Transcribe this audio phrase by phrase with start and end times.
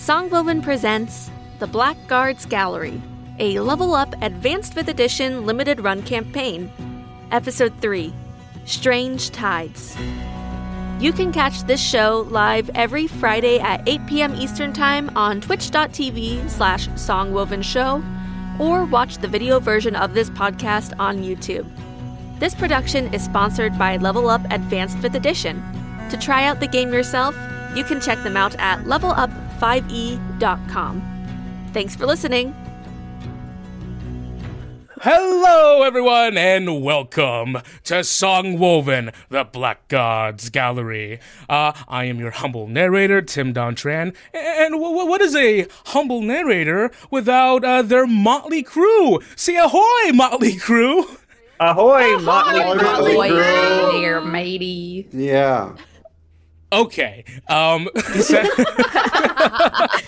[0.00, 3.02] Songwoven presents The Blackguards Gallery,
[3.38, 6.72] a level up Advanced 5th Edition limited run campaign.
[7.32, 8.10] Episode 3
[8.64, 9.94] Strange Tides.
[11.00, 14.34] You can catch this show live every Friday at 8 p.m.
[14.36, 18.02] Eastern Time on twitch.tv slash songwovenshow
[18.58, 21.68] or watch the video version of this podcast on YouTube.
[22.38, 25.62] This production is sponsored by Level Up Advanced 5th Edition.
[26.08, 27.36] To try out the game yourself,
[27.76, 28.86] you can check them out at
[29.60, 31.02] levelup5e.com.
[31.72, 32.54] Thanks for listening.
[35.02, 41.20] Hello, everyone, and welcome to Songwoven, the Blackguard's Gallery.
[41.48, 46.20] Uh, I am your humble narrator, Tim Dontran, and w- w- what is a humble
[46.20, 49.20] narrator without uh, their motley crew?
[49.36, 51.06] Say ahoy, motley crew!
[51.60, 53.30] Ahoy, Motley Motley Crue.
[53.30, 55.06] Crue there, matey.
[55.12, 55.76] Yeah.
[56.72, 57.24] Okay.
[57.48, 57.88] Um,
[58.20, 58.44] sa-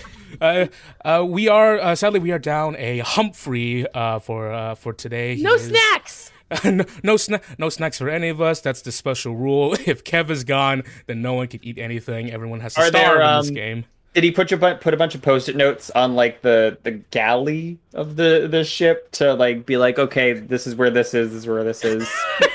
[0.41, 0.67] uh,
[1.03, 5.35] uh, we are uh, sadly we are down a Humphrey uh, for uh, for today.
[5.35, 6.31] He No is- snacks.
[6.65, 8.61] no, no, sna- no snacks for any of us.
[8.61, 9.73] That's the special rule.
[9.87, 12.31] If Kev is gone, then no one can eat anything.
[12.31, 13.85] Everyone has to Are starve there, in this um, game.
[14.13, 16.91] Did he put a bu- put a bunch of post-it notes on like the the
[16.91, 21.29] galley of the the ship to like be like, okay, this is where this is,
[21.29, 22.07] this is where this is.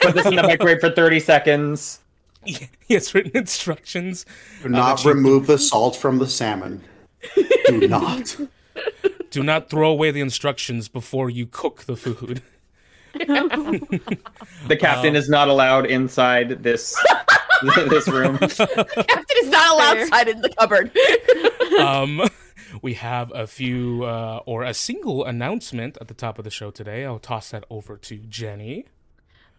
[0.02, 1.98] Put this in the microwave for thirty seconds.
[2.88, 4.24] He has written instructions.
[4.62, 6.82] Do not that you- remove the salt from the salmon.
[7.66, 8.36] Do not.
[9.30, 12.42] Do not throw away the instructions before you cook the food.
[14.68, 16.96] The captain is not allowed inside this
[17.90, 18.38] this room.
[18.38, 20.02] Captain is not allowed Fair.
[20.04, 20.90] outside in the cupboard.
[21.80, 22.28] um,
[22.82, 26.70] we have a few uh, or a single announcement at the top of the show
[26.70, 27.04] today.
[27.04, 28.84] I'll toss that over to Jenny.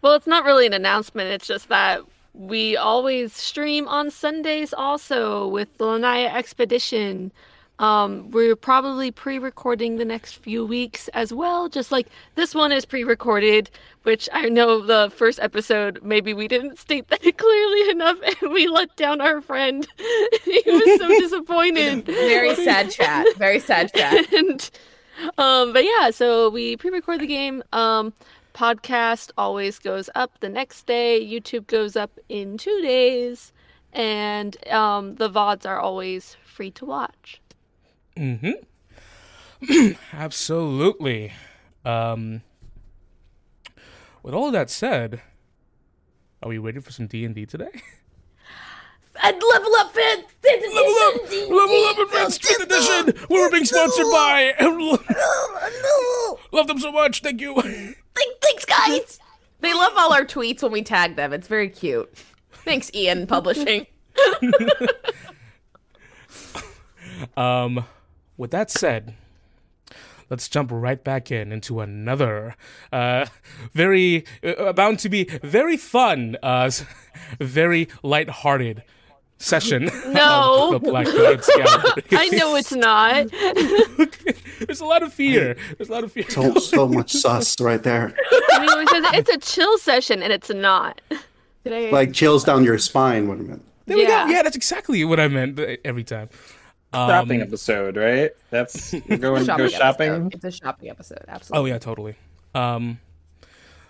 [0.02, 2.02] Well, it's not really an announcement, it's just that
[2.34, 7.32] we always stream on Sundays also with the Lanaya Expedition.
[7.80, 12.74] Um, we're probably pre recording the next few weeks as well, just like this one
[12.74, 13.70] is pre recorded,
[14.04, 18.68] which I know the first episode, maybe we didn't state that clearly enough and we
[18.68, 19.88] let down our friend.
[20.44, 22.06] he was so disappointed.
[22.06, 23.26] Very sad chat.
[23.38, 24.32] Very sad chat.
[24.34, 24.70] and
[25.38, 28.14] um but yeah so we pre-record the game um
[28.54, 33.52] podcast always goes up the next day youtube goes up in two days
[33.94, 37.42] and um the vods are always free to watch
[38.20, 39.92] Mm-hmm.
[40.14, 41.32] Absolutely.
[41.86, 42.42] Um,
[44.24, 45.22] with all that said,
[46.44, 47.82] are we waiting for some D and D today?
[49.22, 50.24] And level up, fan.
[50.44, 53.26] Level up, level up, advanced fifth edition.
[53.30, 54.54] We're being sponsored by.
[56.52, 57.22] Love them so much.
[57.22, 57.54] Thank you.
[58.42, 59.20] Thanks, guys.
[59.60, 61.34] They love all our tweets when we tag them.
[61.34, 62.10] It's very cute.
[62.64, 63.86] Thanks, EN Publishing.
[67.36, 67.86] Um,
[68.38, 69.14] with that said,
[70.30, 72.56] let's jump right back in into another,
[72.94, 73.26] uh,
[73.74, 76.86] very uh, bound to be very fun, uh, s-
[77.40, 78.84] very lighthearted
[79.40, 79.90] session.
[80.10, 80.76] No.
[80.76, 82.04] of the Blackguard's Gallery.
[82.12, 83.28] i know it's not
[84.60, 85.56] There's a lot of fear.
[85.78, 86.30] There's a lot of fear.
[86.30, 88.14] So, so much sus right there.
[88.52, 91.02] I mean, it says it's a chill session and it's not
[91.64, 93.28] Today, Like chills down your spine.
[93.28, 93.66] What I meant.
[93.86, 94.10] There we go.
[94.10, 94.30] Yeah.
[94.30, 96.30] Yeah, that's exactly what I meant every time.
[96.94, 98.32] shopping Um, episode, right?
[98.50, 100.10] That's going shopping go shopping.
[100.10, 100.34] Episode.
[100.34, 101.26] It's a shopping episode.
[101.28, 101.72] Absolutely.
[101.72, 102.16] Oh yeah, totally.
[102.56, 103.00] Um,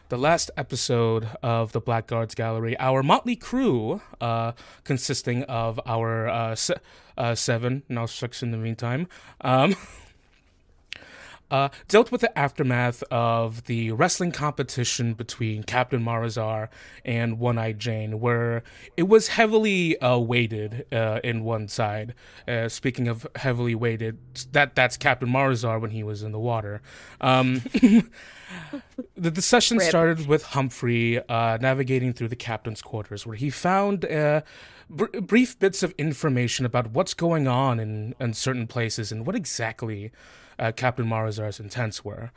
[0.09, 4.53] the last episode of the Blackguard's Gallery, our motley crew, uh,
[4.83, 6.79] consisting of our uh, se-
[7.17, 9.07] uh, seven, now six in the meantime,
[9.41, 9.75] um,
[11.51, 16.69] uh, dealt with the aftermath of the wrestling competition between Captain Marazar
[17.03, 18.63] and One Eyed Jane, where
[18.97, 22.13] it was heavily uh, weighted uh, in one side.
[22.47, 24.17] Uh, speaking of heavily weighted,
[24.51, 26.81] that that's Captain Marazar when he was in the water.
[27.21, 27.61] Um,
[29.15, 29.89] the, the session Rip.
[29.89, 34.41] started with Humphrey uh, navigating through the captain's quarters, where he found uh,
[34.89, 39.35] br- brief bits of information about what's going on in, in certain places and what
[39.35, 40.11] exactly
[40.59, 42.31] uh, Captain Marazar's intents were.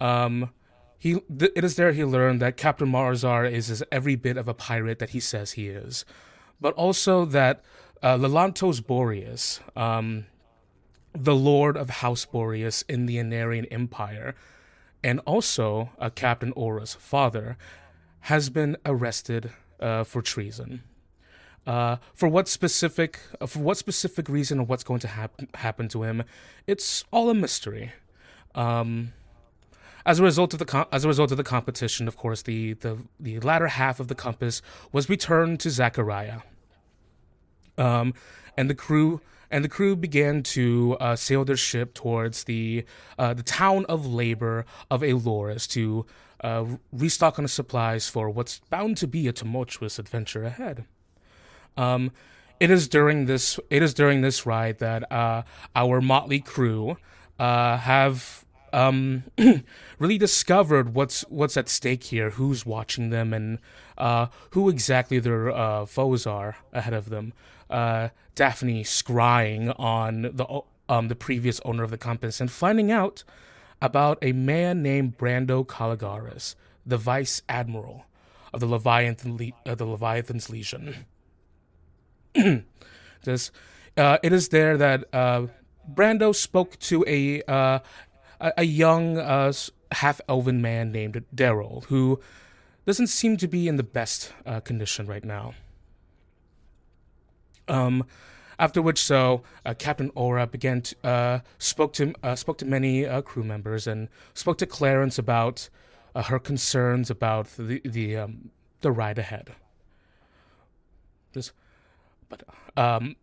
[0.00, 0.50] Um,
[0.98, 4.48] he, th- it is there he learned that Captain Marazar is, as every bit of
[4.48, 6.04] a pirate that he says he is,
[6.60, 7.62] but also that
[8.02, 10.26] uh, Lelantos Boreas, um,
[11.12, 14.34] the lord of House Boreas in the Anarian Empire,
[15.02, 17.56] and also uh, Captain Aura's father,
[18.22, 20.82] has been arrested uh, for treason.
[21.68, 25.86] Uh, for what specific, uh, for what specific reason or what's going to happen happen
[25.86, 26.24] to him,
[26.66, 27.92] it's all a mystery.
[28.54, 29.12] Um,
[30.06, 32.72] as a result of the com- as a result of the competition, of course, the,
[32.72, 34.62] the the latter half of the compass
[34.92, 36.40] was returned to Zachariah.
[37.76, 38.14] Um,
[38.56, 39.20] and the crew
[39.50, 42.86] and the crew began to uh, sail their ship towards the
[43.18, 46.06] uh, the town of labor of Aelores to
[46.40, 50.86] uh, restock on the supplies for what's bound to be a tumultuous adventure ahead.
[51.78, 52.10] Um,
[52.60, 55.42] it is during this it is during this ride that uh,
[55.76, 56.96] our motley crew
[57.38, 59.24] uh, have um,
[59.98, 63.58] really discovered what's what's at stake here, who's watching them, and
[63.96, 67.32] uh, who exactly their uh, foes are ahead of them.
[67.70, 73.22] Uh, Daphne scrying on the um, the previous owner of the compass and finding out
[73.80, 78.06] about a man named Brando Caligaris, the vice admiral
[78.52, 81.06] of the Leviathan Le- uh, the Leviathan's Legion.
[83.24, 83.50] this,
[83.96, 85.46] uh, it is there that uh,
[85.92, 87.80] Brando spoke to a uh,
[88.40, 89.52] a, young uh,
[89.92, 92.20] half elven man named Daryl, who
[92.86, 95.54] doesn't seem to be in the best uh, condition right now.
[97.66, 98.04] Um,
[98.58, 103.86] after which, so uh, Captain Ora began to spoke to spoke to many crew members
[103.86, 105.68] and spoke to Clarence about
[106.14, 108.50] her concerns about the the um,
[108.80, 109.54] the ride ahead.
[111.32, 111.52] This,
[112.28, 112.42] but
[112.76, 113.16] um,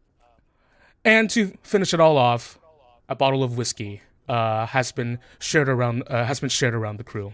[1.03, 2.59] and to finish it all off,
[3.07, 7.03] a bottle of whiskey uh, has been shared around uh, has been shared around the
[7.03, 7.33] crew,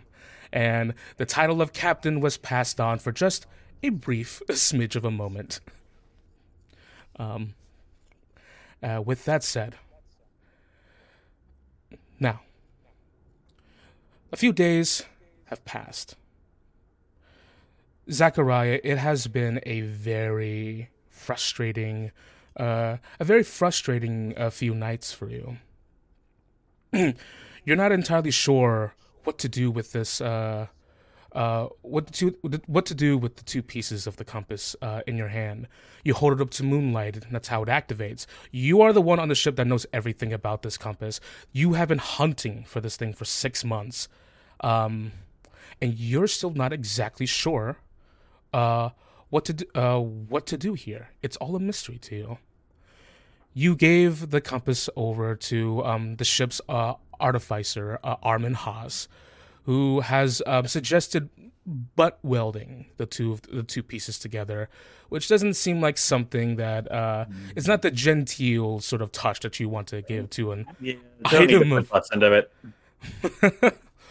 [0.52, 3.46] and the title of captain was passed on for just
[3.84, 5.60] a brief smidge of a moment.
[7.18, 7.54] Um,
[8.84, 9.76] uh, with that said,
[12.20, 12.42] now
[14.32, 15.04] a few days
[15.46, 16.16] have passed.
[18.10, 22.12] Zachariah, it has been a very frustrating,
[22.58, 25.58] uh, a very frustrating uh, few nights for you.
[27.66, 30.22] you're not entirely sure what to do with this.
[30.22, 30.68] Uh,
[31.34, 32.36] uh, what to
[32.66, 35.68] what to do with the two pieces of the compass uh, in your hand.
[36.04, 38.26] You hold it up to moonlight, and that's how it activates.
[38.52, 41.22] You are the one on the ship that knows everything about this compass.
[41.54, 44.10] You have been hunting for this thing for six months,
[44.60, 45.14] um,
[45.82, 47.78] and you're still not exactly sure
[48.54, 48.90] uh,
[49.32, 51.10] what to do, uh, what to do here.
[51.24, 52.38] It's all a mystery to you
[53.54, 59.08] you gave the compass over to um, the ship's uh, artificer, uh, Armin Haas,
[59.64, 61.30] who has um, suggested
[61.96, 64.70] butt welding the two the two pieces together,
[65.10, 67.52] which doesn't seem like something that uh, mm.
[67.56, 70.96] it's not the genteel sort of touch that you want to give to an yeah,
[71.26, 72.52] item of end of it.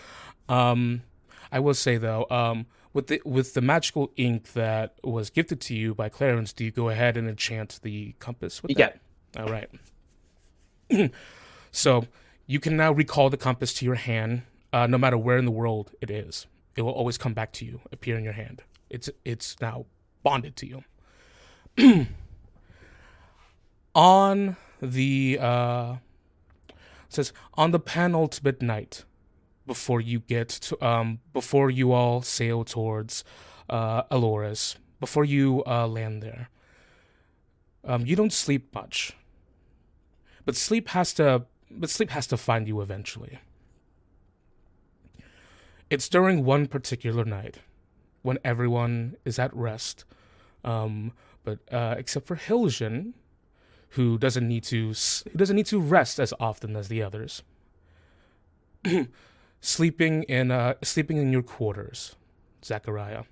[0.48, 1.02] um,
[1.50, 5.74] I will say though, um, with the with the magical ink that was gifted to
[5.74, 8.90] you by Clarence, do you go ahead and enchant the compass with yeah.
[9.34, 9.42] that?
[9.42, 11.12] All right.
[11.70, 12.06] so
[12.46, 14.42] you can now recall the compass to your hand,
[14.72, 16.46] uh, no matter where in the world it is.
[16.76, 18.62] It will always come back to you, appear in your hand.
[18.88, 19.86] It's it's now
[20.22, 20.84] bonded to you.
[23.94, 25.96] on the uh,
[27.08, 29.04] says on the penultimate night
[29.70, 33.22] before you get to um before you all sail towards
[33.68, 34.02] uh
[34.98, 36.48] before you uh land there.
[37.84, 39.12] Um, you don't sleep much.
[40.44, 43.38] But sleep has to but sleep has to find you eventually.
[45.88, 47.58] It's during one particular night
[48.22, 50.04] when everyone is at rest,
[50.64, 51.12] um,
[51.44, 53.12] but uh, except for Hiljan,
[53.90, 54.94] who doesn't need to
[55.30, 57.44] who doesn't need to rest as often as the others.
[59.60, 62.16] sleeping in uh, sleeping in your quarters,
[62.64, 63.24] Zachariah.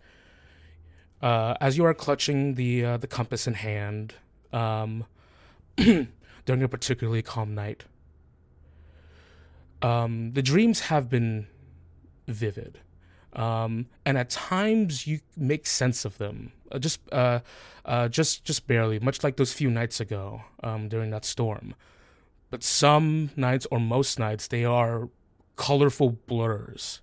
[1.21, 4.15] uh, as you are clutching the uh, the compass in hand,
[4.53, 5.05] um,
[5.75, 7.85] during a particularly calm night.
[9.81, 11.47] Um, the dreams have been
[12.27, 12.79] vivid.
[13.33, 17.41] Um, and at times you make sense of them, uh, just, uh,
[17.83, 21.75] uh, just, just barely, much like those few nights ago um, during that storm.
[22.55, 25.09] But some nights, or most nights, they are
[25.57, 27.01] colorful blurs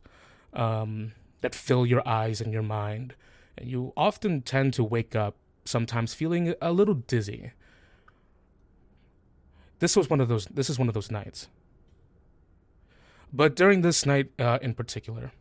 [0.54, 3.14] um, that fill your eyes and your mind,
[3.58, 7.52] and you often tend to wake up sometimes feeling a little dizzy
[9.82, 10.46] this was one of those.
[10.46, 11.48] This is one of those nights.
[13.32, 15.32] But during this night uh, in particular,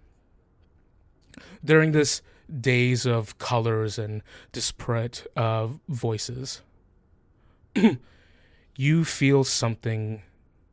[1.63, 2.23] during this
[2.59, 6.63] days of colors and disparate uh, voices,
[8.81, 10.23] you feel something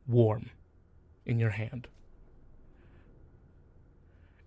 [0.07, 0.49] warm
[1.27, 1.87] in your hand.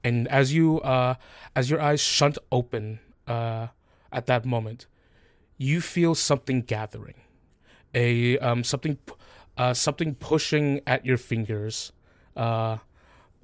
[0.03, 1.15] And as you, uh,
[1.55, 3.69] as your eyes shunt open uh,
[4.11, 4.89] at that moment,
[5.59, 7.15] you feel something gathering
[7.95, 8.99] a um, something
[9.57, 11.93] uh, something pushing at your fingers
[12.37, 12.79] uh,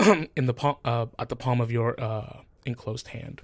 [0.34, 3.42] in the palm uh, at the palm of your uh, enclosed hand.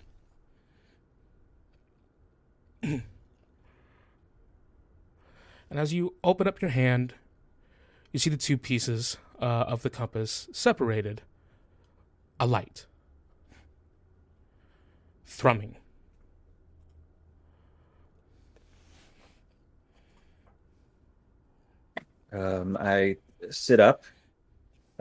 [5.74, 7.14] And as you open up your hand,
[8.12, 11.22] you see the two pieces uh, of the compass separated.
[12.38, 12.86] A light.
[15.26, 15.74] Thrumming.
[22.32, 23.16] Um, I
[23.50, 24.04] sit up,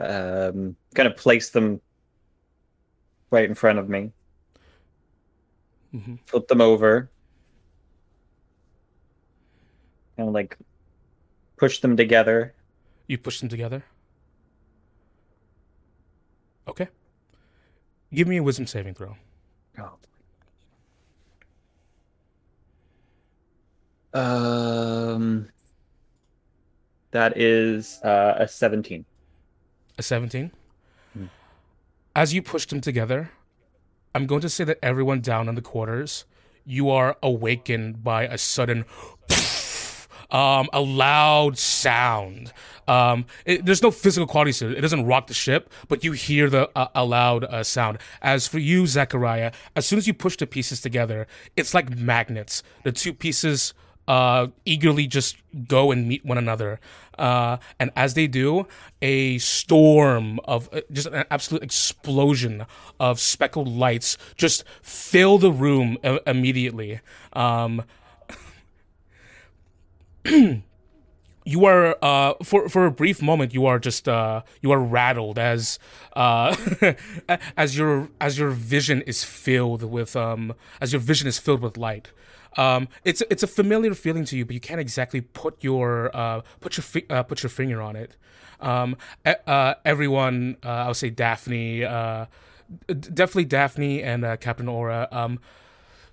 [0.00, 1.80] um, kind of place them
[3.30, 4.10] right in front of me,
[5.94, 6.18] Mhm.
[6.24, 7.10] flip them over,
[10.16, 10.58] and like
[11.56, 12.54] push them together.
[13.06, 13.84] You push them together.
[16.66, 16.88] Okay.
[18.12, 19.16] Give me a wisdom saving throw.
[19.78, 19.90] Oh.
[24.14, 25.48] Um,
[27.10, 29.04] that is uh, a seventeen.
[29.96, 30.50] A 17.
[31.12, 31.26] Hmm.
[32.16, 33.30] As you push them together,
[34.14, 36.24] I'm going to say that everyone down in the quarters,
[36.64, 38.84] you are awakened by a sudden,
[40.30, 42.52] um, a loud sound.
[42.86, 44.78] Um, it, there's no physical quality to it.
[44.78, 47.98] It doesn't rock the ship, but you hear the uh, a loud uh, sound.
[48.20, 51.26] As for you, Zachariah, as soon as you push the pieces together,
[51.56, 52.62] it's like magnets.
[52.82, 53.74] The two pieces
[54.06, 56.80] uh, eagerly just go and meet one another.
[57.18, 58.66] Uh, and as they do,
[59.00, 62.66] a storm of uh, just an absolute explosion
[62.98, 67.00] of speckled lights just fill the room uh, immediately.
[67.32, 67.84] Um,
[71.44, 75.38] you are uh, for for a brief moment you are just uh, you are rattled
[75.38, 75.78] as
[76.14, 76.56] uh,
[77.56, 81.76] as your as your vision is filled with um as your vision is filled with
[81.76, 82.10] light.
[82.56, 86.42] Um, it's it's a familiar feeling to you, but you can't exactly put your uh,
[86.60, 88.16] put your fi- uh, put your finger on it.
[88.60, 92.26] Um, uh, everyone, uh, I'll say Daphne, uh,
[92.86, 95.08] definitely Daphne and Captain Aura.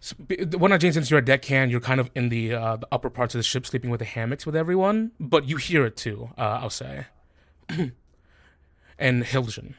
[0.01, 2.77] S- b- one of Jane, since you're a deckhand, you're kind of in the uh,
[2.77, 5.85] the upper parts of the ship, sleeping with the hammocks with everyone, but you hear
[5.85, 6.29] it too.
[6.37, 7.05] Uh, I'll say.
[7.69, 9.75] and Hiljan,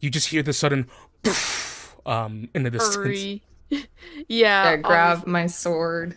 [0.00, 0.86] you just hear the sudden,
[2.06, 2.96] um, in the distance.
[2.96, 3.42] Hurry.
[4.28, 4.62] yeah.
[4.64, 6.14] I um, grab my sword,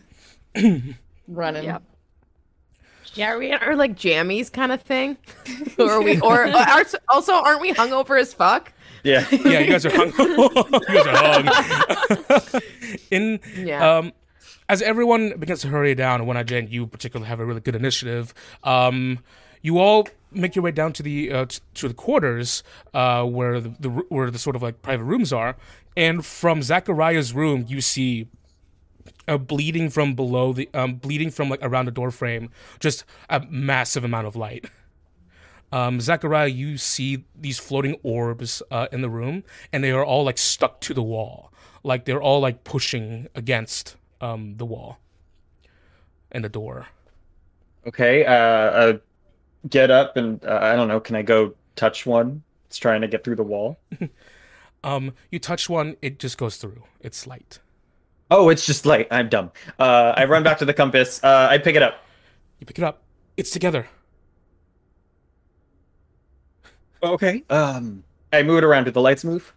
[1.27, 1.63] running.
[1.63, 1.83] Yep.
[3.13, 5.17] Yeah, are we are like jammies kind of thing,
[5.79, 6.21] or are we?
[6.21, 8.71] Or uh, are, also, aren't we hungover as fuck?
[9.03, 9.25] Yeah.
[9.31, 10.11] yeah, you guys are hung.
[10.17, 11.43] you guys are
[12.51, 12.61] hung.
[13.11, 13.97] In Yeah.
[13.97, 14.13] um,
[14.69, 17.75] as everyone begins to hurry down, when I Jen, you particularly have a really good
[17.75, 18.33] initiative.
[18.63, 19.19] Um,
[19.61, 23.59] you all make your way down to the uh, t- to the quarters uh, where
[23.59, 25.55] the, the where the sort of like private rooms are,
[25.97, 28.27] and from Zachariah's room, you see
[29.27, 33.41] a bleeding from below the um, bleeding from like around the door frame, just a
[33.49, 34.65] massive amount of light.
[35.71, 40.23] Um, Zachariah, you see these floating orbs uh, in the room, and they are all
[40.23, 41.51] like stuck to the wall,
[41.83, 44.99] like they're all like pushing against um, the wall
[46.31, 46.87] and the door.
[47.87, 48.25] Okay.
[48.25, 48.97] Uh, uh,
[49.69, 50.99] get up and uh, I don't know.
[50.99, 52.43] Can I go touch one?
[52.67, 53.79] It's trying to get through the wall.
[54.83, 56.83] Um, you touch one, it just goes through.
[57.01, 57.59] It's light.
[58.29, 59.07] Oh, it's just light.
[59.11, 59.51] I'm dumb.
[59.77, 61.23] Uh, I run back to the compass.
[61.23, 62.03] Uh, I pick it up.
[62.59, 63.03] You pick it up.
[63.37, 63.87] It's together.
[67.03, 67.43] Okay.
[67.49, 68.85] Um, I move it around.
[68.85, 69.53] Do the lights move?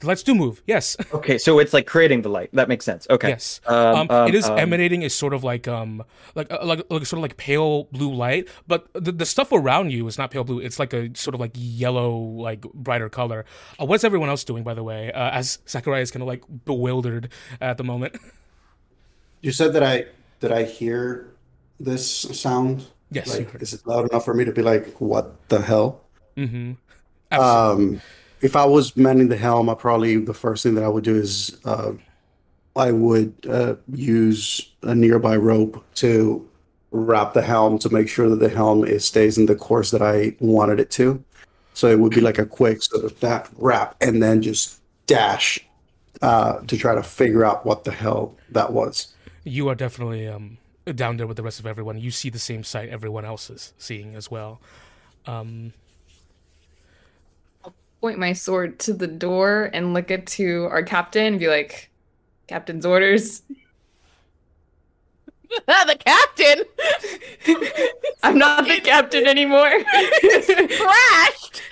[0.00, 0.60] The lights do move.
[0.66, 0.96] Yes.
[1.14, 2.50] Okay, so it's like creating the light.
[2.52, 3.06] That makes sense.
[3.08, 3.28] Okay.
[3.28, 3.60] Yes.
[3.66, 6.02] Um, Um, um, it is um, emanating a sort of like um
[6.34, 9.92] like uh, like like sort of like pale blue light, but the, the stuff around
[9.92, 10.58] you is not pale blue.
[10.58, 13.44] It's like a sort of like yellow, like brighter color.
[13.80, 15.12] Uh, what's everyone else doing, by the way?
[15.12, 17.28] Uh, as Zachariah is kind of like bewildered
[17.60, 18.16] at the moment.
[19.40, 20.06] You said that I
[20.40, 21.34] did I hear
[21.78, 22.86] this sound?
[23.10, 26.03] Yes, Like, is it loud enough for me to be like, what the hell?
[26.36, 26.72] Mm-hmm.
[27.38, 28.00] Um,
[28.40, 31.16] if I was manning the helm, I probably the first thing that I would do
[31.16, 31.92] is uh,
[32.76, 36.46] I would uh, use a nearby rope to
[36.90, 40.02] wrap the helm to make sure that the helm it stays in the course that
[40.02, 41.24] I wanted it to.
[41.72, 45.58] So it would be like a quick sort of that wrap and then just dash
[46.22, 49.12] uh, to try to figure out what the hell that was.
[49.44, 50.56] you are definitely um
[50.94, 51.98] down there with the rest of everyone.
[51.98, 54.60] You see the same sight everyone else is seeing as well.
[55.26, 55.72] Um,
[58.04, 61.88] Point my sword to the door and look it to our captain and be like,
[62.46, 63.40] Captain's orders.
[65.66, 66.64] the captain
[68.22, 69.68] I'm not the captain anymore.
[69.90, 71.62] crashed.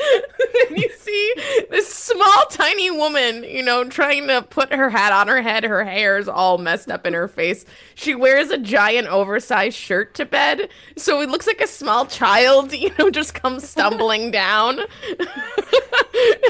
[0.69, 1.35] and you see
[1.71, 5.65] this small, tiny woman, you know, trying to put her hat on her head.
[5.65, 7.65] Her hair is all messed up in her face.
[7.95, 12.73] She wears a giant, oversized shirt to bed, so it looks like a small child,
[12.73, 14.77] you know, just comes stumbling down.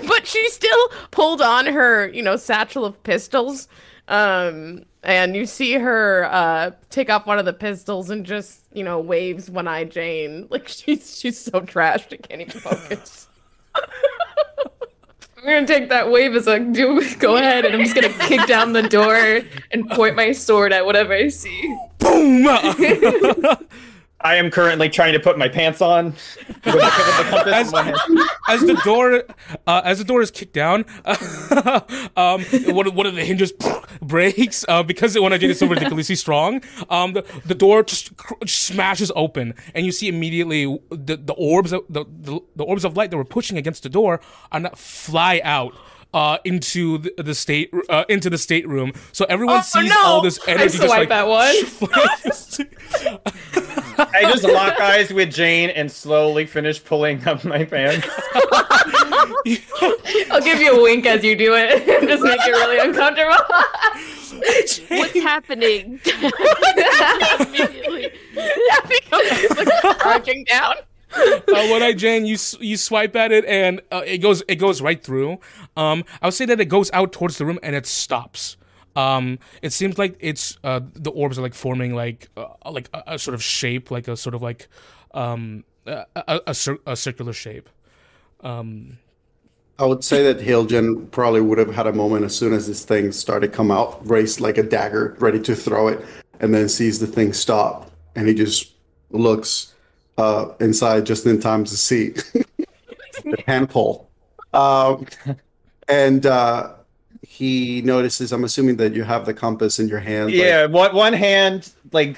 [0.09, 3.69] but she still pulled on her, you know, satchel of pistols.
[4.09, 8.85] Um, and you see her uh take off one of the pistols and just you
[8.85, 13.29] know waves one eye Jane like she's she's so trashed it can't even focus.
[15.45, 17.03] I'm gonna take that wave as a do.
[17.17, 19.41] Go ahead, and I'm just gonna kick down the door
[19.73, 21.77] and point my sword at whatever I see.
[21.99, 22.47] Boom!
[24.25, 26.15] I am currently trying to put my pants on.
[26.63, 27.95] The, as, one
[28.49, 29.25] as the door
[29.67, 30.85] uh, as the door is kicked down,
[32.17, 33.53] um, one, of- one of the hinges
[34.03, 36.63] breaks uh, because the one I did is so ridiculously strong.
[36.89, 41.73] Um, the, the door just cr- smashes open, and you see immediately the, the orbs
[41.73, 44.79] of the, the, the orbs of light that were pushing against the door are not
[44.79, 45.75] fly out.
[46.15, 49.97] Uh, into the, the state, uh, into the stateroom, so everyone Oh, sees no!
[50.05, 50.77] all this I energy.
[50.77, 51.47] just like, at one.
[54.15, 58.07] I just lock eyes with Jane and slowly finish pulling up my pants.
[60.31, 63.37] I'll give you a wink as you do it, and just make it really uncomfortable.
[64.99, 65.99] What's happening?
[67.41, 68.13] Immediately.
[68.35, 70.75] that becomes like crouching down.
[71.17, 74.81] uh, one eye Jane, you you swipe at it and uh, it goes it goes
[74.81, 75.39] right through.
[75.77, 78.57] Um, I would say that it goes out towards the room and it stops.
[78.95, 83.03] Um, it seems like it's uh, the orbs are like forming like uh, like a,
[83.15, 84.69] a sort of shape, like a sort of like
[85.15, 87.69] um, a, a, a, cir- a circular shape.
[88.41, 88.99] Um,
[89.79, 92.85] I would say that Hiljan probably would have had a moment as soon as this
[92.85, 96.05] thing started come out, raised like a dagger, ready to throw it,
[96.41, 98.73] and then sees the thing stop, and he just
[99.11, 99.72] looks
[100.23, 102.11] uh, inside just in time to see
[103.33, 104.09] the hand pull,
[104.55, 105.07] um,
[105.89, 106.75] and uh,
[107.37, 108.33] he notices.
[108.33, 110.27] I'm assuming that you have the compass in your hand.
[110.31, 112.15] like- Yeah, one one hand like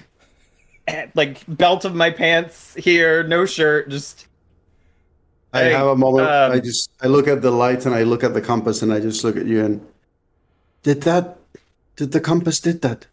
[1.14, 4.26] like belt of my pants here, no shirt, just
[5.54, 6.28] I have a moment.
[6.28, 8.92] um, I just I look at the lights and I look at the compass and
[8.92, 9.80] I just look at you and
[10.82, 11.38] did that?
[11.96, 13.06] Did the compass did that?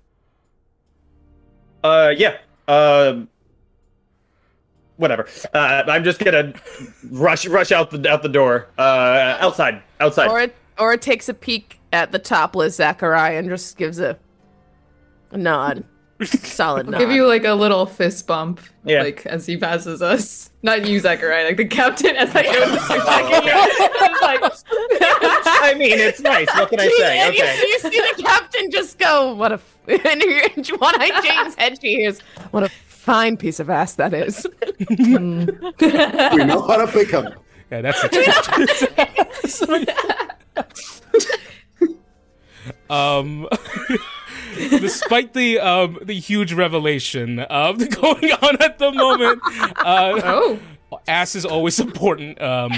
[1.83, 2.37] uh yeah.
[2.67, 3.27] Um
[5.01, 5.27] whatever.
[5.53, 6.53] Uh I'm just gonna
[7.09, 8.67] rush rush out the out the door.
[8.77, 9.81] Uh outside.
[9.99, 10.29] Outside.
[10.29, 14.17] Or it or it takes a peek at the topless Zachariah and just gives a,
[15.31, 15.83] a nod.
[16.23, 16.99] Solid nod.
[16.99, 19.01] Give you like a little fist bump, Yeah.
[19.01, 20.51] like as he passes us.
[20.61, 22.15] Not you, Zachariah, like the captain.
[22.15, 23.01] As I go just like.
[23.03, 24.81] I was like,
[25.63, 26.47] I mean it's nice.
[26.55, 27.19] What can I say?
[27.19, 27.57] And you, Okay.
[27.67, 30.21] you see the captain just go, "What a!" F-, and
[30.67, 31.81] you- one eye Jane's head.
[31.81, 32.19] She hears,
[32.51, 32.69] "What a
[33.01, 34.45] fine piece of ass that is."
[34.89, 37.27] We know how to pick him.
[37.71, 38.09] yeah, that's a
[39.73, 39.89] it.
[42.89, 43.47] um,
[44.55, 49.41] despite the um the huge revelation of the going on at the moment,
[49.77, 50.59] uh, oh,
[51.07, 52.41] ass is always important.
[52.41, 52.71] Um,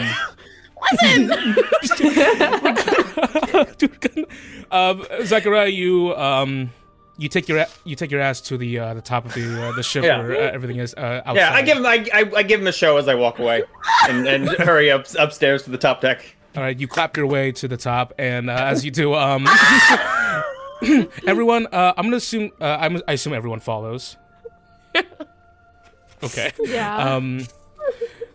[4.71, 6.71] um, Zachariah, you um,
[7.17, 9.71] you take your you take your ass to the uh, the top of the uh,
[9.73, 10.19] the ship Yeah.
[10.19, 11.35] where uh, everything is uh, outside.
[11.35, 13.63] Yeah, I give him I, I, I give him a show as I walk away,
[14.09, 16.35] and, and hurry up upstairs to the top deck.
[16.55, 19.47] All right, you clap your way to the top, and uh, as you do, um,
[21.27, 24.17] everyone, uh, I'm gonna assume uh, I'm, I assume everyone follows.
[26.23, 26.53] Okay.
[26.59, 27.15] Yeah.
[27.15, 27.45] Um,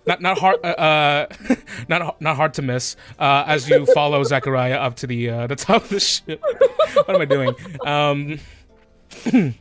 [0.06, 1.26] not not hard, uh, uh,
[1.88, 2.96] not not hard to miss.
[3.18, 6.42] Uh, as you follow Zachariah up to the uh, the top of the ship.
[6.94, 7.54] what am I doing?
[7.84, 8.38] Um,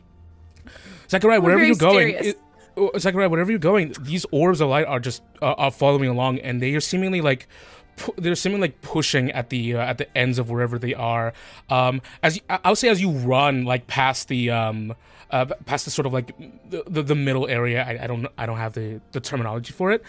[1.10, 2.38] Zachariah, wherever you're going, it-
[2.76, 6.38] oh, Zachariah, wherever you're going, these orbs of light are just uh, are following along,
[6.40, 7.48] and they are seemingly like.
[7.96, 11.32] pu- They're seemingly like pushing at the uh, at the ends of wherever they are.
[11.70, 14.94] Um, as you, I I would say, as you run like past the um,
[15.30, 16.36] uh, past the sort of like
[16.70, 17.82] the, the, the middle area.
[17.84, 20.02] I, I don't I don't have the, the terminology for it.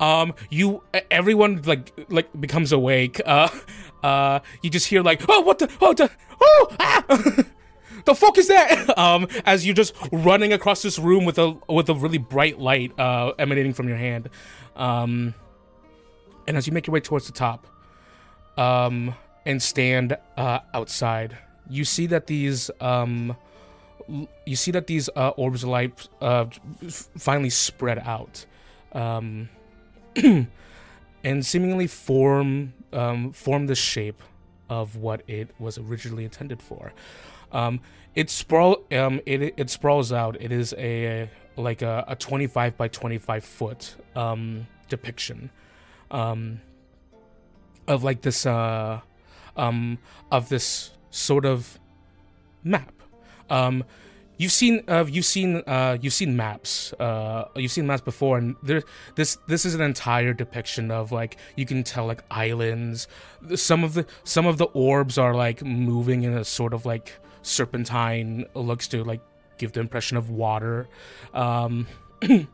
[0.00, 3.20] Um, you everyone like like becomes awake.
[3.26, 3.48] Uh,
[4.04, 7.04] uh, you just hear like oh what the oh the oh ah.
[8.04, 8.98] the fuck is that?
[9.04, 12.98] Um, as you're just running across this room with a with a really bright light
[12.98, 14.28] uh, emanating from your hand,
[14.76, 15.34] um,
[16.46, 17.66] and as you make your way towards the top,
[18.56, 19.14] um,
[19.46, 21.36] and stand uh, outside,
[21.68, 23.36] you see that these um,
[24.44, 26.46] you see that these uh, orbs of light uh,
[26.88, 28.46] finally spread out,
[28.92, 29.48] um,
[30.16, 34.22] and seemingly form um, form the shape
[34.70, 36.92] of what it was originally intended for.
[37.54, 37.80] Um,
[38.14, 40.36] it sprawl um, it it sprawls out.
[40.40, 45.50] It is a like a, a 25 by 25 foot um, depiction
[46.10, 46.60] um,
[47.86, 49.00] of like this uh,
[49.56, 49.98] um,
[50.30, 51.78] of this sort of
[52.62, 52.92] map.
[53.50, 53.84] Um,
[54.36, 56.92] you've seen uh, you've seen uh, you've seen maps.
[56.94, 58.82] Uh, you've seen maps before, and there
[59.16, 63.08] this this is an entire depiction of like you can tell like islands.
[63.54, 67.12] Some of the some of the orbs are like moving in a sort of like
[67.44, 69.20] serpentine looks to like
[69.58, 70.88] give the impression of water.
[71.32, 71.86] Um,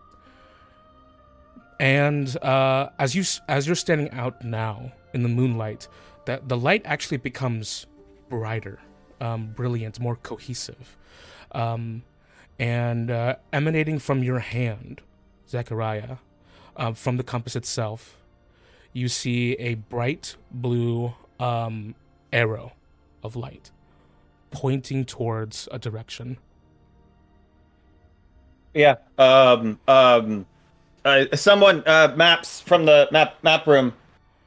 [1.81, 5.88] and uh, as you as you're standing out now in the moonlight,
[6.26, 7.87] that the light actually becomes
[8.29, 8.79] brighter,
[9.20, 10.96] um, brilliant, more cohesive,
[11.53, 12.03] um,
[12.59, 15.00] and uh, emanating from your hand,
[15.48, 16.16] Zachariah,
[16.76, 18.16] um, from the compass itself,
[18.92, 21.94] you see a bright blue um,
[22.33, 22.72] arrow
[23.22, 23.70] of light
[24.50, 26.38] pointing towards a direction.
[28.74, 28.96] Yeah.
[29.18, 29.78] Um.
[29.88, 30.46] Um.
[31.04, 33.92] Uh, someone uh, maps from the map map room.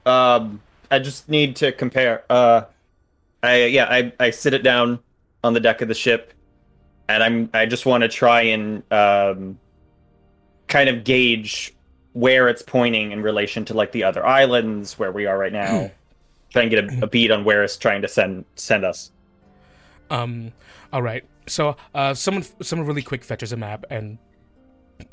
[0.05, 0.61] Um.
[0.91, 2.23] I just need to compare.
[2.29, 2.63] Uh.
[3.41, 3.87] I yeah.
[3.89, 4.99] I I sit it down
[5.43, 6.33] on the deck of the ship,
[7.09, 9.59] and I'm I just want to try and um.
[10.67, 11.75] Kind of gauge
[12.13, 15.91] where it's pointing in relation to like the other islands where we are right now.
[16.53, 19.11] try and get a, a beat on where it's trying to send send us.
[20.09, 20.51] Um,
[20.91, 21.23] all right.
[21.47, 24.17] So, uh, someone, someone really quick fetches a map and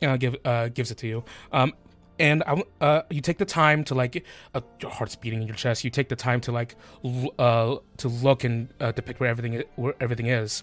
[0.03, 1.25] uh, give uh, gives it to you.
[1.53, 1.73] Um,
[2.19, 4.25] and I, uh, you take the time to like,
[4.55, 5.85] uh, your heart's beating in your chest.
[5.85, 9.61] You take the time to like, l- uh, to look and uh, depict where everything
[9.61, 10.63] i- where everything is.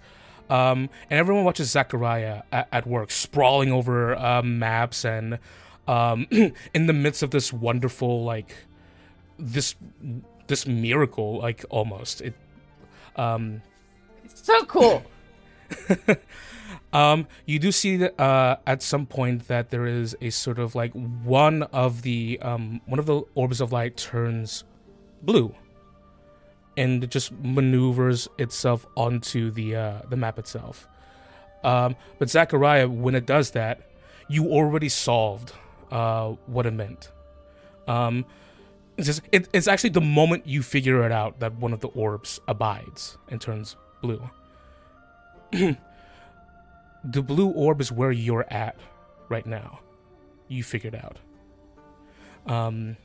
[0.50, 5.40] Um, and everyone watches Zachariah at, at work, sprawling over um, maps and
[5.88, 6.28] um,
[6.74, 8.56] in the midst of this wonderful like,
[9.40, 9.76] this
[10.48, 12.34] this miracle like almost it.
[13.16, 13.62] Um,
[14.34, 15.04] So cool.
[16.94, 20.74] Um, you do see that uh, at some point that there is a sort of
[20.74, 24.64] like one of the um, one of the orbs of light turns
[25.22, 25.54] blue,
[26.78, 30.88] and it just maneuvers itself onto the uh, the map itself.
[31.64, 33.82] Um, but Zachariah, when it does that,
[34.30, 35.52] you already solved
[35.92, 37.12] uh, what it meant.
[37.88, 38.26] Um,
[38.96, 41.88] it's, just, it, it's actually the moment you figure it out that one of the
[41.90, 44.30] orbs abides and turns blue.
[45.52, 45.76] the
[47.22, 48.78] blue orb is where you're at
[49.30, 49.80] right now.
[50.48, 51.18] You figured out.
[52.46, 52.98] Um,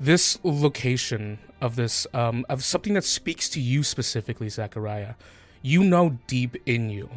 [0.00, 5.14] this location of this um, of something that speaks to you specifically, Zachariah.
[5.62, 7.10] You know deep in you,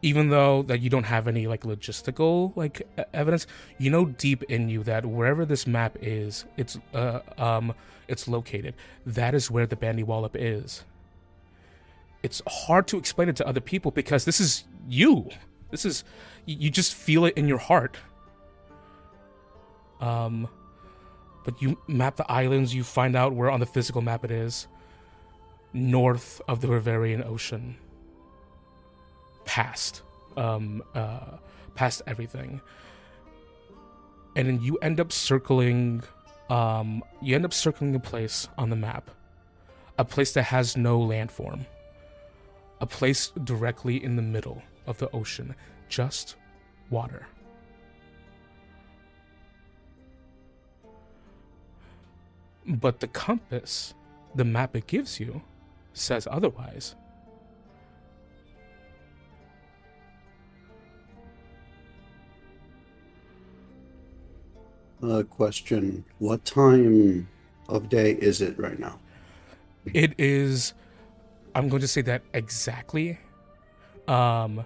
[0.00, 3.46] even though that you don't have any like logistical like evidence,
[3.76, 7.74] you know deep in you that wherever this map is, it's uh, um
[8.08, 8.74] it's located.
[9.04, 10.84] That is where the Bandy Wallop is
[12.26, 15.30] it's hard to explain it to other people because this is you.
[15.70, 16.02] This is
[16.44, 17.96] you just feel it in your heart.
[20.00, 20.48] Um
[21.44, 24.66] but you map the islands, you find out where on the physical map it is.
[25.72, 27.76] North of the Riverian Ocean.
[29.44, 30.02] Past.
[30.36, 31.38] Um uh
[31.76, 32.60] past everything.
[34.34, 36.02] And then you end up circling
[36.50, 39.10] um you end up circling a place on the map.
[39.98, 41.64] A place that has no landform
[42.80, 45.54] a place directly in the middle of the ocean,
[45.88, 46.36] just
[46.90, 47.26] water.
[52.66, 53.94] But the compass,
[54.34, 55.42] the map it gives you,
[55.92, 56.96] says otherwise.
[65.02, 67.28] Uh, question: What time
[67.68, 68.98] of day is it right now?
[69.92, 70.74] It is
[71.54, 73.18] I'm going to say that exactly
[74.08, 74.64] um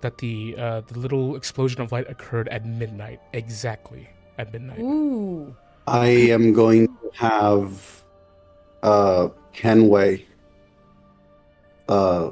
[0.00, 4.80] that the uh the little explosion of light occurred at midnight, exactly at midnight.
[4.80, 5.54] Ooh.
[5.86, 8.02] I am going to have
[8.82, 10.26] uh, Kenway
[11.88, 12.30] uh,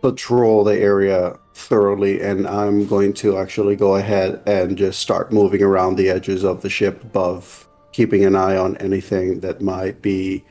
[0.00, 5.62] patrol the area thoroughly, and I'm going to actually go ahead and just start moving
[5.62, 10.44] around the edges of the ship above, keeping an eye on anything that might be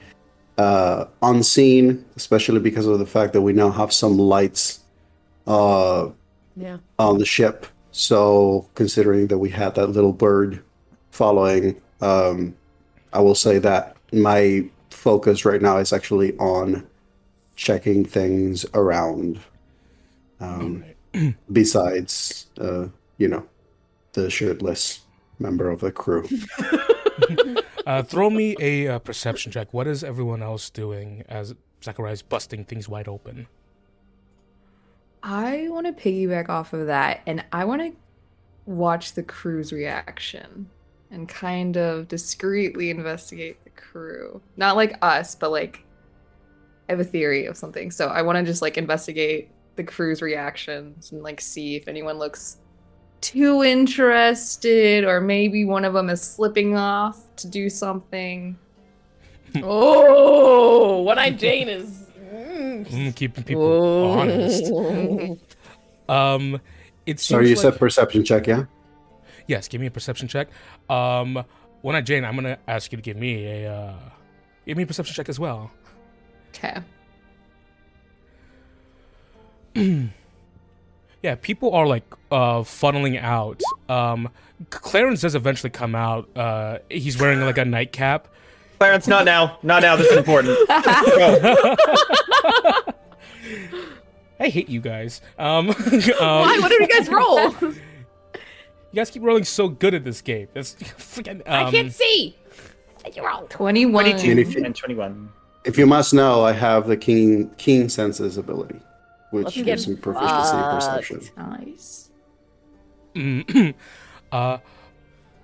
[0.58, 4.80] uh, unseen, especially because of the fact that we now have some lights
[5.46, 6.10] uh,
[6.56, 6.78] Yeah.
[7.00, 7.68] on the ship.
[7.92, 10.62] So, considering that we had that little bird
[11.12, 12.56] following, um,
[13.14, 16.86] I will say that my focus right now is actually on
[17.58, 19.40] checking things around.
[20.40, 20.86] Um,
[21.52, 23.46] besides, uh, you know,
[24.14, 25.02] the shirtless
[25.40, 26.28] member of the crew.
[27.88, 29.74] Uh, throw me a uh, perception check.
[29.74, 33.48] What is everyone else doing as Zachariah's busting things wide open?
[35.24, 37.94] I want to piggyback off of that and I want to
[38.66, 40.70] watch the crew's reaction
[41.12, 44.42] and kind of discreetly investigate the crew.
[44.58, 45.86] Not like us, but like
[46.90, 47.92] I have a theory of something.
[47.92, 52.18] So I want to just like investigate the crew's reactions and like see if anyone
[52.18, 52.58] looks
[53.22, 58.58] too interested or maybe one of them is slipping off to do something.
[59.64, 62.04] Oh, One Eye Jane is.
[62.28, 63.16] Mm.
[63.16, 64.72] Keeping people honest.
[66.10, 66.62] Um,
[67.06, 68.66] it's seems Sorry, you like, said perception check, yeah?
[69.48, 69.68] yes.
[69.68, 70.50] Give me a perception check.
[70.90, 71.44] Um,
[71.82, 73.94] one night, Jane, I'm gonna ask you to give me a uh,
[74.66, 75.72] give me a perception check as well.
[76.58, 76.82] Okay.
[81.24, 83.62] Yeah, people are like uh funneling out.
[83.90, 84.30] Um,
[84.70, 86.30] Clarence does eventually come out.
[86.38, 88.28] Uh, he's wearing like a nightcap.
[88.80, 89.58] Clarence, not now.
[89.64, 89.96] Not now.
[89.96, 90.58] This is important.
[94.40, 95.22] I hate you guys.
[95.40, 95.76] Um, um,
[96.20, 96.60] Why?
[96.62, 97.50] What did you guys roll?
[97.72, 100.48] you guys keep rolling so good at this game.
[100.54, 101.42] That's freaking.
[101.48, 102.38] Um, I can't see.
[102.98, 103.48] What'd you roll?
[103.50, 104.06] 21.
[104.06, 105.30] And if you, and 21.
[105.68, 108.80] If you must know, I have the keen keen senses ability,
[109.32, 111.22] which Let's gives me proficiency in perception.
[111.38, 112.10] Nice.
[114.32, 114.58] uh,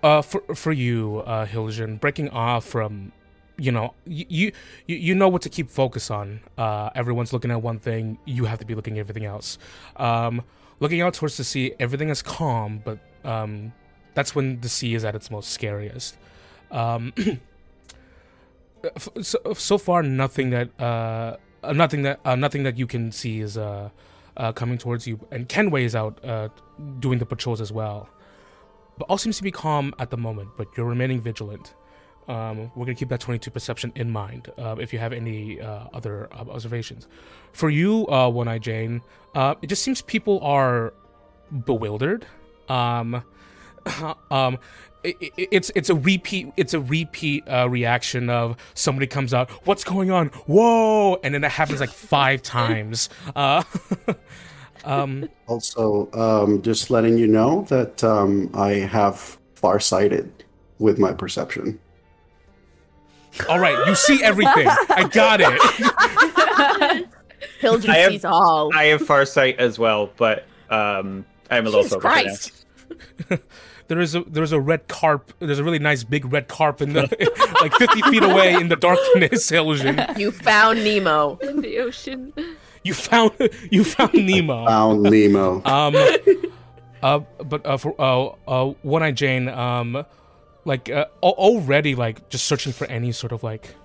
[0.01, 3.12] uh, for for you, uh, Hiljan, breaking off from,
[3.57, 4.51] you know, you you
[4.88, 6.39] you know what to keep focus on.
[6.57, 8.17] Uh, everyone's looking at one thing.
[8.25, 9.57] You have to be looking at everything else.
[9.97, 10.41] Um,
[10.79, 13.73] looking out towards the sea, everything is calm, but um,
[14.13, 16.15] that's when the sea is at its most scariest.
[16.71, 17.38] Um, f-
[19.22, 23.39] so, so far, nothing that uh, uh, nothing that uh, nothing that you can see
[23.39, 23.89] is uh,
[24.38, 26.50] uh, coming towards you, and Kenway is out uh,
[27.00, 28.10] doing the patrols as well.
[28.98, 31.74] But all seems to be calm at the moment, but you're remaining vigilant.
[32.28, 34.50] Um, we're gonna keep that 22 perception in mind.
[34.58, 37.08] If you have any other observations,
[37.52, 39.02] for you, One Eye Jane,
[39.36, 40.93] it just seems people are
[41.65, 42.26] bewildered.
[42.69, 43.24] Um,
[44.32, 44.58] um,
[45.03, 49.49] it, it, it's it's a repeat it's a repeat uh, reaction of somebody comes out,
[49.65, 50.27] what's going on?
[50.47, 51.19] Whoa!
[51.23, 53.09] And then it happens like five times.
[53.35, 53.63] Uh,
[54.85, 60.31] um, Also, um, just letting you know that um, I have farsighted
[60.79, 61.79] with my perception.
[63.49, 64.67] all right, you see everything.
[64.67, 67.07] I got it.
[67.61, 68.71] Hiljan I have- sees all.
[68.75, 72.25] I have farsight as well, but um, I'm a little Jesus focused right
[73.29, 73.37] now.
[73.37, 73.43] Christ.
[73.93, 75.32] There is a there's a red carp.
[75.38, 77.01] There's a really nice big red carp in the
[77.62, 79.51] like 50 feet away in the darkness.
[79.51, 80.01] Illusion.
[80.17, 81.38] You found Nemo.
[81.43, 82.34] in the ocean.
[82.84, 83.34] You found
[83.69, 84.65] you found Nemo.
[84.65, 85.62] Found Nemo.
[85.63, 85.95] Um,
[87.03, 90.03] uh, but uh, for uh, uh, One Eye Jane, um,
[90.65, 93.75] like uh, already like just searching for any sort of like,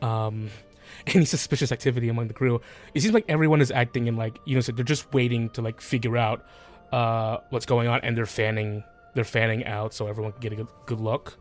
[0.00, 0.48] um,
[1.08, 2.62] any suspicious activity among the crew.
[2.94, 5.60] It seems like everyone is acting in like you know so they're just waiting to
[5.60, 6.46] like figure out
[6.92, 8.82] uh what's going on and they're fanning
[9.14, 11.38] they're fanning out so everyone can get a good, good look.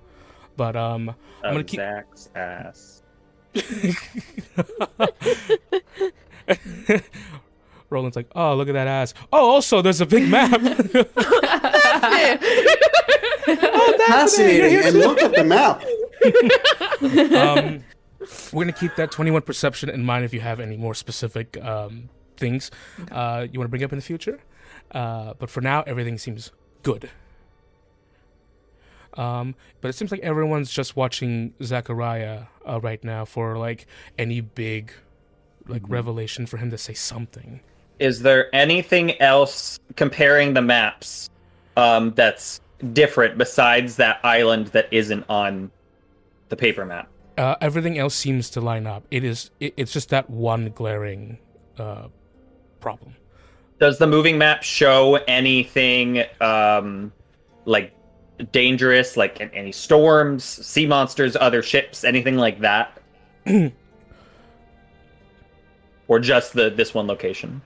[0.58, 1.80] But um, I'm gonna keep.
[1.80, 3.02] Zach's ass.
[7.90, 9.14] Roland's like, oh, look at that ass.
[9.34, 10.62] Oh, also, there's a big map.
[14.08, 14.86] Fascinating.
[14.86, 15.84] And look at the map.
[17.34, 17.84] um,
[18.52, 22.10] we're gonna keep that 21 perception in mind if you have any more specific um,
[22.38, 22.70] things
[23.12, 24.40] uh, you want to bring up in the future.
[24.92, 26.52] Uh, but for now, everything seems
[26.84, 27.10] good.
[29.16, 34.42] Um, but it seems like everyone's just watching Zachariah uh, right now for like any
[34.42, 34.94] big
[35.68, 37.62] like revelation for him to say something.
[38.00, 41.30] Is there anything else comparing the maps
[41.76, 42.62] um, that's
[42.94, 45.70] different besides that island that isn't on
[46.50, 47.10] the paper map?
[47.38, 49.04] Uh, everything else seems to line up.
[49.12, 49.52] It is.
[49.60, 51.38] It, it's just that one glaring
[51.78, 52.08] uh,
[52.80, 53.16] problem.
[53.80, 57.14] Does the moving map show anything um,
[57.64, 57.94] like
[58.52, 63.02] dangerous, like any storms, sea monsters, other ships, anything like that?
[66.08, 67.62] or just the this one location?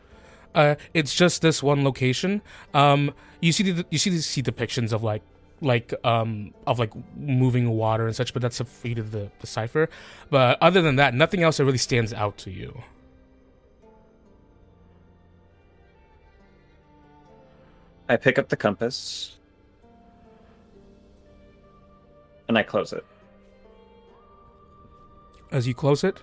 [0.55, 2.41] Uh, it's just this one location.
[2.73, 5.23] Um, you see the you see the see depictions of like
[5.61, 9.47] like um of like moving water and such, but that's a feat of the the
[9.47, 9.89] cipher.
[10.29, 12.83] But other than that, nothing else that really stands out to you.
[18.09, 19.37] I pick up the compass
[22.47, 23.05] and I close it.
[25.51, 26.17] As you close it,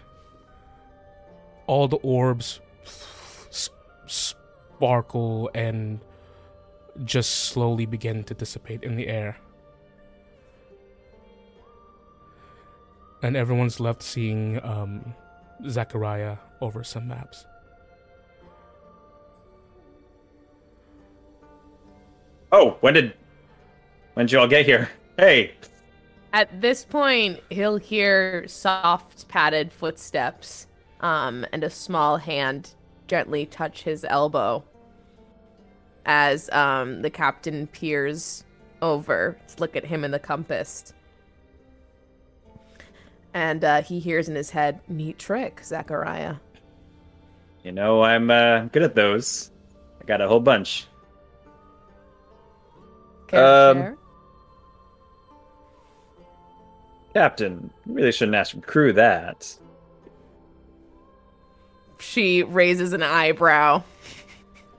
[1.66, 2.60] all the orbs
[4.06, 6.00] sparkle and
[7.04, 9.38] just slowly begin to dissipate in the air.
[13.22, 15.14] And everyone's left seeing um,
[15.68, 17.44] Zachariah over some maps.
[22.52, 23.14] Oh, when did
[24.14, 24.90] when did you all get here?
[25.16, 25.52] Hey,
[26.32, 30.68] At this point, he'll hear soft padded footsteps
[31.00, 32.74] um, and a small hand
[33.08, 34.62] gently touch his elbow
[36.06, 38.44] as um, the captain peers
[38.80, 40.92] over to look at him in the compass.
[43.34, 46.36] And uh, he hears in his head, Neat trick, Zachariah.
[47.64, 49.50] You know, I'm uh, good at those.
[50.00, 50.86] I got a whole bunch.
[53.28, 53.98] Care Um,
[57.14, 59.52] Captain, you really shouldn't ask your crew that.
[61.98, 63.82] She raises an eyebrow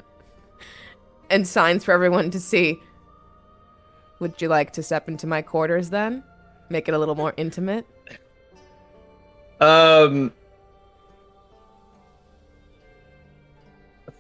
[1.30, 2.80] and signs for everyone to see.
[4.20, 6.24] Would you like to step into my quarters then?
[6.70, 7.86] Make it a little more intimate?
[9.60, 10.32] Um,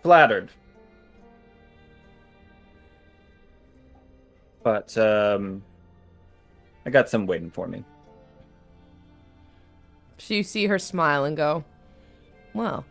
[0.04, 0.50] flattered.
[4.63, 5.63] But um,
[6.86, 7.84] I got some waiting for me.
[10.24, 11.64] So you see her smile and go,
[12.54, 12.86] Well,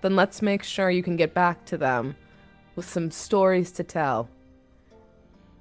[0.00, 2.16] then let's make sure you can get back to them
[2.74, 4.30] with some stories to tell.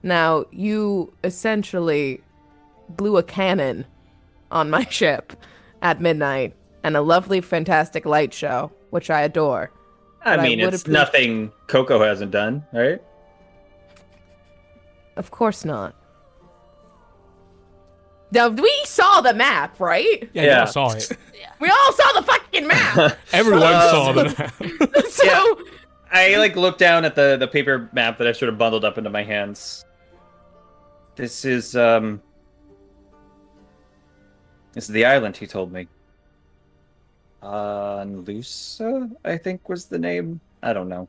[0.02, 2.22] Now, you essentially
[2.88, 3.86] blew a cannon
[4.50, 5.34] on my ship
[5.82, 9.72] at midnight and a lovely, fantastic light show, which I adore.
[10.24, 13.02] I I mean, would it's appreciate- nothing Coco hasn't done, right?
[15.18, 15.96] Of course not.
[18.32, 20.30] Now, we saw the map, right?
[20.34, 20.54] Yeah, Yeah.
[20.56, 21.12] you all saw it.
[21.60, 23.18] We all saw the fucking map!
[23.34, 25.06] Everyone Um, saw the map.
[25.10, 25.60] so,
[26.12, 28.98] I like look down at the the paper map that I sort of bundled up
[28.98, 29.84] into my hands.
[31.15, 32.22] This is um
[34.74, 35.88] This is the island he told me.
[37.42, 40.39] Uh Lusa, I think was the name.
[40.63, 41.08] I don't know.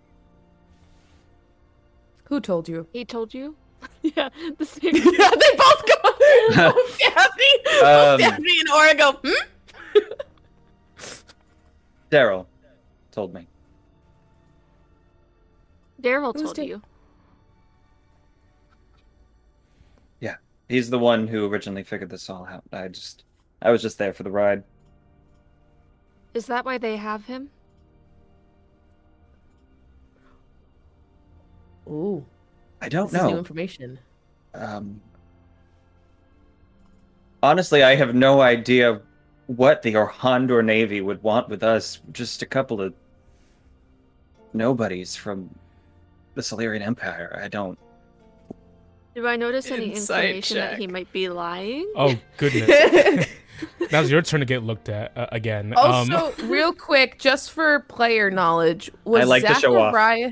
[2.25, 2.87] who told you?
[2.93, 3.55] He told you?
[4.03, 4.29] yeah,
[4.59, 4.95] the same.
[4.95, 6.10] yeah, they both go.
[6.49, 9.13] Both Daphne, both Um, Daphne and Aura go.
[9.25, 9.47] Hmm?
[12.11, 12.47] Daryl
[13.13, 13.47] told me.
[16.03, 16.83] Daryl Who's told Da- you.
[20.21, 20.37] Yeah,
[20.69, 22.65] he's the one who originally figured this all out.
[22.73, 23.25] I just
[23.63, 24.65] I was just there for the ride.
[26.35, 27.51] Is that why they have him?
[31.89, 32.25] Ooh,
[32.81, 33.99] I don't this is new information.
[34.55, 35.01] Um,
[37.43, 39.01] honestly, I have no idea
[39.47, 42.01] what the Orhandor Navy would want with us.
[42.13, 42.95] Just a couple of
[44.53, 45.51] nobodies from
[46.35, 47.41] the Solarian Empire.
[47.43, 47.79] I don't.
[49.15, 51.91] Do I notice any Insight inclination that he might be lying?
[51.97, 53.27] Oh goodness!
[53.93, 55.75] Now's your turn to get looked at uh, again.
[55.77, 59.93] Um, Also, real quick, just for player knowledge, was I like to show off.
[59.93, 60.31] Zachariah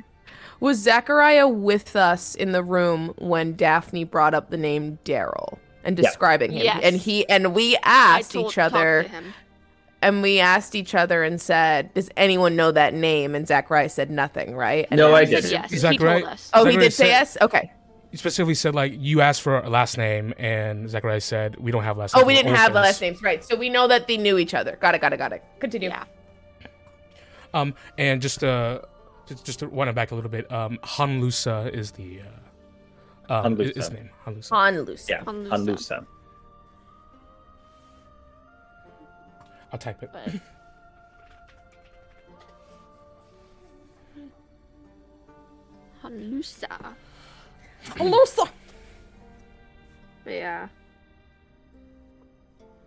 [0.60, 5.98] was Zachariah with us in the room when Daphne brought up the name Daryl and
[5.98, 6.02] Yeah.
[6.08, 6.62] describing him?
[6.64, 6.80] Yes.
[6.84, 9.06] And he and we asked told- each other
[10.02, 14.10] and we asked each other and said, "Does anyone know that name?" And Zachariah said
[14.10, 14.86] nothing, right?
[14.90, 15.50] And No, I said didn't.
[15.50, 15.72] yes.
[15.72, 16.50] Is that he told us.
[16.54, 17.36] Oh, he Zachariah did say said- yes.
[17.40, 17.72] Okay.
[18.12, 21.84] you specifically said like you asked for a last name, and Zachariah said we don't
[21.84, 22.14] have last.
[22.14, 22.26] Oh, names.
[22.28, 23.42] we we're didn't have orphans." last names, right?
[23.44, 24.76] So we know that they knew each other.
[24.80, 25.00] Got it.
[25.00, 25.16] Got it.
[25.18, 25.42] Got it.
[25.58, 25.88] Continue.
[25.88, 26.04] Yeah.
[27.54, 28.80] Um, and just uh,
[29.26, 30.50] just, just to run it back a little bit.
[30.52, 32.24] Um, Hanlusa is the uh,
[33.28, 33.76] um, Hanlusa.
[33.76, 34.10] is the name.
[34.26, 34.50] Hanlusa.
[34.50, 35.12] Han Lucy.
[35.12, 35.76] Yeah, On on Lusa.
[35.76, 36.06] Lusa.
[39.72, 40.10] I'll type it.
[40.12, 40.34] But...
[46.02, 46.94] Halusa.
[48.00, 48.50] Lucy.
[50.24, 50.68] But yeah.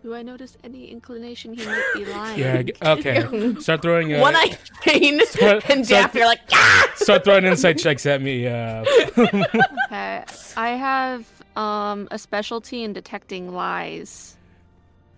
[0.02, 2.38] Do I notice any inclination he might be lying?
[2.38, 2.62] Yeah.
[2.82, 3.54] Okay.
[3.60, 4.12] Start throwing.
[4.12, 6.92] Uh, One Eye Jane Start- and start- Daphne are like, ah!
[6.96, 8.46] Start throwing insight checks at me.
[8.48, 8.84] Uh,
[9.16, 10.24] Okay.
[10.56, 14.36] I have um a specialty in detecting lies.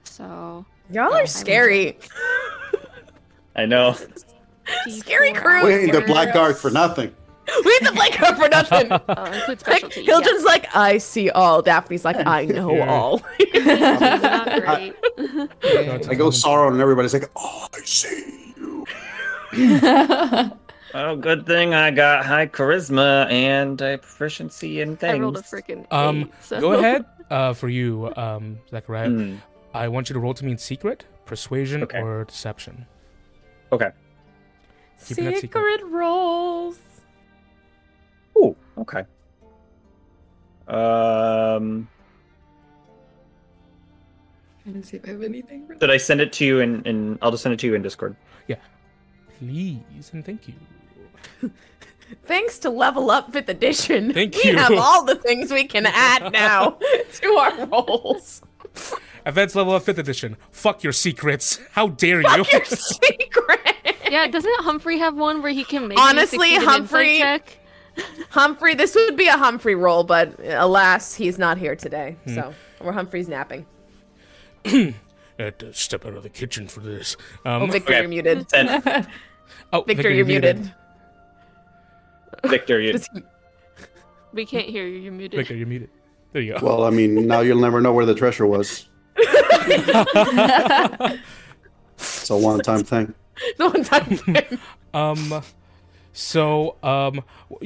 [0.04, 1.98] So Y'all are scary.
[3.56, 3.96] I know.
[4.88, 5.64] Scary D4 crew.
[5.64, 6.08] We ain't the outward.
[6.08, 7.14] blackguard for nothing.
[7.64, 8.90] We need to blink her for nothing.
[9.08, 10.04] Uh, include Like, specialty.
[10.04, 11.62] Hilton's like, I see all.
[11.62, 12.92] Daphne's like, I know Yeah.
[12.92, 13.22] all.
[13.54, 14.94] not great.
[16.08, 18.84] I go sorrow, and everybody's like, "Oh, I see you."
[20.96, 25.14] Oh, good thing I got high charisma and a proficiency in things.
[25.16, 26.60] I rolled a freaking um, eight, so.
[26.60, 27.04] go ahead.
[27.30, 29.08] Uh, for you, um, Zachariah.
[29.10, 29.36] Hmm,
[29.72, 32.00] I want you to roll to me in secret, persuasion, Okay.
[32.00, 32.86] or deception.
[33.72, 33.90] Okay.
[35.04, 35.80] Keeping that secret.
[35.80, 36.78] Secret rolls.
[38.78, 38.80] Ooh.
[38.82, 39.04] Okay.
[40.68, 41.88] Um.
[44.62, 45.68] Trying to see if I have anything.
[45.78, 46.82] Did I send it to you in?
[46.84, 48.16] in I'll just send it to you in Discord.
[48.48, 48.56] Yeah.
[49.38, 50.54] Please and thank you.
[52.26, 54.40] Thanks to Level Up 5th Edition, Thank you.
[54.44, 54.56] we you.
[54.58, 56.78] have all the things we can add now
[57.12, 58.42] to our rolls.
[59.26, 60.36] Events level of fifth edition.
[60.50, 61.58] Fuck your secrets.
[61.72, 62.28] How dare you?
[62.44, 63.60] Fuck your secret.
[64.10, 67.58] Yeah, doesn't Humphrey have one where he can make Honestly, you succeed in Humphrey- check?
[68.30, 72.16] Humphrey, this would be a Humphrey role, but alas, he's not here today.
[72.24, 72.34] Hmm.
[72.34, 73.66] So, or Humphrey's napping.
[74.64, 74.94] I
[75.38, 77.16] had to step out of the kitchen for this.
[77.44, 78.00] Oh, Um, Victor, Okay.
[78.00, 78.48] you're muted.
[78.50, 79.06] Send.
[79.72, 80.72] Oh, Victor, you're muted.
[82.44, 82.98] Victor, you.
[82.98, 83.22] He...
[84.32, 84.98] We can't hear you.
[84.98, 85.38] You're muted.
[85.38, 85.90] Victor, you're muted.
[86.32, 86.66] There you go.
[86.66, 88.88] Well, I mean, now you'll never know where the treasure was.
[91.96, 93.14] It's a one-time thing.
[93.58, 94.58] the one time thing.
[94.92, 95.42] Um,
[96.14, 97.22] so um,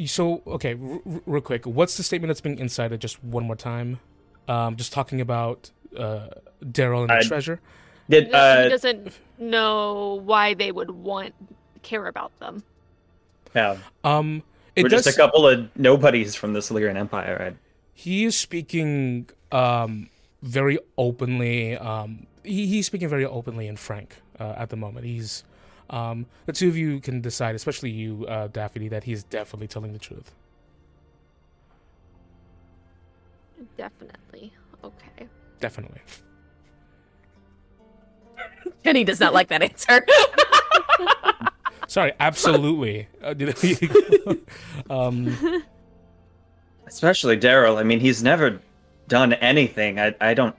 [0.06, 3.00] so okay, r- r- real quick, what's the statement that's being incited?
[3.00, 4.00] Just one more time.
[4.48, 6.28] Um, just talking about uh
[6.64, 7.60] Daryl and the I- treasure.
[8.08, 11.34] did No, he uh, doesn't know why they would want
[11.82, 12.64] care about them.
[13.54, 14.42] yeah, Um,
[14.74, 15.04] it we're does.
[15.04, 17.36] just a couple of nobodies from the Silurian Empire.
[17.38, 17.56] Right?
[17.92, 20.08] he is speaking um
[20.42, 21.76] very openly.
[21.76, 25.04] Um, he, he's speaking very openly and frank uh, at the moment.
[25.04, 25.44] He's
[25.90, 29.92] um the two of you can decide, especially you, uh, Daphne, that he's definitely telling
[29.92, 30.34] the truth.
[33.76, 34.52] Definitely.
[34.84, 35.28] Okay.
[35.60, 36.00] Definitely.
[38.84, 40.06] Kenny does not like that answer.
[41.88, 43.08] Sorry, absolutely.
[43.22, 43.34] Uh,
[44.90, 45.64] um,
[46.86, 47.76] Especially Daryl.
[47.76, 48.60] I mean, he's never
[49.08, 49.98] done anything.
[49.98, 50.54] I I don't.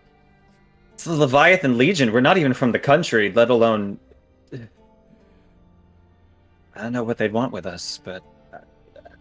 [0.93, 2.11] It's the Leviathan Legion.
[2.11, 3.99] We're not even from the country, let alone.
[6.75, 8.59] I don't know what they'd want with us, but uh,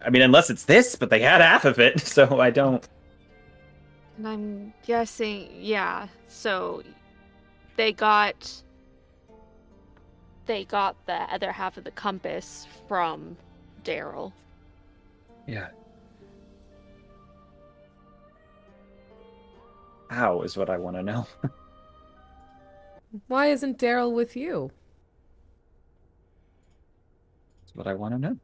[0.05, 2.87] I mean, unless it's this, but they had half of it, so I don't.
[4.17, 6.07] And I'm guessing, yeah.
[6.27, 6.83] So
[7.75, 8.63] they got
[10.45, 13.37] they got the other half of the compass from
[13.83, 14.33] Daryl.
[15.45, 15.69] Yeah.
[20.09, 21.27] How is what I want to know.
[23.27, 24.71] Why isn't Daryl with you?
[27.61, 28.37] That's what I want to know.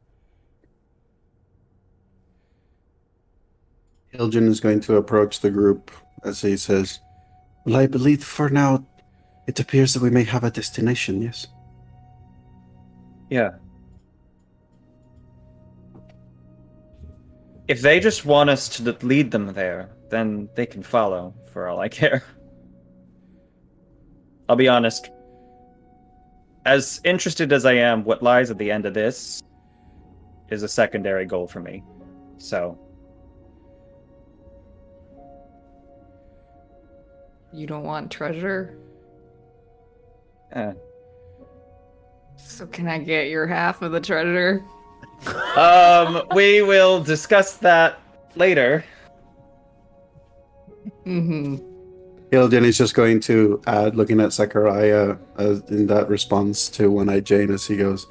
[4.14, 5.90] Hiljan is going to approach the group
[6.24, 7.00] as he says,
[7.66, 8.86] Well, I believe for now
[9.46, 11.46] it appears that we may have a destination, yes?
[13.28, 13.50] Yeah.
[17.68, 21.80] If they just want us to lead them there, then they can follow, for all
[21.80, 22.24] I care.
[24.48, 25.10] I'll be honest.
[26.66, 29.40] As interested as I am, what lies at the end of this
[30.50, 31.84] is a secondary goal for me.
[32.38, 32.76] So,
[37.52, 38.76] You don't want treasure?
[40.52, 40.72] eh.
[42.36, 44.62] So can I get your half of the treasure?
[45.56, 47.98] um, we will discuss that
[48.34, 48.84] later.
[51.06, 51.75] Mm-hmm.
[52.32, 57.08] Hiljan is just going to add, looking at Zachariah uh, in that response to One
[57.08, 58.06] Eyed Jane as he goes,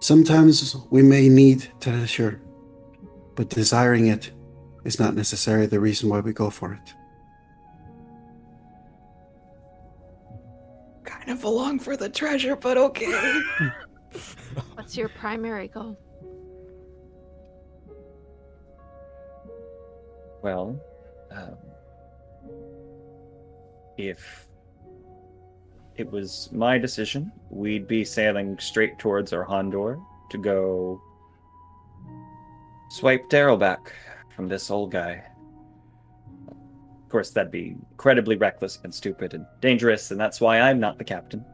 [0.00, 2.42] Sometimes we may need treasure,
[3.34, 4.32] but desiring it
[4.84, 6.94] is not necessarily the reason why we go for it.
[11.04, 13.40] Kind of along for the treasure, but okay.
[14.74, 15.96] What's your primary goal?
[20.42, 20.80] Well,
[21.30, 21.56] um,
[24.08, 24.46] if
[25.96, 31.00] it was my decision, we'd be sailing straight towards Orhandor to go
[32.90, 33.92] swipe Daryl back
[34.34, 35.22] from this old guy.
[36.48, 40.98] Of course, that'd be incredibly reckless and stupid and dangerous, and that's why I'm not
[40.98, 41.44] the captain.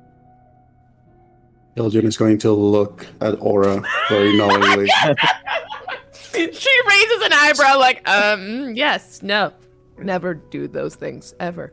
[1.76, 4.88] Hiljan is going to look at Aura very knowingly.
[6.32, 9.52] she raises an eyebrow like, um, yes, no.
[9.98, 11.72] Never do those things ever.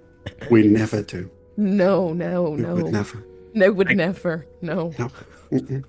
[0.49, 1.30] We never do.
[1.57, 2.76] No, no, We no.
[2.76, 3.23] would never.
[3.53, 4.45] No, would never.
[4.61, 4.93] No.
[4.99, 5.09] No.
[5.51, 5.84] Mm-mm.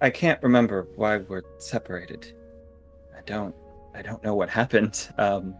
[0.00, 2.32] I can't remember why we're separated.
[3.16, 3.54] I don't.
[3.94, 5.08] I don't know what happened.
[5.18, 5.54] Um,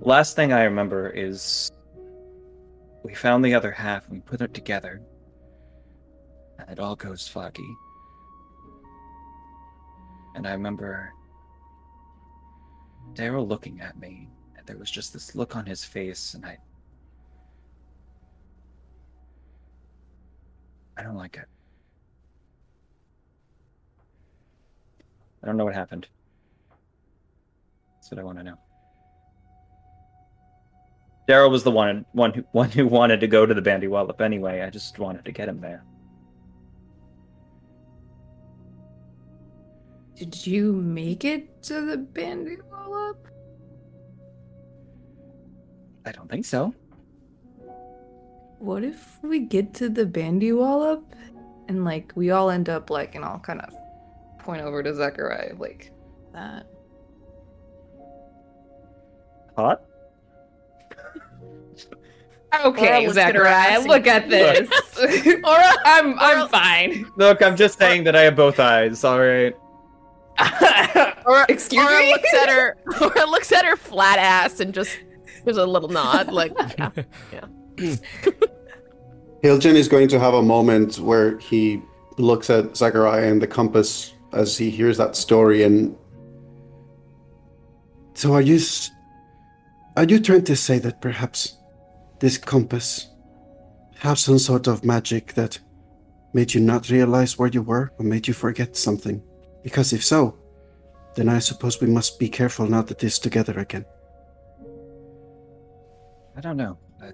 [0.00, 1.70] last thing I remember is
[3.02, 5.00] we found the other half and we put it together,
[6.58, 7.74] and it all goes foggy.
[10.34, 11.12] And I remember
[13.14, 14.33] Daryl looking at me, and
[14.66, 16.58] there was just this look on his face, and I.
[20.96, 21.46] I don't like it.
[25.42, 26.06] I don't know what happened.
[27.96, 28.58] That's what I want to know.
[31.28, 34.20] Daryl was the one one who one who wanted to go to the Bandy Wallop
[34.20, 34.62] anyway.
[34.62, 35.84] I just wanted to get him there.
[40.16, 43.26] Did you make it to the bandy wallop?
[46.06, 46.74] I don't think so.
[48.58, 51.04] What if we get to the bandy wallop
[51.68, 53.74] and like we all end up like and I'll kind of
[54.38, 55.90] point over to Zachariah like
[56.32, 56.66] that.
[59.56, 59.82] Hot?
[62.64, 64.70] Okay, looks at her Zachariah, look at this.
[65.44, 67.10] Or I'm I'm fine.
[67.16, 69.02] Look, I'm just saying that I have both eyes.
[69.02, 69.54] All right.
[71.26, 72.12] or Excuse or me?
[72.12, 74.98] looks at her or looks at her flat ass and just
[75.44, 76.90] gives a little nod, like yeah.
[79.42, 81.82] Hiljan is going to have a moment where he
[82.16, 85.96] looks at Zachariah and the compass as he hears that story and
[88.14, 88.58] so are you
[89.96, 91.58] are you trying to say that perhaps
[92.18, 93.10] this compass
[93.98, 95.58] have some sort of magic that
[96.32, 99.22] made you not realize where you were or made you forget something
[99.62, 100.36] because if so
[101.14, 103.84] then i suppose we must be careful not to this together again
[106.36, 106.78] I don't know.
[107.00, 107.08] I,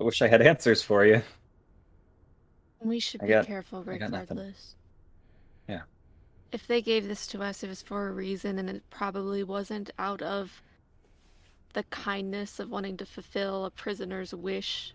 [0.00, 1.22] I wish I had answers for you.
[2.80, 4.36] We should I be got- careful I got nothing.
[4.36, 4.74] regardless.
[5.68, 5.82] Yeah.
[6.52, 9.90] If they gave this to us, it was for a reason, and it probably wasn't
[9.98, 10.62] out of
[11.72, 14.94] the kindness of wanting to fulfill a prisoner's wish.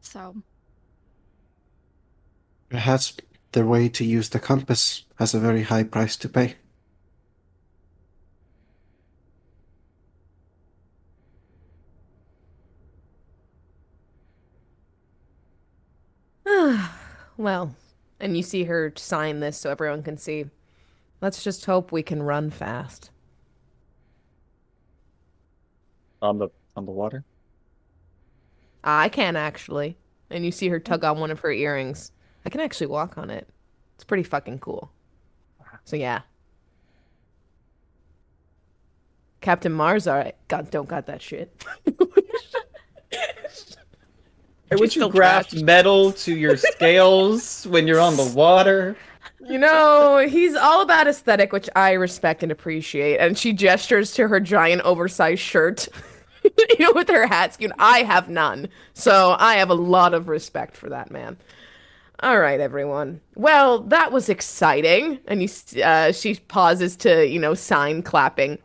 [0.00, 0.36] So,
[2.68, 3.16] perhaps
[3.52, 6.54] their way to use the compass has a very high price to pay
[17.38, 17.74] well,
[18.20, 20.46] and you see her sign this so everyone can see.
[21.22, 23.10] Let's just hope we can run fast.
[26.20, 27.24] On the on the water.
[28.84, 29.96] I can actually.
[30.30, 32.12] And you see her tug on one of her earrings.
[32.44, 33.48] I can actually walk on it.
[33.94, 34.90] It's pretty fucking cool.
[35.84, 36.20] So yeah.
[39.40, 40.36] Captain Mars, all right.
[40.48, 41.64] God, don't got that shit.
[44.70, 45.62] Hey, would still you graft trash.
[45.62, 48.96] metal to your scales when you're on the water?
[49.40, 53.18] You know, he's all about aesthetic, which I respect and appreciate.
[53.18, 55.88] And she gestures to her giant oversized shirt,
[56.44, 57.72] you know, with her hat skewn.
[57.78, 58.68] I have none.
[58.94, 61.38] So I have a lot of respect for that man.
[62.20, 63.20] All right, everyone.
[63.36, 65.20] Well, that was exciting.
[65.28, 68.58] And you, uh, she pauses to, you know, sign clapping.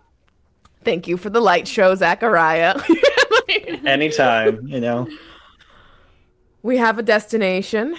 [0.83, 2.81] Thank you for the light show, Zachariah.
[3.85, 5.07] Anytime, you know.
[6.63, 7.97] We have a destination.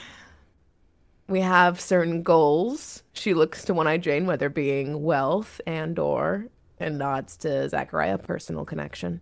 [1.29, 3.03] We have certain goals.
[3.13, 6.47] She looks to One-Eyed Jane, whether being wealth and or,
[6.81, 9.21] and nods to Zachariah, personal connection.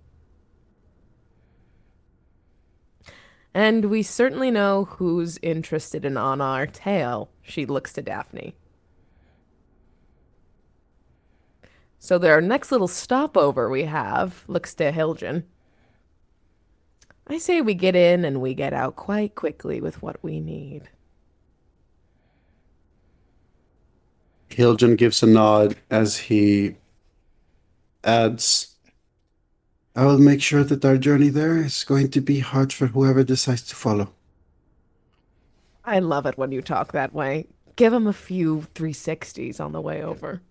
[3.53, 7.29] And we certainly know who's interested in on our tale.
[7.43, 8.55] She looks to Daphne.
[11.99, 15.43] So their next little stopover we have looks to Hiljan.
[17.33, 20.91] I say we get in and we get out quite quickly with what we need.
[24.51, 26.77] Hiljan gives a nod as he
[28.05, 28.77] adds,
[29.97, 33.25] I will make sure that our journey there is going to be hard for whoever
[33.25, 34.13] decides to follow.
[35.87, 37.47] I love it when you talk that way.
[37.77, 40.43] Give him a few 360s on the way over.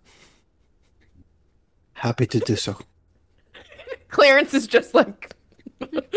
[1.92, 2.76] Happy to do so.
[4.08, 5.36] Clarence is just like,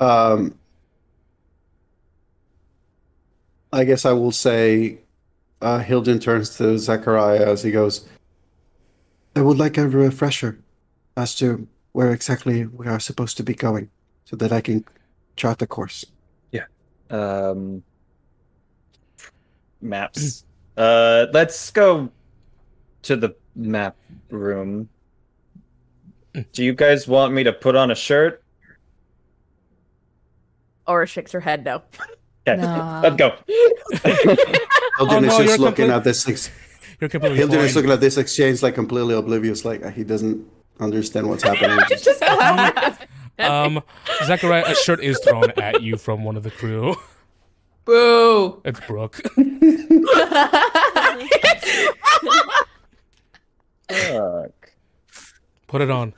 [0.00, 0.58] Um,
[3.70, 5.00] I guess I will say,
[5.60, 8.08] uh, Hilden turns to Zachariah as he goes,
[9.36, 10.58] I would like a refresher
[11.16, 13.90] as to where exactly we are supposed to be going
[14.24, 14.84] so that I can
[15.36, 16.04] chart the course.
[16.50, 16.64] Yeah.
[17.10, 17.82] Um
[19.80, 20.44] maps.
[20.76, 22.10] uh let's go
[23.02, 23.96] to the map
[24.30, 24.88] room.
[26.52, 28.42] Do you guys want me to put on a shirt?
[30.86, 31.82] Aura shakes her head no.
[32.48, 33.00] Okay, Nah.
[33.02, 33.34] let's go.
[34.02, 34.38] Hilden
[34.98, 36.26] Oh, is no, just looking complete- at this.
[36.26, 36.50] Ex-
[37.00, 37.74] You're completely Hilden is fine.
[37.82, 40.46] looking at this exchange like completely oblivious, like he doesn't
[40.80, 41.78] understand what's happening.
[41.90, 42.22] Just
[43.38, 43.82] Um,
[44.24, 46.96] Zachariah, a shirt is thrown at you from one of the crew.
[47.84, 48.60] Boo!
[48.64, 49.20] It's Brooke.
[53.88, 54.72] Fuck.
[55.66, 56.14] Put it on.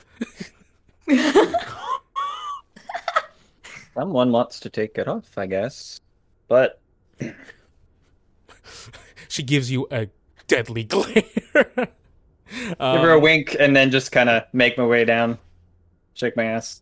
[3.93, 5.99] Someone wants to take it off, I guess.
[6.47, 6.79] But
[9.27, 10.07] She gives you a
[10.47, 11.13] deadly glare.
[11.13, 11.87] give
[12.77, 15.37] her a Um, wink and then just kind of make my way down.
[16.15, 16.81] Shake my ass.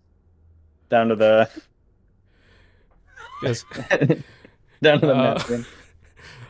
[0.89, 1.49] Down to the
[3.43, 3.63] yes.
[4.81, 5.65] down to the Uh, room.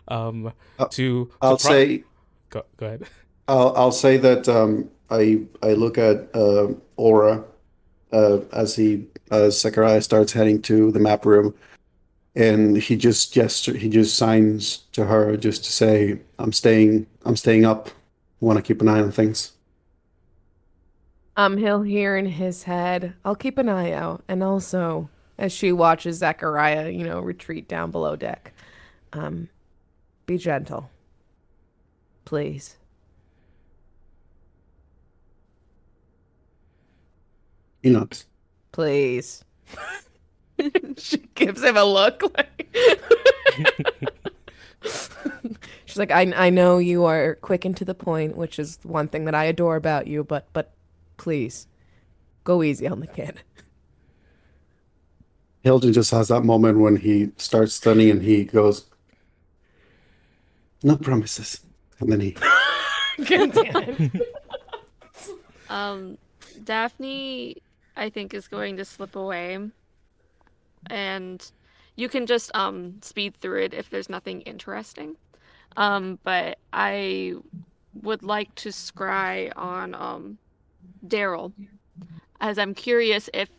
[0.07, 0.89] Um, Uh, to,
[1.25, 2.03] to I'll pro- say
[2.49, 3.03] Go, go ahead.
[3.47, 7.43] I'll I'll say that um, I I look at uh, Aura
[8.12, 11.53] uh, as he as Zachariah starts heading to the map room,
[12.36, 17.36] and he just gesture he just signs to her just to say i'm staying i'm
[17.36, 17.89] staying up
[18.39, 19.51] want to keep an eye on things
[21.38, 24.24] Um, he'll hear in his head, I'll keep an eye out.
[24.28, 28.53] And also, as she watches Zachariah, you know, retreat down below deck,
[29.14, 29.49] um,
[30.26, 30.89] be gentle.
[32.26, 32.76] Please.
[37.82, 38.25] He nods
[38.71, 39.43] Please.
[40.97, 42.77] she gives him a look like
[45.86, 49.09] She's like, I I know you are quick and to the point, which is one
[49.09, 50.71] thing that I adore about you, but but
[51.17, 51.67] please
[52.43, 53.41] go easy on the kid.
[55.63, 58.86] hilton just has that moment when he starts stunning and he goes
[60.82, 61.59] no promises
[61.99, 62.32] and then he
[63.25, 64.36] God damn it.
[65.69, 66.17] Um,
[66.63, 67.61] Daphne,
[67.95, 69.57] I think, is going to slip away,
[70.87, 71.51] and
[71.95, 75.15] you can just um speed through it if there's nothing interesting.
[75.77, 77.33] Um, but I
[78.01, 80.37] would like to scry on um
[81.05, 81.53] Daryl,
[82.39, 83.49] as I'm curious if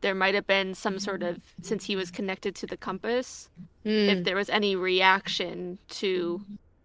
[0.00, 3.48] there might have been some sort of since he was connected to the compass,
[3.84, 4.22] if Hmm.
[4.22, 6.40] there was any reaction to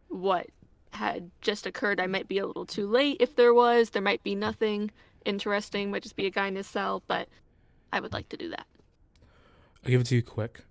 [0.10, 0.48] what
[0.92, 2.00] had just occurred.
[2.00, 3.90] I might be a little too late if there was.
[3.92, 4.92] There might be nothing
[5.26, 7.28] interesting, might just be a guy in his cell, but
[7.92, 8.66] I would like to do that.
[9.84, 10.62] I'll give it to you quick.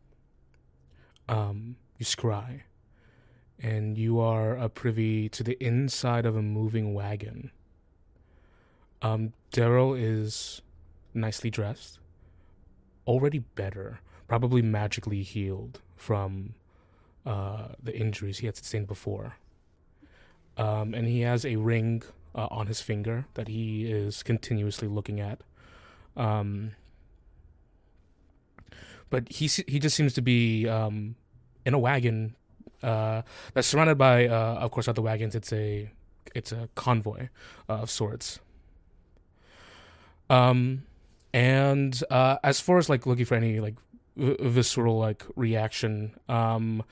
[1.28, 2.62] Um, you scry,
[3.60, 7.50] and you are a privy to the inside of a moving wagon.
[9.02, 10.62] Um, Daryl is
[11.14, 11.98] nicely dressed,
[13.06, 16.54] already better, probably magically healed from
[17.26, 19.36] uh, the injuries he had sustained before.
[20.56, 22.02] Um, and he has a ring
[22.34, 25.40] uh, on his finger that he is continuously looking at.
[26.16, 26.72] Um,
[29.10, 31.16] but he he just seems to be um,
[31.66, 32.34] in a wagon
[32.82, 33.22] uh,
[33.54, 35.34] that's surrounded by, uh, of course, other wagons.
[35.34, 35.90] It's a
[36.34, 37.28] it's a convoy
[37.68, 38.40] of sorts.
[40.30, 40.84] Um,
[41.34, 43.74] and uh, as far as like looking for any like
[44.16, 46.82] v- visceral like reaction, um,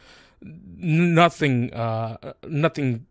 [0.42, 3.06] nothing, uh, nothing,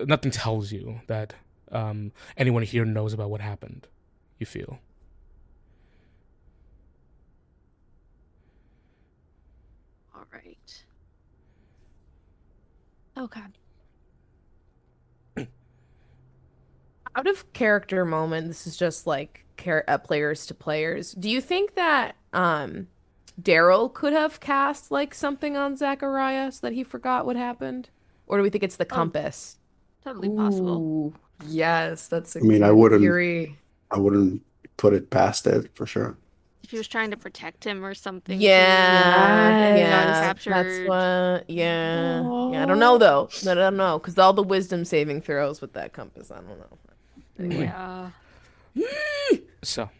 [0.00, 1.34] nothing tells you that
[1.72, 3.88] um, anyone here knows about what happened.
[4.38, 4.78] You feel.
[10.14, 10.84] All right.
[13.16, 13.40] Okay.
[17.16, 21.12] Out of character moment, this is just like char- uh, players to players.
[21.12, 22.88] Do you think that um
[23.40, 27.90] Daryl could have cast like something on Zachariah so that he forgot what happened?
[28.26, 29.58] Or do we think it's the compass?
[30.04, 30.78] Totally possible.
[30.78, 31.14] Ooh,
[31.46, 33.56] yes, that's a I mean, I wouldn't- theory.
[33.90, 34.42] i wouldn't
[34.76, 36.16] put it past it for sure
[36.64, 38.40] If he was trying to protect him or something.
[38.40, 41.44] Yeah, too, yeah, that's what.
[41.50, 42.22] Yeah,
[42.52, 42.62] yeah.
[42.62, 43.28] I don't know though.
[43.48, 46.30] I don't know because all the wisdom saving throws with that compass.
[46.30, 46.78] I don't know.
[47.38, 48.10] Anyway, Yeah.
[49.62, 49.90] So,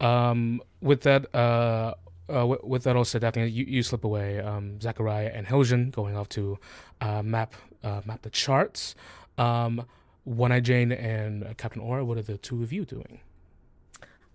[0.00, 1.94] um, with that, uh,
[2.28, 4.40] uh, w- with that all said, I think you, you slip away.
[4.40, 6.58] Um, Zachariah and Hiljan going off to
[7.00, 8.94] uh, map uh, map the charts.
[9.38, 9.84] Um,
[10.28, 12.04] One Eye Jane and uh, Captain Aura.
[12.04, 13.20] What are the two of you doing?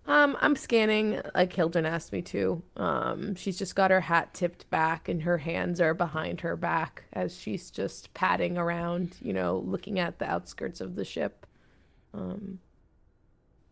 [0.06, 2.62] Um, I'm scanning like Hilton asked me to.
[2.76, 7.04] Um, she's just got her hat tipped back and her hands are behind her back
[7.12, 11.46] as she's just padding around, you know, looking at the outskirts of the ship.
[12.12, 12.58] Um,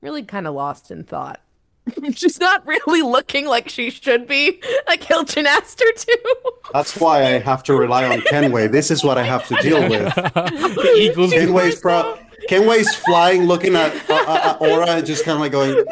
[0.01, 1.43] really kind of lost in thought.
[2.15, 6.53] she's not really looking like she should be, like Hilton asked her to.
[6.73, 8.69] That's why I have to rely on Kenway.
[8.69, 10.15] This is what I have to deal with.
[10.15, 11.33] the Eagles.
[11.33, 12.19] Kenway's pro-
[12.49, 15.85] Kenway's flying, looking at, uh, at Aura, and just kind of like going,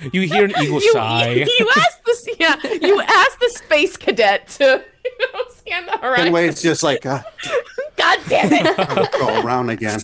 [0.12, 1.30] you hear an eagle you, sigh.
[1.30, 5.92] you, you asked this, yeah, you asked the space cadet to, you know, scan the
[5.92, 6.26] horizon.
[6.26, 7.22] Kenway's just like, uh,
[7.96, 9.12] God damn it.
[9.12, 10.00] go around again.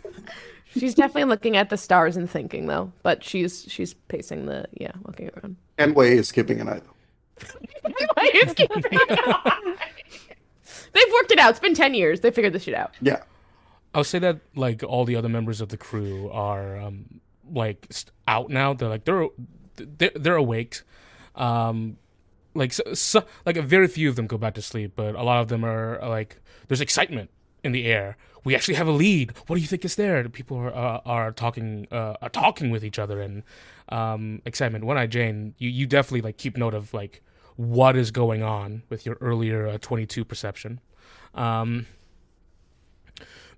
[0.79, 4.93] She's definitely looking at the stars and thinking though, but she's she's pacing the yeah,
[5.07, 5.57] looking around.
[5.79, 6.81] Kenway is skipping an eye.
[10.93, 11.51] They've worked it out.
[11.51, 12.21] It's been ten years.
[12.21, 12.95] They figured this shit out.
[13.01, 13.23] Yeah.
[13.95, 17.21] I'll say that like all the other members of the crew are um,
[17.51, 17.89] like
[18.27, 18.75] out now.
[18.75, 19.29] They're like they're
[19.77, 20.83] they're, they're awake.
[21.35, 21.97] Um,
[22.55, 25.23] like so, so, like a very few of them go back to sleep, but a
[25.23, 27.31] lot of them are, are like there's excitement
[27.63, 28.17] in the air.
[28.45, 29.33] We actually have a lead.
[29.47, 30.27] What do you think is there?
[30.29, 33.43] People are uh, are talking uh, are talking with each other and
[33.89, 34.85] um, excitement.
[34.85, 37.23] One Eye Jane, you you definitely like keep note of like
[37.57, 40.81] what is going on with your earlier uh, 22 perception.
[41.35, 41.87] Um,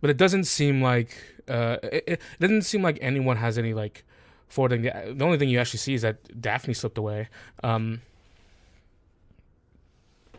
[0.01, 4.05] but it doesn't seem like uh, it, it doesn't seem like anyone has any like
[4.49, 4.83] forwarding.
[4.83, 7.29] The, the only thing you actually see is that Daphne slipped away.
[7.63, 8.01] Um,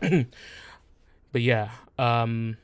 [0.00, 0.26] but
[1.34, 2.56] yeah, um,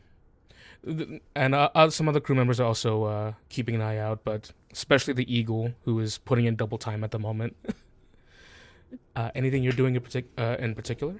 [0.84, 4.52] and uh, uh, some other crew members are also uh, keeping an eye out, but
[4.72, 7.56] especially the Eagle, who is putting in double time at the moment.
[9.16, 11.14] uh, anything you're doing in, partic- uh, in particular?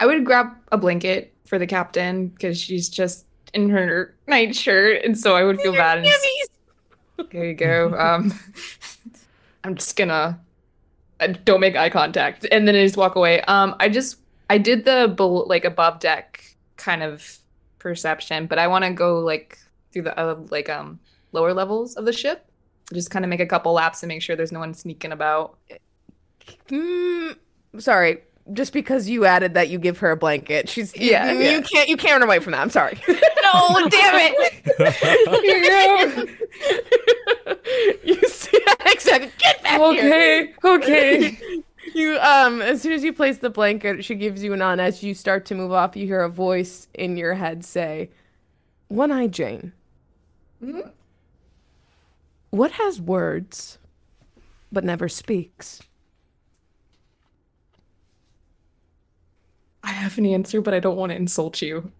[0.00, 5.18] I would grab a blanket for the captain because she's just in her nightshirt, and
[5.18, 5.98] so I would feel bad.
[5.98, 6.50] And just-
[7.32, 7.94] there you go.
[7.98, 8.32] Um,
[9.64, 10.38] I'm just gonna
[11.20, 13.40] I don't make eye contact, and then I just walk away.
[13.42, 14.18] Um, I just
[14.48, 16.42] I did the like above deck
[16.76, 17.38] kind of
[17.78, 19.58] perception, but I want to go like
[19.92, 21.00] through the uh, like um
[21.32, 22.46] lower levels of the ship,
[22.92, 25.58] just kind of make a couple laps and make sure there's no one sneaking about.
[26.68, 27.36] Mm,
[27.78, 28.22] sorry.
[28.52, 30.68] Just because you added that you give her a blanket.
[30.68, 31.50] She's Yeah, you, yeah.
[31.56, 32.60] you can't you can't run away from that.
[32.60, 32.96] I'm sorry.
[33.54, 34.78] No, damn it!
[38.04, 40.52] you see exactly get back here.
[40.64, 41.38] okay, okay.
[41.94, 44.80] You um as soon as you place the blanket, she gives you an on.
[44.80, 48.10] As you start to move off, you hear a voice in your head say,
[48.88, 49.72] "One Eye Jane,
[50.62, 50.90] Mhm.
[52.50, 53.78] what has words
[54.72, 55.80] but never speaks?"
[59.82, 61.92] I have an answer, but I don't want to insult you.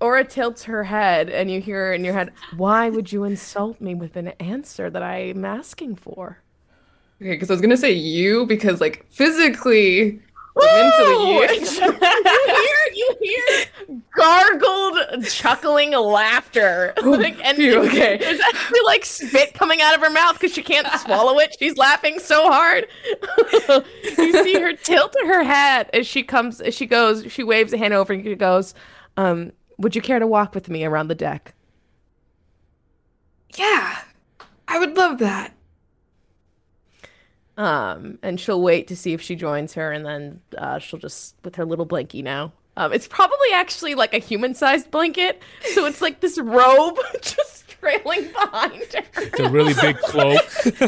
[0.00, 3.94] Aura tilts her head, and you hear in your head, "Why would you insult me
[3.94, 6.38] with an answer that I'm asking for?"
[7.20, 10.20] Okay, because I was gonna say you because like physically,
[10.54, 11.92] but mentally you you.
[11.92, 18.18] hear you hear gargled chuckling laughter like, and phew, okay.
[18.18, 21.76] there's actually like spit coming out of her mouth because she can't swallow it she's
[21.76, 22.86] laughing so hard
[24.18, 27.76] you see her tilt her head as she comes as she goes she waves a
[27.76, 28.74] hand over and she goes
[29.16, 31.52] um would you care to walk with me around the deck
[33.56, 33.98] yeah,
[34.68, 35.52] I would love that.
[37.56, 41.36] Um, and she'll wait to see if she joins her, and then uh, she'll just
[41.44, 42.52] with her little blankie now.
[42.76, 45.40] Um, it's probably actually like a human-sized blanket,
[45.74, 49.02] so it's like this robe just trailing behind her.
[49.18, 50.40] It's a really big cloak.
[50.64, 50.78] Big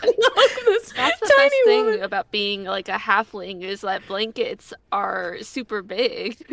[0.00, 0.50] cloak,
[0.96, 2.02] That's the tiny best thing woman.
[2.02, 6.44] about being like a halfling is that blankets are super big.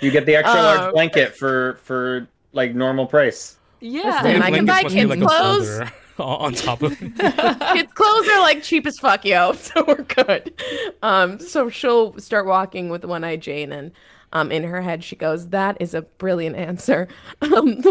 [0.00, 3.56] You get the extra large Um, blanket for for like normal price.
[3.82, 4.22] Yeah.
[4.22, 5.80] Listen, I can buy kids' like clothes.
[6.18, 6.98] on top of.
[6.98, 9.52] Kids' clothes are like cheap as fuck, yo.
[9.62, 10.54] So we're good.
[11.02, 13.92] Um, so she'll start walking with One Eye Jane, and
[14.32, 17.08] um, in her head she goes, "That is a brilliant answer."
[17.40, 17.82] Um,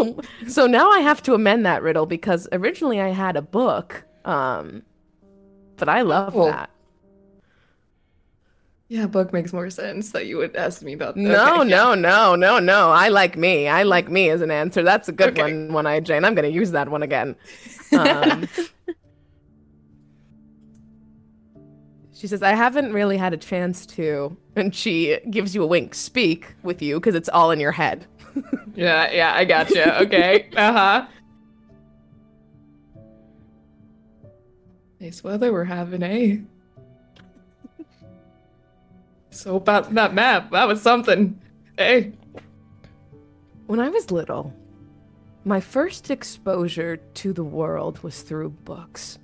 [0.48, 4.82] so now I have to amend that riddle because originally I had a book, um,
[5.76, 6.46] but I love Oh.
[6.46, 6.70] that.
[8.92, 11.16] Yeah, book makes more sense that you would ask me about.
[11.16, 11.76] No, okay, yeah.
[11.76, 12.90] no, no, no, no.
[12.90, 13.66] I like me.
[13.66, 14.82] I like me as an answer.
[14.82, 15.40] That's a good Okay.
[15.40, 16.26] one, One Eye Jane.
[16.26, 17.34] I'm going to use that one again.
[17.94, 18.48] Um,
[22.14, 24.36] she says, I haven't really had a chance to.
[24.56, 28.06] And she gives you a wink, speak with you because it's all in your head.
[28.74, 30.00] Yeah, yeah, I gotcha.
[30.02, 30.48] Okay.
[30.56, 31.06] uh huh.
[35.00, 36.36] Nice weather we're having, eh?
[39.32, 41.40] So about that map, that was something.
[41.78, 42.12] Hey.
[43.66, 44.52] When I was little,
[45.44, 49.18] my first exposure to the world was through books.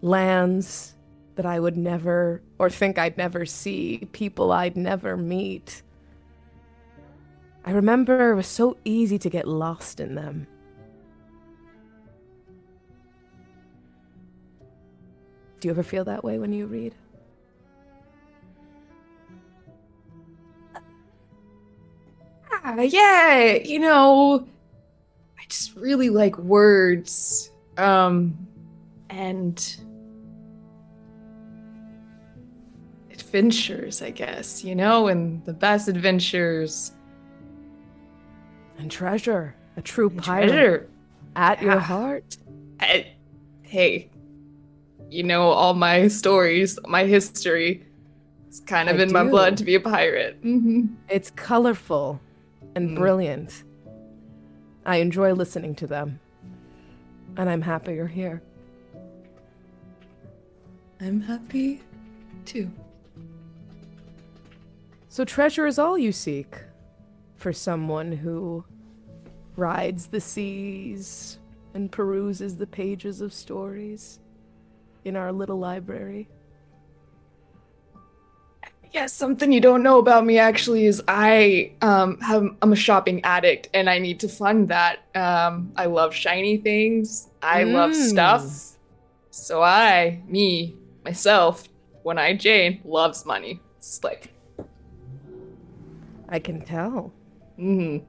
[0.00, 0.94] Lands
[1.34, 5.82] that I would never or think I'd never see, people I'd never meet.
[7.66, 10.46] I remember it was so easy to get lost in them.
[15.62, 16.92] Do you ever feel that way when you read?
[22.64, 24.46] Ah, yeah, you know,
[25.38, 27.50] I just really like words.
[27.78, 28.36] Um,
[29.08, 29.76] and
[33.10, 36.92] adventures, I guess, you know, and the best adventures.
[38.78, 40.90] And treasure, a true and pirate treasure.
[41.36, 42.36] at your heart.
[42.80, 43.12] I-
[43.62, 44.10] hey,
[45.12, 47.86] you know, all my stories, my history.
[48.48, 50.38] It's kind of I in my blood to be a pirate.
[50.42, 52.20] hmm It's colorful
[52.74, 52.96] and Mm.
[52.96, 53.64] brilliant.
[54.86, 56.18] I enjoy listening to them.
[57.36, 58.42] And I'm happy you're here.
[61.00, 61.82] I'm happy
[62.44, 62.70] too.
[65.08, 66.56] So, treasure is all you seek
[67.36, 68.64] for someone who
[69.56, 71.38] rides the seas
[71.74, 74.20] and peruses the pages of stories
[75.04, 76.28] in our little library.
[78.92, 83.24] Yes, something you don't know about me actually is I um have I'm a shopping
[83.24, 85.00] addict and I need to fund that.
[85.14, 87.28] Um I love shiny things.
[87.42, 88.10] I love Mm.
[88.10, 88.68] stuff.
[89.30, 90.76] So I, me,
[91.06, 91.66] myself,
[92.02, 93.62] when I Jane loves money.
[93.78, 94.28] It's like
[96.28, 97.12] I can tell.
[97.58, 98.04] mm,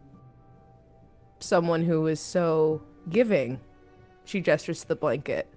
[1.40, 3.60] Someone who is so giving.
[4.26, 5.48] She gestures to the blanket.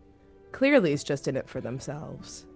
[0.57, 2.47] Clearly is just in it for themselves.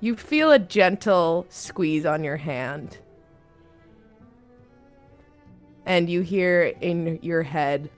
[0.00, 2.96] You feel a gentle squeeze on your hand.
[5.84, 7.90] And you hear in your head,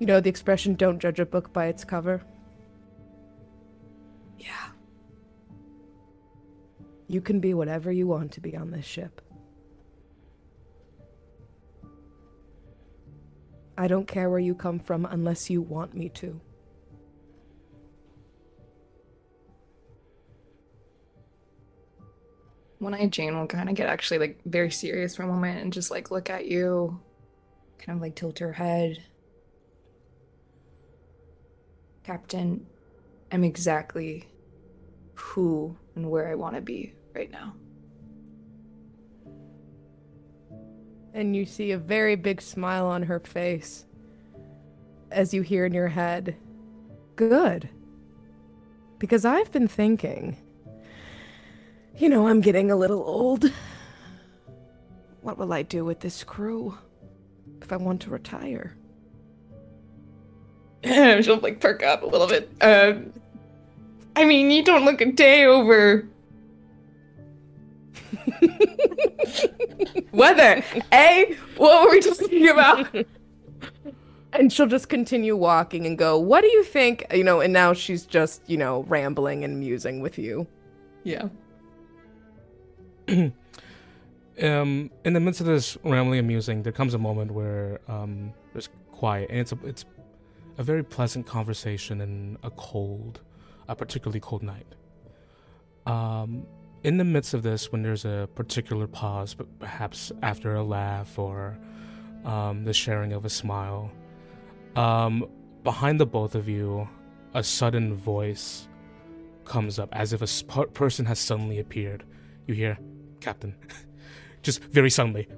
[0.00, 2.20] You know the expression, don't judge a book by its cover?
[4.40, 4.70] yeah.
[7.06, 9.20] You can be whatever you want to be on this ship.
[13.78, 16.40] I don't care where you come from unless you want me to.
[22.80, 25.72] One eyed Jane will kind of get actually like very serious for a moment and
[25.72, 27.00] just like look at you,
[27.78, 29.04] kind of like tilt her head.
[32.02, 32.66] Captain,
[33.30, 34.26] I'm exactly
[35.14, 37.54] who and where I want to be right now.
[41.14, 43.86] And you see a very big smile on her face
[45.10, 46.36] as you hear in your head,
[47.18, 47.68] Good.
[49.00, 50.36] Because I've been thinking,
[51.96, 53.50] you know, I'm getting a little old.
[55.22, 56.78] What will I do with this crew
[57.60, 58.76] if I want to retire?
[60.84, 62.52] She'll like perk up a little bit.
[62.60, 63.12] Um,
[64.14, 66.06] I mean, you don't look a day over.
[70.12, 70.62] Weather,
[70.92, 71.34] eh?
[71.56, 72.88] What were we just talking about?
[74.32, 77.06] And she'll just continue walking and go, What do you think?
[77.12, 80.46] You know, and now she's just, you know, rambling and musing with you.
[81.04, 81.28] Yeah.
[83.08, 83.32] um,
[85.04, 88.68] in the midst of this rambling and musing, there comes a moment where um, there's
[88.92, 89.84] quiet, and it's a it's
[90.58, 93.20] a very pleasant conversation in a cold,
[93.68, 94.66] a particularly cold night.
[95.86, 96.46] Um,
[96.88, 101.18] in the midst of this, when there's a particular pause, but perhaps after a laugh
[101.18, 101.58] or
[102.24, 103.92] um, the sharing of a smile,
[104.74, 105.28] um,
[105.64, 106.88] behind the both of you,
[107.34, 108.68] a sudden voice
[109.44, 112.04] comes up as if a sp- person has suddenly appeared.
[112.46, 112.78] You hear,
[113.20, 113.54] Captain.
[114.42, 115.28] Just very suddenly.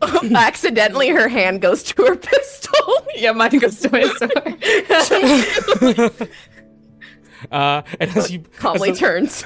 [0.32, 3.04] Accidentally, her hand goes to her pistol.
[3.16, 4.62] Yeah, mine goes to my sword.
[7.50, 9.44] Uh, and as you Calmly as the- turns.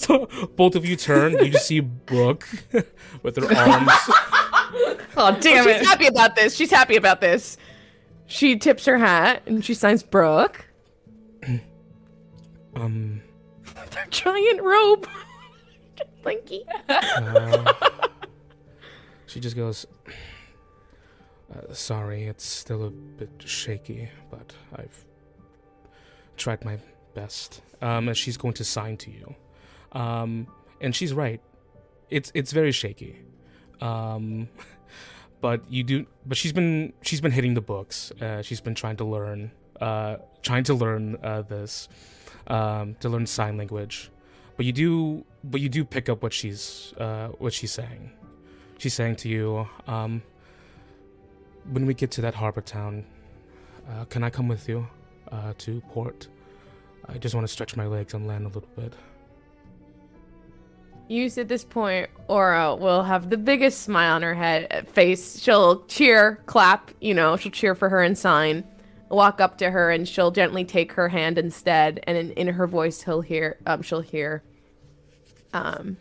[0.00, 2.46] so both of you turn, you just see Brooke
[3.22, 3.90] with her arms.
[5.16, 5.86] oh, damn She's it.
[5.86, 6.54] happy about this.
[6.56, 7.56] She's happy about this.
[8.26, 10.66] She tips her hat and she signs Brooke.
[12.76, 13.22] Um,
[13.62, 15.06] With her giant robe.
[16.24, 16.64] Blinky.
[16.88, 17.72] uh,
[19.26, 19.86] she just goes.
[21.54, 25.04] Uh, sorry, it's still a bit shaky, but I've
[26.36, 26.78] tried my
[27.14, 27.62] best.
[27.80, 29.34] Um, and she's going to sign to you.
[29.92, 30.46] Um,
[30.80, 31.40] and she's right.
[32.10, 33.16] It's it's very shaky.
[33.80, 34.48] Um,
[35.40, 36.06] but you do.
[36.26, 38.12] But she's been she's been hitting the books.
[38.20, 39.50] Uh, she's been trying to learn.
[39.80, 41.88] Uh, trying to learn uh, this.
[42.46, 44.10] Um, to learn sign language.
[44.56, 45.24] But you do.
[45.42, 48.10] But you do pick up what she's uh, what she's saying.
[48.78, 49.68] She's saying to you.
[49.86, 50.22] Um,
[51.70, 53.06] when we get to that harbor town,
[53.88, 54.86] uh, can I come with you
[55.32, 56.28] uh, to port?
[57.08, 58.94] I just want to stretch my legs and land a little bit.
[61.08, 65.38] Use at this point, Aura will have the biggest smile on her head face.
[65.40, 68.64] She'll cheer, clap, you know, she'll cheer for her and sign.
[69.10, 72.66] Walk up to her and she'll gently take her hand instead, and in, in her
[72.66, 74.42] voice he'll hear um she'll hear
[75.52, 75.98] um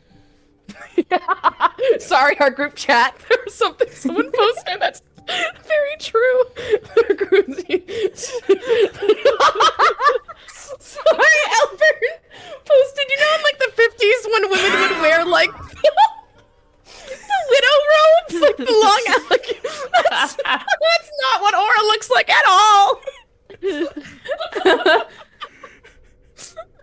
[2.00, 3.16] Sorry, our group chat.
[3.30, 5.02] There was something someone posted that's
[5.64, 6.40] very true.
[7.10, 7.50] Our group-
[10.80, 12.22] Sorry, Albert
[12.66, 13.06] posted.
[13.10, 15.52] You know, in like the fifties, when women would wear like
[16.86, 19.70] the widow robes, like the long alligator.
[20.10, 23.02] That's, that's not what Aura looks like at all.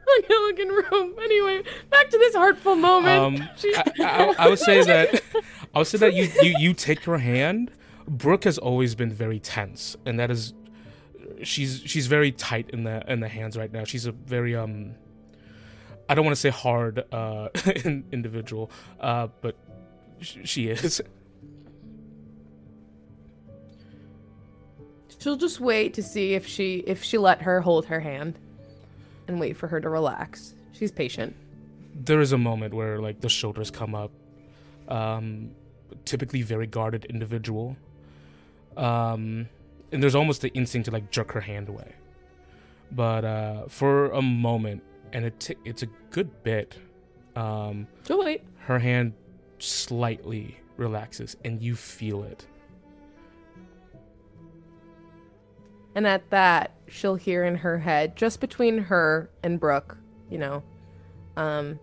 [0.07, 1.19] Long elegant robe.
[1.23, 3.43] Anyway, back to this heartful moment.
[3.43, 5.23] Um, I, I, I would say that
[5.75, 7.71] I would say that you, you you take her hand.
[8.11, 10.53] Brooke has always been very tense, and that is
[11.45, 13.85] she's she's very tight in the in the hands right now.
[13.85, 14.97] She's a very um
[16.09, 17.49] I don't want to say hard uh
[17.85, 19.55] individual, uh but
[20.21, 21.01] sh- she is.
[25.21, 28.41] She'll just wait to see if she if she let her hold her hand
[29.29, 30.55] and wait for her to relax.
[30.73, 31.37] She's patient.
[31.95, 34.11] There is a moment where like the shoulders come up.
[34.89, 35.53] Um,
[36.05, 37.77] typically very guarded individual.
[38.81, 39.49] Um,
[39.93, 41.93] and there's almost the instinct to like jerk her hand away.
[42.93, 46.77] But uh, for a moment, and it t- it's a good bit,
[47.37, 48.43] um, She'll wait.
[48.61, 49.13] her hand
[49.59, 52.47] slightly relaxes, and you feel it.
[55.95, 59.99] And at that, she'll hear in her head, just between her and Brooke,
[60.31, 60.63] you know,
[61.37, 61.79] um,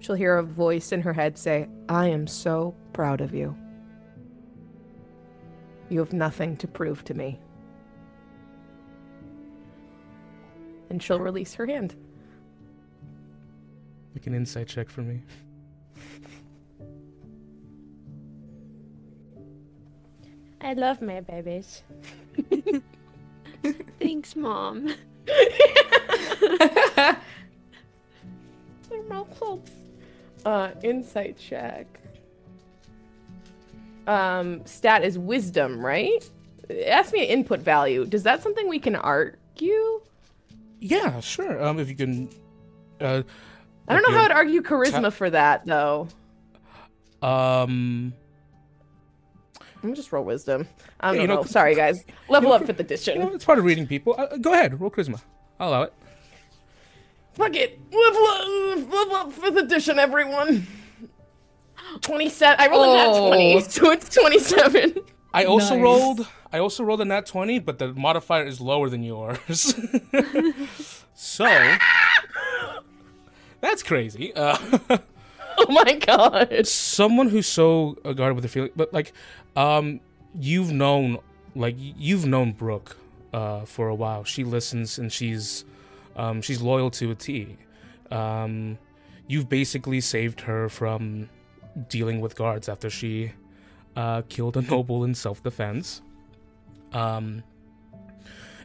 [0.00, 3.54] she'll hear a voice in her head say, I am so proud of you.
[5.94, 7.38] You have nothing to prove to me.
[10.90, 11.94] And she'll release her hand.
[14.12, 15.22] Make an insight check for me.
[20.60, 21.84] I love my babies.
[24.00, 24.92] Thanks, Mom.
[25.26, 27.16] They're
[29.08, 29.70] mouthfuls.
[30.44, 32.00] Uh, insight check.
[34.06, 36.28] Um, stat is wisdom, right?
[36.86, 38.04] Ask me an input value.
[38.06, 40.00] Does that something we can argue?
[40.80, 41.62] Yeah, sure.
[41.62, 42.28] Um, if you can.
[43.00, 43.22] Uh,
[43.88, 46.08] I don't know how to argue charisma for that though.
[47.22, 48.12] Um,
[49.82, 50.66] I'm just roll wisdom.
[51.00, 51.36] I don't you know.
[51.36, 52.04] know, Sorry, guys.
[52.28, 53.18] Level know, up fifth edition.
[53.18, 54.14] you know, it's part of reading people.
[54.16, 55.20] Uh, go ahead, roll charisma.
[55.58, 55.92] I'll allow it.
[57.34, 57.78] Fuck it.
[57.92, 60.66] Level up, level up fifth edition, everyone.
[62.00, 62.56] Twenty-seven.
[62.58, 63.28] I rolled a nat Oh.
[63.28, 64.94] twenty, so it's twenty-seven.
[65.32, 65.82] I also Nice.
[65.82, 66.26] rolled.
[66.52, 69.74] I also rolled a nat twenty, but the modifier is lower than yours.
[71.14, 71.74] so
[73.60, 74.32] that's crazy.
[74.34, 74.58] Uh,
[75.56, 76.66] Oh my god.
[76.66, 79.12] someone who's so guarded with their feeling, but like,
[79.54, 80.00] um,
[80.38, 81.18] you've known,
[81.54, 82.96] like, you've known Brooke,
[83.32, 84.24] uh, for a while.
[84.24, 85.64] She listens and she's,
[86.16, 87.56] um, she's loyal to a T.
[88.10, 88.78] Um,
[89.28, 91.28] you've basically saved her from
[91.88, 93.32] dealing with guards after she,
[93.96, 96.02] uh, killed a noble in self-defense.
[96.92, 97.42] Um,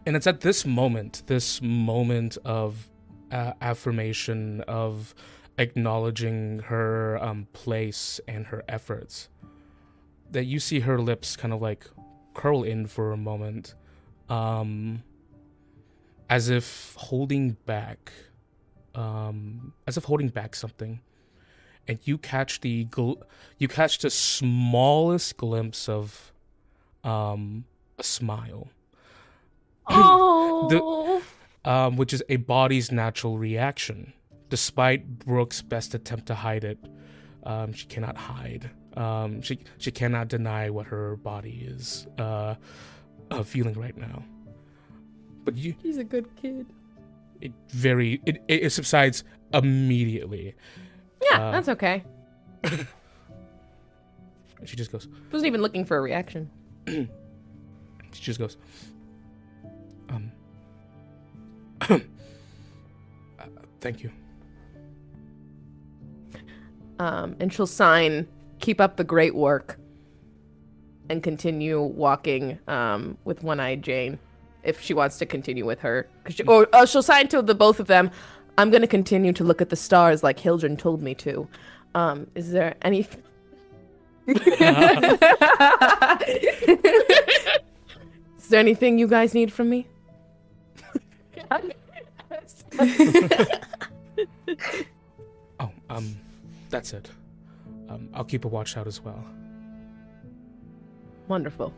[0.05, 2.89] and it's at this moment, this moment of
[3.31, 5.13] uh, affirmation of
[5.57, 9.29] acknowledging her um, place and her efforts
[10.31, 11.85] that you see her lips kind of like
[12.33, 13.75] curl in for a moment
[14.29, 15.03] um,
[16.29, 18.11] as if holding back
[18.95, 20.99] um, as if holding back something
[21.87, 23.21] and you catch the gl-
[23.57, 26.31] you catch the smallest glimpse of
[27.03, 27.65] um,
[27.97, 28.67] a smile
[29.91, 31.21] Oh.
[31.65, 34.13] um, which is a body's natural reaction.
[34.49, 36.77] Despite Brooke's best attempt to hide it,
[37.43, 38.69] um, she cannot hide.
[38.97, 42.55] Um, she she cannot deny what her body is uh,
[43.31, 44.23] uh, feeling right now.
[45.45, 46.65] But you, He's a good kid.
[47.41, 49.23] it very it, it subsides
[49.53, 50.55] immediately.
[51.23, 52.03] Yeah, Uh, that's okay.
[54.65, 55.07] She just goes.
[55.31, 56.49] Wasn't even looking for a reaction.
[58.11, 58.57] She just goes.
[60.09, 60.31] Um.
[61.81, 61.99] uh,
[63.81, 64.09] thank you.
[66.99, 68.27] Um, and she'll sign,
[68.59, 69.79] keep up the great work,
[71.09, 74.17] and continue walking um, with one-eyed Jane,
[74.63, 76.09] if she wants to continue with her.
[76.23, 78.09] 'Cause She, or uh, she'll sign to the both of them.
[78.59, 81.47] I'm going to continue to look at the stars like Hiljan told me to.
[81.95, 82.99] Um, is there any?
[84.27, 84.37] is
[88.49, 89.87] there anything you guys need from me?
[95.61, 96.15] Oh, um,
[96.69, 97.09] that's it.
[97.89, 99.21] Um, I'll keep a watch out as well.
[101.27, 101.73] Wonderful.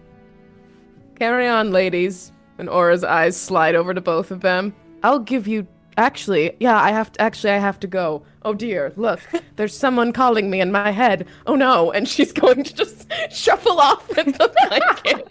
[1.16, 2.32] Carry on, ladies.
[2.58, 4.76] And Aura's eyes slide over to both of them.
[5.04, 5.66] I'll give you.
[5.98, 7.22] Actually, yeah, I have to.
[7.22, 8.24] Actually, I have to go.
[8.44, 9.20] Oh dear, look,
[9.56, 11.28] there's someone calling me in my head.
[11.46, 15.28] Oh no, and she's going to just shuffle off with the blanket,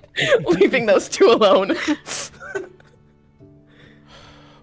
[0.61, 1.77] leaving those two alone.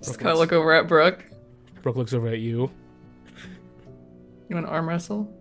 [0.02, 1.26] Just kind of look over at Brooke.
[1.82, 2.72] Brooke looks over at you.
[4.50, 5.34] You want to arm wrestle?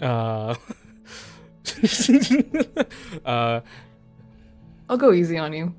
[0.00, 0.54] Uh,
[3.24, 3.60] uh,
[4.88, 5.74] I'll go easy on you.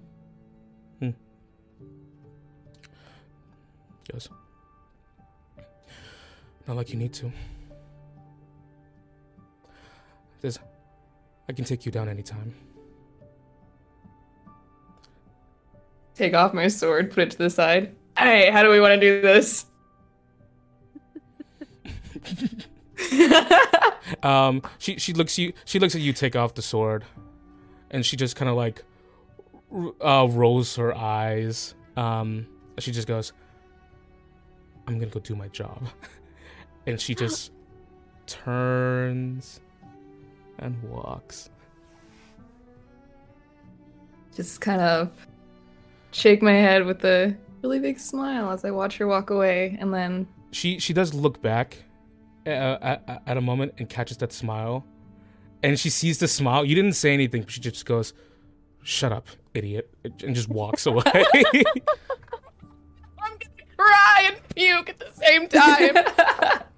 [4.11, 4.29] goes.
[6.67, 7.31] Not like you need to.
[10.41, 10.59] There's,
[11.49, 12.53] I can take you down anytime.
[16.15, 17.95] Take off my sword, put it to the side.
[18.17, 19.65] Hey, how do we want to do this?
[24.23, 27.05] um, she she looks you she looks at you take off the sword,
[27.91, 28.83] and she just kind of like
[30.03, 31.75] uh, rolls her eyes.
[31.95, 32.47] Um,
[32.79, 33.33] she just goes,
[34.87, 35.87] "I'm gonna go do my job,"
[36.87, 37.51] and she just
[38.27, 39.61] turns
[40.59, 41.49] and walks.
[44.35, 45.11] Just kind of
[46.11, 49.93] shake my head with a really big smile as I watch her walk away, and
[49.93, 51.83] then She she does look back
[52.47, 54.85] at, at a moment and catches that smile,
[55.63, 56.65] and she sees the smile.
[56.65, 58.13] You didn't say anything, but she just goes,
[58.83, 59.89] "Shut up, idiot,"
[60.23, 61.03] and just walks away.
[61.05, 61.53] I'm
[63.23, 66.63] gonna cry and puke at the same time.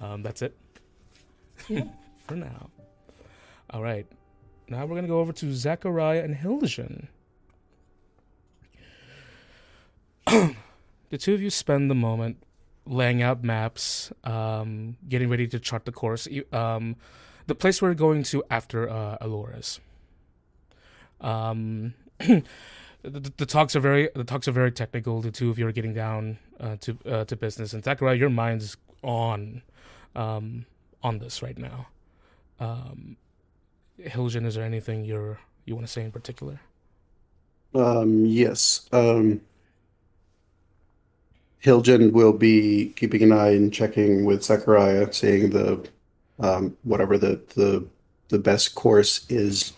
[0.00, 0.56] Um, that's it
[2.26, 2.70] for now.
[3.70, 4.06] All right.
[4.68, 7.08] Now we're going to go over to Zachariah and Hiljan.
[11.10, 12.36] the two of you spend the moment
[12.86, 16.28] laying out maps, um, getting ready to chart the course.
[16.52, 16.96] Um,
[17.46, 19.80] the place we're going to after uh, Aelores.
[21.20, 22.42] Um, the,
[23.02, 25.20] the, talks are very the talks are very technical.
[25.20, 28.30] The two of you are getting down uh, to uh, to business, and Zachariah, your
[28.30, 29.62] mind's on
[30.14, 30.66] um,
[31.02, 31.88] on this right now.
[32.58, 33.16] Um,
[33.98, 36.60] is there anything you're you want to say in particular?
[37.74, 38.88] Um, yes.
[38.92, 39.40] Um,
[41.64, 45.86] Hiljan will be keeping an eye and checking with Zachariah, seeing the
[46.38, 47.86] um, whatever the, the
[48.28, 49.74] the best course is.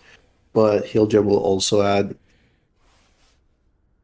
[0.52, 2.14] But Hiljan will also add,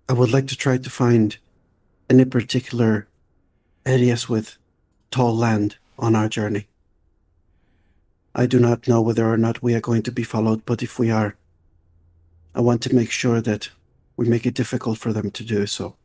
[0.08, 1.36] I would like to try to find
[2.08, 3.06] any particular
[3.84, 4.56] areas with
[5.10, 6.66] tall land on our journey.
[8.34, 10.98] I do not know whether or not we are going to be followed, but if
[10.98, 11.36] we are,
[12.54, 13.68] I want to make sure that
[14.16, 15.97] we make it difficult for them to do so.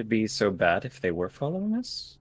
[0.00, 2.16] It'd be so bad if they were following us.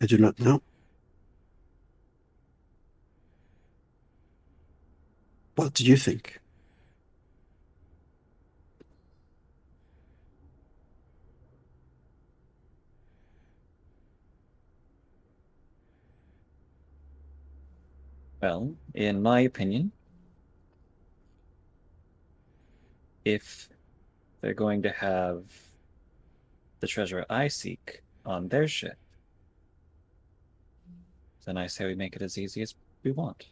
[0.00, 0.62] I do not know.
[5.56, 6.38] What do you think?
[18.40, 19.90] Well, in my opinion,
[23.26, 23.68] if
[24.40, 25.42] they're going to have
[26.78, 28.96] the treasure I seek on their ship,
[31.44, 33.48] then I say we make it as easy as we want.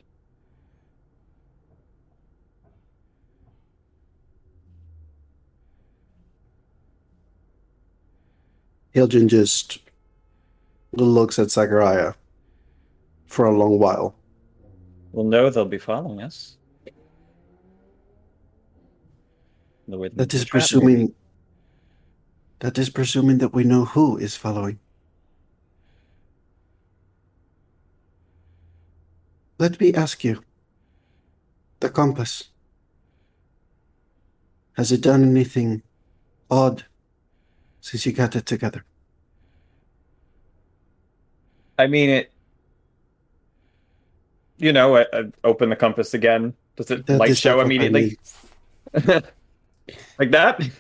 [8.95, 9.81] Hiljan just
[10.93, 12.15] looks at Zachariah
[13.27, 14.15] for a long while.
[15.11, 16.59] We'll know they'll be following us.
[19.89, 21.15] The way That the is trap presuming.
[22.61, 24.79] That is presuming that we know who is following.
[29.59, 30.43] Let me ask you.
[31.81, 32.51] The compass.
[34.77, 35.83] Has it done anything
[36.51, 36.87] odd
[37.81, 38.85] since you got it together?
[41.79, 42.33] I mean it.
[44.59, 46.55] You know, I, I open the compass again.
[46.77, 48.19] Does it That light show not what I immediately?
[48.95, 49.23] mean.
[50.19, 50.61] like that?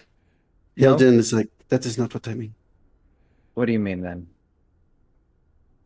[0.77, 0.97] No?
[0.97, 2.55] Hiljan is like, that is not what I mean.
[3.55, 4.29] What do you mean then?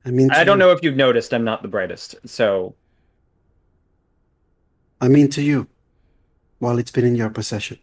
[0.05, 0.59] I mean, I don't you.
[0.59, 1.35] know if you've noticed.
[1.35, 2.75] I'm not the brightest, so
[5.01, 5.69] I mean to you,
[6.59, 7.79] while it's been in your possession.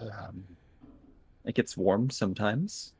[0.00, 0.44] um,
[1.44, 2.94] it gets warm sometimes.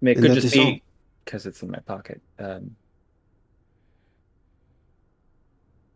[0.00, 0.82] I mean, it And could just be
[1.24, 2.20] because it's in my pocket.
[2.38, 2.76] Um,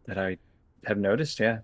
[0.07, 0.39] that I
[0.87, 1.59] have noticed, yeah.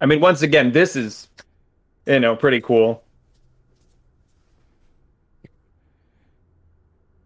[0.00, 1.28] I mean, once again, this is,
[2.06, 3.02] you know, pretty cool.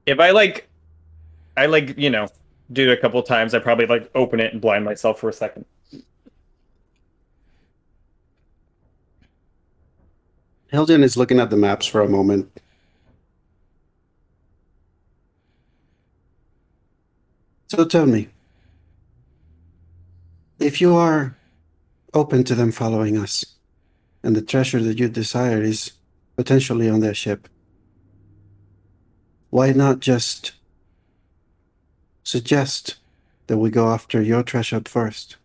[0.07, 0.69] If I like,
[1.57, 2.29] I like, you know,
[2.73, 5.33] do it a couple times, I probably like open it and blind myself for a
[5.33, 5.65] second.
[10.73, 12.61] Hiljan is looking at the maps for a moment.
[17.69, 18.29] So tell me,
[20.59, 21.37] if you are
[22.15, 23.45] open to them following us,
[24.23, 25.93] and the treasure that you desire is
[26.35, 27.47] potentially on their ship,
[29.51, 30.53] why not just
[32.25, 32.97] suggest
[33.49, 35.37] that we go after your treasure first?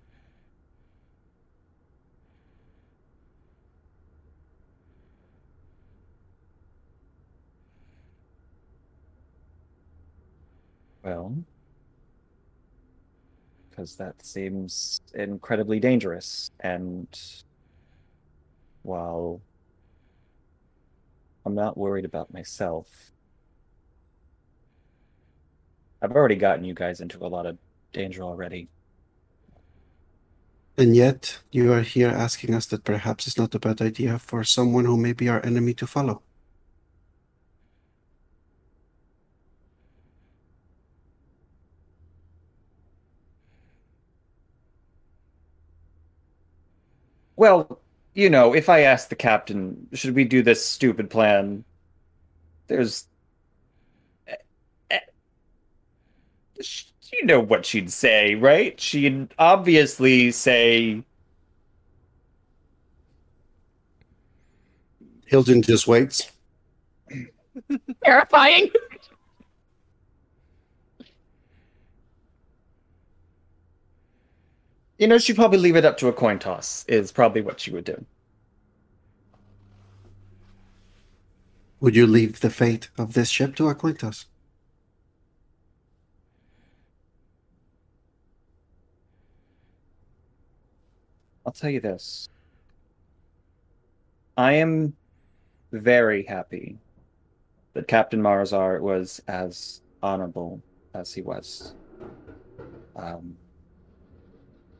[11.03, 11.43] Well,
[13.83, 17.07] because that seems incredibly dangerous, and
[18.83, 19.41] while
[21.45, 22.87] I'm not worried about myself,
[26.01, 27.57] I've already gotten you guys into a lot of
[27.91, 28.69] danger already.
[30.77, 34.45] And yet, you are here asking us that perhaps it's not a bad idea for
[34.45, 36.21] someone who may be our enemy to follow.
[47.43, 47.81] Well,
[48.13, 51.65] you know, if I ask the captain, should we do this stupid plan?
[52.67, 53.07] There's.
[54.27, 54.35] eh,
[54.91, 54.99] eh,
[56.61, 58.79] sh- You know what she'd say, right?
[58.79, 61.03] She'd obviously say,
[65.31, 66.31] Hiljan just waits.
[68.03, 68.69] Terrifying.
[74.97, 77.71] You know, she'd probably leave it up to a coin toss, is probably what she
[77.71, 78.05] would do.
[81.79, 84.25] Would you leave the fate of this ship to a coin toss?
[91.45, 92.29] I'll tell you this.
[94.37, 94.95] I am
[95.71, 96.77] very happy
[97.73, 100.61] that Captain Marazar was as honorable
[100.93, 101.75] as he was.
[102.95, 103.35] Um,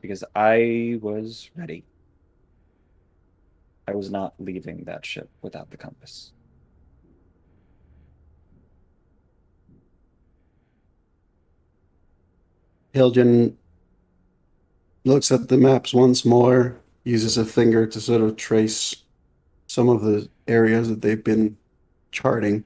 [0.04, 1.82] because I was ready.
[3.88, 6.32] I was not leaving that ship without the compass.
[12.94, 13.54] Hiljan
[15.06, 18.94] looks at the maps once more, uses a finger to sort of trace
[19.68, 21.56] some of the areas that they've been
[22.10, 22.62] charting.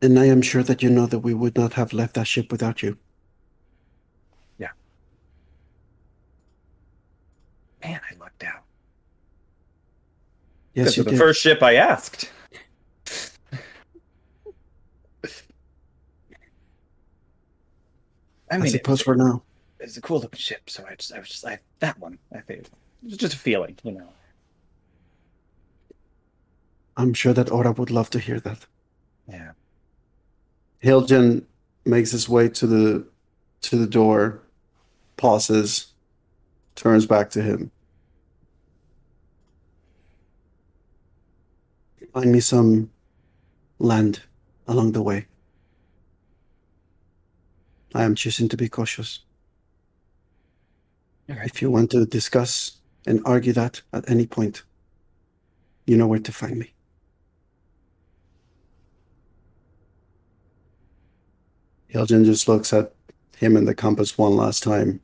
[0.00, 2.50] And I am sure that you know that we would not have left that ship
[2.50, 2.96] without you.
[7.84, 8.62] Man, I lucked out.
[10.74, 11.18] Yes, you was the did.
[11.18, 12.30] first ship I asked.
[18.50, 19.42] I I mean, it- suppose for now.
[19.80, 22.40] it's a cool looking ship, so I just, I was just, I that one, I
[22.40, 22.70] think it
[23.02, 24.08] was just a feeling, you know.
[26.96, 28.64] I'm sure that Ora would love to hear that.
[29.28, 29.52] Yeah.
[30.82, 31.44] Hiljan
[31.84, 33.06] makes his way to the
[33.62, 34.40] to the door,
[35.16, 35.88] pauses,
[36.76, 37.72] turns back to him.
[42.12, 42.90] Find me some
[43.78, 44.22] land
[44.66, 45.26] along the way.
[47.94, 49.20] I am choosing to be cautious.
[51.28, 51.46] Right.
[51.46, 54.62] If you want to discuss and argue that at any point,
[55.86, 56.72] you know where to find me.
[61.92, 62.94] Hiljan just looks at
[63.36, 65.00] him and the compass one last time,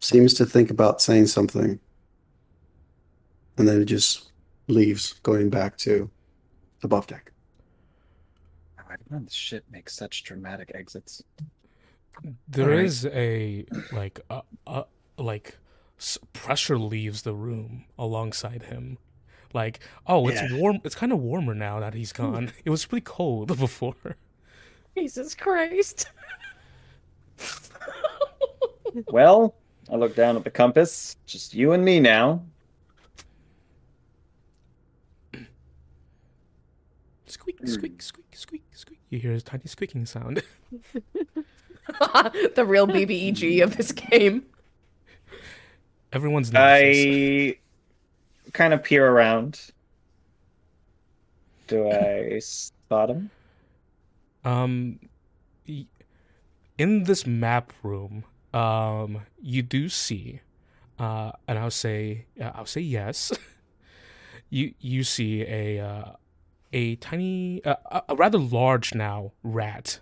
[0.00, 1.78] seems to think about saying something,
[3.56, 4.32] and then it just
[4.68, 6.10] leaves, going back to
[6.80, 7.32] the buff deck.
[8.78, 11.22] I don't know this ship makes such dramatic exits.
[12.48, 12.84] There Alright.
[12.84, 14.84] is a like a, a
[15.16, 15.56] like
[16.32, 18.98] pressure leaves the room alongside him.
[19.52, 20.56] Like, oh, it's Yeah.
[20.56, 20.80] warm.
[20.84, 22.22] It's kind of warmer now that he's hmm.
[22.22, 22.52] gone.
[22.64, 23.94] It was pretty cold before.
[24.96, 26.06] Jesus Christ.
[29.10, 29.54] well,
[29.90, 32.42] I look down at the compass, just you and me now.
[37.26, 39.00] Squeak, squeak, squeak, squeak, squeak.
[39.10, 40.42] You hear a tiny squeaking sound.
[42.54, 44.44] the real BBEG of this game.
[46.12, 46.96] Everyone's nervous.
[46.96, 47.56] I
[48.52, 49.72] kind of peer around.
[51.66, 53.30] Do I spot him?
[54.44, 55.00] Um,
[56.78, 60.40] in this map room, um, you do see,
[60.98, 63.32] uh, and I'll say, uh, I'll say yes.
[64.50, 66.12] you you see a uh,
[66.72, 70.00] a tiny, a- a rather large now rat,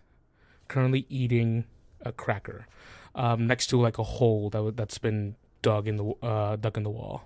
[0.69, 1.65] currently eating
[2.03, 2.67] a cracker,
[3.15, 6.83] um, next to like a hole that that's been dug in the uh dug in
[6.85, 7.25] the wall.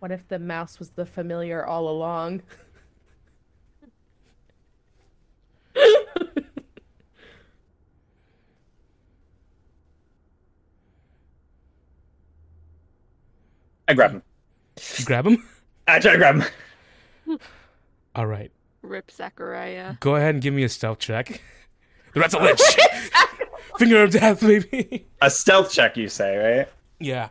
[0.00, 2.42] What if the mouse was the familiar all along?
[13.88, 14.22] I grab him.
[14.98, 15.44] You grab him.
[15.88, 16.42] I try to grab
[17.26, 17.38] him.
[18.14, 18.50] All right,
[18.82, 19.94] Rip Zachariah.
[20.00, 21.40] go ahead and give me a stealth check.
[22.14, 22.60] The rat's a lich.
[23.78, 25.06] Finger of death, baby.
[25.22, 26.68] A stealth check, you say, right?
[27.00, 27.28] yeah.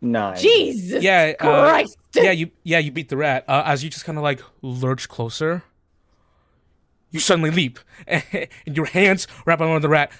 [0.00, 0.36] 29.
[0.38, 1.98] Jesus Yeah, uh, Christ!
[2.14, 3.44] yeah, you yeah you beat the rat.
[3.48, 5.62] Uh, as you just kind of like lurch closer,
[7.10, 10.12] you suddenly leap, and your hands wrap around the rat.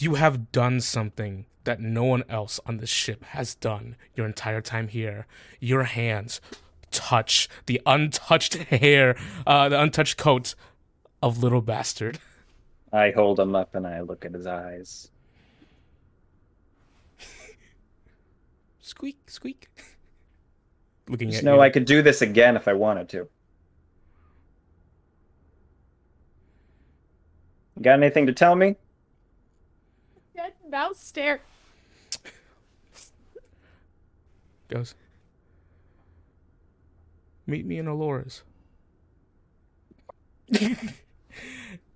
[0.00, 4.60] You have done something that no one else on the ship has done your entire
[4.60, 5.26] time here.
[5.60, 6.40] Your hands
[6.90, 9.16] touch the untouched hair,
[9.46, 10.54] uh, the untouched coat
[11.22, 12.18] of little bastard.
[12.92, 15.10] I hold him up and I look at his eyes.
[18.84, 19.68] Squeak, squeak.
[21.08, 21.60] Looking Just at know you.
[21.62, 23.28] I could do this again if I wanted to.
[27.80, 28.76] Got anything to tell me?
[30.36, 31.40] Dead mouse stare.
[34.68, 34.94] goes.
[37.46, 38.42] Meet me in Aelores.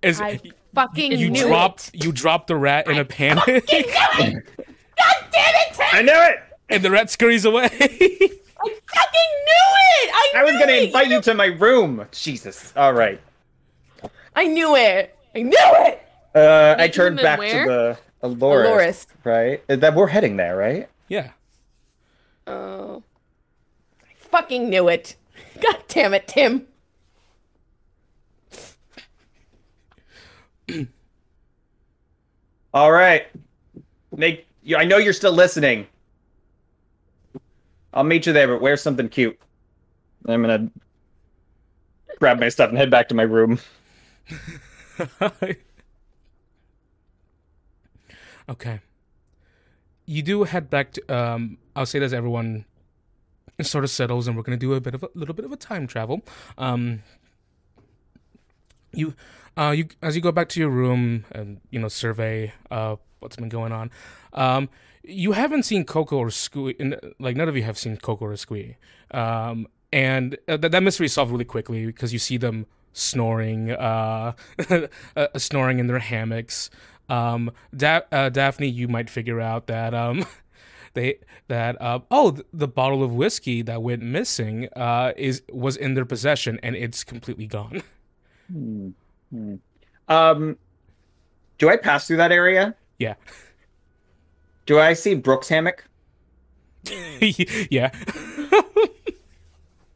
[0.01, 0.39] As I
[0.73, 2.03] fucking you knew drop it.
[2.03, 3.63] you drop the rat in a panic, God
[4.17, 4.49] damn it!
[5.93, 6.48] I knew it!
[6.69, 7.63] And the rat scurries away.
[7.69, 10.11] I fucking knew it.
[10.13, 10.83] I, I was knew gonna it!
[10.87, 12.05] invite you to my room.
[12.11, 12.73] Jesus.
[12.75, 13.19] All right.
[14.35, 15.15] I knew it.
[15.35, 16.01] I knew it.
[16.35, 17.65] Uh, I turned back where?
[17.65, 19.07] to the Aelores, Aelores.
[19.23, 19.63] right?
[19.69, 20.89] Uh, That we're heading there, right?
[21.07, 21.31] yeah.
[22.45, 23.01] Oh.
[24.03, 25.15] I fucking knew it.
[25.61, 26.67] God damn it, Tim.
[32.73, 33.25] All right.
[34.15, 34.77] Make you.
[34.77, 35.87] I know you're still listening.
[37.93, 39.39] I'll meet you there, but wear something cute.
[40.27, 40.69] I'm gonna
[42.19, 43.59] grab my stuff and head back to my room.
[48.49, 48.79] okay.
[50.05, 51.15] You do head back to.
[51.15, 52.65] Um, I'll say this: everyone
[53.61, 55.57] sort of settles, and we're gonna do a bit of a little bit of a
[55.57, 56.21] time travel.
[56.57, 57.03] Um,
[58.91, 59.13] you,
[59.57, 63.35] uh, you as you go back to your room and you know survey uh what's
[63.35, 63.91] been going on.
[64.33, 64.69] Um,
[65.03, 66.75] you haven't seen Coco or Squee.
[67.19, 68.75] Like none of you have seen Coco or Squee.
[69.11, 73.71] Um, and uh, that that mystery is solved really quickly because you see them snoring,
[73.71, 74.33] uh,
[75.15, 76.69] uh, snoring in their hammocks.
[77.09, 80.25] Um, da- uh, Daphne, you might figure out that um,
[80.93, 81.17] they
[81.47, 85.95] that uh, oh, th- the bottle of whiskey that went missing uh, is was in
[85.95, 87.81] their possession and it's completely gone.
[88.51, 88.89] Hmm.
[89.31, 89.55] Hmm.
[90.07, 90.57] Um,
[91.59, 92.73] do I pass through that area?
[92.97, 93.13] yeah,
[94.69, 95.83] Do I see Brooks' hammock?
[97.19, 97.89] yeah.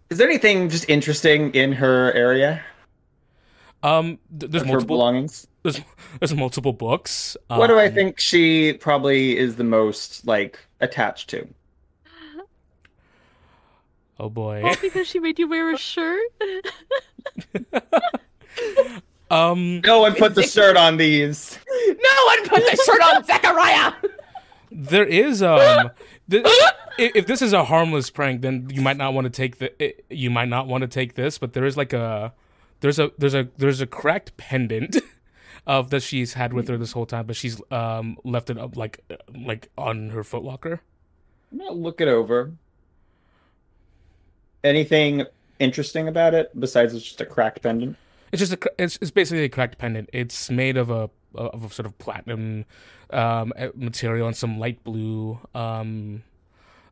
[0.10, 2.60] Is there anything just interesting in her area?
[3.84, 4.98] Um, th- there's of her multiple.
[4.98, 5.46] belongings.
[5.62, 5.80] There's
[6.20, 7.38] there's multiple books.
[7.50, 11.48] what do I Um, think she probably is the most like attached to?
[14.20, 14.64] Oh boy.
[14.64, 16.20] All because she made you wear a shirt?
[19.32, 21.58] Um, No one put the shirt on these.
[21.88, 23.94] No one put the shirt on Zachariah.
[24.74, 25.92] There is um,
[26.30, 26.46] th-
[26.98, 29.72] if this is a harmless prank, then you might not want to take the.
[29.84, 32.34] i- You might not want to take this, but there is like a,
[32.82, 34.98] there's a there's a there's a cracked pendant.
[35.66, 38.76] Of that she's had with her this whole time, but she's um left it up
[38.76, 40.80] like uh, like on her footlocker.
[41.54, 42.52] I'm gonna look it over.
[44.64, 45.26] Anything
[45.60, 47.96] interesting about it besides it's just a cracked pendant?
[48.34, 50.10] It's just a it's, it's basically a cracked pendant.
[50.12, 52.66] It's made of a of a sort of platinum
[53.14, 56.24] um, uh, material and some light blue um,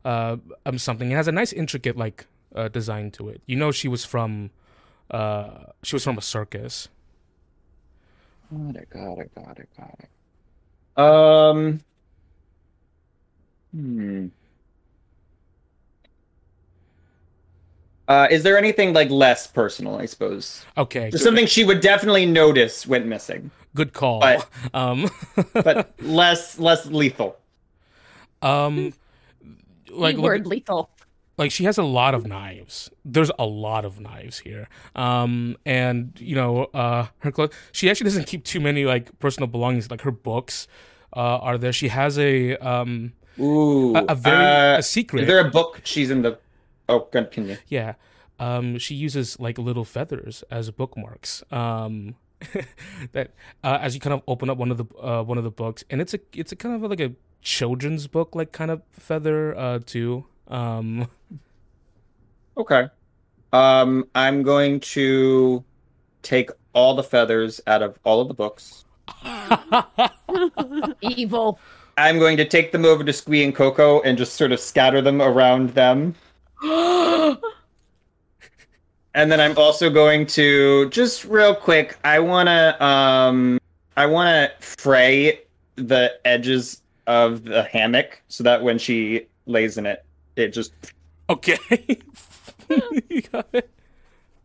[0.04, 1.10] uh, um something.
[1.10, 3.42] It has a nice intricate like uh, design to it.
[3.46, 4.50] You know, she was from
[5.10, 6.88] uh, she was from a circus.
[8.50, 11.02] Got it, got it, got it, got it.
[11.02, 11.80] Um.
[13.74, 14.26] Hmm.
[18.08, 19.96] Uh, is there anything like less personal?
[19.96, 24.20] I suppose Okay, just something she would definitely notice went missing, good call.
[24.20, 25.08] but- um,
[25.54, 27.36] but less less lethal.
[28.42, 28.92] um,
[29.90, 30.90] like look- Word lethal.
[31.38, 36.12] like she has a lot of knives there's a lot of knives here um and
[36.20, 40.02] you know uh her clothes she actually doesn't keep too many like personal belongings like
[40.02, 40.66] her books
[41.16, 45.26] uh are there she has a um Ooh, a, a very uh, a secret Is
[45.26, 46.38] there a book she's in the?
[46.88, 47.56] Oh, continue.
[47.68, 47.94] yeah
[48.38, 52.14] um she uses like little feathers as bookmarks um
[53.12, 53.30] that
[53.64, 55.84] uh, as you kind of open up one of the uh one of the books
[55.90, 59.56] and it's a it's a kind of like a children's book like kind of feather
[59.58, 61.08] uh too um
[62.56, 62.88] Okay.
[63.52, 65.64] Um, I'm going to
[66.22, 68.84] take all the feathers out of all of the books.
[71.00, 71.58] Evil.
[71.98, 75.02] I'm going to take them over to Squee and Coco and just sort of scatter
[75.02, 76.14] them around them.
[79.14, 81.98] And then I'm also going to just real quick.
[82.04, 83.60] I want to um
[83.96, 85.40] I want to fray
[85.76, 90.04] the edges of the hammock so that when she lays in it,
[90.36, 90.72] it just
[91.28, 91.58] Okay.
[93.10, 93.68] You got it.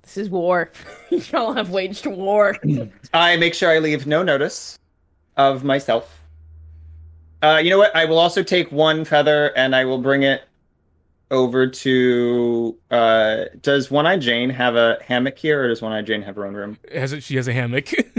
[0.01, 0.71] This is war.
[1.31, 2.57] Y'all have waged war.
[3.13, 4.77] I make sure I leave no notice
[5.37, 6.21] of myself.
[7.41, 7.95] Uh, you know what?
[7.95, 10.46] I will also take one feather and I will bring it
[11.31, 12.77] over to.
[12.91, 16.35] Uh, does One Eye Jane have a hammock here, or does One Eye Jane have
[16.35, 16.77] her own room?
[16.93, 17.91] Has it, she has a hammock.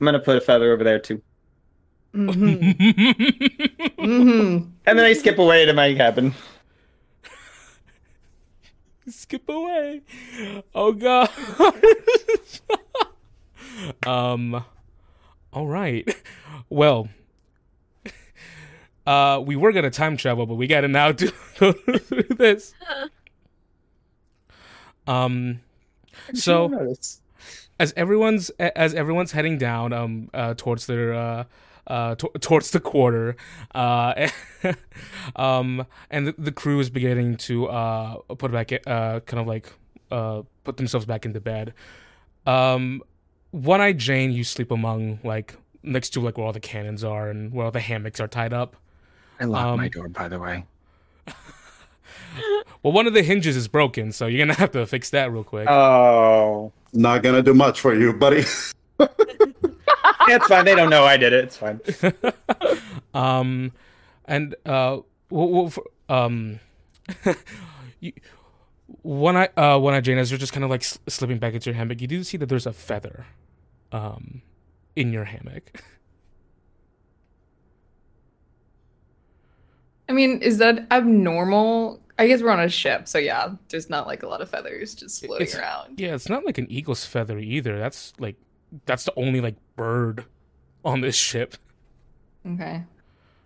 [0.00, 1.22] I'm gonna put a feather over there too,
[2.14, 2.70] Mm-hmm.
[4.04, 4.68] mm-hmm.
[4.86, 6.34] and then I skip away to my cabin.
[9.08, 10.00] Skip away.
[10.74, 11.28] Oh god.
[14.06, 14.64] um
[15.52, 16.08] all right.
[16.70, 17.08] Well,
[19.06, 21.30] uh we were going to time travel, but we got to now do
[22.30, 22.74] this.
[25.06, 25.60] Um
[26.32, 26.68] so
[27.78, 31.44] as everyone's as everyone's heading down um uh towards their uh
[31.86, 33.36] uh to- towards the quarter
[33.74, 34.28] uh
[35.36, 39.70] um and the, the crew is beginning to uh put back uh kind of like
[40.10, 41.74] uh put themselves back into bed.
[42.46, 43.02] Um
[43.50, 47.28] one eye jane you sleep among like next to like where all the cannons are
[47.28, 48.76] and where all the hammocks are tied up
[49.40, 50.64] I locked my Um, door, by the way.
[52.82, 55.44] well one of the hinges is broken so you're gonna have to fix that real
[55.44, 58.44] quick Oh, Not gonna do much for you, buddy.
[59.00, 60.64] it's fine.
[60.64, 61.44] They don't know I did it.
[61.44, 61.80] It's fine.
[63.14, 63.72] um
[64.26, 64.98] and uh
[65.30, 66.60] well, well, for, um
[68.00, 68.12] you,
[69.02, 71.54] one eye uh one eye jane as you're just kind of like s- slipping back
[71.54, 73.26] into your hammock you do see that there's a feather
[73.92, 74.42] um
[74.96, 75.82] in your hammock
[80.08, 82.00] I mean, is that abnormal?
[82.18, 84.94] I guess we're on a ship, so yeah, there's not like a lot of feathers
[84.94, 85.98] just floating It's- around.
[85.98, 88.36] yeah it's not like an eagle's feather either that's like
[88.86, 90.24] that's the only like bird
[90.84, 91.56] on this ship
[92.46, 92.84] Okay.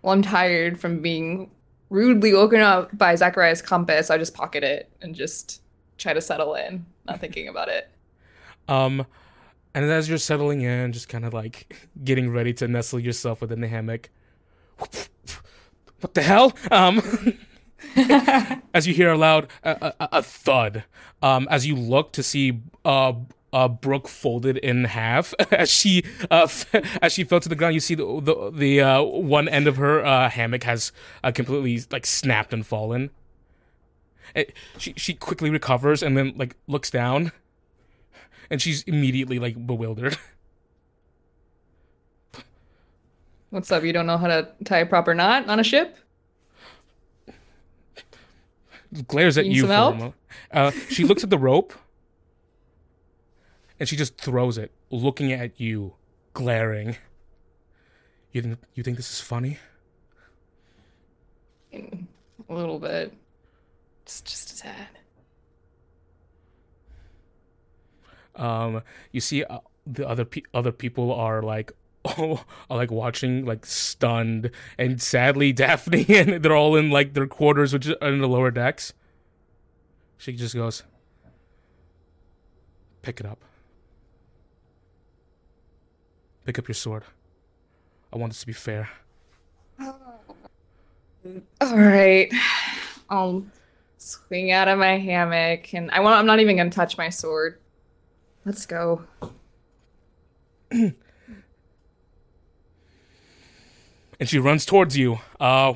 [0.01, 1.49] Well, I'm tired from being
[1.89, 4.09] rudely woken up by Zachariah's compass.
[4.09, 5.61] I just pocket it and just
[5.97, 7.89] try to settle in, not thinking about it.
[8.67, 9.05] um
[9.73, 11.73] and as you're settling in just kind of like
[12.03, 14.09] getting ready to nestle yourself within the hammock
[16.01, 16.53] what the hell?
[16.71, 17.01] Um
[18.73, 20.83] as you hear a loud a, a, a thud
[21.21, 23.13] um as you look to see uh
[23.53, 26.67] uh Brooke folded in half as she uh f-
[27.01, 29.77] as she fell to the ground you see the the, the uh one end of
[29.77, 30.91] her uh hammock has
[31.23, 33.11] uh, completely like snapped and fallen.
[34.35, 37.31] It- she she quickly recovers and then like looks down
[38.49, 40.17] and she's immediately like bewildered
[43.49, 43.83] What's up?
[43.83, 45.97] You don't know how to tie a proper knot on a ship?
[49.07, 49.95] glares at you for a help?
[49.95, 50.15] moment.
[50.51, 51.73] Uh, she looks at the rope,
[53.79, 55.93] and she just throws it, looking at you,
[56.33, 56.95] glaring.
[58.31, 59.57] You think you think this is funny?
[61.73, 61.79] A
[62.47, 63.13] little bit.
[64.05, 64.87] Just, just a tad.
[68.35, 68.81] Um,
[69.11, 71.73] you see uh, the other pe- other people are like.
[72.05, 77.73] Oh, like watching, like stunned, and sadly, Daphne and they're all in like their quarters,
[77.73, 78.93] which are in the lower decks.
[80.17, 80.83] She just goes,
[83.01, 83.43] "Pick it up.
[86.45, 87.03] Pick up your sword.
[88.13, 88.89] I want this to be fair."
[91.61, 92.31] All right.
[93.09, 93.45] I'll
[93.97, 97.59] swing out of my hammock and I want I'm not even gonna touch my sword.
[98.45, 99.03] Let's go.
[104.19, 105.19] and she runs towards you.
[105.39, 105.73] Uh,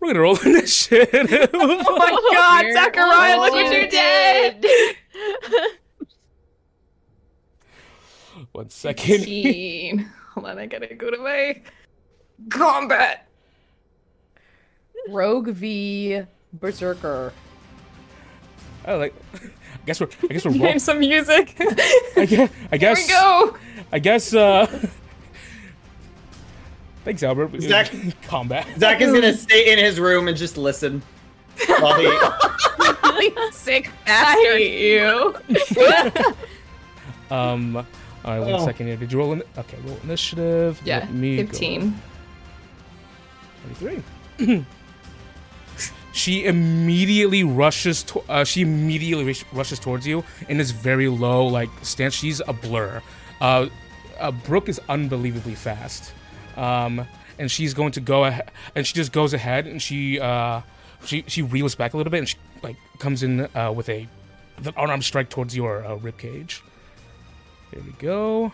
[0.00, 1.50] we're gonna roll initiative.
[1.54, 4.66] Oh my god, You're Zachariah, look what you did!
[8.52, 9.18] One second.
[9.18, 10.10] 15.
[10.34, 11.62] Hold on, I gotta go to my
[12.50, 13.28] combat.
[15.08, 17.32] Rogue v Berserker.
[18.84, 19.14] I like.
[19.34, 20.08] I guess we're.
[20.24, 20.52] I guess we're.
[20.52, 21.54] Roll, Name some music.
[22.16, 22.50] I guess.
[22.70, 23.06] I Here guess.
[23.06, 23.56] we go.
[23.92, 24.34] I guess.
[24.34, 24.66] Uh.
[27.04, 27.50] Thanks, Albert.
[27.60, 27.92] Zach-
[28.28, 28.66] Combat.
[28.78, 31.02] Zach is gonna stay in his room and just listen.
[31.66, 34.56] While he, Sick I bastard.
[34.58, 35.34] hate you.
[37.30, 37.76] Um.
[37.76, 37.84] All
[38.24, 38.38] right.
[38.40, 38.64] One Oh.
[38.64, 38.96] second here.
[38.96, 39.42] Did you roll in?
[39.58, 39.76] Okay.
[39.84, 40.80] Roll initiative.
[40.84, 42.00] yeah, Let me 15.
[43.78, 44.64] Twenty-three.
[46.12, 48.02] she immediately rushes.
[48.04, 52.14] To, uh, she immediately rush- rushes towards you in this very low like stance.
[52.14, 53.02] She's a blur.
[53.40, 53.66] Uh,
[54.20, 56.12] uh, Brooke is unbelievably fast,
[56.56, 57.06] um,
[57.38, 58.50] and she's going to go ahead.
[58.74, 60.62] And she just goes ahead and she uh,
[61.04, 64.08] she she reels back a little bit and she like comes in uh, with a
[64.58, 66.62] with an unarmed strike towards your uh, rib cage.
[67.70, 68.52] Here we go.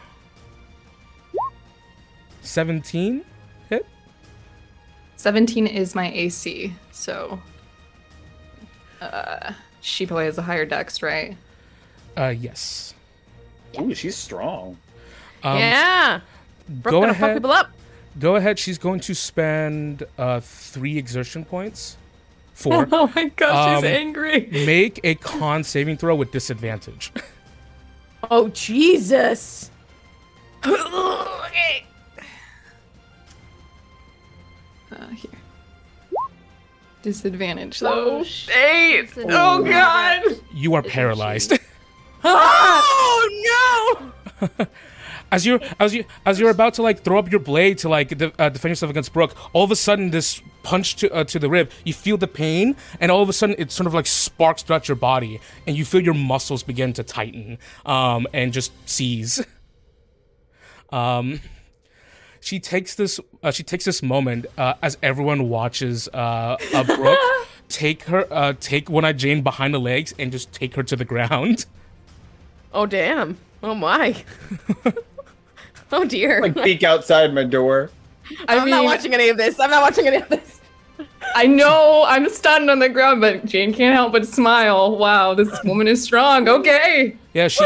[2.43, 3.25] 17
[3.69, 3.85] hit.
[5.17, 7.41] 17 is my AC, so
[9.01, 11.37] uh she probably has a higher dex, right?
[12.17, 12.95] Uh, yes.
[13.81, 14.77] Ooh, she's strong.
[15.43, 16.21] Um, yeah.
[16.69, 17.71] Brooke Go gonna fuck people up.
[18.19, 18.59] Go ahead.
[18.59, 21.97] She's going to spend uh, three exertion points.
[22.55, 22.89] Four.
[22.93, 24.49] Oh my gosh, Um, she's angry.
[24.51, 27.13] Make a con saving throw with disadvantage.
[28.33, 29.71] Oh Jesus.
[30.67, 31.85] okay.
[34.91, 35.31] Uh, here.
[37.03, 38.25] Disadvantage though.
[38.55, 39.11] Eight.
[39.17, 40.23] Oh God.
[40.53, 41.57] You are paralyzed.
[42.25, 44.67] Oh no.
[45.31, 48.17] As you're as you as you're about to like throw up your blade to like
[48.17, 51.39] de- uh, defend yourself against Brooke, all of a sudden this punch to uh, to
[51.39, 54.07] the rib, you feel the pain, and all of a sudden it sort of like
[54.07, 58.73] sparks throughout your body, and you feel your muscles begin to tighten, um, and just
[58.89, 59.45] seize.
[60.91, 61.41] Um,
[62.41, 66.57] she takes this uh, she takes this moment uh, as everyone watches uh,
[66.87, 67.19] Brooke
[67.69, 70.97] take her uh take one eyed Jane behind the legs and just take her to
[70.97, 71.67] the ground.
[72.73, 73.37] Oh damn.
[73.63, 74.25] Oh my.
[75.93, 76.41] oh dear.
[76.43, 77.91] Like peek outside my door.
[78.47, 79.59] I I'm mean, not watching any of this.
[79.59, 80.61] I'm not watching any of this.
[81.35, 84.97] I know I'm stunned on the ground, but Jane can't help but smile.
[84.97, 86.49] Wow, this woman is strong.
[86.49, 87.17] Okay.
[87.35, 87.65] Yeah, she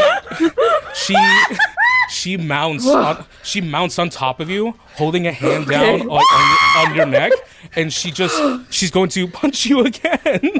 [0.93, 1.15] she
[2.09, 6.87] she mounts on, she mounts on top of you, holding a hand down on, on,
[6.89, 7.31] on your neck,
[7.75, 8.39] and she just
[8.71, 10.59] she's going to punch you again.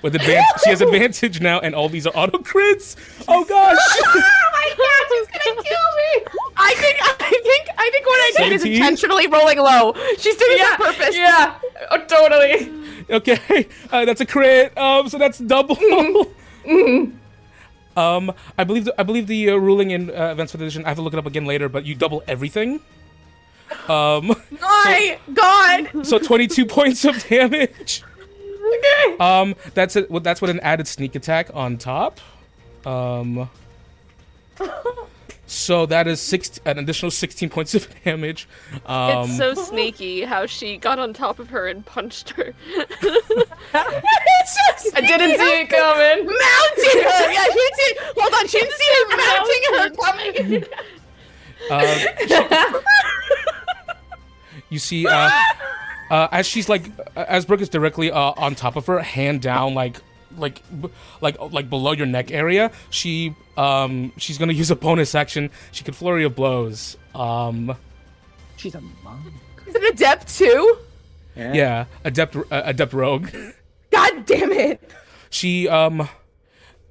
[0.00, 2.96] With advantage, she has advantage now, and all these are auto crits.
[3.26, 3.76] Oh gosh!
[4.60, 6.26] Oh my gosh, she's gonna kill me.
[6.56, 9.94] I think I think I think what I did is intentionally rolling low.
[10.18, 11.16] She's doing it on purpose.
[11.16, 11.54] Yeah.
[11.90, 12.72] Oh, totally.
[13.10, 14.76] Okay, uh, that's a crit.
[14.76, 15.76] Um, so that's double.
[17.96, 20.84] Um, I believe the, I believe the uh, ruling in uh, events for the edition.
[20.84, 22.78] I have to look it up again later, but you double everything.
[23.88, 24.28] Um,
[24.60, 26.06] My God.
[26.06, 28.04] so 22 points of damage.
[28.76, 29.16] Okay.
[29.18, 30.10] Um, that's it.
[30.10, 32.20] Well, that's what an added sneak attack on top.
[32.84, 33.48] Um,
[35.46, 38.48] so that is six, an additional 16 points of damage.
[38.86, 42.54] Um, it's so sneaky how she got on top of her and punched her.
[42.66, 46.26] it's just I didn't see it coming.
[46.26, 47.32] mounting her.
[47.32, 47.94] Yeah, she didn't see.
[48.16, 50.64] Hold on, she didn't see her mounting her coming.
[51.70, 52.80] uh,
[54.70, 55.30] you see, uh,
[56.10, 56.84] uh, as she's like,
[57.16, 59.96] as Brooke is directly uh, on top of her, hand down, like,
[60.36, 60.90] like, b-
[61.20, 62.70] like, like below your neck area.
[62.90, 65.50] She, um, she's gonna use a bonus action.
[65.72, 66.96] She could flurry of blows.
[67.14, 67.76] Um,
[68.56, 69.26] She's a monk.
[69.66, 70.78] Is it adept too?
[71.36, 73.28] yeah, adept, uh, adept rogue.
[73.90, 74.90] God damn it.
[75.30, 76.08] she um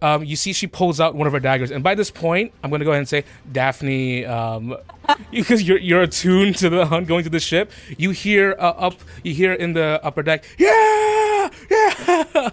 [0.02, 2.69] um you see she pulls out one of her daggers and by this point i'm
[2.69, 4.76] going to go ahead and say daphne um
[5.32, 8.94] because you're you're attuned to the hunt going to the ship you hear uh, up
[9.24, 12.49] you hear in the upper deck yeah yeah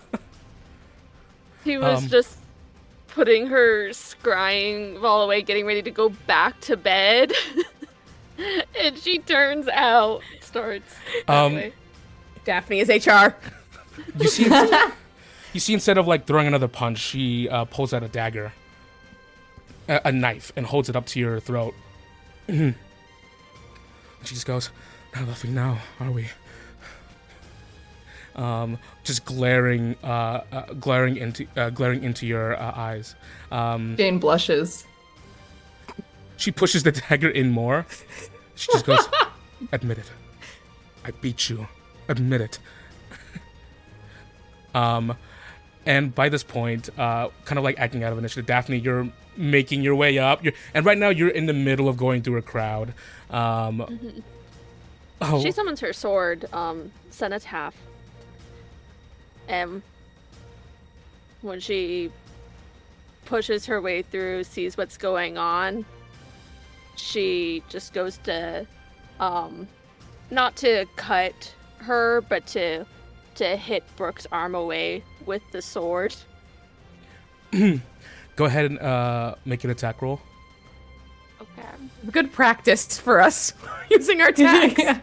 [1.65, 2.37] He was Um, just
[3.09, 7.33] putting her scrying ball away, getting ready to go back to bed.
[8.79, 10.95] and she turns out, starts.
[11.27, 11.73] Um, way.
[12.45, 13.35] Daphne is HR.
[14.19, 14.45] you see
[15.55, 18.53] you see instead of like throwing another punch she uh, pulls out a dagger
[19.89, 21.75] a, a knife and holds it up to your throat.
[24.25, 24.71] She just goes
[25.15, 26.29] not nothing now are we?
[28.35, 33.15] Um just glaring uh, uh glaring into uh, glaring into your uh, eyes.
[33.53, 34.87] Um Jane blushes.
[36.39, 37.85] she pushes the dagger in more.
[38.55, 39.07] She just goes
[39.73, 40.11] admit it.
[41.05, 41.69] I beat you.
[42.09, 42.59] Admit it.
[44.75, 45.17] Um
[45.87, 49.83] and by this point uh kind of like acting out of initiative daphne you're making
[49.83, 50.45] your way up.
[50.45, 52.95] You're, and right now you're in the middle of going through a crowd.
[53.31, 54.23] Um
[55.21, 55.43] oh.
[55.43, 57.75] She summons her sword, um, Cenotaph.
[59.49, 59.83] And
[61.43, 62.11] when she
[63.27, 65.85] pushes her way through, sees what's going on,
[66.97, 68.67] she just goes to,
[69.21, 69.69] um,
[70.31, 72.87] not to cut her, but to
[73.37, 76.15] to hit Brooke's arm away with the sword.
[78.37, 80.21] go ahead and uh make an attack roll
[81.41, 81.69] Okay.
[82.11, 83.53] Good practice for us
[83.91, 84.81] using our tags.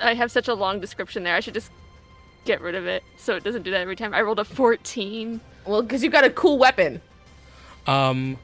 [0.00, 1.34] I have such a long description there.
[1.34, 1.70] I should just
[2.44, 4.12] get rid of it so it doesn't do that every time.
[4.12, 5.40] I rolled a 14.
[5.66, 7.00] Well, because you've got a cool weapon.
[7.86, 8.36] um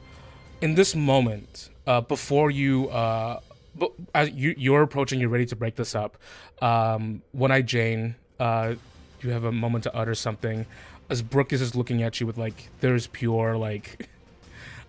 [0.61, 3.39] in this moment uh before you uh
[3.75, 6.17] but as you you're approaching you're ready to break this up
[6.61, 8.73] um one-eyed jane uh
[9.21, 10.65] you have a moment to utter something
[11.09, 14.09] as brooke is just looking at you with like there's pure like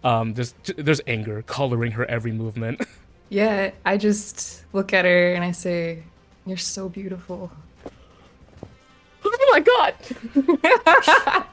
[0.04, 2.82] Um, there's there's anger coloring her every movement.
[3.28, 6.02] Yeah, I just look at her and I say,
[6.44, 7.50] You're so beautiful.
[9.24, 11.46] Oh my god!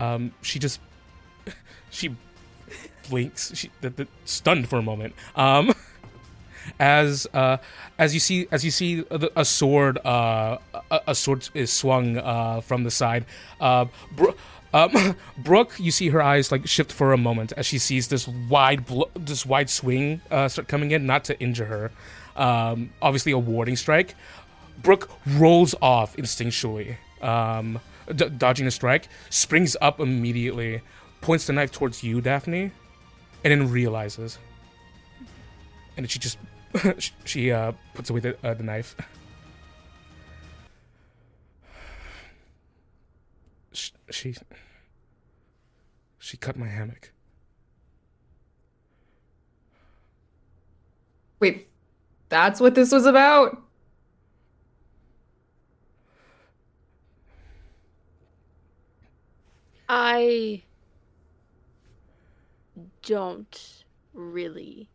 [0.00, 0.80] Um, she just
[1.90, 2.16] she
[3.08, 5.14] blinks, she the, the, stunned for a moment.
[5.36, 5.72] Um,
[6.78, 7.58] as uh,
[7.98, 10.58] as you see as you see a, sword uh,
[10.90, 13.24] a, a sword is swung uh, from the side.
[13.60, 14.34] Uh, Bro-
[14.74, 18.28] um, Brooke, you see her eyes like shift for a moment as she sees this
[18.28, 18.84] wide
[19.14, 21.90] this wide swing uh, start coming in, not to injure her.
[22.36, 24.14] Um, obviously, a warding strike.
[24.82, 27.80] Brooke rolls off instinctually, um,
[28.14, 30.82] d- dodging a strike, springs up immediately,
[31.22, 32.70] points the knife towards you, Daphne,
[33.42, 34.38] and then realizes.
[35.96, 36.36] And she just
[36.98, 38.96] she- she uh, puts away the, uh, the knife.
[43.72, 44.34] Sh- She
[46.18, 47.12] she cut my hammock.
[51.38, 51.68] Wait,
[52.28, 53.62] that's what this was about?
[59.88, 60.62] I
[63.02, 64.88] don't really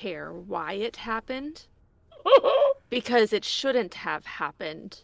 [0.00, 1.66] care why it happened
[2.90, 5.02] because it shouldn't have happened.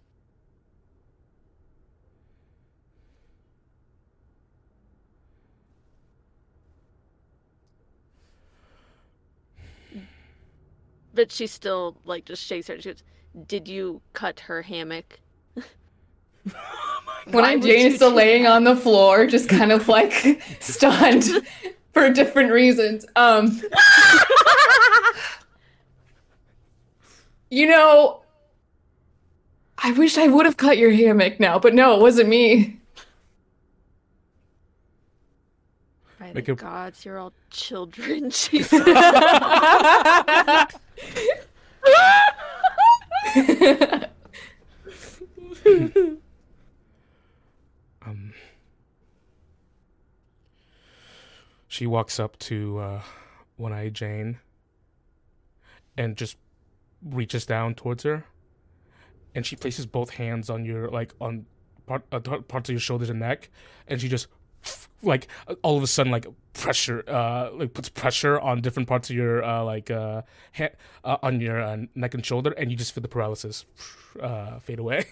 [11.12, 12.74] But she still like just shakes her.
[12.74, 13.02] and She goes,
[13.46, 15.20] "Did you cut her hammock?"
[17.30, 20.40] When I'm would Jane is still do laying on the floor, just kind of like
[20.60, 21.24] stunned
[21.92, 23.06] for different reasons.
[23.16, 23.60] Um,
[27.50, 28.20] you know,
[29.78, 32.78] I wish I would have cut your hammock now, but no, it wasn't me.
[36.18, 38.30] By Make the a- gods, you're all children.
[38.30, 38.72] She's
[48.02, 48.32] Um,
[51.66, 53.02] she walks up to uh,
[53.56, 54.38] One Eye Jane
[55.96, 56.36] and just
[57.02, 58.24] reaches down towards her,
[59.34, 61.46] and she places both hands on your like on
[61.86, 63.50] part, uh, parts of your shoulders and neck,
[63.86, 64.28] and she just
[65.02, 65.28] like
[65.62, 69.44] all of a sudden like pressure uh like puts pressure on different parts of your
[69.44, 70.22] uh like uh,
[70.56, 70.70] ha-
[71.04, 73.66] uh on your uh, neck and shoulder and you just feel the paralysis
[74.22, 75.04] uh fade away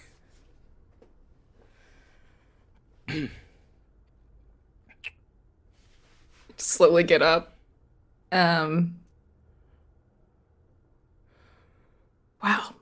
[6.57, 7.57] Slowly get up.
[8.31, 8.95] Um,
[12.45, 12.75] wow.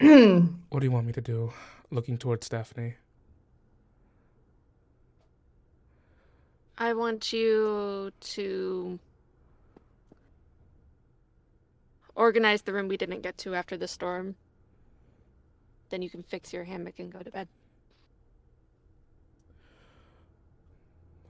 [0.70, 1.52] What do you want me to do?
[1.90, 2.94] Looking towards Stephanie.
[6.76, 8.98] I want you to
[12.14, 14.36] organize the room we didn't get to after the storm.
[15.90, 17.48] Then you can fix your hammock and go to bed.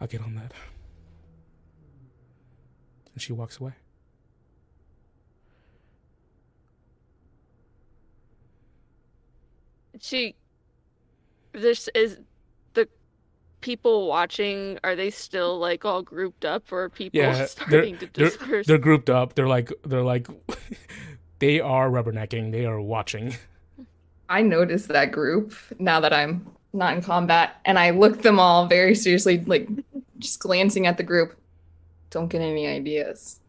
[0.00, 0.52] I'll get on that.
[3.14, 3.72] And she walks away.
[10.00, 10.34] She
[11.52, 12.18] this is
[12.74, 12.88] the
[13.60, 17.98] people watching are they still like all grouped up or are people Yeah, they're, starting
[17.98, 19.34] to they're, they're grouped up.
[19.34, 20.28] They're like they're like
[21.38, 22.52] they are rubbernecking.
[22.52, 23.36] They are watching.
[24.28, 28.66] I noticed that group now that I'm not in combat, and I look them all
[28.66, 29.68] very seriously, like
[30.18, 31.34] just glancing at the group.
[32.10, 33.40] Don't get any ideas.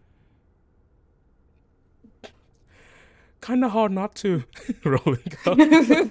[3.41, 4.43] Kind of hard not to.
[4.83, 6.09] Rolling up.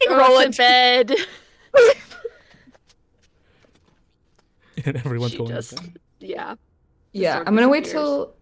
[0.00, 1.12] Fucking Go roll in bed.
[4.84, 5.50] and everyone's She going.
[5.50, 5.98] just bed.
[6.20, 6.54] yeah.
[7.12, 8.04] yeah, I'm gonna wait disappears.
[8.04, 8.34] till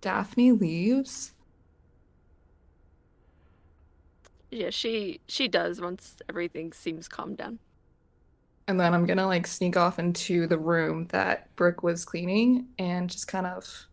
[0.00, 1.32] Daphne leaves.
[4.50, 7.58] Yeah, she she does once everything seems calmed down.
[8.66, 13.10] And then I'm gonna like sneak off into the room that Brooke was cleaning and
[13.10, 13.86] just kind of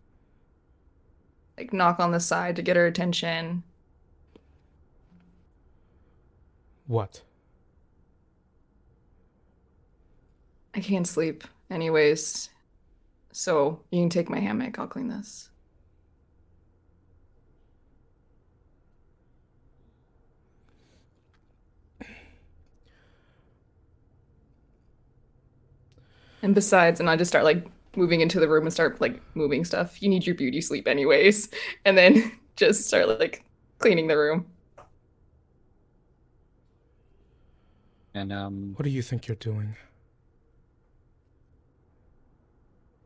[1.57, 3.63] like knock on the side to get her attention.
[6.87, 7.21] What?
[10.75, 12.49] I can't sleep anyways.
[13.31, 15.49] So you can take my hammock, I'll clean this.
[26.41, 29.65] And besides, and I just start like moving into the room and start like moving
[29.65, 30.01] stuff.
[30.01, 31.49] You need your beauty sleep anyways.
[31.85, 33.43] And then just start like
[33.79, 34.45] cleaning the room.
[38.15, 39.75] And um, What do you think you're doing?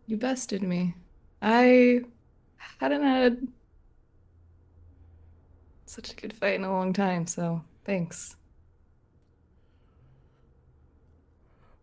[0.05, 0.93] You bested me.
[1.41, 2.01] I
[2.79, 3.47] hadn't had
[5.87, 8.35] such a good fight in a long time, so thanks.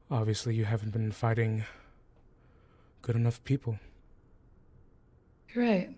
[0.08, 1.64] Obviously, you haven't been fighting
[3.02, 3.80] good enough people.
[5.52, 5.90] You're right.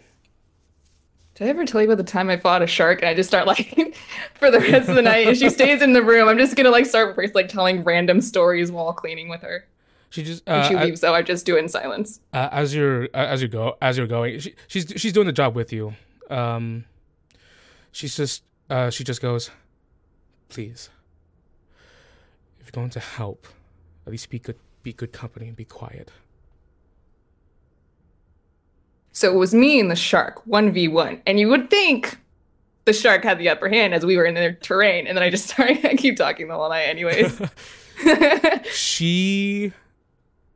[1.38, 3.28] Did I ever tell you about the time I fought a shark and I just
[3.28, 3.96] start like
[4.34, 5.28] for the rest of the night?
[5.28, 8.72] If she stays in the room, I'm just gonna like start like telling random stories
[8.72, 9.64] while cleaning with her.
[10.10, 12.18] She just uh, she leaves, though, I just do it in silence.
[12.32, 15.32] uh, as you're uh, as you go as you're going she, she's she's doing the
[15.32, 15.94] job with you
[16.28, 16.84] um
[17.92, 19.52] she's just uh she just goes
[20.48, 20.90] please
[22.58, 23.46] if you're going to help
[24.06, 26.10] at least be good be good company and be quiet
[29.18, 31.22] So it was me and the shark, 1v1.
[31.26, 32.18] And you would think
[32.84, 35.08] the shark had the upper hand as we were in their terrain.
[35.08, 37.42] And then I just started, I keep talking the whole night, anyways.
[38.72, 39.72] she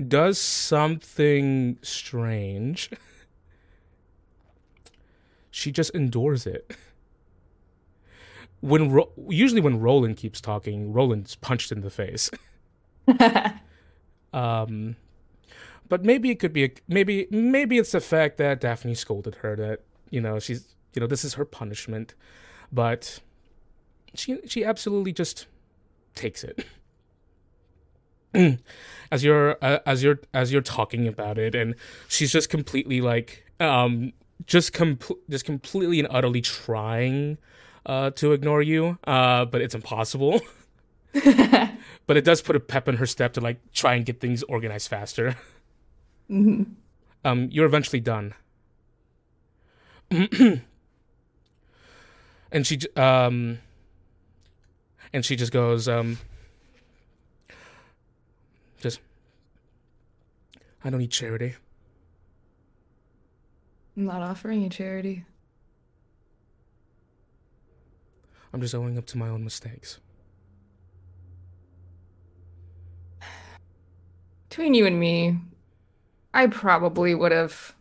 [0.07, 2.91] does something strange
[5.51, 6.77] she just endures it
[8.61, 12.31] when Ro- usually when roland keeps talking roland's punched in the face
[14.33, 14.97] Um,
[15.93, 19.55] but maybe it could be a, maybe maybe it's the fact that Daphne scolded her
[19.57, 22.15] that you know she's you know this is her punishment,
[22.73, 23.21] but
[24.15, 25.49] she she absolutely just
[26.15, 26.65] takes it.
[29.13, 31.75] as you're uh, as you're as you're talking about it, and
[32.09, 34.15] she's just completely like um
[34.47, 34.99] just com-
[35.29, 37.37] just completely and utterly trying
[37.85, 40.41] uh to ignore you, uh but it's impossible.
[41.13, 44.43] but it does put a pep in her step to like try and get things
[44.45, 45.37] organized faster.
[46.33, 46.67] Mhm.
[47.25, 48.35] Um, you're eventually done.
[52.53, 53.59] and she um
[55.13, 56.19] and she just goes um
[58.81, 59.01] just
[60.85, 61.55] I don't need charity.
[63.97, 65.25] I'm not offering you charity.
[68.53, 69.99] I'm just owning up to my own mistakes.
[74.51, 75.39] Between you and me,
[76.35, 77.75] I probably would have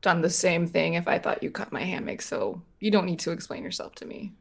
[0.00, 3.18] done the same thing if I thought you cut my hammock, so you don't need
[3.20, 4.32] to explain yourself to me.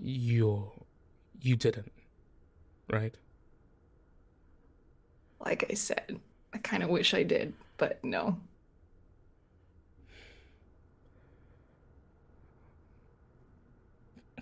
[0.00, 0.72] You
[1.40, 1.92] you didn't.
[2.90, 3.14] Right?
[5.44, 6.20] Like I said,
[6.52, 8.38] I kind of wish I did, but no.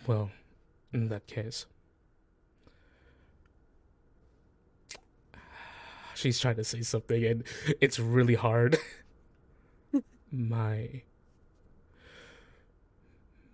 [0.06, 0.30] Well,
[0.92, 1.66] in that case.
[6.20, 7.44] She's trying to say something and
[7.80, 8.76] it's really hard.
[10.30, 11.01] my.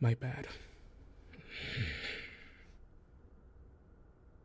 [0.01, 0.49] My bad.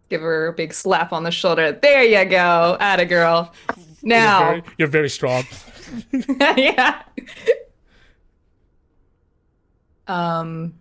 [0.09, 1.71] Give her a big slap on the shoulder.
[1.71, 2.77] There you go.
[2.79, 3.51] Atta girl.
[3.75, 4.39] You're Now.
[4.49, 5.43] very, you're very strong.
[6.57, 7.01] yeah.
[10.07, 10.75] Um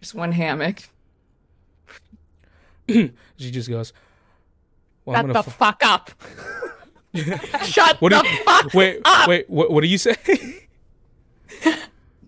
[0.00, 0.82] just one hammock.
[3.36, 3.92] she just goes,
[5.04, 6.10] well, Shut the fu- fuck up.
[7.64, 9.28] Shut What the you- fuck wait, up.
[9.28, 10.16] wait, what, what do you say?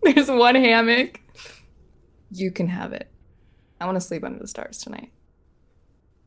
[0.03, 1.21] There's one hammock.
[2.31, 3.09] You can have it.
[3.81, 5.11] I want to sleep under the stars tonight.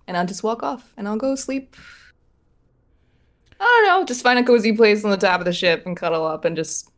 [0.07, 1.75] And I'll just walk off and I'll go sleep.
[3.59, 5.97] I don't know, just find a cozy place on the top of the ship and
[5.97, 6.89] cuddle up and just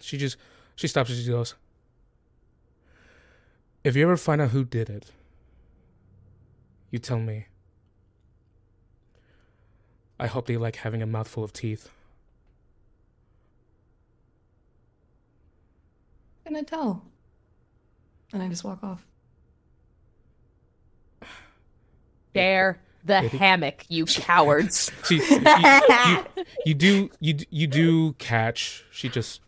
[0.00, 0.36] she just,
[0.76, 1.54] she stops and she goes,
[3.84, 5.10] if you ever find out who did it,
[6.90, 7.46] you tell me.
[10.18, 11.90] I hope they like having a mouthful of teeth.
[16.52, 17.02] gonna tell.
[18.32, 19.04] And I just walk off.
[22.34, 23.32] Dare the Idiot.
[23.32, 24.92] hammock, you cowards.
[25.04, 25.40] See, you,
[25.98, 26.24] you,
[26.66, 28.84] you do, you you do catch.
[28.90, 29.40] She just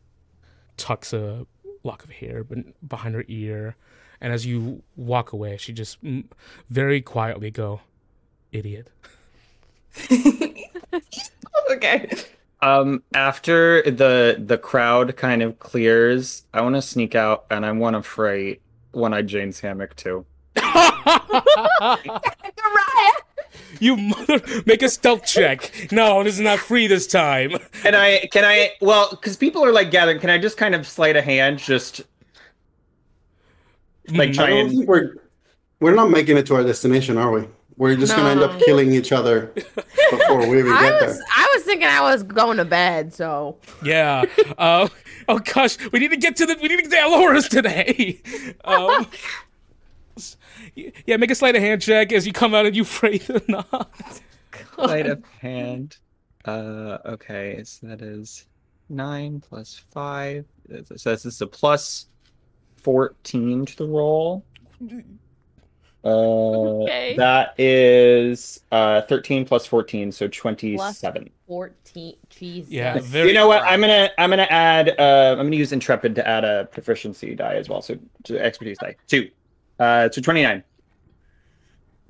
[0.76, 1.46] tucks a
[1.84, 2.44] lock of hair
[2.86, 3.76] behind her ear,
[4.22, 5.98] and as you walk away, she just
[6.70, 7.80] very quietly go,
[8.52, 8.88] "Idiot."
[11.70, 12.08] okay.
[12.62, 17.72] Um, after the the crowd kind of clears, I want to sneak out and I
[17.72, 18.60] want to fray
[18.92, 20.24] One Eyed Jane's hammock too.
[23.80, 25.72] you mother, make a stealth check.
[25.90, 27.50] No, this is not free this time.
[27.82, 28.28] Can I?
[28.30, 28.70] Can I?
[28.80, 30.20] Well, because people are like gathering.
[30.20, 31.58] Can I just kind of sleight a hand?
[31.58, 32.02] Just
[34.10, 35.14] like Mm, try and we're
[35.80, 37.48] we're not making it to our destination, are we?
[37.76, 39.46] We're just gonna end up killing each other
[40.10, 41.26] before we even I get was there.
[41.36, 44.24] I was thinking I was going to bed, so Yeah.
[44.58, 44.88] Uh,
[45.28, 48.20] oh gosh, we need to get to the we need to get to Aelores today.
[48.64, 49.06] Um,
[50.16, 50.36] s-
[51.06, 53.42] yeah, make a sleight of hand check as you come out and you fray the
[53.48, 54.20] knot.
[54.74, 55.96] Sleight of hand.
[56.44, 58.44] Uh, okay, so that is
[58.88, 60.44] nine plus five.
[60.96, 62.06] So this is a plus
[62.82, 64.44] fourteen to the roll.
[66.04, 66.08] Uh,
[66.82, 67.14] Okay.
[67.16, 71.30] that is uh thirteen plus fourteen, so twenty-seven.
[71.46, 72.14] 14.
[72.30, 72.70] Jesus.
[72.72, 73.28] Yeah, very.
[73.28, 73.62] You know what?
[73.62, 77.54] I'm gonna I'm gonna add uh I'm gonna use intrepid to add a proficiency die
[77.54, 77.82] as well.
[77.82, 79.30] So to expertise die two.
[79.78, 80.64] Uh, so twenty-nine.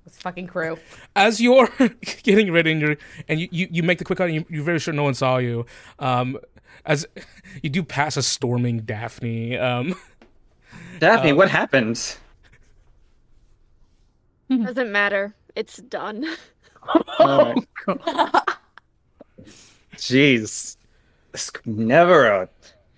[0.05, 0.78] This fucking crew.
[1.15, 1.69] as you're
[2.23, 2.97] getting ready and you
[3.28, 5.15] and you, you, you make the quick cut and you, you're very sure no one
[5.15, 5.65] saw you
[6.01, 6.36] um
[6.85, 7.07] as
[7.62, 9.94] you do pass a storming daphne um
[10.99, 12.16] Daphne, Uh, what happened?
[14.51, 15.35] Doesn't matter.
[15.57, 16.27] It's done.
[17.20, 17.55] Oh.
[19.94, 20.77] Jeez.
[21.32, 22.49] It's never a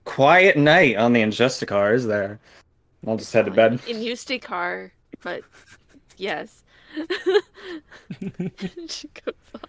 [0.05, 2.41] quiet night on the Injusticar, is there?
[3.07, 3.81] I'll just head to bed.
[3.87, 4.91] In Ustikar,
[5.21, 5.43] but
[6.17, 6.63] yes.
[8.89, 9.61] she goes on.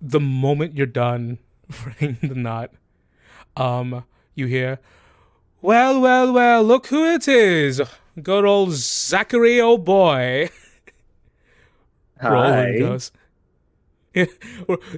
[0.00, 1.38] the moment you're done
[1.70, 2.70] fraying the knot
[3.56, 4.04] um
[4.36, 4.78] you hear
[5.60, 7.82] well well well look who it is
[8.22, 10.48] good old zachary oh boy.
[12.22, 13.12] Roland goes.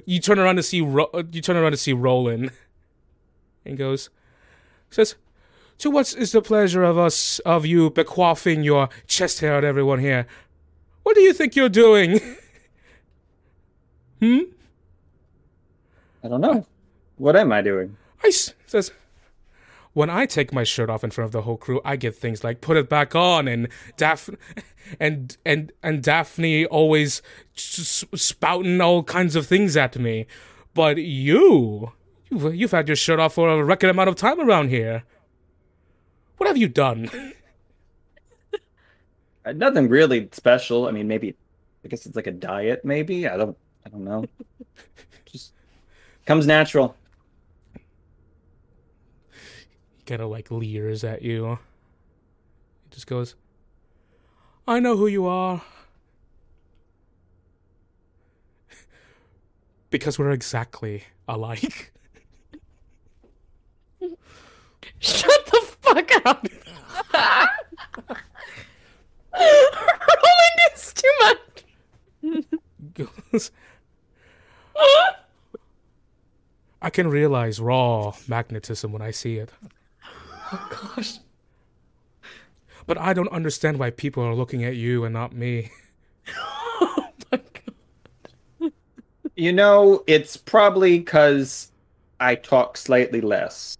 [0.05, 2.51] You turn around to see Ro- you turn around to see roland
[3.65, 4.09] and goes
[4.89, 5.15] says
[5.79, 9.99] to what is the pleasure of us of you bequaffing your chest hair at everyone
[9.99, 10.27] here?
[11.03, 12.19] What do you think you're doing?
[14.19, 14.39] Hmm?
[16.21, 16.65] I don't know.
[17.15, 17.95] What am I doing?
[18.21, 18.91] Ice says,
[19.99, 22.41] when I take my shirt off in front of the whole crew, I get things
[22.41, 23.67] like "put it back on" and
[23.97, 24.37] Daphne,
[24.97, 27.21] and and and Daphne always
[27.53, 30.25] spouting all kinds of things at me.
[30.73, 31.91] But you,
[32.29, 35.03] you've, you've had your shirt off for a record amount of time around here.
[36.37, 37.33] What have you done?
[39.53, 40.87] Nothing really special.
[40.87, 41.35] I mean, maybe
[41.83, 42.85] I guess it's like a diet.
[42.85, 43.57] Maybe I don't.
[43.85, 44.23] I don't know.
[45.25, 45.51] Just
[46.25, 46.95] comes natural.
[50.09, 51.59] Kind of like leers at you.
[52.83, 53.35] He just goes,
[54.67, 55.61] I know who you are.
[59.91, 61.93] because we're exactly alike.
[64.99, 66.47] Shut the fuck up.
[69.33, 71.63] Roland is too much.
[72.95, 73.51] goes,
[76.81, 79.51] I can realize raw magnetism when I see it.
[80.51, 81.19] Oh gosh.
[82.87, 85.69] But I don't understand why people are looking at you and not me.
[86.27, 87.39] Oh my
[88.61, 88.71] god.
[89.35, 91.71] You know, it's probably because
[92.19, 93.77] I talk slightly less.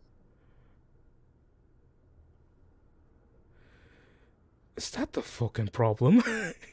[4.78, 6.24] Is that the fucking problem?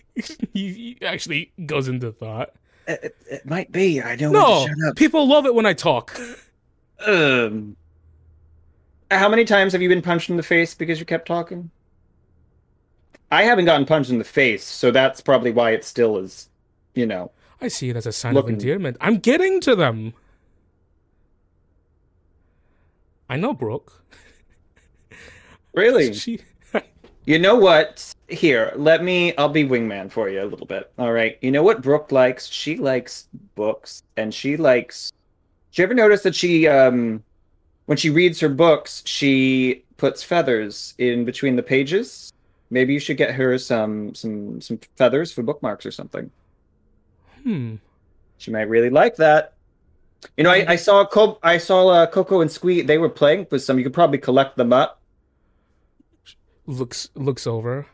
[0.15, 2.51] he, he actually goes into thought.
[2.87, 4.01] It, it, it might be.
[4.01, 4.97] I don't No, want to shut up.
[4.97, 6.19] people love it when I talk.
[7.05, 7.77] Um,
[9.11, 11.71] how many times have you been punched in the face because you kept talking?
[13.31, 16.49] I haven't gotten punched in the face, so that's probably why it still is,
[16.95, 17.31] you know.
[17.61, 18.97] I see it as a sign Looking- of endearment.
[19.01, 20.15] I'm getting to them.
[23.29, 23.93] I know Brooke.
[25.75, 26.15] Really?
[26.15, 26.41] She,
[27.27, 28.15] You know what?
[28.29, 29.37] Here, let me.
[29.37, 30.91] I'll be wingman for you a little bit.
[30.97, 31.37] All right.
[31.43, 32.47] You know what Brooke likes?
[32.49, 35.13] She likes books, and she likes.
[35.73, 37.23] Did you ever notice that she, um,
[37.87, 42.33] when she reads her books, she puts feathers in between the pages?
[42.71, 46.31] Maybe you should get her some some some feathers for bookmarks or something.
[47.43, 47.77] hmm.
[48.39, 49.55] She might really like that.
[50.37, 52.87] You know, I, I saw Co- I saw uh, Coco and Squeak.
[52.87, 53.79] They were playing with some.
[53.79, 55.01] You could probably collect them up.
[56.67, 57.87] Looks looks over.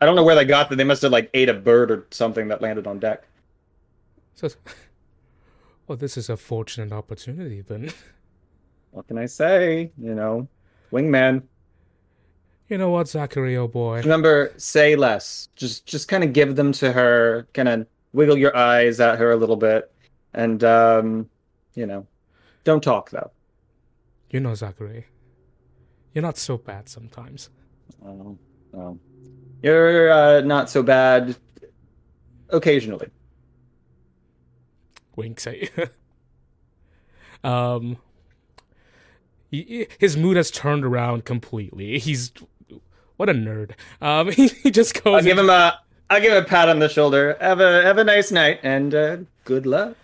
[0.00, 0.78] I don't know where they got them.
[0.78, 3.24] They must have like ate a bird or something that landed on deck.
[4.34, 4.56] Says,
[5.88, 7.90] "Well, this is a fortunate opportunity, then.
[8.90, 9.92] What can I say?
[9.98, 10.48] You know,
[10.90, 11.42] wingman.
[12.68, 14.00] You know what, Zachary, oh boy.
[14.00, 15.48] Remember, say less.
[15.56, 17.46] Just just kind of give them to her.
[17.54, 19.92] Kind of wiggle your eyes at her a little bit,
[20.34, 21.28] and um,
[21.74, 22.06] you know,
[22.64, 23.30] don't talk though.
[24.30, 25.06] You know, Zachary.
[26.12, 27.50] You're not so bad sometimes.
[28.04, 28.36] Oh,
[28.74, 28.98] oh.
[29.62, 31.36] You're uh, not so bad.
[32.50, 33.08] Occasionally.
[35.18, 35.68] Winks at you.
[37.44, 37.96] um,
[39.50, 41.98] he- his mood has turned around completely.
[41.98, 42.32] He's
[43.16, 43.72] what a nerd.
[44.00, 45.16] Um, he, he just goes.
[45.16, 45.78] I'll give him a
[46.08, 47.36] I'll give him a pat on the shoulder.
[47.40, 49.96] Have a have a nice night and uh, good luck.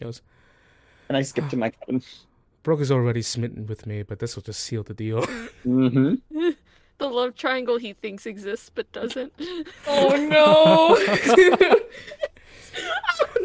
[0.00, 0.22] goes,
[1.08, 2.02] And I skip to my cabin.
[2.64, 5.24] Brooke is already smitten with me, but this will just seal the deal.
[5.66, 6.50] Mm-hmm.
[6.98, 9.32] The love triangle he thinks exists but doesn't.
[9.86, 10.96] Oh no!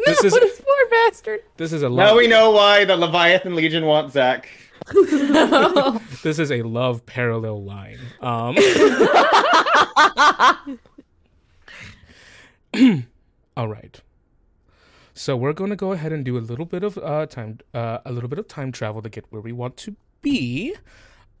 [0.06, 1.40] This is- this poor bastard.
[1.56, 4.48] This is a Now we know why the Leviathan Legion wants Zach.
[6.22, 7.98] This is a love parallel line.
[8.20, 8.56] Um.
[13.56, 14.00] all right.
[15.14, 17.98] So we're going to go ahead and do a little bit of uh, time, uh,
[18.04, 20.74] a little bit of time travel to get where we want to be.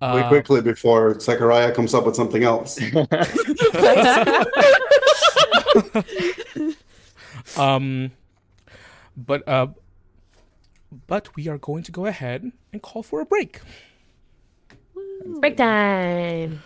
[0.00, 2.78] Uh, quickly before Zachariah comes up with something else.
[7.56, 8.10] Um,
[9.16, 9.68] but uh,
[11.06, 13.60] but we are going to go ahead and call for a break.
[15.40, 16.62] Break time.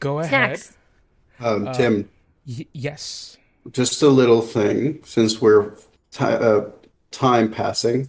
[0.00, 0.58] Go ahead.
[0.58, 0.76] Snacks.
[1.40, 2.08] Um, Tim,
[2.46, 3.36] Y- yes.
[3.72, 5.72] just a little thing, since we're
[6.10, 6.62] ti uh,
[7.10, 8.08] time passing,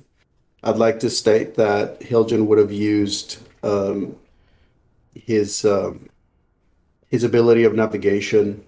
[0.64, 4.16] I'd like to state that Hiljan would have used um,
[5.14, 6.10] his um,
[7.10, 8.64] his ability of navigation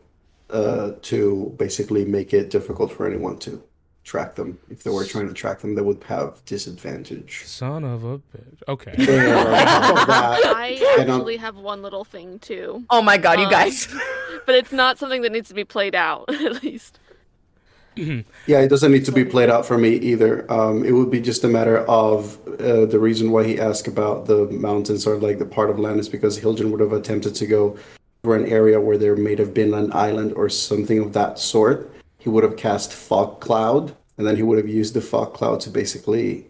[0.51, 3.63] uh, to basically make it difficult for anyone to
[4.03, 4.57] track them.
[4.69, 7.43] If they were trying to track them, they would have disadvantage.
[7.45, 8.63] Son of a bitch.
[8.67, 8.93] Okay.
[8.97, 10.67] And on top of that, I
[10.99, 13.87] And, um, actually have one little thing too, Oh my god, you Um, guys.
[14.45, 16.25] but it's not something that needs to be played out.
[16.33, 16.99] At least.
[18.47, 20.49] Yeah, it doesn't need to be played out for me either.
[20.51, 24.27] Um, it would be just a matter of uh, the reason why he asked about
[24.27, 27.45] the mountains or like the part of land is because Hiljan would have attempted to
[27.45, 27.77] go
[28.23, 31.91] for an area where there may have been an island or something of that sort.
[32.17, 35.59] He would have cast fog cloud, and then he would have used the fog cloud
[35.61, 36.47] to basically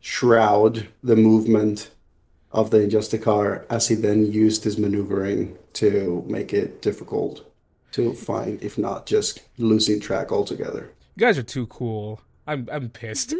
[0.00, 1.90] shroud the movement
[2.52, 7.46] of the Injusticar as he then used his maneuvering to make it difficult
[7.92, 10.92] to find, if not just losing track altogether.
[11.16, 12.20] You guys are too cool.
[12.46, 13.34] I'm I'm pissed.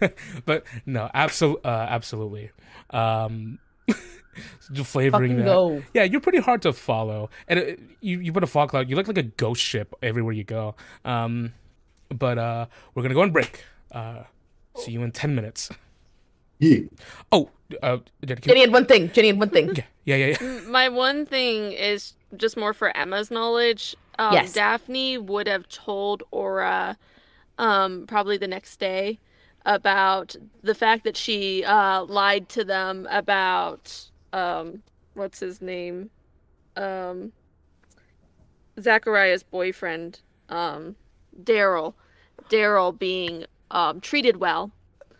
[0.46, 2.50] but no, absolutely, uh, absolutely.
[2.90, 3.58] Um,
[4.72, 5.52] just flavoring Fucking that.
[5.52, 5.82] go.
[5.94, 8.88] Yeah, you're pretty hard to follow, and it, you you put a fog cloud.
[8.90, 10.74] You look like a ghost ship everywhere you go.
[11.04, 11.52] Um,
[12.08, 13.64] but uh, we're gonna go on break.
[13.92, 14.24] Uh,
[14.76, 15.70] see you in ten minutes.
[16.58, 16.80] Yeah.
[17.32, 17.50] Oh,
[17.82, 19.10] uh, Jenny, Jenny had one thing.
[19.12, 19.74] Jenny had one thing.
[19.76, 20.60] yeah, yeah, yeah, yeah.
[20.68, 23.94] My one thing is just more for Emma's knowledge.
[24.18, 24.52] Um, Yes.
[24.52, 26.96] Daphne would have told Aura,
[27.58, 29.18] um, probably the next day,
[29.66, 34.82] about the fact that she uh, lied to them about um,
[35.14, 36.10] what's his name,
[36.76, 37.32] um,
[38.80, 40.96] Zachariah's boyfriend, um,
[41.42, 41.94] Daryl,
[42.50, 44.72] Daryl being um, treated well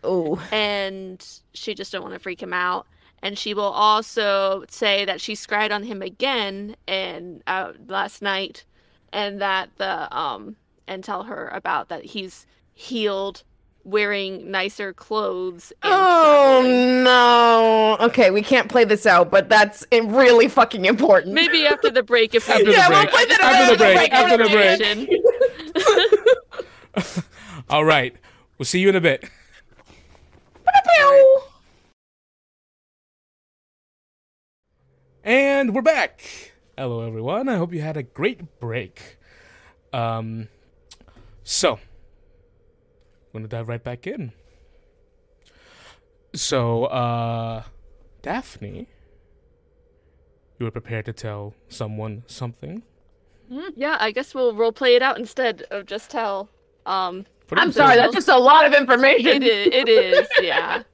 [0.03, 0.39] Oh.
[0.51, 2.85] and she just don't want to freak him out.
[3.23, 8.65] And she will also say that she scryed on him again and uh, last night,
[9.11, 13.43] and that the um and tell her about that he's healed,
[13.85, 15.71] wearing nicer clothes.
[15.83, 17.03] And Oh traveling.
[17.03, 17.97] no.
[18.07, 21.33] Okay, we can't play this out, but that's really fucking important.
[21.33, 23.11] Maybe after the break, if we After the Yeah, we'll break.
[23.11, 23.95] play that After the break.
[23.97, 24.49] break, After the
[26.95, 27.05] break.
[27.69, 28.15] All right.
[28.57, 29.29] We'll see you in a bit.
[35.23, 36.51] And we're back.
[36.77, 37.49] Hello, everyone.
[37.49, 39.17] I hope you had a great break.
[39.93, 40.49] Um,
[41.43, 41.79] so,
[43.35, 44.31] I'm gonna dive right back in.
[46.33, 47.63] So, uh,
[48.21, 48.87] Daphne,
[50.57, 52.83] you were prepared to tell someone something.
[53.75, 56.49] yeah, I guess we'll role play it out instead of just tell.
[56.85, 58.05] Um, I'm sorry, place.
[58.05, 59.27] that's just a lot of information.
[59.27, 59.67] It is.
[59.67, 60.27] It is.
[60.41, 60.83] Yeah.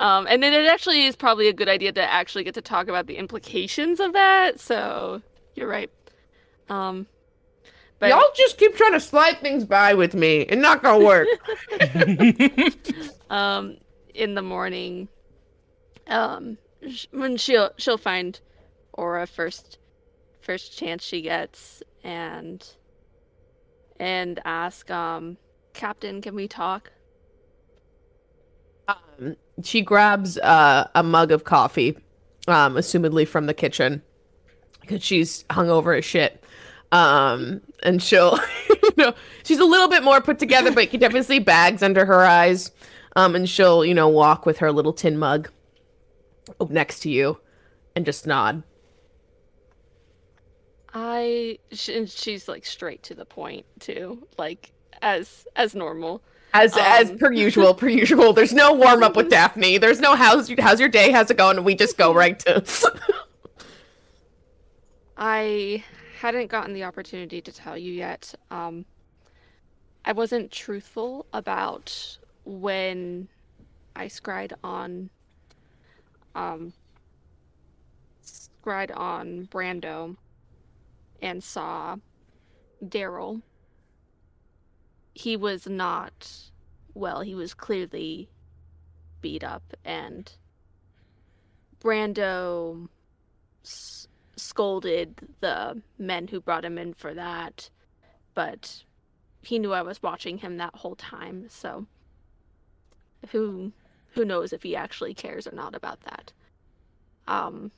[0.00, 2.88] Um, and then it actually is probably a good idea to actually get to talk
[2.88, 4.58] about the implications of that.
[4.58, 5.22] So
[5.54, 5.88] you're right.
[6.68, 7.06] Um,
[8.00, 10.40] but Y'all just keep trying to slide things by with me.
[10.40, 11.28] It's not gonna work.
[13.30, 13.76] um,
[14.14, 15.08] in the morning,
[16.08, 16.58] um,
[17.12, 18.40] when she'll she'll find
[18.94, 19.78] Aura first,
[20.40, 22.66] first chance she gets, and
[24.00, 25.36] and ask, um,
[25.74, 26.90] Captain, can we talk?
[28.90, 31.96] um, she grabs uh, a mug of coffee,
[32.48, 34.02] um, assumedly from the kitchen,
[34.80, 36.42] because she's hungover as shit.
[36.92, 38.38] Um, and she'll,
[38.68, 39.14] you know,
[39.44, 42.20] she's a little bit more put together, but you can definitely see bags under her
[42.24, 42.72] eyes.
[43.16, 45.50] Um, and she'll, you know, walk with her little tin mug
[46.68, 47.38] next to you,
[47.96, 48.62] and just nod.
[50.92, 54.72] I she's like straight to the point too, like
[55.02, 56.22] as as normal.
[56.52, 57.18] As as Um.
[57.18, 58.32] per usual, per usual.
[58.32, 59.78] There's no warm up with Daphne.
[59.78, 61.10] There's no how's how's your day?
[61.12, 61.62] How's it going?
[61.64, 62.64] We just go right to.
[65.16, 65.84] I
[66.20, 68.34] hadn't gotten the opportunity to tell you yet.
[68.50, 68.84] Um,
[70.04, 73.28] I wasn't truthful about when
[73.96, 75.08] I scried on
[76.34, 76.74] um
[78.20, 80.16] scried on Brando
[81.22, 81.96] and saw
[82.84, 83.40] Daryl.
[85.14, 86.50] He was not
[86.92, 88.28] well, he was clearly
[89.22, 90.30] beat up and
[91.82, 92.88] Brando
[94.40, 97.70] scolded the men who brought him in for that,
[98.34, 98.84] but
[99.42, 101.86] he knew I was watching him that whole time, so
[103.30, 103.72] who
[104.14, 106.32] who knows if he actually cares or not about that.
[107.28, 107.70] Um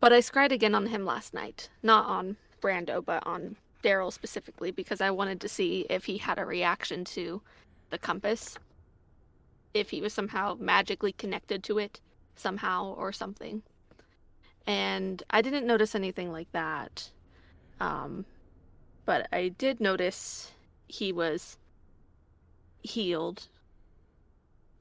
[0.00, 4.70] but I scried again on him last night, not on Brando, but on Daryl specifically
[4.70, 7.42] because I wanted to see if he had a reaction to
[7.90, 8.58] the compass,
[9.74, 12.00] if he was somehow magically connected to it
[12.36, 13.62] somehow or something.
[14.66, 17.10] And I didn't notice anything like that.
[17.80, 18.24] Um,
[19.04, 20.52] but I did notice
[20.88, 21.56] he was
[22.82, 23.48] healed,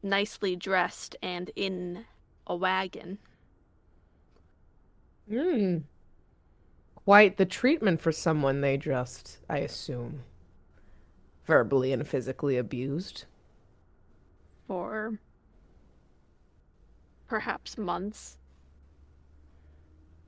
[0.04, 2.06] nicely dressed, and in
[2.48, 3.18] a wagon.
[5.30, 5.78] Hmm.
[6.96, 10.22] Quite the treatment for someone they just, I assume,
[11.46, 13.26] verbally and physically abused.
[14.70, 15.20] for
[17.28, 18.38] perhaps months,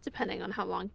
[0.03, 0.89] depending on how long.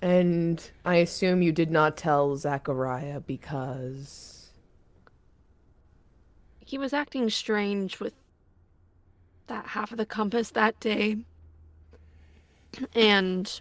[0.00, 4.50] And I assume you did not tell Zachariah because.
[6.58, 8.14] He was acting strange with
[9.46, 11.18] that half of the compass that day
[12.94, 13.60] and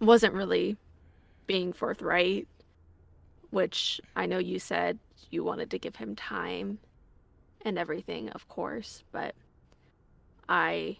[0.00, 0.76] wasn't really
[1.46, 2.48] being forthright,
[3.50, 4.98] which I know you said
[5.30, 6.78] you wanted to give him time
[7.62, 9.34] and everything, of course, but
[10.48, 10.98] I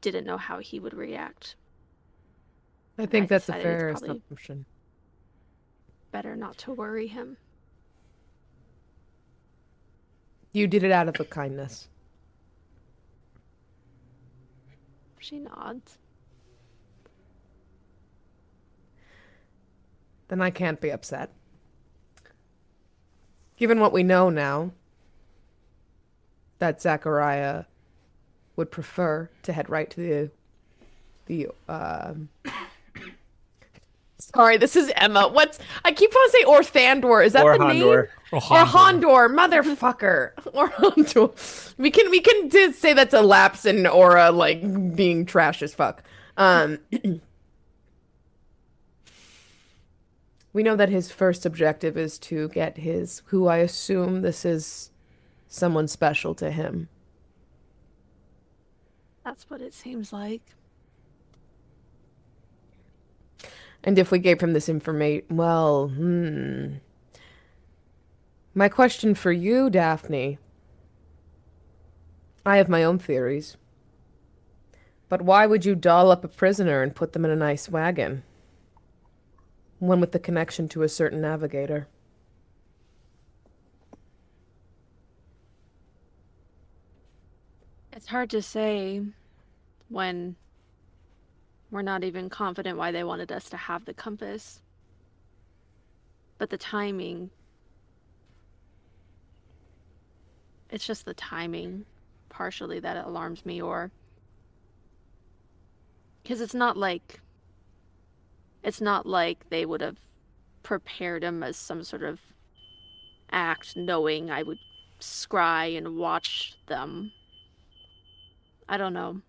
[0.00, 1.56] didn't know how he would react.
[2.98, 4.64] I think I that's a fair assumption.
[6.12, 7.36] Better not to worry him.
[10.52, 11.88] You did it out of a kindness.
[15.18, 15.98] She nods.
[20.28, 21.30] Then I can't be upset.
[23.56, 24.72] Given what we know now,
[26.60, 27.64] that Zachariah
[28.56, 30.30] would prefer to head right to the
[31.26, 32.28] the um
[34.18, 35.28] Sorry, this is Emma.
[35.28, 37.24] What's I keep wanting to say Orthandor.
[37.24, 37.82] Is that Or the name?
[37.82, 38.08] Hondor.
[38.32, 39.28] Or Or Hondor.
[39.30, 40.34] Hondor, motherfucker.
[40.54, 41.74] Orhandor.
[41.78, 44.60] We can we can just say that's a lapse in aura like
[44.94, 46.04] being trash as fuck.
[46.36, 46.78] Um
[50.52, 54.89] We know that his first objective is to get his who I assume this is
[55.50, 56.88] someone special to him.
[59.24, 60.40] That's what it seems like.
[63.84, 66.74] And if we gave him this information, well, hmm.
[68.54, 70.38] My question for you, Daphne.
[72.46, 73.56] I have my own theories.
[75.08, 78.22] But why would you doll up a prisoner and put them in a nice wagon?
[79.78, 81.88] One with the connection to a certain navigator.
[88.00, 89.02] It's hard to say
[89.90, 90.34] when
[91.70, 94.62] we're not even confident why they wanted us to have the compass.
[96.38, 97.28] But the timing.
[100.70, 101.84] It's just the timing,
[102.30, 103.90] partially, that alarms me, or.
[106.22, 107.20] Because it's not like.
[108.64, 109.98] It's not like they would have
[110.62, 112.18] prepared him as some sort of
[113.30, 114.58] act, knowing I would
[115.00, 117.12] scry and watch them.
[118.70, 119.20] I don't know.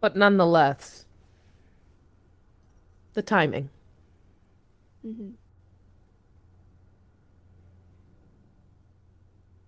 [0.00, 1.06] But nonetheless,
[3.14, 3.70] the timing.
[5.06, 5.30] Mm-hmm.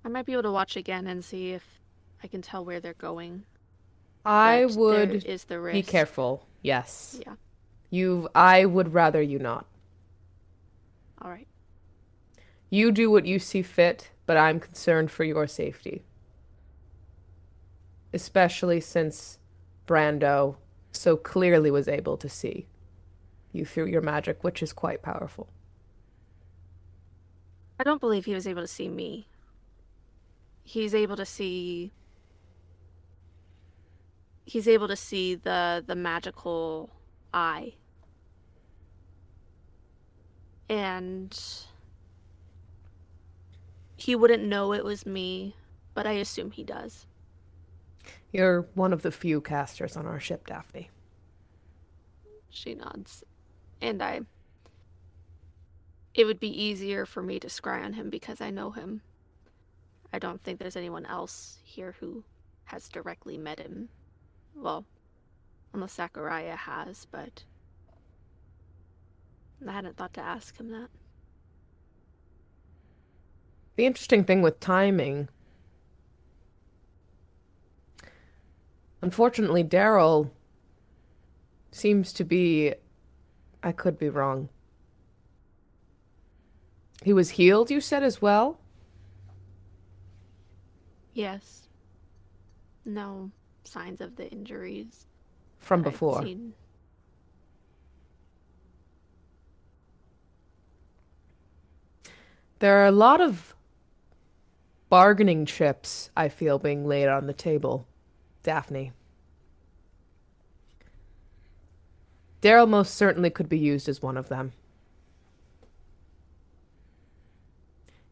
[0.05, 1.63] I might be able to watch again and see if
[2.25, 3.45] I can tell where they're going.
[4.25, 5.75] I but would is the risk.
[5.75, 6.45] be careful.
[6.61, 7.21] Yes.
[7.25, 7.35] Yeah.
[7.91, 9.65] You I would rather you not.
[11.23, 11.47] All right.
[12.69, 16.03] You do what you see fit, but I'm concerned for your safety.
[18.13, 19.39] Especially since
[19.87, 20.57] Brando
[20.93, 22.67] so clearly was able to see
[23.53, 25.49] you through your magic, which is quite powerful.
[27.81, 29.29] I don't believe he was able to see me.
[30.63, 31.91] He's able to see.
[34.45, 36.91] He's able to see the the magical
[37.33, 37.77] eye.
[40.69, 41.33] And
[43.99, 45.57] he wouldn't know it was me,
[45.93, 47.05] but I assume he does.
[48.33, 50.89] You're one of the few casters on our ship, Daphne.
[52.49, 53.25] She nods.
[53.83, 54.21] And I.
[56.15, 59.03] It would be easier for me to scry on him because I know him.
[60.13, 62.23] I don't think there's anyone else here who
[62.67, 63.89] has directly met him.
[64.55, 64.85] Well,
[65.75, 67.43] unless Zachariah has, but.
[69.67, 70.89] I hadn't thought to ask him that.
[73.79, 75.29] The interesting thing with timing.
[79.01, 80.31] Unfortunately, Daryl
[81.71, 82.75] seems to be.
[83.63, 84.49] I could be wrong.
[87.05, 88.59] He was healed, you said, as well?
[91.15, 91.69] Yes.
[92.85, 93.31] No
[93.63, 95.07] signs of the injuries
[95.61, 96.25] From before.
[102.59, 103.55] There are a lot of
[104.89, 107.87] bargaining chips, I feel, being laid on the table,
[108.43, 108.93] Daphne.
[112.41, 114.53] Daryl most certainly could be used as one of them.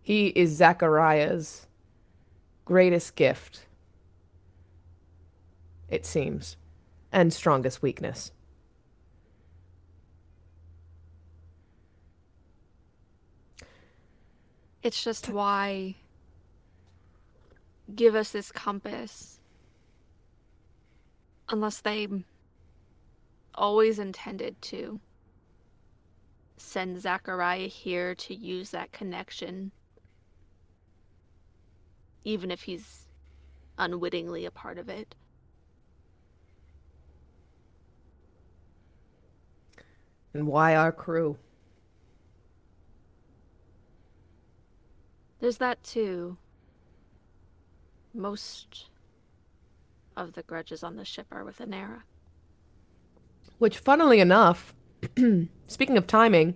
[0.03, 1.67] He is Zachariah's
[2.65, 3.67] greatest gift,
[5.89, 6.57] it seems,
[7.13, 8.31] and strongest weakness.
[14.83, 15.97] It's just why
[17.95, 19.39] give us this compass
[21.49, 22.09] unless they
[23.55, 25.01] always intended to
[26.57, 29.71] send Zachariah here to use that connection,
[32.25, 33.07] even if he's
[33.79, 35.15] unwittingly a part of it.
[40.35, 41.37] And why our crew?
[45.41, 46.37] There's that too.
[48.17, 48.87] Most
[50.17, 52.03] of the grudges on the ship are with Anera.
[53.59, 54.75] Which, funnily enough,
[55.67, 56.55] speaking of timing,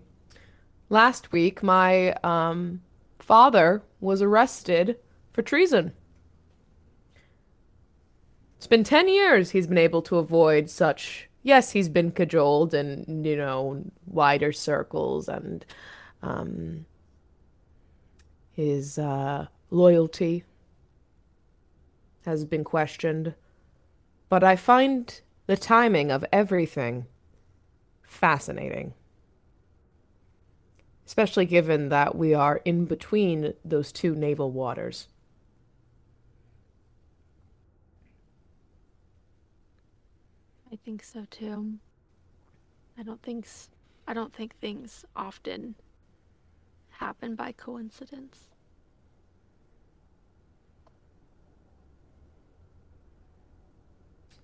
[0.89, 2.81] last week my um,
[3.19, 4.97] father was arrested
[5.35, 5.93] for treason.
[8.57, 11.29] It's been 10 years he's been able to avoid such.
[11.43, 15.67] Yes, he's been cajoled in, you know, wider circles and
[16.23, 16.87] um,
[18.53, 20.45] his uh, loyalty
[22.25, 23.35] has been questioned.
[24.29, 27.07] But I find the timing of everything
[28.03, 28.95] fascinating.
[31.07, 35.09] Especially given that we are in between those two naval waters.
[40.73, 41.75] I think so too.
[42.97, 43.47] I don't think
[44.07, 45.75] I don't think things often
[46.91, 48.50] happen by coincidence.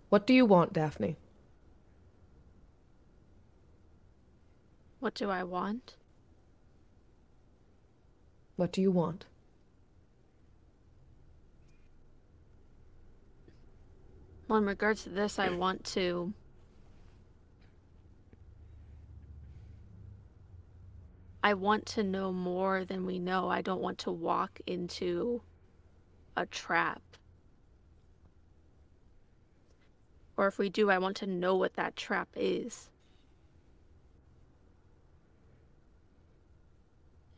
[0.08, 1.16] What do you want, Daphne?
[5.00, 5.96] What do I want?
[8.56, 9.26] What do you want?
[14.48, 16.32] Well, in regards to this, I want to
[21.42, 23.48] I want to know more than we know.
[23.48, 25.42] I don't want to walk into
[26.36, 27.02] a trap.
[30.36, 32.90] Or if we do, I want to know what that trap is.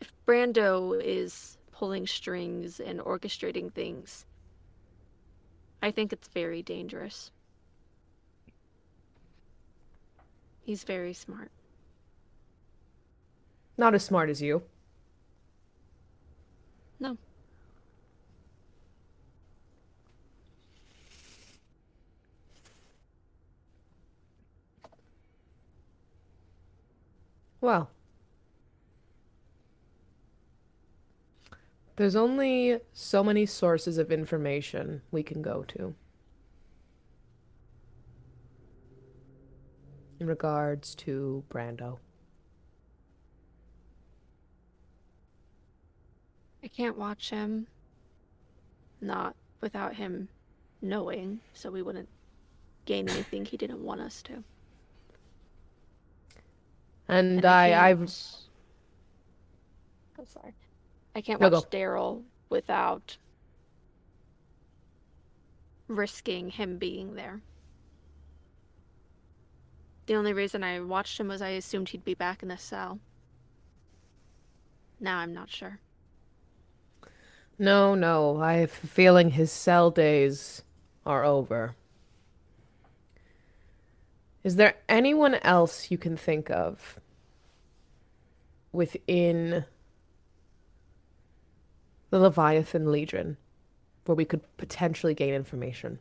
[0.00, 4.26] If Brando is pulling strings and orchestrating things,
[5.80, 7.30] I think it's very dangerous.
[10.62, 11.50] He's very smart.
[13.76, 14.62] Not as smart as you.
[16.98, 17.16] No.
[27.60, 27.90] Well,
[31.96, 35.94] there's only so many sources of information we can go to
[40.20, 41.98] in regards to Brando.
[46.62, 47.66] I can't watch him.
[49.00, 50.28] Not without him
[50.82, 52.08] knowing, so we wouldn't
[52.84, 54.42] gain anything he didn't want us to.
[57.08, 58.00] And, And I, I have
[60.18, 60.54] I'm sorry.
[61.14, 61.64] I can't No, watch.
[61.70, 63.16] Daryl without
[65.88, 67.40] risking him being there.
[70.06, 73.00] The only reason I watched him was I assumed he'd be back in the cell.
[75.00, 75.80] Now I'm not sure.
[77.58, 78.40] No, no.
[78.40, 80.62] I have a feeling his cell days
[81.04, 81.74] are over.
[84.44, 87.00] Is there anyone else you can think of
[88.72, 89.64] within
[92.10, 93.36] the Leviathan Legion
[94.04, 95.98] where we could potentially gain information?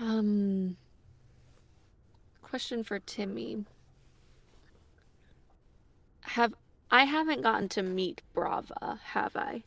[0.00, 0.76] Um,
[2.42, 3.64] question for Timmy.
[6.22, 6.54] Have
[6.90, 9.62] I haven't gotten to meet Brando, have I?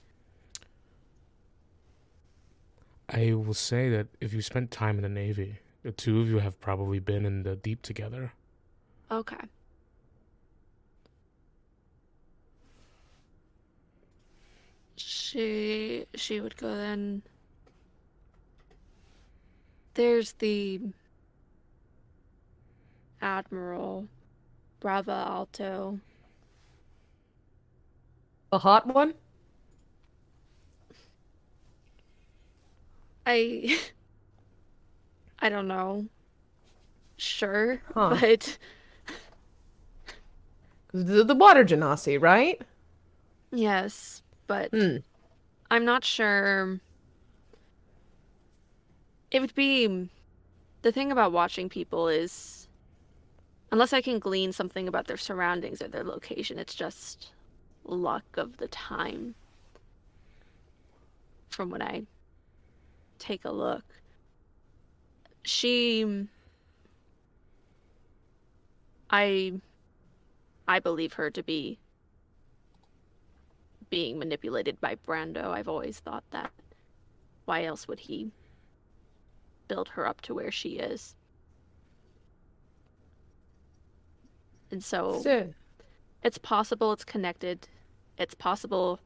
[3.11, 6.39] I will say that if you spent time in the Navy, the two of you
[6.39, 8.31] have probably been in the deep together.
[9.11, 9.35] Okay.
[14.95, 17.21] She she would go then.
[19.93, 20.79] There's the
[23.21, 24.07] Admiral
[24.79, 25.99] Brava Alto.
[28.51, 29.15] The hot one?
[33.25, 33.79] I
[35.39, 36.07] I don't know.
[37.17, 38.09] Sure, Huh.
[38.09, 38.57] but
[40.93, 42.61] The, the water genasi, right?
[43.51, 44.97] yes, but Hmm.
[45.71, 46.79] I'm not sure.
[49.31, 50.09] It would be
[50.83, 52.67] the thing about watching people is
[53.71, 57.31] unless I can glean something about their surroundings or their location, it's just
[57.85, 59.35] luck of the time.
[61.49, 62.03] From when I
[63.21, 63.85] take a look,
[65.43, 66.27] she
[69.09, 69.53] I
[70.67, 71.79] I believe her to be
[73.89, 75.51] being manipulated by Brando.
[75.51, 76.51] I've always thought that.
[77.45, 78.31] Why else would he
[79.67, 81.15] build her up to where she is?
[84.71, 85.53] And so So,
[86.23, 87.67] it's possible it's connected.
[88.17, 88.99] It's possible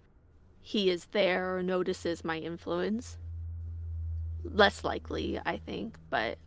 [0.61, 3.17] he is there or notices my influence.
[4.45, 6.37] Less likely, I think, but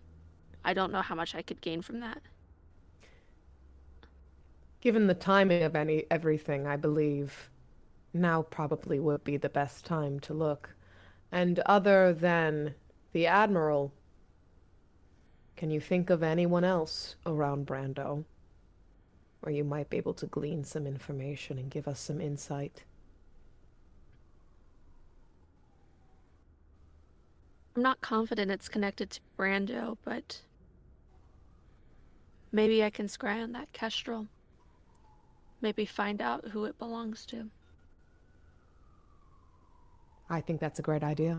[0.64, 2.22] I don't know how much I could gain from that.
[4.80, 7.50] given the timing of any everything, I believe
[8.14, 10.74] now probably would be the best time to look.
[11.32, 12.74] And other than
[13.12, 13.92] the Admiral,
[15.56, 18.24] can you think of anyone else around Brando?
[19.40, 22.84] Where you might be able to glean some information and give us some insight?
[27.78, 30.40] I'm not confident it's connected to Brando, but
[32.50, 34.26] maybe I can scry on that Kestrel.
[35.60, 37.50] Maybe find out who it belongs to.
[40.28, 41.38] I think that's a great idea.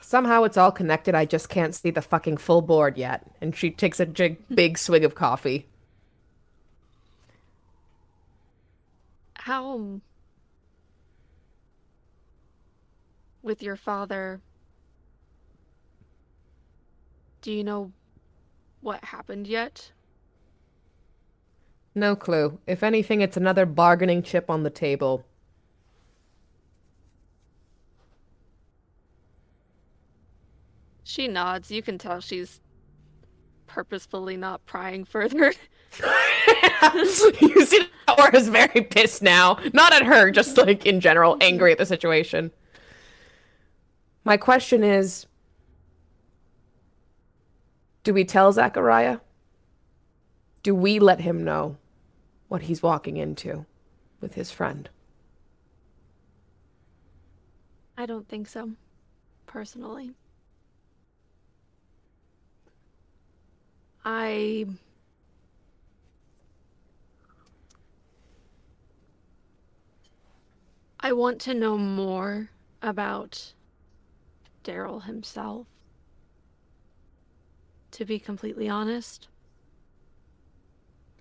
[0.00, 1.16] Somehow it's all connected.
[1.16, 3.26] I just can't see the fucking full board yet.
[3.40, 5.66] And she takes a big, big swig of coffee.
[9.34, 9.72] How.
[9.72, 10.02] um,
[13.42, 14.40] With your father.
[17.42, 17.92] Do you know
[18.80, 19.92] what happened yet?
[21.94, 22.58] No clue.
[22.66, 25.24] If anything, it's another bargaining chip on the table.
[31.02, 31.70] She nods.
[31.70, 32.60] You can tell she's
[33.66, 35.52] purposefully not prying further.
[36.94, 39.58] you see, Aura's very pissed now.
[39.72, 42.52] Not at her, just like in general, angry at the situation.
[44.24, 45.26] My question is
[48.04, 49.18] Do we tell Zachariah?
[50.62, 51.76] Do we let him know
[52.48, 53.64] what he's walking into
[54.20, 54.88] with his friend?
[57.96, 58.72] I don't think so,
[59.46, 60.12] personally.
[64.04, 64.66] I.
[71.02, 72.50] I want to know more
[72.82, 73.54] about
[74.64, 75.66] Daryl himself.
[77.92, 79.28] To be completely honest.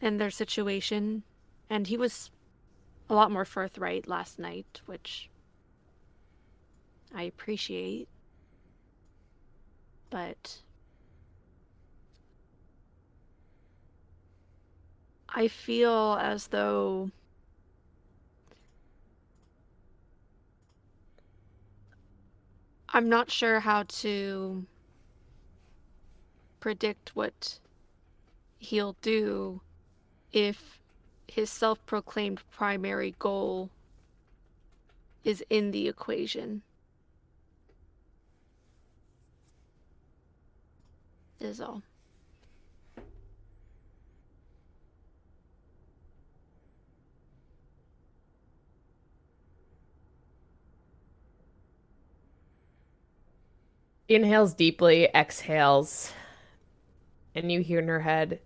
[0.02, 1.24] And their situation.
[1.70, 2.32] And he was
[3.10, 5.30] a lot more forthright last night, which
[7.14, 8.08] I appreciate.
[10.10, 10.62] But
[15.28, 17.12] I feel as though
[22.92, 24.66] I'm not sure how to
[26.60, 27.60] predict what
[28.58, 29.62] he'll do
[30.32, 30.82] if
[31.28, 33.70] his self proclaimed primary goal
[35.24, 36.64] is in the equation.
[41.40, 41.84] Is all.
[54.10, 56.12] Inhales deeply, exhales,
[57.36, 58.40] and you hear in her head,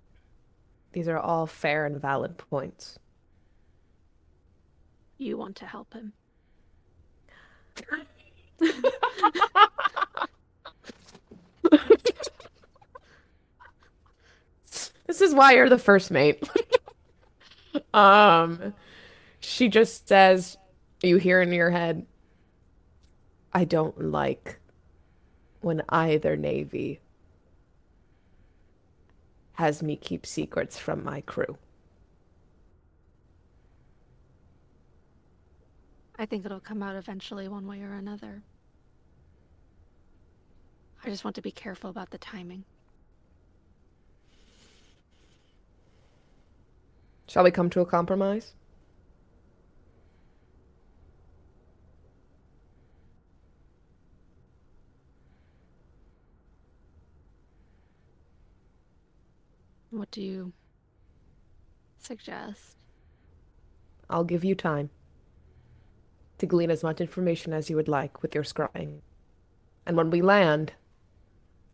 [0.92, 3.00] these are all fair and valid points.
[5.18, 6.14] You want to help him.
[15.14, 16.44] This is why you're the first mate.
[17.94, 18.74] um,
[19.40, 20.58] she just says,
[21.04, 22.08] you hear in your head,
[23.54, 24.60] I don't like
[25.64, 27.00] when either navy
[29.54, 31.58] has me keep secrets from my crew.
[36.20, 38.44] I think it'll come out eventually, one way or another.
[41.04, 42.66] I just want to be careful about the timing.
[47.28, 48.54] Shall we come to a compromise?
[59.94, 60.54] What do you
[62.00, 62.78] suggest?
[64.10, 64.90] I'll give you time
[66.40, 69.02] to glean as much information as you would like with your scrying.
[69.86, 70.74] And when we land,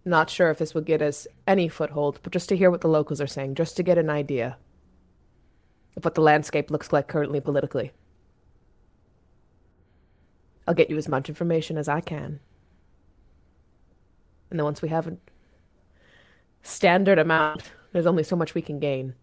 [0.03, 2.89] not sure if this will get us any foothold, but just to hear what the
[2.89, 4.57] locals are saying, just to get an idea
[5.95, 7.93] of what the landscape looks like currently politically.
[10.67, 12.41] I'll get you as much information as I can.
[14.49, 15.15] And then once we have a
[16.63, 19.15] standard amount, there's only so much we can gain.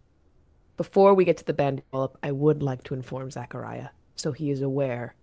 [0.77, 4.51] Before we get to the band develop, I would like to inform Zachariah so he
[4.51, 5.15] is aware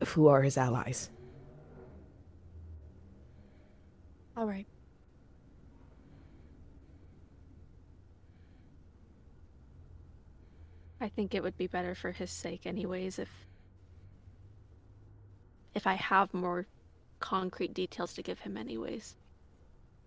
[0.00, 1.10] of who are his allies.
[4.36, 4.66] All right.
[11.00, 13.28] I think it would be better for his sake anyways if
[15.74, 16.66] if I have more
[17.18, 19.16] concrete details to give him anyways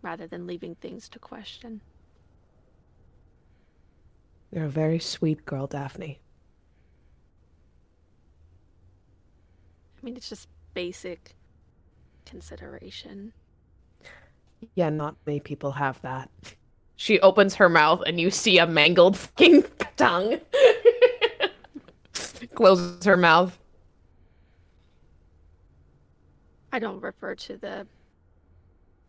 [0.05, 1.81] rather than leaving things to question.
[4.51, 6.19] You're a very sweet girl, Daphne.
[9.97, 11.35] I mean, it's just basic
[12.25, 13.33] consideration.
[14.75, 16.29] Yeah, not many people have that.
[16.95, 19.65] She opens her mouth and you see a mangled fucking
[19.97, 20.39] tongue.
[22.53, 23.57] Closes her mouth.
[26.71, 27.87] I don't refer to the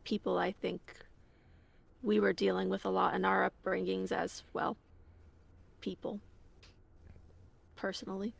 [0.07, 0.81] people I think
[2.01, 4.77] we were dealing with a lot in our upbringings as well.
[5.81, 6.21] People.
[7.75, 8.33] Personally.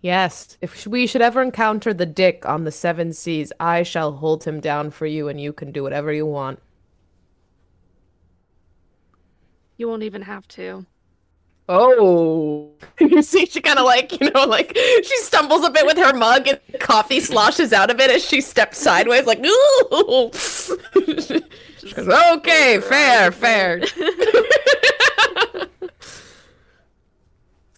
[0.00, 4.44] Yes, if we should ever encounter the dick on the seven seas, I shall hold
[4.44, 6.60] him down for you and you can do whatever you want.
[9.76, 10.86] You won't even have to.
[11.72, 12.68] Oh.
[13.00, 16.12] you see, she kind of like, you know, like she stumbles a bit with her
[16.12, 20.30] mug and coffee sloshes out of it as she steps sideways, like, ooh.
[21.94, 23.82] goes, okay, fair, fair.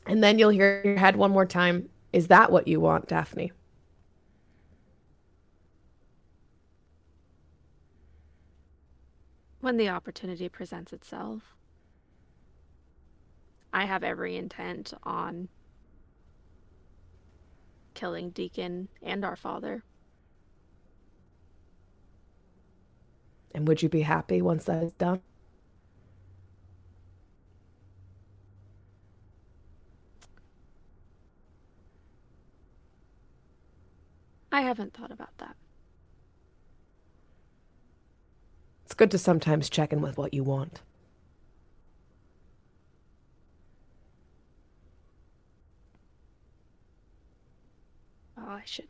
[0.06, 1.90] and then you'll hear your head one more time.
[2.14, 3.52] Is that what you want, Daphne?
[9.60, 11.42] When the opportunity presents itself.
[13.72, 15.48] I have every intent on
[17.94, 19.82] killing Deacon and our father.
[23.54, 25.20] And would you be happy once that is done?
[34.50, 35.56] I haven't thought about that.
[38.84, 40.82] It's good to sometimes check in with what you want.
[48.44, 48.88] Oh, I should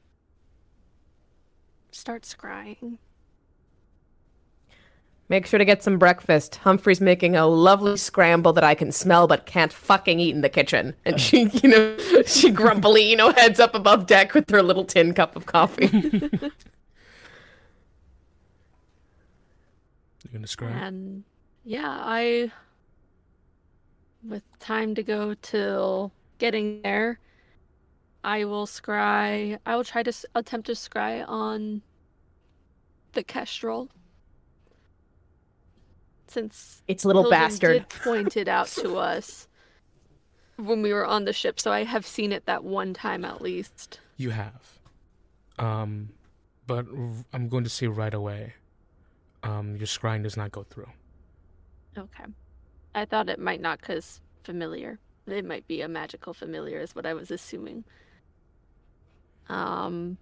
[1.91, 2.99] start scrying.
[5.29, 6.57] Make sure to get some breakfast.
[6.57, 10.49] Humphrey's making a lovely scramble that I can smell but can't fucking eat in the
[10.49, 10.95] kitchen.
[11.05, 11.97] And she, you know,
[12.27, 15.89] she grumpily, you know, heads up above deck with her little tin cup of coffee.
[20.33, 20.73] You gonna scry?
[20.73, 21.25] And
[21.65, 22.51] yeah, I
[24.27, 27.19] with time to go till getting there,
[28.25, 29.59] I will scry.
[29.67, 31.83] I will try to s- attempt to scry on
[33.13, 33.89] the Kestrel.
[36.29, 37.73] Since It's a little Hiljan bastard.
[37.73, 39.49] did point it out to us
[40.57, 43.41] when we were on the ship, so I have seen it that one time at
[43.43, 44.01] least.
[44.17, 44.79] You have.
[45.59, 46.11] Um,
[46.67, 48.55] but r- I'm going to say right away,
[49.43, 50.89] um, your scrying does not go through.
[51.99, 52.25] Okay.
[52.95, 54.99] I thought it might not because familiar.
[55.27, 57.85] It might be a magical familiar, is what I was assuming.
[59.49, 60.17] Um,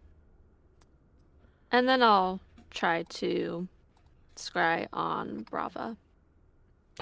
[1.73, 2.41] and then I'll
[2.71, 3.69] try to
[4.37, 5.97] scry on Brava.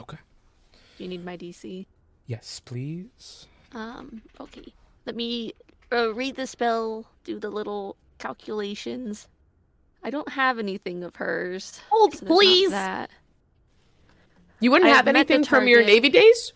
[0.01, 0.19] Okay.
[0.99, 1.87] You need my DC?
[2.27, 3.47] Yes, please.
[3.73, 4.73] Um, okay.
[5.07, 5.53] Let me
[5.93, 9.29] uh, read the spell, do the little calculations.
[10.03, 11.81] I don't have anything of hers.
[11.91, 12.71] Hold, so please.
[12.71, 13.11] That.
[14.61, 15.85] You wouldn't I have have met the anything from your.
[15.85, 16.53] Navy days?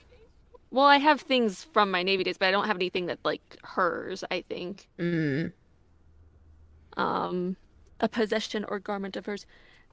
[0.73, 3.57] Well, I have things from my Navy days, but I don't have anything that like
[3.63, 4.25] hers.
[4.31, 4.89] I think.
[4.99, 5.53] Mm.
[6.97, 7.57] um
[8.01, 9.47] a possession or garment of hers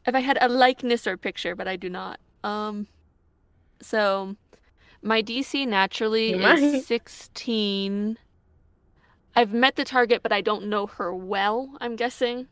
[0.08, 2.88] if i had a likeness or picture but i do not um
[3.82, 4.36] so
[5.02, 6.58] my dc naturally You might.
[6.64, 8.18] is 16
[9.36, 12.48] i've met the target but i don't know her well i'm guessing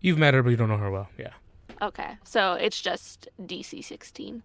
[0.00, 1.08] You've met her, but you don't know her well.
[1.18, 1.32] Yeah.
[1.82, 4.42] okay so it's just dc 16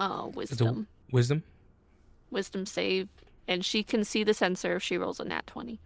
[0.00, 1.42] uh wisdom Wisdom.
[2.30, 3.08] wisdom save
[3.48, 5.78] and she can see the sensor if she rolls a nat 20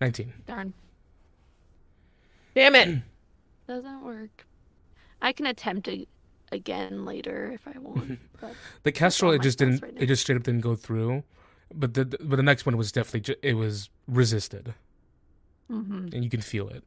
[0.00, 0.32] Nineteen.
[0.46, 0.72] darn
[2.54, 2.98] Damn it.
[3.66, 4.44] doesn't work
[5.22, 6.08] i can attempt it
[6.50, 9.80] again later if i want but The Kestrel, it just didn't.
[9.82, 11.22] right it just straight up didn't go through.
[11.74, 14.74] But the but the next one was definitely ju- it was resisted,
[15.70, 16.12] Mhm.
[16.12, 16.84] and you can feel it.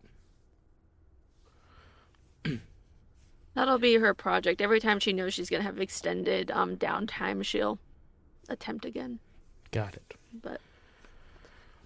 [3.56, 4.62] That'll be her project.
[4.62, 7.80] Every time she knows she's gonna have extended um downtime, she'll
[8.50, 9.20] attempt again.
[9.72, 10.14] Got it.
[10.42, 10.62] But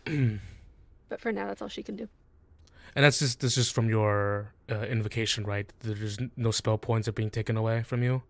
[1.10, 2.08] but for now, that's all she can do.
[2.96, 5.72] And that's just this is from your uh, invocation, right?
[5.82, 8.24] There's no spell points are being taken away from you.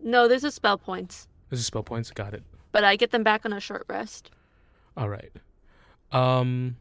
[0.00, 2.10] No, there's a spell points, There's is spell points.
[2.10, 2.42] Got it.
[2.72, 4.30] but I get them back on a short rest.
[4.96, 5.32] All right.
[6.12, 6.76] Um.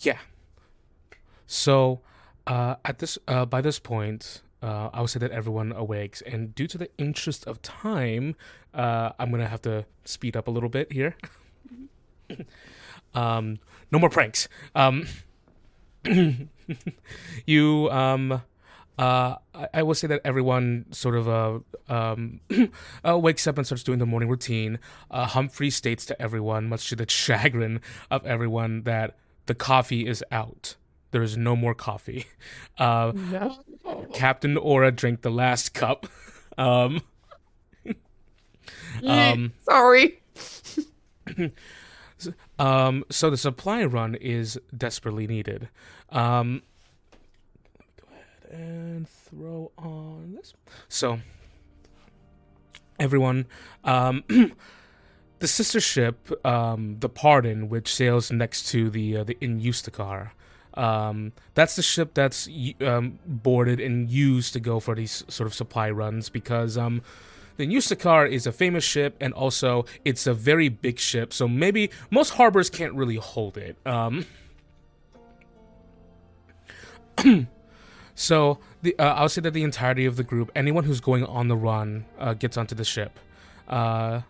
[0.00, 0.18] Yeah.
[1.46, 2.00] So,
[2.46, 6.54] uh, at this, uh, by this point, uh, I would say that everyone awakes, and
[6.54, 8.36] due to the interest of time,
[8.74, 11.16] uh, I'm gonna have to speed up a little bit here.
[13.14, 13.58] um,
[13.90, 14.48] no more pranks.
[14.74, 15.06] Um,
[17.46, 18.42] you, um,
[18.98, 21.58] uh, I, I will say that everyone sort of uh,
[21.92, 22.40] um,
[23.04, 24.78] wakes up and starts doing the morning routine.
[25.10, 29.16] Humphrey states to everyone, much to the chagrin of everyone, that
[29.46, 30.76] the coffee is out.
[31.16, 32.26] There is no more coffee.
[32.78, 33.56] Uh, No.
[34.12, 36.06] Captain Aura drank the last cup.
[36.58, 37.00] Um,
[39.02, 40.20] um, Sorry.
[42.58, 45.68] Um, so the supply run is desperately needed.
[46.10, 46.62] Um,
[48.00, 50.54] go ahead and throw on this.
[50.88, 51.20] So
[52.98, 53.46] everyone,
[53.84, 54.24] um,
[55.38, 60.32] the sister ship, um, the Pardon, which sails next to the uh, the Injusticar.
[60.76, 62.48] Um, that's the ship that's
[62.80, 67.00] um, boarded and used to go for these sort of supply runs because um,
[67.56, 71.90] the Eustacar is a famous ship and also it's a very big ship, so maybe
[72.10, 73.76] most harbors can't really hold it.
[73.86, 74.26] Um,
[78.14, 81.48] so the uh, I'll say that the entirety of the group, anyone who's going on
[81.48, 83.18] the run, uh, gets onto the ship,
[83.68, 84.20] uh,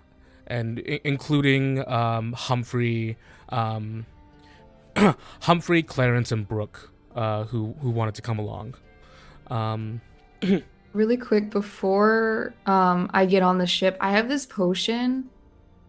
[0.47, 3.16] and I- including um, Humphrey,
[3.48, 4.06] um,
[5.40, 8.74] Humphrey, Clarence, and Brooke, uh, who who wanted to come along.
[9.48, 10.01] Um,
[10.93, 15.28] Really quick before um, I get on the ship, I have this potion,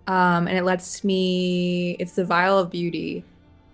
[0.06, 1.96] um, and it lets me.
[1.98, 3.24] It's the vial of beauty,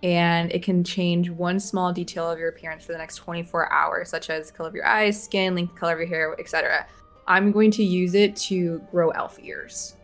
[0.04, 4.10] and it can change one small detail of your appearance for the next 24 hours,
[4.10, 6.86] such as color of your eyes, skin, length, color of your hair, etc.
[7.26, 9.96] I'm going to use it to grow elf ears.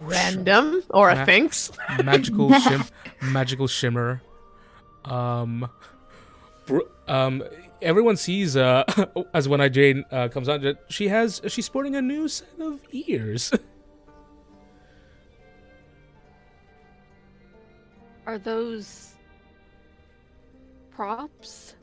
[0.00, 1.70] Random or Ma- a thanks.
[2.04, 2.90] magical shim-
[3.22, 4.22] magical shimmer.
[5.04, 5.68] Um,
[6.66, 7.42] br- um,
[7.80, 8.84] everyone sees uh
[9.34, 10.76] as when I Jane uh, comes on.
[10.88, 13.52] She has she's sporting a new set of ears.
[18.26, 19.14] Are those
[20.90, 21.74] props?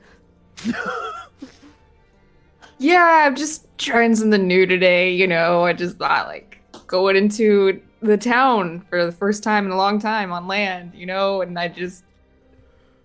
[2.77, 5.11] Yeah, I'm just trying something new today.
[5.11, 9.71] You know, I just thought like going into the town for the first time in
[9.71, 12.03] a long time on land, you know, and I just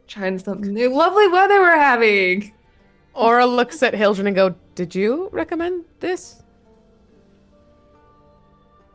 [0.06, 0.94] trying something new.
[0.94, 2.52] Lovely weather we're having.
[3.14, 6.43] Aura looks at Hiljan and go, "Did you recommend this?"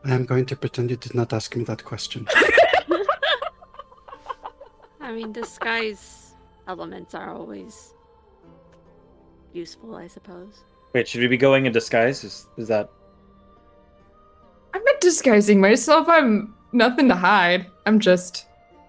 [0.04, 2.28] I am going to pretend you did not ask me that question.
[5.00, 6.34] I mean, disguise
[6.68, 7.94] elements are always
[9.52, 10.64] useful, I suppose.
[10.92, 12.24] Wait, should we be going in disguise?
[12.24, 12.90] Is is that?
[14.76, 16.06] I'm not disguising myself.
[16.06, 17.64] I'm nothing to hide.
[17.86, 18.44] I'm just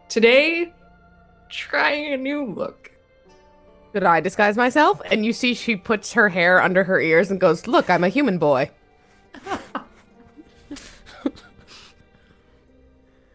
[0.09, 0.73] today
[1.47, 2.91] trying a new look.
[3.93, 5.01] Did I disguise myself?
[5.05, 8.09] And you see, she puts her hair under her ears and goes, "Look, I'm a
[8.09, 8.69] human boy."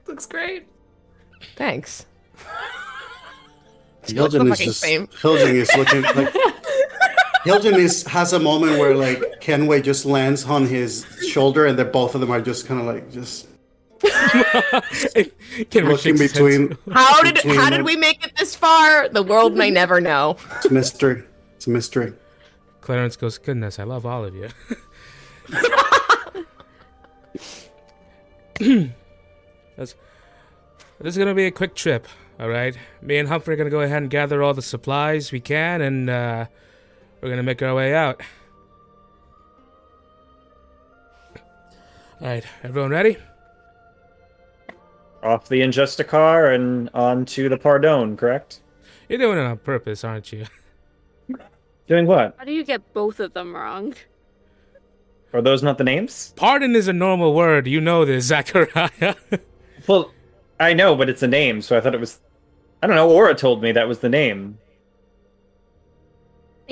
[0.07, 0.67] Looks great.
[1.57, 2.05] Thanks.
[4.05, 6.35] Hiljan is just, is looking like
[7.45, 11.91] Hiljan is has a moment where like Kenway just lands on his shoulder and then
[11.91, 13.49] both of them are just kind of like just
[15.71, 16.33] Kenway looking shakes his head.
[16.33, 16.79] between.
[16.93, 19.09] How did between how did we make it this far?
[19.09, 20.37] The world may never know.
[20.57, 21.23] It's a mystery.
[21.57, 22.13] It's a mystery.
[22.81, 24.49] Clarence goes, "Goodness, I love all of you."
[29.77, 29.95] That's,
[31.01, 32.07] this is gonna be a quick trip,
[32.39, 32.77] all right.
[33.01, 36.11] Me and Humphrey are gonna go ahead and gather all the supplies we can, and
[36.11, 36.47] uh,
[37.23, 38.21] we're gonna make our way out.
[42.21, 43.17] All right, everyone ready?
[45.23, 48.61] Off the Injusticar and onto the Pardon, correct?
[49.09, 50.47] You're doing it on purpose, aren't you?
[51.89, 52.35] Doing what?
[52.39, 53.95] How do you get both of them wrong?
[55.33, 56.33] Are those not the names?
[56.37, 57.67] Pardon is a normal word.
[57.67, 59.15] You know this, Zachariah.
[59.87, 60.13] Well,
[60.61, 62.21] I know, but it's a name, so I thought it was.
[62.83, 63.11] I don't know.
[63.11, 64.59] Aura told me that was the name.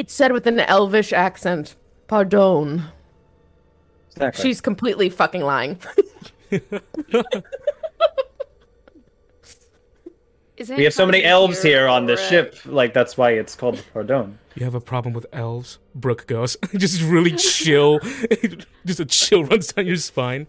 [0.01, 1.77] It's said with an elvish accent.
[2.09, 2.85] Pardon.
[4.13, 4.43] Exactly.
[4.43, 5.79] She's completely fucking lying.
[10.57, 12.57] Isn't we have so many elves here on the or, uh, ship.
[12.65, 14.39] Like that's why it's called the Pardon.
[14.55, 15.79] You have a problem with elves?
[15.95, 16.57] Brooke goes.
[16.79, 17.99] just really chill.
[18.87, 20.47] just a chill runs down your spine.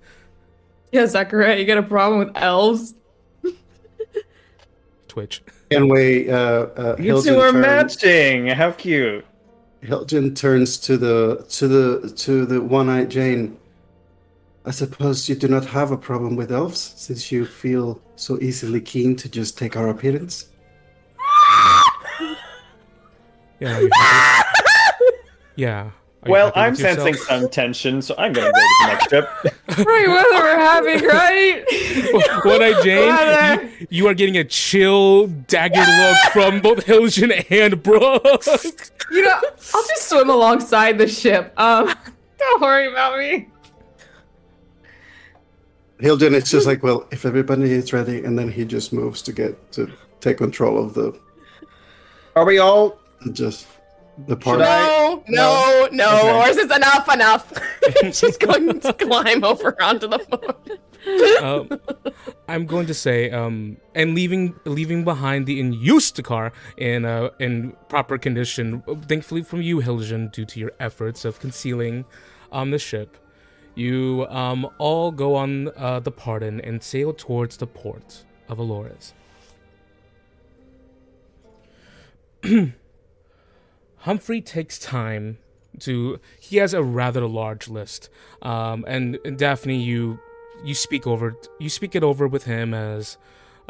[0.94, 2.95] Yeah, Zachariah, you got a problem with elves?
[5.10, 5.41] Twitch.
[5.69, 8.48] Kenway, uh, uh, You Hiljan two are turns- matching.
[8.48, 9.26] How cute.
[9.84, 13.58] Hiljan turns to the to the to the one-eyed Jane.
[14.64, 18.80] I suppose you do not have a problem with elves, since you feel so easily
[18.80, 20.48] keen to just take our appearance.
[23.61, 23.77] Yeah.
[23.77, 24.43] are
[25.56, 25.92] yeah.
[26.26, 27.27] Well, I'm sensing yourself?
[27.27, 29.30] some tension, so I'm gonna go to the next trip.
[29.72, 31.64] Right, weather we're having, right?
[32.43, 37.45] One Eye Jane, you, uh, you are getting a chill, dagger look from both Hiljan
[37.50, 38.43] and Brooke.
[39.11, 39.40] You know,
[39.73, 41.53] I'll just swim alongside the ship.
[41.57, 41.93] Um,
[42.40, 43.49] don't worry about me.
[45.99, 49.33] Hiljan it's just like, well, if everybody is ready, and then he just moves to
[49.33, 51.17] get to take control of the
[52.35, 52.98] Are we all?
[53.33, 53.67] just
[54.27, 54.64] the party?
[54.64, 56.17] I- No, no, no.
[56.17, 56.31] Okay.
[56.31, 57.53] Horse is enough, enough.
[58.14, 60.80] She's going to climb over onto the boat.
[61.41, 61.69] um,
[62.48, 68.17] I'm going to say, um, and leaving leaving behind the Injusticar in uh, in proper
[68.17, 72.06] condition, thankfully from you, Hiljan, due to your efforts of concealing
[72.51, 73.17] um, the ship,
[73.75, 79.14] you um, all go on uh, the Pardon and sail towards the port of Aelores.
[83.98, 85.38] Humphrey takes time
[85.80, 86.19] to.
[86.40, 88.09] He has a rather large list,
[88.41, 90.19] um, and, and Daphne, you
[90.64, 93.17] you speak over you speak it over with him as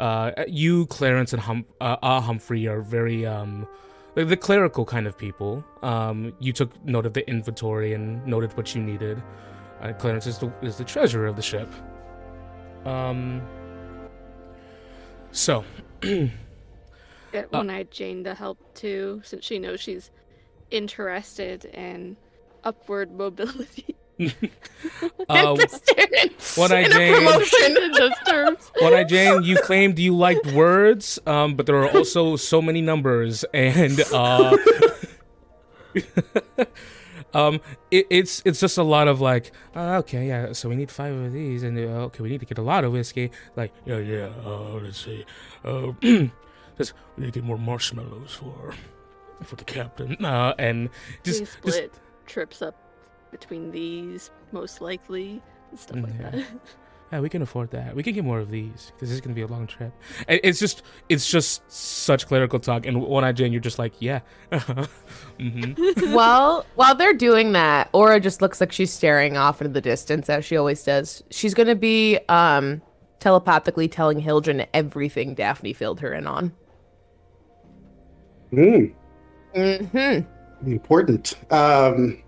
[0.00, 3.68] uh, you, Clarence, and hum, uh, uh, Humphrey are very um,
[4.14, 5.64] the, the clerical kind of people.
[5.82, 9.22] Um, you took note of the inventory and noted what you needed.
[9.80, 11.72] Uh, Clarence is the is the treasurer of the ship.
[12.84, 13.42] Um.
[15.30, 15.64] So,
[16.02, 16.30] Get
[17.34, 20.10] Uh, One-Eyed Jane to help too, since she knows she's
[20.70, 22.16] interested in
[22.64, 23.96] upward mobility.
[25.28, 27.14] uh, in a Jane.
[27.14, 27.76] promotion.
[27.76, 28.70] in those terms.
[28.80, 32.80] One Eye Jane, you claimed you liked words, um, but there are also so many
[32.80, 34.56] numbers, and uh,
[37.34, 37.60] um,
[37.90, 41.14] it, it's it's just a lot of like, uh, okay, yeah, so we need five
[41.14, 43.30] of these, and uh, okay, we need to get a lot of whiskey.
[43.56, 45.24] Like, yeah, yeah, uh, let's see,
[45.64, 45.92] uh,
[46.78, 48.74] just we need to get more marshmallows for
[49.44, 50.90] for the captain, uh, and
[51.22, 51.82] just just
[52.26, 52.76] trips up
[53.32, 56.30] between these, most likely, and stuff like Yeah.
[56.30, 56.44] that.
[57.12, 57.94] Yeah, we can afford that.
[57.94, 59.92] We can get more of these because this is gonna be a long trip.
[60.28, 62.86] It's just, it's just such clerical talk.
[62.86, 64.20] And one eye Jane, you're just like, yeah,
[65.38, 65.72] hmm
[66.14, 70.30] Well, while they're doing that, Aura just looks like she's staring off into the distance
[70.30, 71.22] as she always does.
[71.30, 72.80] She's gonna be um
[73.20, 76.50] telepathically telling Hiljan everything Daphne filled her in on.
[78.52, 78.84] Hmm.
[79.54, 80.70] Mm-hmm.
[80.70, 81.34] important.
[81.52, 82.22] Um,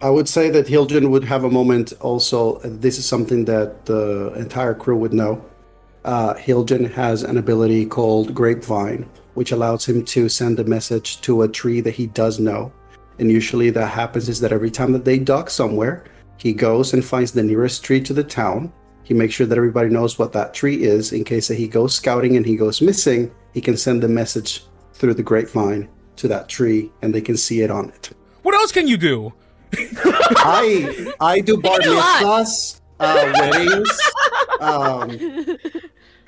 [0.00, 2.58] I would say that Hiljan would have a moment also.
[2.58, 5.44] This is something that the entire crew would know.
[6.04, 11.42] Uh, Hiljan has an ability called Grapevine, which allows him to send a message to
[11.42, 12.72] a tree that he does know.
[13.18, 16.04] And usually, that happens is that every time that they dock somewhere,
[16.36, 18.72] he goes and finds the nearest tree to the town.
[19.04, 21.94] He makes sure that everybody knows what that tree is in case that he goes
[21.94, 23.32] scouting and he goes missing.
[23.52, 27.62] He can send the message through the grapevine to that tree, and they can see
[27.62, 28.10] it on it.
[28.42, 29.32] What else can you do?
[30.36, 34.00] I I do bar did mitzvahs, uh, weddings.
[34.60, 35.58] Um,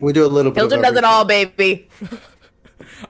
[0.01, 0.63] We do a little bit.
[0.63, 1.89] Hiljan of does it all, baby.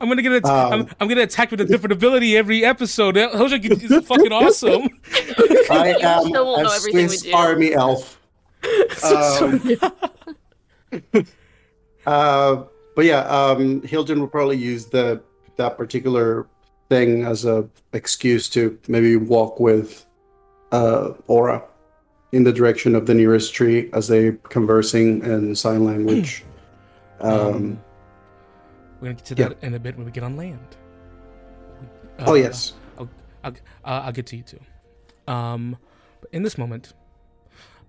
[0.00, 3.16] I'm gonna get att- I'm, Um, I'm gonna attack with a different ability every episode.
[3.16, 4.89] Hoja is fucking awesome.
[5.70, 7.32] I am still won't know a everything we Swiss do.
[7.32, 8.20] Army elf.
[9.05, 9.76] Um,
[12.06, 12.62] uh,
[12.94, 15.20] but yeah, um, Hiljan will probably use the
[15.56, 16.47] that particular
[16.89, 20.06] thing as a excuse to maybe walk with
[20.72, 21.62] uh, Aura
[22.32, 26.44] in the direction of the nearest tree as they conversing in sign language.
[27.20, 27.78] um,
[29.00, 29.48] We're gonna get to Yeah.
[29.50, 30.76] that in a bit when we get on land.
[32.20, 33.08] oh Uh, yes, I'll,
[33.44, 33.52] I'll,
[33.84, 34.60] uh, I'll get to you too.
[35.28, 35.76] Um,
[36.20, 36.92] but in this moment,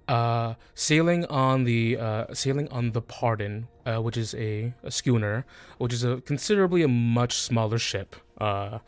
[0.07, 5.45] uh, sailing on the uh, sailing on the Pardon, uh, which is a, a schooner,
[5.79, 8.79] which is a considerably a much smaller ship, uh,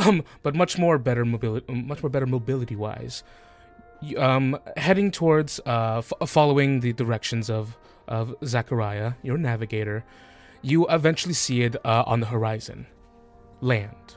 [0.00, 3.22] um, but much more better mobility, much more better mobility wise.
[4.16, 7.76] Um, heading towards uh, f- following the directions of
[8.08, 10.04] of Zachariah, your navigator,
[10.62, 12.86] you eventually see it uh, on the horizon,
[13.60, 14.16] land.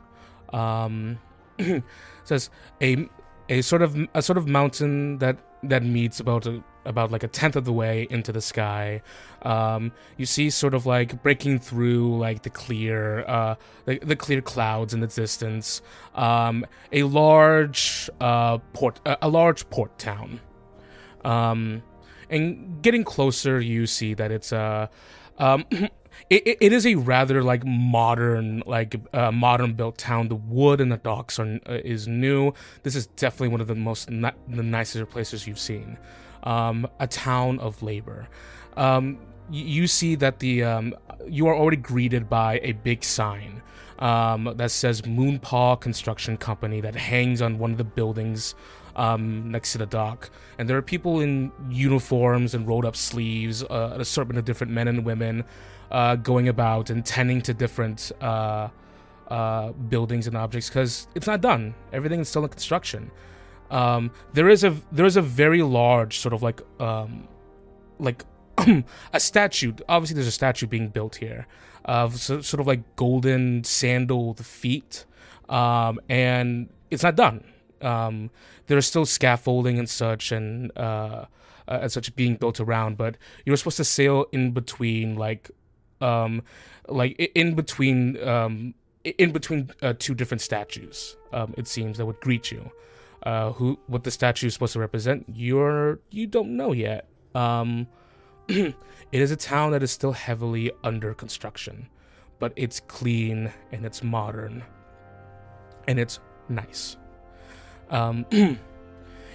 [0.51, 1.19] Um,
[2.23, 2.49] says
[2.81, 3.07] a
[3.49, 7.27] a sort of a sort of mountain that that meets about a, about like a
[7.27, 9.01] tenth of the way into the sky.
[9.41, 14.41] Um, you see sort of like breaking through like the clear uh, the, the clear
[14.41, 15.81] clouds in the distance.
[16.15, 20.41] Um, a large uh, port a large port town.
[21.23, 21.83] Um,
[22.29, 24.89] and getting closer, you see that it's a.
[25.37, 25.65] Um,
[26.29, 30.91] it, it- is a rather like modern like uh, modern built town the wood and
[30.91, 32.53] the docks are uh, is new
[32.83, 35.97] this is definitely one of the most ni- the nicer places you've seen
[36.43, 38.27] um, a town of labor
[38.77, 39.17] um,
[39.49, 40.93] y- you see that the um,
[41.27, 43.61] you are already greeted by a big sign
[43.99, 48.53] um, that says Moonpaw Construction Company that hangs on one of the buildings
[48.95, 50.29] um, next to the dock.
[50.57, 54.73] And there are people in uniforms and rolled up sleeves, uh, an assortment of different
[54.73, 55.43] men and women
[55.91, 58.69] uh, going about and tending to different uh,
[59.27, 61.73] uh, buildings and objects because it's not done.
[61.91, 63.11] Everything is still in construction.
[63.71, 67.27] Um, there is a there is a very large sort of like um,
[67.99, 68.23] like
[69.13, 69.73] a statue.
[69.89, 71.47] Obviously, there's a statue being built here
[71.85, 75.05] of so, sort of like golden sandaled feet,
[75.49, 77.43] um, and it's not done.
[77.83, 78.29] Um,
[78.67, 81.25] there's still scaffolding and such, and uh,
[81.67, 82.97] uh, and such being built around.
[82.97, 85.51] But you're supposed to sail in between, like,
[86.01, 86.43] um,
[86.87, 91.17] like in between, um, in between uh, two different statues.
[91.31, 92.71] Um, it seems that would greet you.
[93.23, 95.25] Uh, who, what the statue is supposed to represent?
[95.33, 97.07] You're, you don't know yet.
[97.33, 97.87] Um,
[98.47, 98.75] it
[99.11, 101.87] is a town that is still heavily under construction,
[102.39, 104.61] but it's clean and it's modern
[105.87, 106.97] and it's nice.
[107.89, 108.25] Um,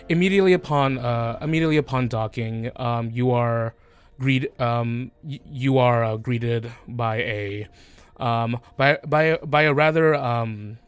[0.08, 3.74] immediately upon uh, immediately upon docking, um, you are
[4.18, 7.68] greet um, y- you are uh, greeted by a
[8.18, 10.78] um, by by by a rather um,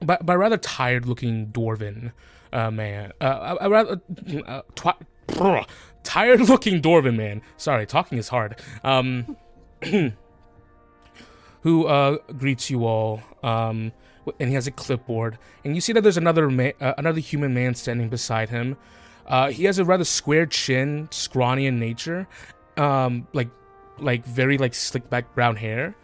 [0.00, 2.12] by, by a rather tired looking dwarven
[2.52, 3.12] uh, man.
[3.20, 4.00] Uh, a, a rather
[4.46, 5.66] uh, twi-
[6.04, 7.42] tired looking dwarven man.
[7.56, 8.60] Sorry, talking is hard.
[8.84, 9.36] Um,
[11.62, 13.20] who uh, greets you all.
[13.42, 13.92] Um,
[14.40, 17.54] and he has a clipboard, and you see that there's another ma- uh, another human
[17.54, 18.76] man standing beside him.
[19.26, 22.26] Uh, he has a rather square chin, scrawny in nature,
[22.76, 23.48] um, like
[23.98, 25.96] like very like slick back brown hair,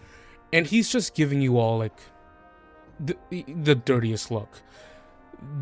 [0.52, 1.98] and he's just giving you all like
[3.00, 4.60] the the dirtiest look.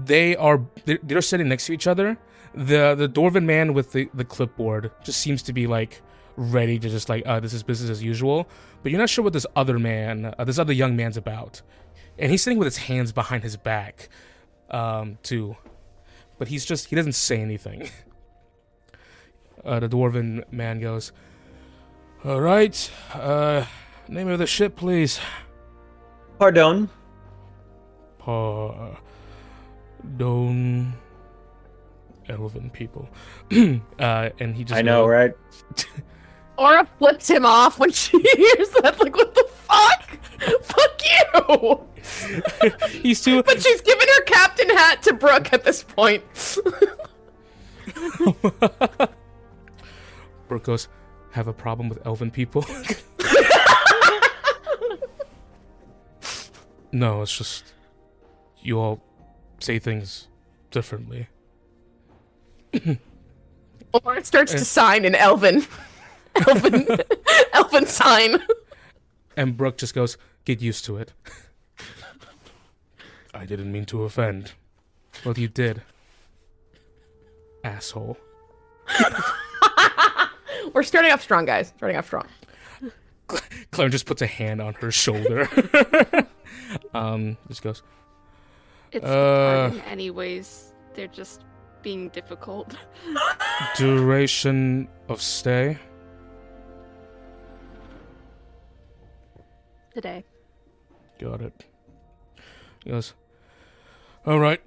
[0.05, 2.19] They are they're, they're sitting next to each other.
[2.55, 6.03] The the dwarven man with the, the clipboard just seems to be like
[6.37, 8.49] ready to just like uh, this is business as usual.
[8.83, 11.61] But you're not sure what this other man, uh, this other young man's about,
[12.21, 14.09] and he's sitting with his hands behind his back,
[14.71, 15.57] um, too.
[16.39, 17.89] But he's just he doesn't say anything.
[19.63, 21.13] Uh, the dwarven man goes,
[22.25, 23.67] "All right, uh,
[24.09, 25.21] name of the ship, please."
[26.39, 26.89] Pardon.
[28.19, 28.97] Pardon,
[32.29, 33.07] elven people.
[33.99, 35.35] uh, and he just I know, goes- right?
[36.57, 38.99] Aura flips him off when she hears that.
[38.99, 40.10] Like, what the fuck?
[40.63, 41.81] fuck you!
[42.89, 43.43] He's too.
[43.43, 46.23] But she's giving her captain hat to Brooke at this point.
[50.49, 50.89] Brooke goes,
[51.33, 52.65] "Have a problem with elven people?"
[56.93, 57.75] no, it's just
[58.63, 59.03] you all
[59.59, 60.29] say things
[60.71, 61.29] differently.
[63.93, 65.67] Aura starts to sign an Elven.
[66.47, 66.87] Elven,
[67.53, 68.41] Elven sign.
[69.37, 70.17] And Brooke just goes,
[70.51, 71.13] "Get used to it."
[73.33, 74.53] I didn't mean to offend.
[75.25, 75.83] Well, you did,
[77.63, 78.17] asshole.
[80.75, 81.73] We're starting off strong, guys.
[81.77, 82.27] Starting off strong.
[83.71, 85.49] Claire just puts a hand on her shoulder.
[86.95, 87.85] um, just goes.
[88.91, 89.09] It's Uh.
[89.71, 90.73] the pardon anyways.
[90.95, 91.45] They're just
[91.83, 92.75] being difficult.
[93.77, 95.79] Duration of stay.
[99.95, 100.25] Today.
[101.21, 101.67] Got it.
[102.83, 103.13] He goes.
[104.25, 104.61] All right.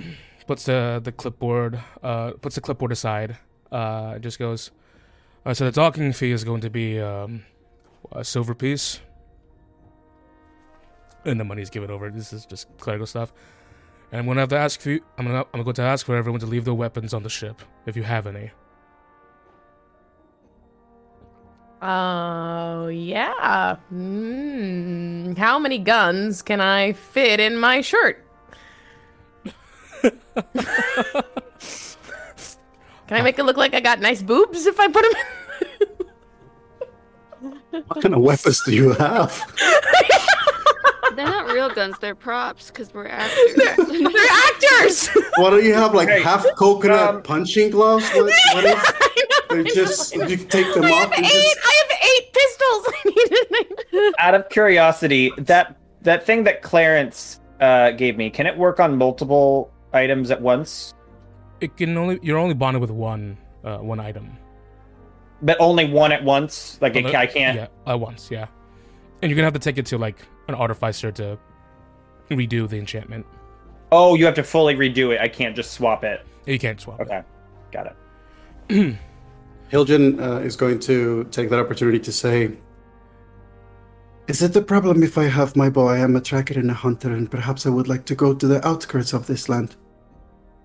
[0.45, 1.81] Puts the the clipboard.
[2.03, 3.37] Uh, puts the clipboard aside.
[3.71, 4.71] Uh, just goes.
[5.45, 7.43] Uh, so the docking fee is going to be um,
[8.11, 8.99] a silver piece.
[11.25, 12.11] And the money's given over.
[12.11, 13.33] This is just clerical stuff.
[14.11, 15.01] And I'm gonna have to ask for you.
[15.17, 17.61] I'm gonna I'm going to ask for everyone to leave their weapons on the ship
[17.87, 18.51] if you have any.
[21.85, 23.75] Oh, yeah.
[23.89, 25.33] Hmm.
[25.33, 28.25] How many guns can I fit in my shirt?
[30.01, 30.13] can
[33.09, 35.11] I make it look like I got nice boobs if I put them
[37.71, 37.83] in?
[37.87, 39.45] What kind of weapons do you have?
[41.15, 43.55] They're not real guns, they're props because we're actors.
[43.55, 43.75] They're
[44.31, 45.09] actors!
[45.37, 45.93] What do you have?
[45.93, 48.09] Like Hey, half coconut um, punching gloves?
[48.13, 48.93] What, what is?
[49.49, 51.31] They just you take them I off have eight!
[51.31, 52.93] just I have eight pistols!
[53.93, 58.57] I need Out of curiosity, that that thing that Clarence uh, gave me, can it
[58.57, 60.93] work on multiple items at once?
[61.61, 64.37] It can only you're only bonded with one uh, one item.
[65.41, 66.77] But only one at once?
[66.81, 67.55] Like it, Although- I can't.
[67.57, 68.29] Yeah, at once.
[68.31, 68.47] Yeah,
[69.21, 71.37] and you're gonna have to take it to like an artificer to
[72.29, 73.25] redo the enchantment.
[73.91, 75.21] Oh, you have to fully redo it.
[75.21, 76.25] I can't just swap it.
[76.45, 76.99] You can't swap.
[76.99, 77.03] it.
[77.07, 77.21] Okay,
[77.71, 77.95] got
[78.69, 78.97] it.
[79.73, 82.51] Hiljan uh, is going to take that opportunity to say,
[84.27, 85.87] Is it the problem if I have my bow?
[85.87, 88.47] I am a tracker and a hunter, and perhaps I would like to go to
[88.47, 89.75] the outskirts of this land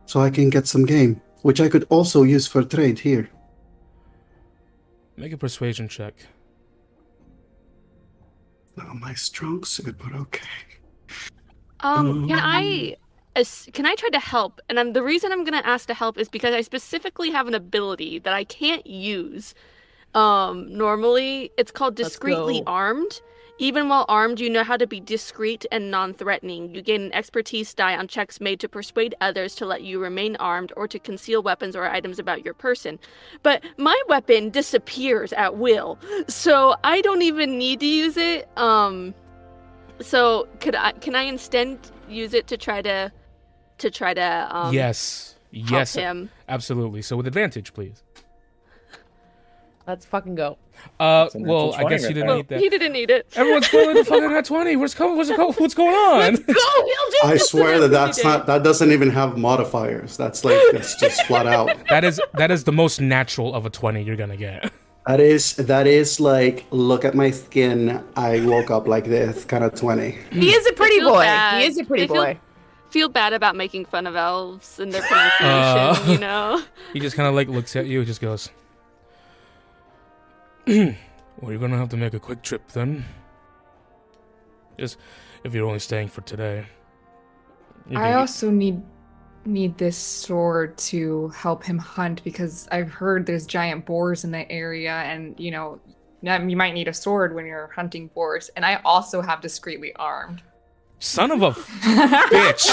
[0.04, 3.30] so I can get some game, which I could also use for trade here.
[5.16, 6.14] Make a persuasion check.
[8.76, 10.66] Not my strong suit, but okay.
[11.80, 12.96] Um, can I
[13.38, 14.60] as- can I try to help?
[14.68, 17.54] And I'm, the reason I'm gonna ask to help is because I specifically have an
[17.54, 19.54] ability that I can't use.
[20.14, 23.20] Um, normally it's called discreetly armed.
[23.60, 26.72] Even while armed, you know how to be discreet and non-threatening.
[26.72, 30.36] You gain an expertise die on checks made to persuade others to let you remain
[30.36, 33.00] armed or to conceal weapons or items about your person.
[33.42, 38.48] But my weapon disappears at will, so I don't even need to use it.
[38.56, 39.12] Um,
[40.00, 43.12] so could I can I instead use it to try to
[43.78, 46.30] to try to um yes, help yes, him?
[46.48, 47.02] absolutely.
[47.02, 48.02] So with advantage, please.
[49.86, 50.58] Let's fucking go.
[51.00, 52.36] Uh, That's a natural well, I guess you didn't there.
[52.36, 52.60] need that.
[52.60, 53.26] He didn't need it.
[53.34, 54.76] Everyone's going to fucking at twenty.
[54.76, 55.16] What's going?
[55.16, 56.34] What's, go- what's, go- what's going on?
[56.36, 57.24] Go, Hiljan!
[57.24, 60.16] I swear that that's not that doesn't even have modifiers.
[60.18, 61.74] That's like that's just flat out.
[61.88, 64.70] That is that is the most natural of a twenty you're gonna get.
[65.06, 68.04] That is that is like look at my skin.
[68.14, 70.18] I woke up like this kind of twenty.
[70.30, 71.22] He is a pretty boy.
[71.22, 71.62] bad.
[71.62, 72.40] He is a pretty I feel- boy.
[72.90, 76.04] Feel bad about making fun of elves and their pronunciation, Uh.
[76.12, 76.62] you know.
[76.92, 78.50] He just kind of like looks at you, and just goes,
[80.66, 80.94] "Well,
[81.42, 83.04] you're gonna have to make a quick trip then.
[84.78, 84.96] Just
[85.44, 86.66] if you're only staying for today."
[87.90, 88.82] I gonna- also need
[89.44, 94.50] need this sword to help him hunt because I've heard there's giant boars in the
[94.50, 95.80] area, and you know,
[96.22, 98.50] you might need a sword when you're hunting boars.
[98.56, 100.42] And I also have discreetly armed.
[101.00, 102.68] Son of a bitch.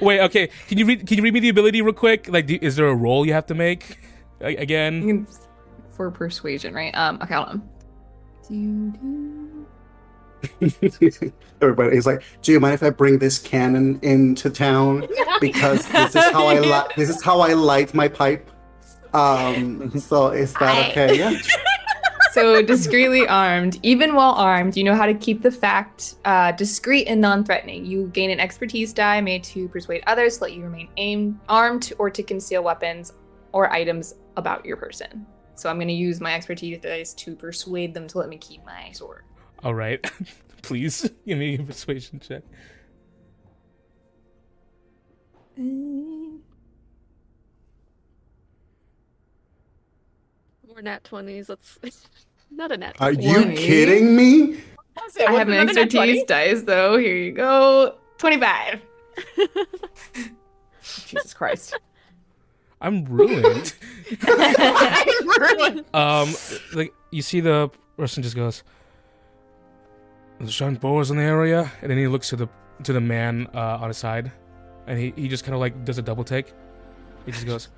[0.00, 0.48] Wait, okay.
[0.68, 1.06] Can you read?
[1.06, 2.28] Can you read me the ability real quick?
[2.28, 3.98] Like, do, is there a roll you have to make
[4.40, 5.26] A- again?
[5.96, 6.94] for persuasion, right?
[6.96, 7.68] Um, okay, hold on.
[11.60, 15.08] Everybody is like, "Do you mind if I bring this cannon into town
[15.40, 18.48] because this is how I li- this is how I light my pipe."
[19.14, 21.18] Um, so is that okay?
[21.18, 21.32] Yeah.
[22.38, 27.06] So discreetly armed, even while armed, you know how to keep the fact uh, discreet
[27.06, 27.84] and non-threatening.
[27.84, 31.92] You gain an expertise die made to persuade others to let you remain aimed, armed,
[31.98, 33.12] or to conceal weapons
[33.50, 35.26] or items about your person.
[35.56, 38.64] So I'm going to use my expertise dice to persuade them to let me keep
[38.64, 39.24] my sword.
[39.64, 40.00] All right.
[40.62, 42.44] Please give me a persuasion check.
[50.68, 51.48] More nat twenties.
[51.48, 51.80] Let's
[52.50, 52.96] not a nat.
[53.00, 53.26] Are 20.
[53.26, 54.60] you kidding me?
[55.26, 56.96] I have an expertise dice, though.
[56.96, 57.96] Here you go.
[58.18, 58.80] 25.
[60.82, 61.78] Jesus Christ.
[62.80, 63.74] I'm ruined.
[65.94, 66.32] um,
[66.74, 68.62] like you see the person just goes,
[70.38, 72.48] "There's giant boars in the area," and then he looks to the
[72.84, 74.30] to the man uh, on his side,
[74.86, 76.52] and he he just kind of like does a double take.
[77.26, 77.68] He just goes,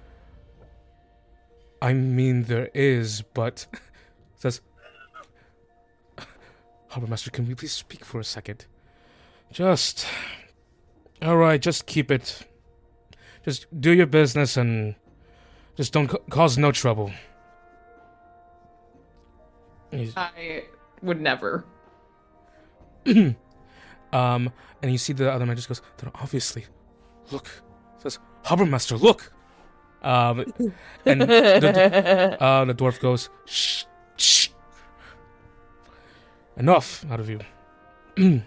[1.80, 3.66] "I mean, there is, but,"
[4.40, 4.60] says,
[6.88, 8.66] Harbor Master, can we please speak for a second?
[9.52, 10.06] Just.
[11.22, 12.46] Alright, just keep it.
[13.44, 14.96] Just do your business and.
[15.76, 17.12] Just don't ca- cause no trouble.
[19.92, 20.64] He's- I
[21.02, 21.64] would never.
[24.12, 24.52] Um,
[24.82, 26.66] and you see the other man just goes, then obviously,
[27.30, 27.46] look,
[27.98, 29.32] says, Harbor Master, look!
[30.02, 30.52] Um,
[31.06, 33.84] and the, uh, the dwarf goes, shh,
[34.20, 34.48] shh.
[36.56, 37.40] Enough out of you.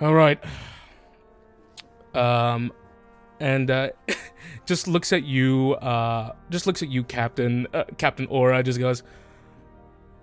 [0.00, 0.42] All right.
[2.14, 2.72] Um,
[3.40, 3.90] and uh,
[4.66, 5.74] just looks at you.
[5.74, 7.66] Uh, just looks at you, Captain.
[7.72, 9.02] Uh, Captain Aura just goes.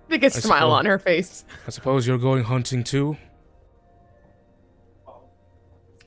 [0.08, 1.44] Biggest smile suppose- on her face.
[1.66, 3.16] I suppose you're going hunting too.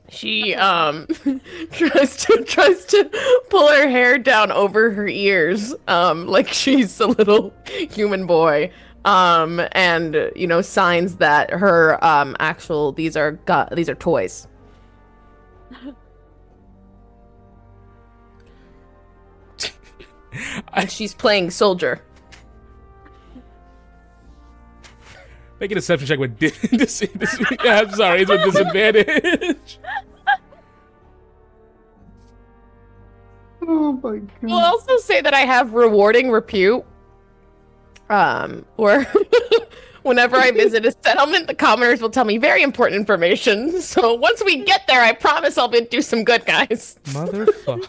[0.10, 1.08] She um
[1.72, 3.04] tries to tries to
[3.50, 8.72] pull her hair down over her ears, um, like she's a little human boy.
[9.06, 14.48] Um, and you know, signs that her um actual these are gu- these are toys.
[20.74, 22.02] and she's playing soldier.
[25.60, 29.80] Make a deception check with dis- dis- dis- yeah, I'm sorry, it's with disadvantage.
[33.70, 34.30] Oh my god.
[34.42, 36.86] We'll also say that I have rewarding repute.
[38.10, 39.06] Um, or
[40.04, 43.82] whenever I visit a settlement, the commoners will tell me very important information.
[43.88, 47.00] So once we get there, I promise I'll be, do some good, guys.
[47.06, 47.88] Motherfucker.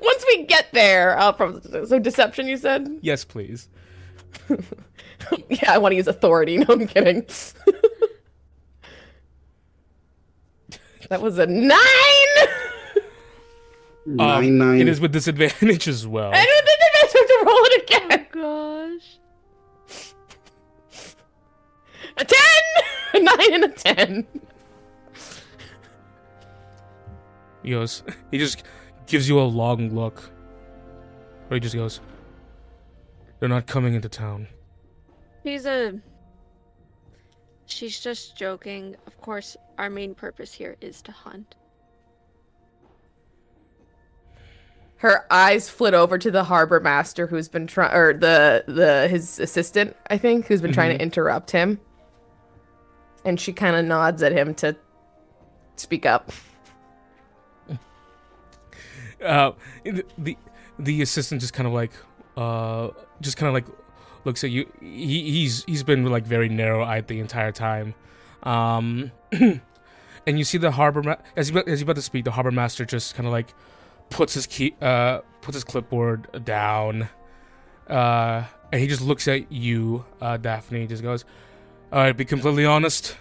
[0.00, 1.86] once we get there, I'll probably.
[1.86, 2.98] So deception, you said?
[3.00, 3.68] Yes, please.
[5.50, 6.58] yeah, I want to use authority.
[6.62, 7.26] No, I'm kidding.
[11.08, 11.78] that was a nine.
[14.06, 14.80] Um, Nine nine.
[14.80, 16.32] It is with disadvantage as well.
[16.34, 18.26] I don't think I have to roll it again.
[18.32, 19.18] Gosh.
[22.16, 22.84] A ten,
[23.14, 24.26] a nine, and a ten.
[27.62, 28.02] He goes.
[28.30, 28.64] He just
[29.06, 30.30] gives you a long look.
[31.50, 32.00] Or he just goes.
[33.38, 34.48] They're not coming into town.
[35.44, 36.00] She's a.
[37.66, 38.96] She's just joking.
[39.06, 41.54] Of course, our main purpose here is to hunt.
[44.96, 49.40] Her eyes flit over to the harbor master, who's been trying, or the the his
[49.40, 51.80] assistant, I think, who's been trying to interrupt him.
[53.24, 54.76] And she kind of nods at him to
[55.74, 56.30] speak up.
[59.20, 59.52] Uh,
[59.84, 60.36] the the,
[60.78, 61.92] the assistant just kind of like,
[62.36, 62.90] uh,
[63.20, 63.66] just kind of like
[64.24, 64.70] looks at you.
[64.80, 67.94] He he's he's been like very narrow eyed the entire time.
[68.42, 69.60] Um, and
[70.26, 72.84] you see the harbor ma- as he as he about to speak, the harbor master
[72.84, 73.54] just kind of like
[74.10, 77.08] puts his key uh puts his clipboard down.
[77.88, 80.86] Uh, and he just looks at you, uh, Daphne.
[80.86, 81.24] Just goes,
[81.92, 83.16] "All right, be completely honest.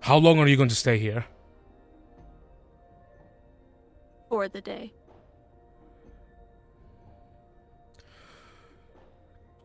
[0.00, 1.26] How long are you going to stay here?"
[4.28, 4.92] For the day.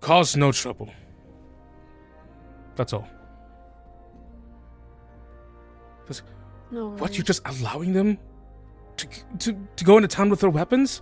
[0.01, 0.89] Cause no trouble.
[2.75, 3.07] That's all.
[6.71, 6.89] No.
[6.89, 7.17] What?
[7.17, 8.17] You're just allowing them
[8.97, 9.07] to
[9.39, 11.01] to to go into town with their weapons?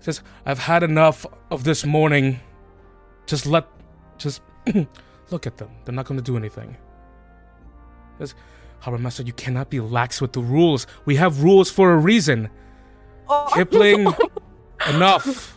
[0.00, 2.40] Says, I've had enough of this morning.
[3.26, 3.66] Just let,
[4.18, 4.42] just
[5.30, 5.70] look at them.
[5.84, 6.76] They're not going to do anything.
[8.18, 8.34] Says,
[8.80, 10.86] Harbor Master, you cannot be lax with the rules.
[11.06, 12.50] We have rules for a reason.
[13.54, 14.06] Kipling,
[14.88, 15.55] enough.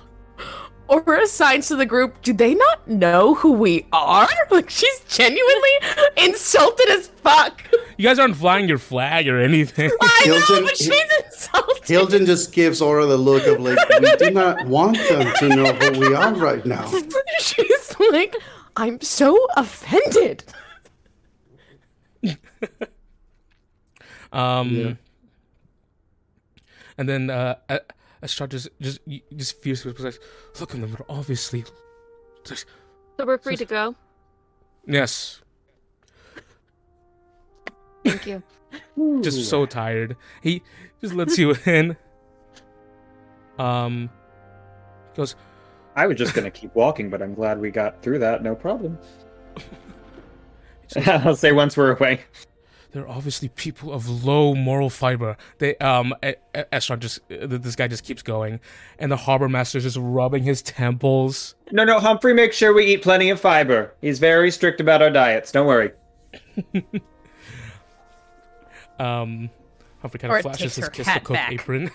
[0.89, 4.27] Or assigns to the group, do they not know who we are?
[4.51, 5.69] Like, she's genuinely
[6.17, 7.63] insulted as fuck.
[7.97, 9.91] You guys aren't flying your flag or anything.
[10.01, 10.89] I know, Hilton- but she's
[11.25, 11.87] insulted.
[11.87, 15.71] Hilton just gives Aura the look of like, we do not want them to know
[15.73, 16.91] who we are right now.
[17.39, 18.35] she's like,
[18.75, 20.43] I'm so offended.
[24.31, 24.93] Um, Yeah.
[26.97, 27.55] and then uh,
[28.21, 30.19] A- Estrad just just y- just fiercely was like,
[30.59, 30.91] "Look at them!
[30.91, 31.63] They're obviously
[32.43, 32.65] just
[33.17, 33.95] So we're free to go.
[34.85, 35.41] yes,
[38.03, 38.43] Thank you.
[39.21, 40.61] just so tired." He
[41.01, 41.95] just lets you in.
[43.57, 44.09] Um,
[45.15, 45.35] goes,
[45.95, 48.41] I was just gonna keep walking, but I'm glad we got through that.
[48.43, 48.97] No problem.
[51.05, 52.21] I'll say once we're away.
[52.91, 56.13] "They're obviously people of low moral fiber." They um,
[56.99, 58.59] just uh, this guy just keeps going,
[58.97, 61.55] and the harbor master's just rubbing his temples.
[61.71, 63.93] No, no, Humphrey makes sure we eat plenty of fiber.
[64.01, 65.51] He's very strict about our diets.
[65.51, 65.91] Don't worry.
[68.99, 69.49] Um,
[70.01, 71.51] Humphrey kind of it flashes his kiss the cook back.
[71.53, 71.89] apron.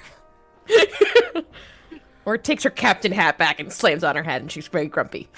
[2.24, 5.28] Aura takes her captain hat back and slams on her head, and she's very grumpy.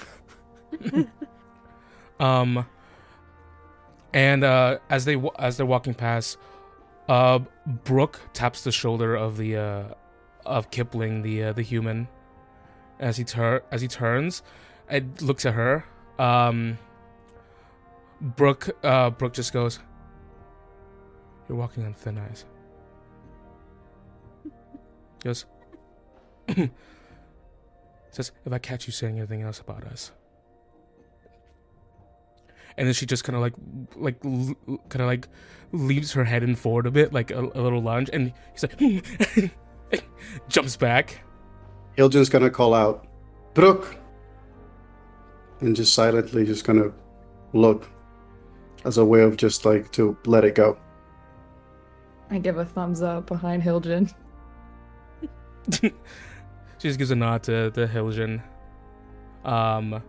[2.19, 2.65] um,
[4.13, 6.37] and uh, as they as they're walking past,
[7.09, 9.83] uh, Brooke taps the shoulder of the uh,
[10.45, 12.07] of Kipling, the uh, the human,
[12.99, 14.43] as he tur- as he turns,
[14.87, 15.85] and looks at her.
[16.19, 16.77] Um,
[18.21, 19.79] Brooke uh, Brooke just goes,
[21.47, 22.45] "You're walking on thin ice."
[25.23, 25.45] Goes.
[28.11, 30.11] says, "If I catch you saying anything else about us."
[32.77, 33.53] And then she just kind of like
[33.95, 35.27] like kind of like
[35.71, 39.51] leaves her head in forward a bit like a, a little lunge and he's like
[40.47, 41.21] jumps back
[41.97, 43.07] Hiljan's gonna call out,
[43.55, 43.97] Brooke,
[45.61, 46.93] and just silently just gonna
[47.53, 47.89] look
[48.85, 50.77] as a way of just like to let it go.
[52.29, 54.13] I give a thumbs up behind Hiljan.
[55.81, 55.91] she
[56.79, 58.43] just gives a nod to the Hiljan
[59.43, 60.03] um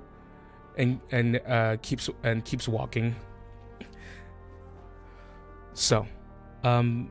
[0.79, 3.15] and and uh keeps and keeps walking
[5.75, 6.07] so
[6.65, 7.11] um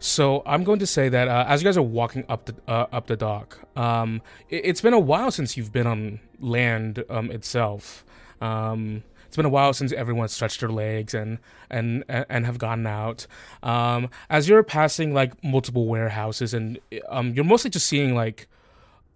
[0.00, 2.86] so I'm going to say that uh, as you guys are walking up the uh,
[2.90, 7.30] up the dock, um, it, it's been a while since you've been on land um,
[7.30, 8.02] itself.
[8.40, 12.86] Um, it's been a while since everyone stretched their legs and and and have gotten
[12.86, 13.26] out.
[13.62, 18.48] Um, as you're passing like multiple warehouses, and um, you're mostly just seeing like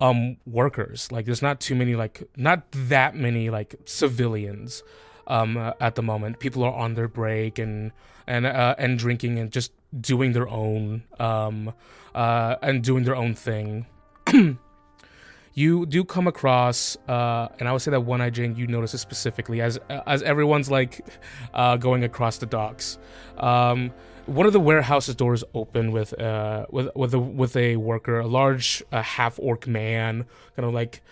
[0.00, 1.10] um workers.
[1.12, 4.82] Like there's not too many like not that many like civilians
[5.26, 6.38] um uh, at the moment.
[6.38, 7.92] People are on their break and
[8.26, 11.72] and uh, and drinking and just doing their own um
[12.14, 13.86] uh and doing their own thing.
[15.54, 18.94] you do come across uh and I would say that one eye Jane you notice
[18.94, 21.06] it specifically as as everyone's like
[21.54, 22.98] uh going across the docks.
[23.38, 23.92] Um
[24.26, 28.26] one of the warehouse's doors open with uh with with a with a worker, a
[28.26, 31.02] large uh, half orc man, kind of like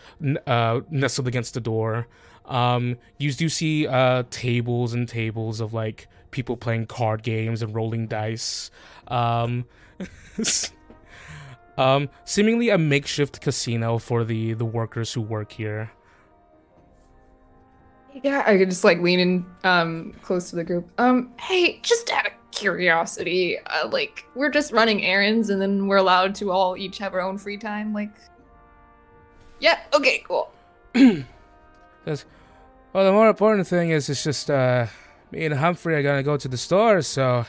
[0.47, 2.07] uh nestled against the door.
[2.45, 7.75] Um, you do see uh tables and tables of like people playing card games and
[7.75, 8.71] rolling dice.
[9.09, 9.67] Um,
[11.79, 15.93] um, seemingly a makeshift casino for the the workers who work here.
[18.23, 20.89] Yeah, I could just like lean in um close to the group.
[20.99, 25.97] Um, hey, just out of curiosity, uh, like we're just running errands and then we're
[25.97, 27.93] allowed to all each have our own free time.
[27.93, 28.13] Like,
[29.61, 30.53] yeah, okay, cool.
[30.95, 32.25] Says,
[32.93, 34.87] well, the more important thing is it's just uh,
[35.31, 37.47] me and Humphrey are gonna go to the store, so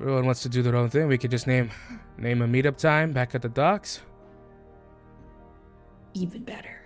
[0.00, 1.70] everyone wants to do their own thing, we could just name
[2.16, 4.00] name a meetup time back at the docks.
[6.14, 6.80] Even better.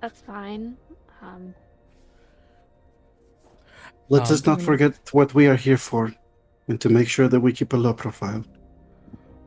[0.00, 0.76] That's fine.
[1.22, 1.54] Um,
[4.08, 6.12] Let Um, us not forget what we are here for,
[6.68, 8.44] and to make sure that we keep a low profile.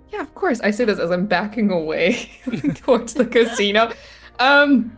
[0.09, 0.59] Yeah, of course.
[0.61, 2.29] I say this as I'm backing away
[2.75, 3.91] towards the casino.
[4.39, 4.97] Um,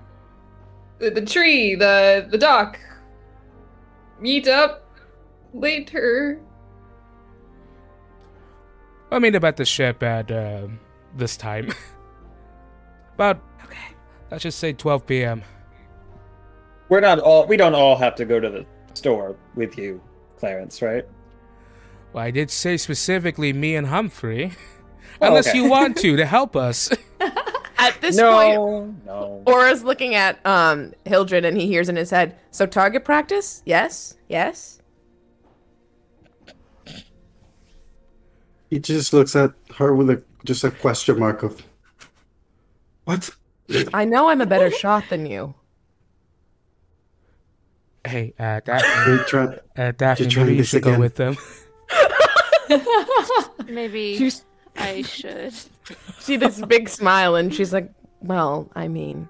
[0.99, 2.79] the, the tree, the the dock.
[4.19, 4.83] Meet up
[5.53, 6.39] later.
[9.11, 10.67] I mean about the ship at uh,
[11.15, 11.71] this time.
[13.15, 13.95] About Okay.
[14.29, 15.41] let's just say 12 p.m.
[16.89, 17.45] We're not all.
[17.45, 20.01] We don't all have to go to the store with you,
[20.37, 21.05] Clarence, right?
[22.13, 24.53] Well, I did say specifically me and Humphrey,
[25.21, 25.57] Oh, unless okay.
[25.57, 26.89] you want to to help us.
[27.79, 29.43] At this point, no, no.
[29.45, 33.61] Aura's looking at um Hildred and he hears in his head, so target practice?
[33.65, 34.17] Yes?
[34.29, 34.81] Yes?
[38.69, 41.61] He just looks at her with a just a question mark of
[43.05, 43.29] what?
[43.93, 45.53] I know I'm a better shot than you.
[48.07, 51.15] Hey, uh, Are Daphne, you try- uh, Daphne You're maybe you this should go with
[51.15, 51.35] them.
[53.67, 54.43] maybe She's
[54.75, 55.53] I should.
[56.19, 59.27] see this big smile and she's like, Well, I mean,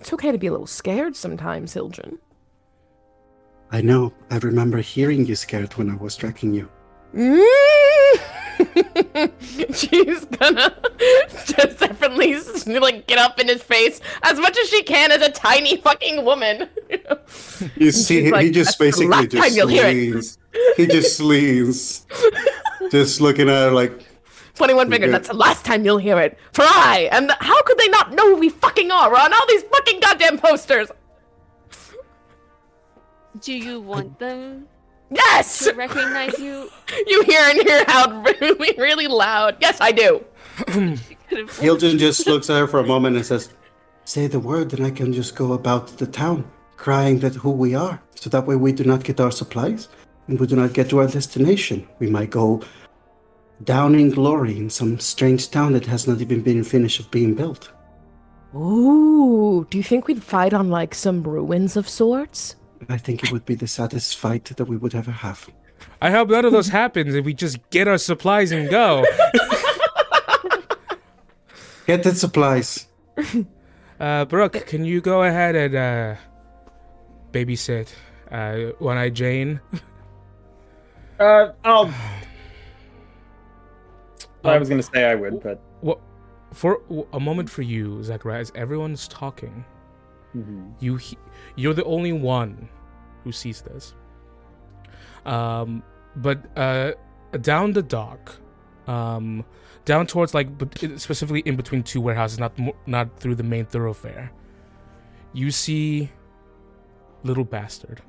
[0.00, 2.18] it's okay to be a little scared sometimes, Hildren.
[3.72, 4.12] I know.
[4.30, 6.68] I remember hearing you scared when I was tracking you.
[9.74, 10.74] She's gonna
[11.46, 12.36] just definitely
[12.78, 16.24] like get up in his face as much as she can as a tiny fucking
[16.24, 16.68] woman.
[17.76, 20.38] You see, she's like, he just basically just you'll hear it." leans.
[20.76, 22.06] He just leans,
[22.90, 24.04] just looking at her like,
[24.54, 26.38] 21 finger, that's the last time you'll hear it.
[26.52, 29.10] For I am the- how could they not know who we fucking are?
[29.10, 30.90] We're on all these fucking goddamn posters.
[33.40, 34.66] Do you want them
[35.10, 35.64] Yes!
[35.64, 36.70] to recognize you?
[37.06, 39.56] You hear and hear out really, really loud.
[39.60, 40.24] Yes, I do.
[41.60, 43.50] Hilton just looks at her for a moment and says,
[44.04, 47.74] "Say the word, and I can just go about the town, crying that who we
[47.74, 49.88] are, so that way we do not get our supplies
[50.28, 51.86] and we do not get to our destination.
[51.98, 52.62] We might go
[53.64, 57.34] down in glory in some strange town that has not even been finished of being
[57.34, 57.70] built."
[58.54, 62.56] Ooh, do you think we'd fight on like some ruins of sorts?
[62.88, 65.48] I think it would be the saddest fight that we would ever have.
[66.00, 69.04] I hope none of those happens if we just get our supplies and go.
[71.86, 72.86] Get the supplies.
[73.98, 76.16] Uh, Brooke, can you go ahead and uh,
[77.32, 77.88] babysit
[78.30, 79.58] uh, One Eye Jane?
[81.18, 81.90] Uh, I'll.
[84.44, 85.98] I Um, was gonna say I would, but What?
[86.52, 86.82] For
[87.14, 89.64] a moment for you, Zachariah, as everyone's talking,
[90.78, 91.16] you he-
[91.56, 92.68] you're the only one
[93.24, 93.94] who sees this.
[95.24, 95.82] Um,
[96.16, 96.92] but uh,
[97.40, 98.36] down the dock,
[98.86, 99.44] um,
[99.84, 100.48] down towards like
[100.96, 102.52] specifically in between two warehouses, not
[102.86, 104.30] not through the main thoroughfare,
[105.32, 106.10] you see
[107.24, 108.00] little bastard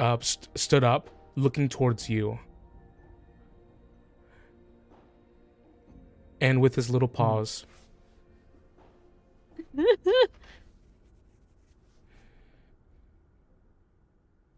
[0.00, 2.38] uh, st- stood up, looking towards you.
[6.40, 7.64] And with his little paws,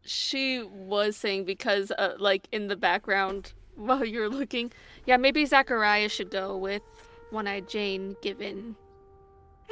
[0.09, 4.73] she was saying because uh, like in the background while you're looking
[5.05, 6.83] yeah maybe zachariah should go with
[7.31, 8.75] one-eyed jane given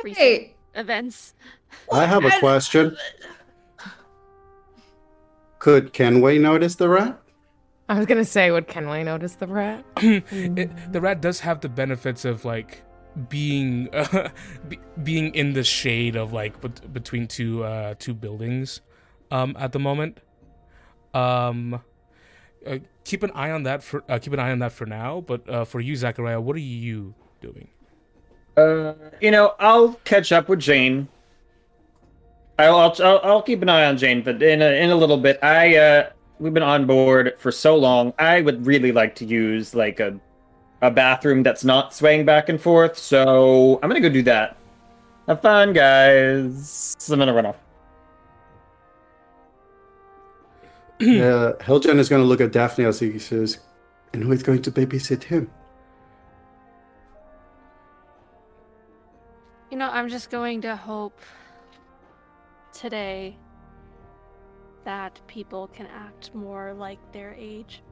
[0.03, 1.35] recent Hey, events
[1.93, 2.97] I have a question.
[5.59, 7.21] Could Kenway notice the rat?
[7.89, 9.85] I was gonna say, would Kenway notice the rat?
[9.97, 12.83] it, the rat does have the benefits of like
[13.29, 14.31] being uh,
[14.69, 18.81] be, being in the shade of like bet- between two uh two buildings
[19.31, 20.21] um at the moment
[21.15, 21.81] um
[22.67, 25.21] uh, keep an eye on that for uh, keep an eye on that for now
[25.21, 27.69] but uh for you zachariah what are you doing
[28.57, 31.09] uh, you know, I'll catch up with Jane.
[32.59, 35.43] I'll I'll, I'll, keep an eye on Jane, but in a, in a little bit,
[35.43, 38.13] I uh, we've been on board for so long.
[38.19, 40.19] I would really like to use like a
[40.81, 42.97] a bathroom that's not swaying back and forth.
[42.97, 44.57] So I'm gonna go do that.
[45.27, 46.95] Have fun, guys.
[47.11, 47.64] I'm gonna run off.
[51.01, 53.59] Uh, Hiljan is going to look at Daphne as he says,
[54.13, 55.51] and who is going to babysit him?
[59.71, 61.19] you know i'm just going to hope
[62.73, 63.37] today
[64.85, 67.83] that people can act more like their age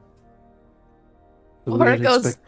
[1.65, 2.45] We Or would it goes, expect-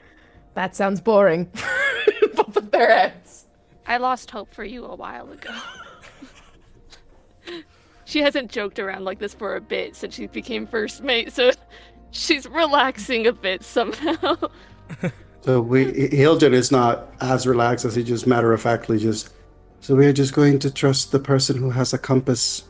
[0.54, 1.52] that sounds boring.
[2.36, 3.46] Both of their heads.
[3.86, 5.52] i lost hope for you a while ago
[8.06, 11.52] she hasn't joked around like this for a bit since she became first mate so
[12.12, 14.36] she's relaxing a bit somehow
[15.46, 19.32] So we Hilden is not as relaxed as he just matter of factly just.
[19.80, 22.64] So we are just going to trust the person who has a compass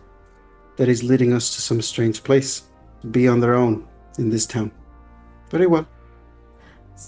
[0.76, 2.64] that is leading us to some strange place
[3.00, 4.72] to be on their own in this town.
[5.50, 5.88] Very well.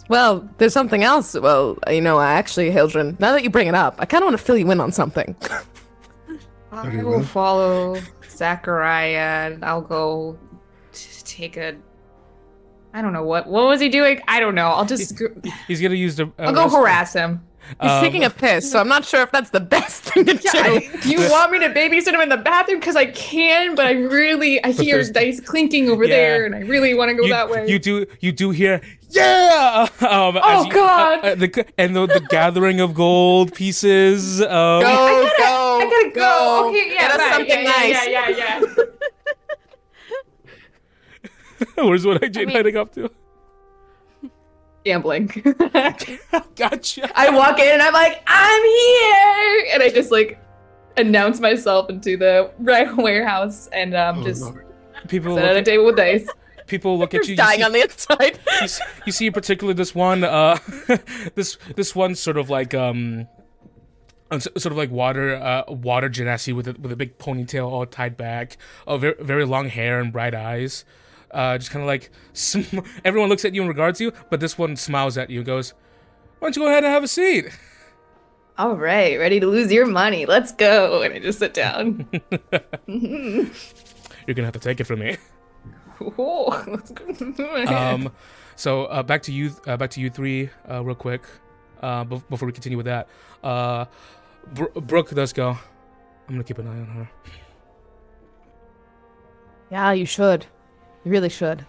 [0.08, 1.38] Well, there's something else.
[1.38, 4.40] Well, you know, actually, Hildren, now that you bring it up, I kind of want
[4.40, 5.36] to fill you in on something.
[6.72, 7.98] I will follow
[8.38, 10.38] Zachariah and I'll go
[10.94, 11.76] t- take a.
[12.94, 13.48] I don't know what.
[13.48, 14.22] What was he doing?
[14.28, 14.68] I don't know.
[14.70, 15.18] I'll just.
[15.18, 15.28] go-
[15.68, 17.44] he's gonna use the uh, I'll go harass him.
[17.82, 20.34] He's um, taking a piss, so I'm not sure if that's the best thing to
[20.36, 20.50] do.
[20.54, 22.80] I- do you want me to babysit him in the bathroom?
[22.80, 26.16] Because I can, but I really I hear dice clinking over Yeah.
[26.16, 27.68] there, and I really want to go you, that way.
[27.68, 31.26] you do you do hear yeah um, Oh, you- God.
[31.26, 34.48] uh, uh, the, and the, the gathering of gold pieces um,
[34.82, 36.70] Go, go, I gotta go.
[36.70, 37.30] Okay, yeah, Get us bye.
[37.32, 38.08] something yeah, nice.
[38.08, 38.62] yeah, yeah, yeah,
[41.76, 41.84] yeah.
[41.86, 43.10] where's what I Jane mean- heading up to
[44.86, 45.28] Gambling.
[46.56, 50.40] gotcha I walk in and I'm like, I'm here, and I just like
[50.96, 54.66] announce myself into the right warehouse and um Oh, just Lord.
[55.10, 56.28] people sit at a table with dice.
[56.68, 58.40] people look at you You're you dying see- on the inside.
[58.48, 60.58] you, s- you see particularly this one uh
[61.36, 63.37] this this one sort of like um s-
[64.40, 68.18] sort of like water uh water genasi with a, with a big ponytail all tied
[68.18, 68.58] back
[68.88, 70.84] oh very, very long hair and bright eyes
[71.32, 74.58] uh just kind of like sm- everyone looks at you and regards you but this
[74.58, 75.74] one smiles at you and goes
[76.40, 77.48] why don't you go ahead and have a seat
[78.60, 80.26] All right, ready to lose your money?
[80.26, 81.04] Let's go.
[81.04, 82.10] And I just sit down.
[82.88, 85.16] you're gonna have to take it from me
[87.68, 88.12] um
[88.56, 91.22] so uh back to you uh, back to you three uh real quick
[91.82, 93.08] uh bef- before we continue with that
[93.44, 93.86] uh
[94.54, 95.50] Br- brooke does go
[96.28, 97.10] i'm gonna keep an eye on her
[99.70, 100.46] yeah, you should.
[101.04, 101.66] You really should.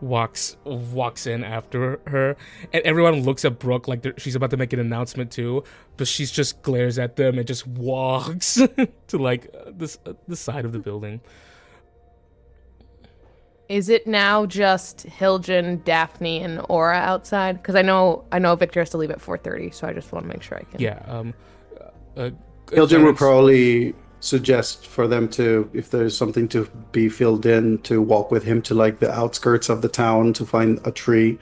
[0.00, 2.36] walks walks in after her
[2.72, 5.64] and everyone looks at brooke like she's about to make an announcement too
[5.96, 8.60] but she's just glares at them and just walks
[9.08, 11.18] to like uh, this uh, the side of the building
[13.68, 17.56] Is it now just Hiljan, Daphne, and Aura outside?
[17.56, 20.24] Because I know I know Victor has to leave at 4:30, so I just want
[20.24, 20.80] to make sure I can.
[20.80, 21.02] Yeah.
[21.06, 21.34] Um.
[22.16, 22.30] Uh,
[22.72, 28.00] Hilton would probably suggest for them to, if there's something to be filled in, to
[28.02, 31.38] walk with him to like the outskirts of the town to find a tree,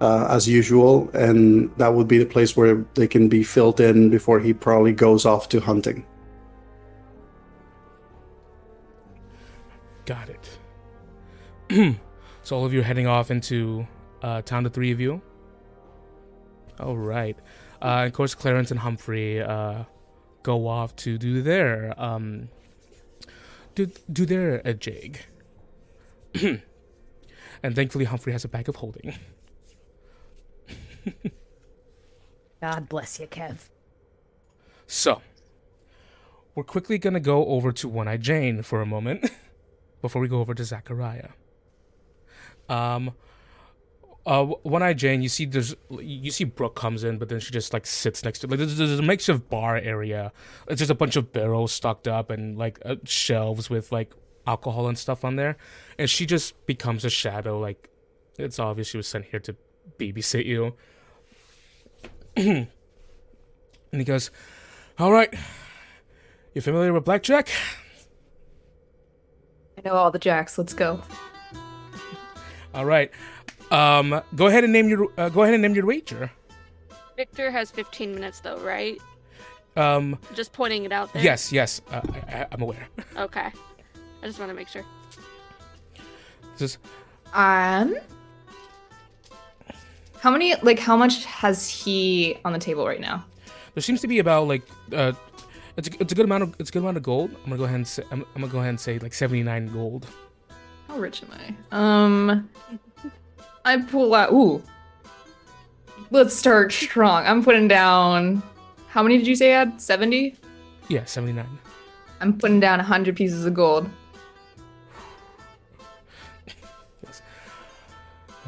[0.00, 4.10] uh, as usual, and that would be the place where they can be filled in
[4.10, 6.04] before he probably goes off to hunting.
[10.04, 10.33] Got it.
[12.42, 13.86] so all of you are heading off into
[14.22, 14.62] uh, town.
[14.64, 15.20] The three of you.
[16.78, 17.36] All right.
[17.82, 19.84] Uh, of course, Clarence and Humphrey uh,
[20.42, 22.48] go off to do their um,
[23.74, 25.20] do do their uh, jig.
[26.34, 29.14] and thankfully, Humphrey has a bag of holding.
[32.60, 33.68] God bless you, Kev.
[34.86, 35.20] So,
[36.54, 39.30] we're quickly gonna go over to One Eye Jane for a moment
[40.02, 41.30] before we go over to Zachariah.
[42.68, 43.12] Um,
[44.26, 47.50] uh, One Eye Jane, you see, there's you see Brooke comes in, but then she
[47.50, 50.32] just like sits next to like there's, there's a makeshift bar area.
[50.68, 54.12] It's just a bunch of barrels stocked up and like uh, shelves with like
[54.46, 55.56] alcohol and stuff on there,
[55.98, 57.58] and she just becomes a shadow.
[57.58, 57.90] Like
[58.38, 59.56] it's obvious she was sent here to
[59.98, 60.74] babysit you.
[62.36, 62.68] and
[63.92, 64.30] he goes,
[64.98, 65.32] all right.
[66.54, 67.50] You familiar with blackjack?
[69.76, 70.56] I know all the jacks.
[70.56, 71.02] Let's go.
[72.74, 73.10] All right.
[73.70, 76.30] Um, go ahead and name your uh, go ahead and name your wager.
[77.16, 79.00] Victor has 15 minutes though, right?
[79.76, 81.22] Um, Just pointing it out there.
[81.22, 82.88] yes, yes, uh, I, I, I'm aware.
[83.16, 83.50] Okay.
[84.22, 84.84] I just want to make sure.
[86.56, 86.78] Just
[87.32, 87.96] Um,
[90.20, 90.54] how many?
[90.62, 93.24] Like, how much has he on the table right now?
[93.74, 94.62] there seems to be about like
[94.92, 95.12] uh,
[95.76, 97.30] it's a, it's a good amount of it's a good amount of gold.
[97.32, 99.72] I'm gonna go ahead and say I'm, I'm gonna go ahead and say like 79
[99.72, 100.06] gold.
[100.94, 101.30] How rich am
[101.72, 101.76] I?
[101.76, 102.48] Um,
[103.64, 104.32] I pull out.
[104.32, 104.62] Ooh,
[106.12, 107.26] let's start strong.
[107.26, 108.40] I'm putting down.
[108.86, 109.80] How many did you say I had?
[109.80, 110.36] Seventy.
[110.86, 111.44] Yeah, 79.
[112.20, 113.90] I'm putting down hundred pieces of gold.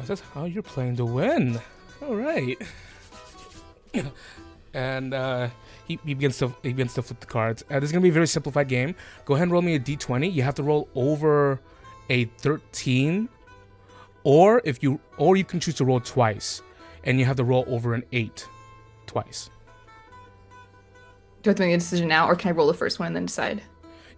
[0.05, 1.59] That's how you're playing to win.
[2.01, 2.57] All right.
[4.73, 5.49] and uh,
[5.85, 7.65] he, he begins to he begins to flip the cards.
[7.69, 8.95] Uh, this is gonna be a very simplified game.
[9.25, 10.31] Go ahead and roll me a d20.
[10.31, 11.59] You have to roll over
[12.09, 13.29] a 13,
[14.23, 16.61] or if you or you can choose to roll twice,
[17.03, 18.47] and you have to roll over an eight
[19.05, 19.49] twice.
[21.43, 23.07] Do I have to make a decision now, or can I roll the first one
[23.07, 23.61] and then decide?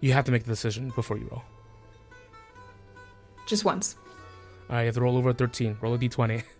[0.00, 1.42] You have to make the decision before you roll.
[3.46, 3.96] Just once.
[4.68, 5.78] All right, you have to roll over a 13.
[5.80, 6.42] Roll a d20.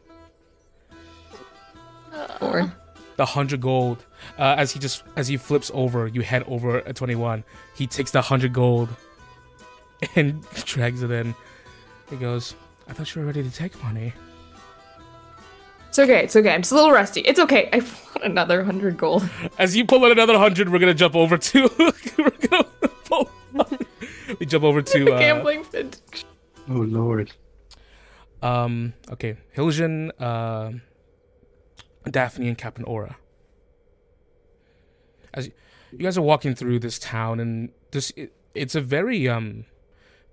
[2.41, 2.73] Or
[3.17, 4.07] the hundred gold.
[4.39, 7.45] Uh, as he just as he flips over, you head over a twenty-one.
[7.75, 8.89] He takes the hundred gold
[10.17, 11.35] and drags it in.
[12.09, 12.55] He goes,
[12.89, 14.13] "I thought you were ready to take money."
[15.91, 16.23] it's okay.
[16.23, 16.55] It's okay.
[16.55, 17.21] I'm just a little rusty.
[17.23, 17.69] It's okay.
[17.73, 19.29] I want another hundred gold.
[19.59, 21.71] As you pull out another hundred, we're gonna jump over to.
[22.19, 22.65] we're gonna
[23.05, 23.29] pull,
[24.39, 25.13] we jump over to.
[25.13, 26.01] Uh, Gambling fit.
[26.69, 27.33] Oh lord.
[28.41, 28.95] um.
[29.11, 30.73] Okay, Hiljan, uh,
[32.09, 33.17] Daphne, and Captain Aura.
[35.35, 35.53] As you,
[35.91, 39.65] you guys are walking through this town, and this it, it's a very um,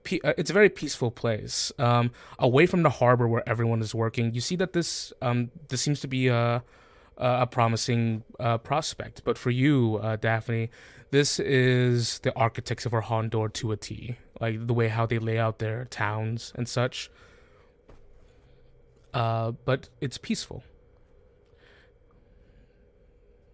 [0.08, 1.72] pe- uh, it's a very peaceful place.
[1.78, 5.82] Um, away from the harbor where everyone is working, you see that this um this
[5.82, 6.64] seems to be a
[7.18, 9.24] a promising uh, prospect.
[9.24, 10.70] But for you, uh, Daphne,
[11.10, 14.18] this is the architects of Orhandor to a T.
[14.40, 17.10] Like the way how they lay out their towns and such.
[19.14, 20.64] Uh, but it's peaceful.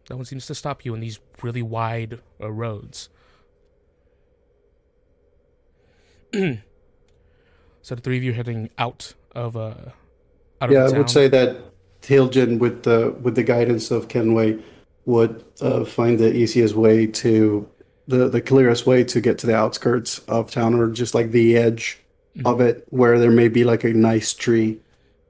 [0.09, 3.09] No one seems to stop you in these really wide uh, roads.
[7.82, 9.74] so the three of you are heading out of uh,
[10.62, 11.58] out of Yeah, I would say that
[12.02, 14.58] Hiljan, with the with the guidance of Kenway,
[15.06, 17.70] would uh, find the easiest way to
[18.08, 21.56] the the clearest way to get to the outskirts of town, or just like the
[21.56, 22.00] edge
[22.45, 24.80] of it, where there may be like a nice tree,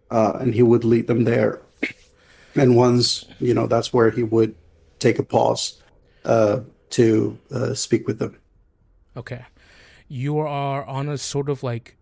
[0.10, 1.62] uh, and he would lead them there.
[2.56, 4.54] And once you know, that's where he would
[5.00, 5.82] take a pause
[6.24, 6.60] uh,
[6.92, 8.38] to uh, speak with them.
[9.18, 9.44] Okay.
[10.14, 11.98] You are on a sort of like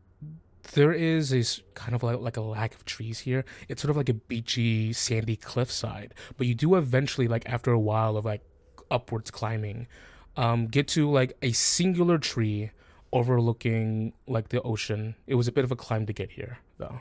[0.74, 3.46] there is a kind of like, like a lack of trees here.
[3.70, 6.14] It's sort of like a beachy, sandy cliffside.
[6.36, 8.42] But you do eventually, like after a while of like
[8.90, 9.88] upwards climbing,
[10.36, 12.72] um, get to like a singular tree
[13.14, 15.16] overlooking like the ocean.
[15.26, 17.00] It was a bit of a climb to get here, though.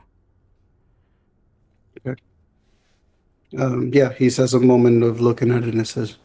[3.58, 6.18] Um, yeah, he says a moment of looking at it and says,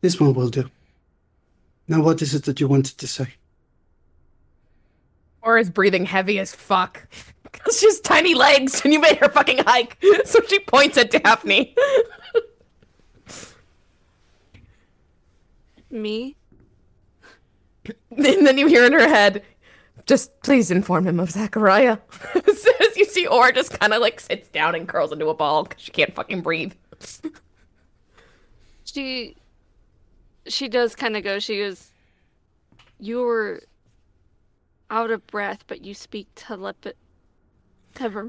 [0.00, 0.70] "This one will do."
[1.88, 3.34] Now, what is it that you wanted to say?
[5.42, 7.06] Aura is breathing heavy as fuck.
[7.50, 9.96] Because she has tiny legs and you made her fucking hike.
[10.24, 11.74] So she points at Daphne.
[15.90, 16.36] Me?
[18.10, 19.42] And then you hear in her head,
[20.06, 21.98] just please inform him of Zachariah.
[22.34, 25.64] As you see Aura just kind of like sits down and curls into a ball
[25.64, 26.74] because she can't fucking breathe.
[28.84, 29.36] She
[30.46, 31.38] she does kind of go.
[31.38, 31.90] She goes,
[32.98, 33.60] "You're
[34.90, 36.94] out of breath, but you speak telepath."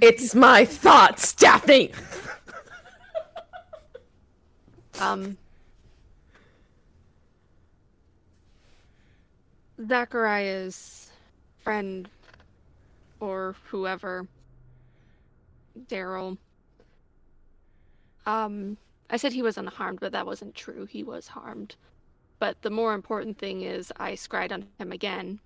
[0.01, 1.91] It's my thoughts, Daphne.
[4.99, 5.37] um.
[9.87, 11.09] Zachariah's
[11.57, 12.09] friend,
[13.21, 14.27] or whoever,
[15.87, 16.37] Daryl.
[18.25, 18.77] Um,
[19.09, 20.85] I said he was unharmed, but that wasn't true.
[20.85, 21.75] He was harmed.
[22.39, 25.39] But the more important thing is I scryed on him again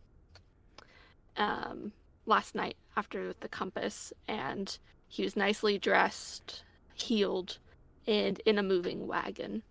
[1.38, 1.92] um,
[2.26, 6.64] last night after the compass, and he was nicely dressed,
[6.94, 7.58] healed,
[8.08, 9.64] and in a moving wagon.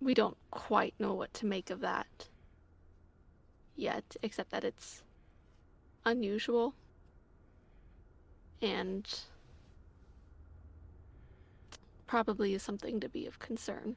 [0.00, 2.28] We don't quite know what to make of that
[3.76, 5.02] yet, except that it's
[6.04, 6.74] unusual
[8.62, 9.06] and
[12.06, 13.96] probably is something to be of concern.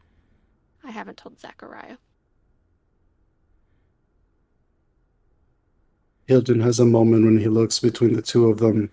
[0.83, 1.97] I haven't told Zachariah.
[6.27, 8.89] Hilton has a moment when he looks between the two of them.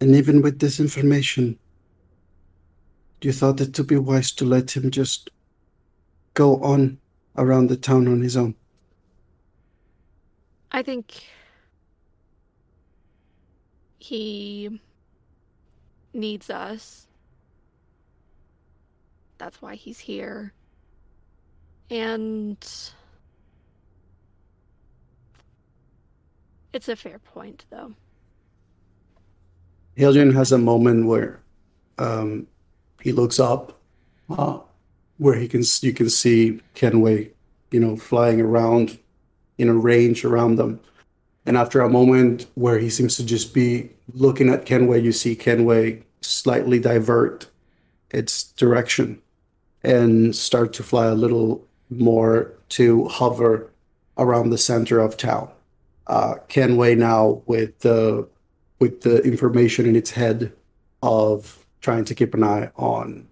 [0.00, 1.58] And even with this information,
[3.22, 5.30] you thought it to be wise to let him just
[6.34, 6.98] go on
[7.36, 8.54] around the town on his own?
[10.72, 11.24] I think
[13.98, 14.80] he
[16.14, 17.06] needs us.
[19.40, 20.52] That's why he's here.
[21.88, 22.58] And
[26.74, 27.94] it's a fair point, though.
[29.96, 31.40] Hillian has a moment where
[31.96, 32.48] um,
[33.00, 33.80] he looks up,
[34.28, 34.58] uh,
[35.16, 37.30] where he can you can see Kenway,
[37.70, 38.98] you know, flying around
[39.56, 40.80] in a range around them.
[41.46, 45.34] And after a moment where he seems to just be looking at Kenway, you see
[45.34, 47.48] Kenway slightly divert
[48.10, 49.22] its direction
[49.82, 53.70] and start to fly a little more to hover
[54.18, 55.50] around the center of town.
[56.06, 58.28] Uh, Kenway now with the
[58.78, 60.52] with the information in its head
[61.02, 63.28] of trying to keep an eye on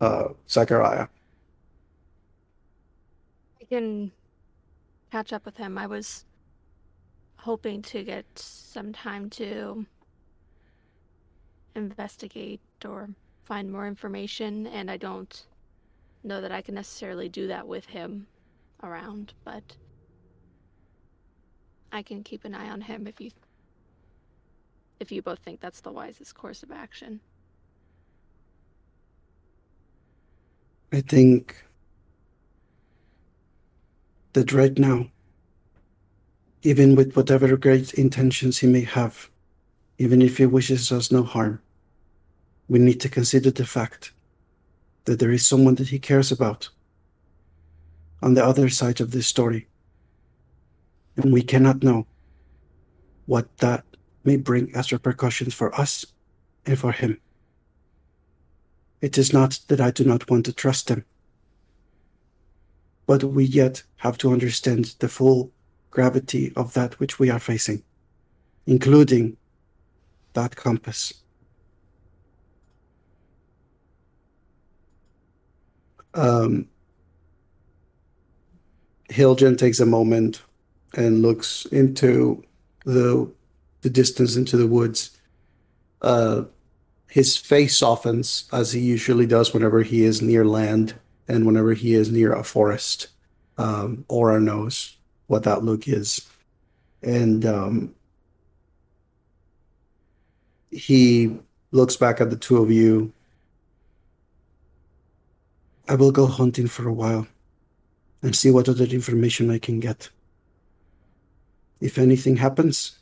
[0.00, 1.08] uh, Zachariah.
[3.60, 4.12] I can
[5.10, 5.78] catch up with him.
[5.78, 6.24] I was
[7.36, 9.86] hoping to get some time to
[11.74, 13.08] investigate or
[13.44, 15.44] find more information, and I don't
[16.24, 18.26] know that I can necessarily do that with him
[18.82, 19.76] around, but
[21.90, 23.30] I can keep an eye on him if you
[25.00, 27.20] if you both think that's the wisest course of action.
[30.92, 31.64] I think
[34.34, 35.06] that right now,
[36.62, 39.28] even with whatever great intentions he may have,
[39.98, 41.60] even if he wishes us no harm,
[42.68, 44.12] we need to consider the fact
[45.04, 46.68] that there is someone that he cares about
[48.22, 49.68] on the other side of this story.
[51.16, 52.06] And we cannot know
[53.26, 53.84] what that
[54.24, 56.06] may bring as repercussions for us
[56.64, 57.20] and for him.
[59.00, 61.04] It is not that I do not want to trust him,
[63.06, 65.50] but we yet have to understand the full
[65.90, 67.82] gravity of that which we are facing,
[68.66, 69.36] including
[70.34, 71.12] that compass.
[76.14, 76.68] Um,
[79.08, 80.42] Hiljan takes a moment
[80.94, 82.44] and looks into
[82.84, 83.30] the
[83.82, 85.10] the distance into the woods.
[86.00, 86.44] Uh,
[87.08, 90.94] his face softens as he usually does whenever he is near land
[91.28, 93.08] and whenever he is near a forest.
[93.58, 96.26] Um, Aura knows what that look is,
[97.02, 97.94] and um,
[100.70, 101.36] he
[101.70, 103.12] looks back at the two of you.
[105.92, 107.26] I will go hunting for a while
[108.22, 110.08] and see what other information I can get.
[111.82, 112.98] If anything happens,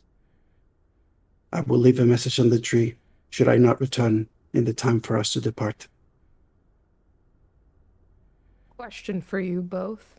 [1.52, 2.96] I will leave a message on the tree
[3.28, 5.86] should I not return in the time for us to depart.
[8.76, 10.18] Question for you both.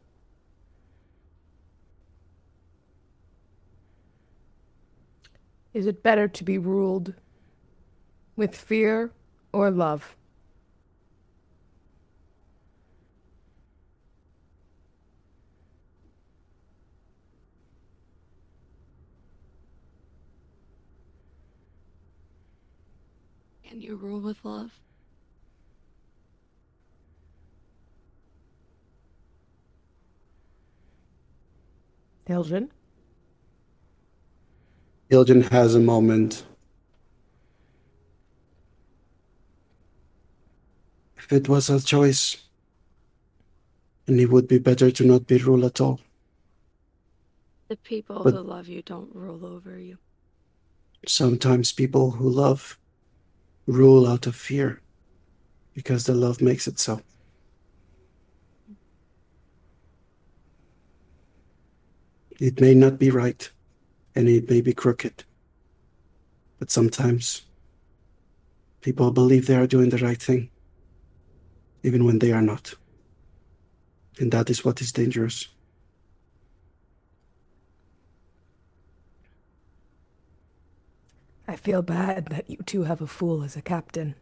[5.74, 7.16] Is it better to be ruled
[8.38, 9.11] with fear
[9.51, 10.16] or love?
[23.72, 24.72] Can you rule with love?
[32.27, 32.69] Hiljan?
[35.09, 36.43] Hiljan has a moment.
[41.16, 42.43] If it was a choice,
[44.06, 46.01] and it would be better to not be ruled at all.
[47.69, 49.98] The people But- who love you don't rule over you.
[51.08, 52.77] Sometimes people who love
[53.65, 54.81] rule out of fear
[55.73, 57.01] because the love makes it so.
[62.40, 63.49] It may not be right
[64.15, 65.23] and it may be crooked,
[66.59, 67.43] but sometimes
[68.81, 70.49] people believe they are doing the right thing
[71.83, 72.73] even when they are not.
[74.19, 75.48] And that is what is dangerous.
[81.51, 84.15] I feel bad that you two have a fool as a captain.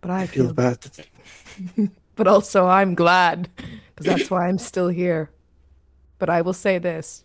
[0.00, 0.80] But I, I feel bad.
[0.80, 3.48] that- But also, I'm glad,
[3.94, 5.30] because that's why I'm still here.
[6.18, 7.24] But I will say this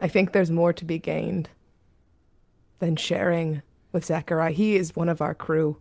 [0.00, 1.48] I think there's more to be gained
[2.80, 3.62] than sharing
[3.92, 4.50] with Zachariah.
[4.50, 5.76] He is one of our crew.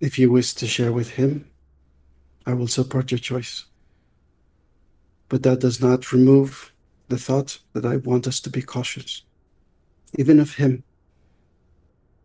[0.00, 1.50] If you wish to share with him,
[2.44, 3.64] I will support your choice.
[5.28, 6.72] But that does not remove
[7.08, 9.22] the thought that I want us to be cautious,
[10.18, 10.82] even of him,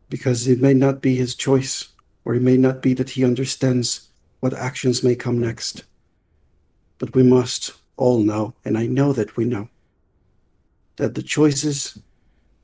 [0.10, 1.90] because it may not be his choice,
[2.26, 5.84] or it may not be that he understands what actions may come next.
[6.98, 9.70] But we must all know, and I know that we know,
[10.96, 12.00] that the choices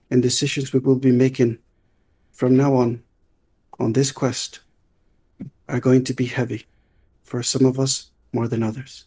[0.10, 1.60] and decisions we will be making
[2.32, 3.04] from now on
[3.78, 4.62] on this quest
[5.68, 6.66] are going to be heavy
[7.24, 9.06] for some of us more than others.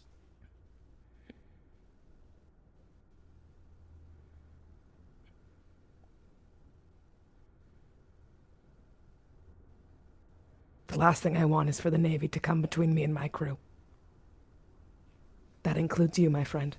[10.87, 13.27] The last thing I want is for the Navy to come between me and my
[13.27, 13.57] crew.
[15.63, 16.75] That includes you, my friend.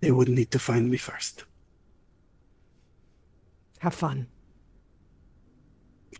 [0.00, 1.44] They would need to find me first.
[3.80, 4.28] Have fun.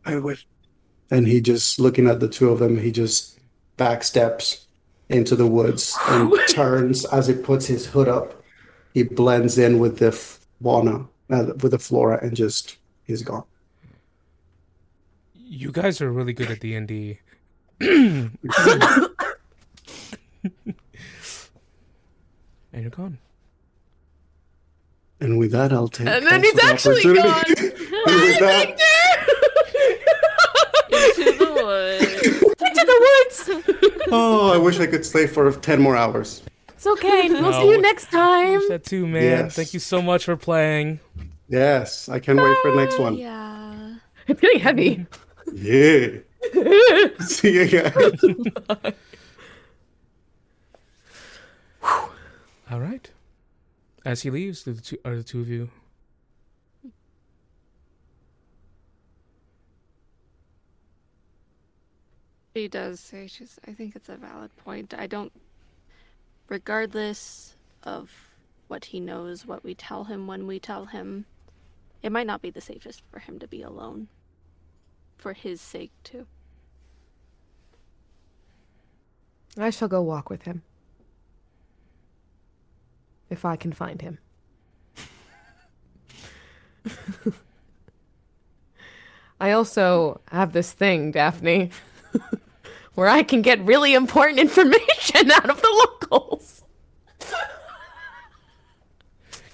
[0.04, 0.36] I will.
[1.10, 3.38] And he just, looking at the two of them, he just
[3.76, 4.64] backsteps
[5.08, 8.42] into the woods and turns as he puts his hood up.
[8.94, 13.44] He blends in with the fauna, uh, with the flora, and just, he's gone.
[15.34, 17.18] You guys are really good at D and D.
[22.72, 23.18] And you're gone.
[25.20, 26.06] And with that, I'll take.
[26.06, 28.80] And then also he's actually gone and with that,
[31.70, 33.44] Into the woods.
[33.44, 34.08] to the woods.
[34.12, 36.42] oh, I wish I could stay for 10 more hours.
[36.68, 37.28] It's okay.
[37.28, 38.60] We'll No, see you next time.
[38.68, 39.22] That too, man.
[39.22, 39.56] Yes.
[39.56, 41.00] Thank you so much for playing.
[41.48, 43.16] Yes, I can't wait for the next one.
[43.16, 43.94] Yeah.
[44.28, 45.06] It's getting heavy.
[45.52, 46.08] Yeah.
[47.26, 48.20] See you guys.
[52.70, 53.10] All right.
[54.04, 55.70] As he leaves, do the two are the two of you.
[62.60, 64.92] She does say she's I think it's a valid point.
[64.92, 65.32] I don't
[66.46, 68.12] regardless of
[68.68, 71.24] what he knows, what we tell him when we tell him,
[72.02, 74.08] it might not be the safest for him to be alone.
[75.16, 76.26] For his sake too.
[79.56, 80.60] I shall go walk with him.
[83.30, 84.18] If I can find him.
[89.40, 91.70] I also have this thing, Daphne,
[93.00, 96.62] where I can get really important information out of the locals.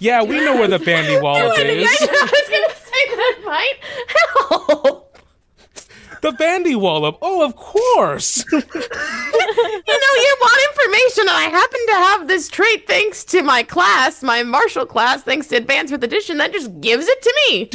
[0.00, 1.86] Yeah, we know where the Bandy Wallop is.
[1.86, 3.78] I was gonna say that might
[4.48, 5.18] help.
[6.22, 7.18] The Bandy Wallop.
[7.22, 8.44] Oh, of course.
[8.52, 13.62] You know, you want information, and I happen to have this trait thanks to my
[13.62, 17.70] class, my martial class, thanks to Advanced Fifth Edition, that just gives it to me.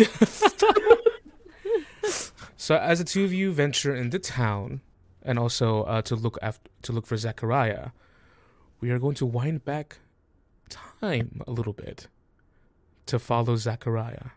[2.58, 4.82] So, as the two of you venture into town,
[5.24, 7.90] and also uh, to look after to look for Zachariah,
[8.80, 10.00] we are going to wind back
[10.70, 12.08] time a little bit
[13.06, 14.32] to follow Zachariah.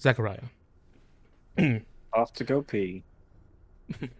[0.00, 0.44] Zachariah.
[2.12, 3.02] Off to go pee.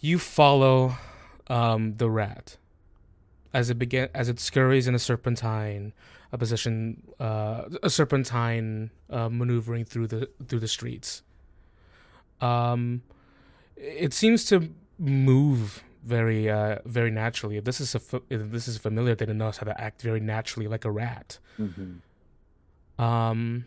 [0.00, 0.96] you follow
[1.48, 2.56] um, the rat
[3.52, 5.92] as it begin as it scurries in a serpentine,
[6.32, 11.22] a position, uh, a serpentine uh, maneuvering through the through the streets.
[12.40, 13.02] Um,
[13.76, 17.56] it seems to move very uh very naturally.
[17.58, 20.02] If this is a fa- if this is familiar, then it knows how to act
[20.02, 21.38] very naturally like a rat.
[22.98, 23.66] Um,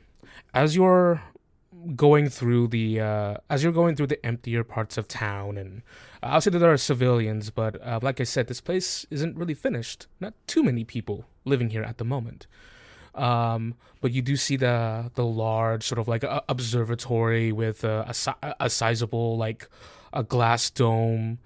[0.54, 1.22] as you're
[1.96, 5.82] going through the uh, as you're going through the emptier parts of town, and
[6.22, 9.36] uh, I'll say that there are civilians, but uh, like I said, this place isn't
[9.36, 10.08] really finished.
[10.20, 12.48] Not too many people living here at the moment.
[13.16, 18.14] Um, but you do see the the large sort of like uh, observatory with a,
[18.42, 19.70] a, a sizable like
[20.12, 21.40] a glass dome,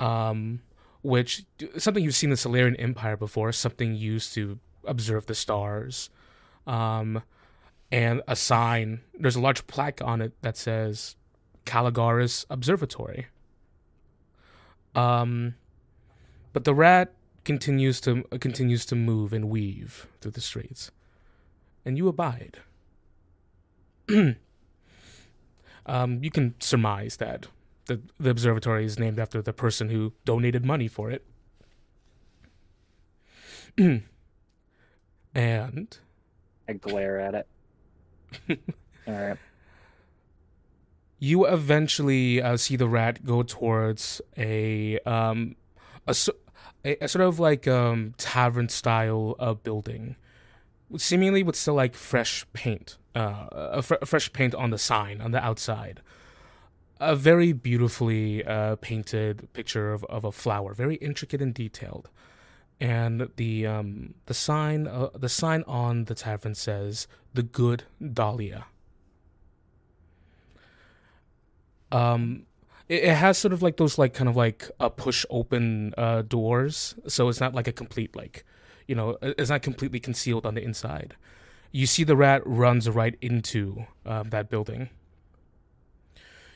[0.00, 0.60] um,
[1.02, 1.44] which
[1.78, 6.10] something you've seen in the Solarian Empire before, something used to observe the stars
[6.66, 7.22] um,
[7.90, 9.00] and a sign.
[9.18, 11.16] There's a large plaque on it that says
[11.66, 13.26] Caligaris Observatory.
[14.94, 15.54] Um,
[16.52, 20.90] but the rat continues to continues to move and weave through the streets,
[21.84, 22.58] and you abide.
[25.86, 27.46] um, you can surmise that
[27.86, 31.24] the the observatory is named after the person who donated money for it.
[35.34, 35.98] and
[36.68, 37.46] I glare at it.
[39.06, 39.36] All right.
[41.18, 45.56] you eventually uh, see the rat go towards a um
[46.06, 46.14] a,
[46.84, 50.16] a, a sort of like um tavern style uh, building
[50.96, 55.30] seemingly with still like fresh paint uh a, fr- fresh paint on the sign on
[55.30, 56.00] the outside.
[57.00, 62.08] A very beautifully uh, painted picture of, of a flower very intricate and detailed.
[62.80, 68.66] And the um the sign uh, the sign on the tavern says the good dahlia.
[71.90, 72.46] Um
[72.88, 76.22] it, it has sort of like those like kind of like a push open uh
[76.22, 78.44] doors so it's not like a complete like
[78.92, 81.16] you know it- it's not completely concealed on the inside.
[81.80, 84.90] You see the rat runs right into um, that building.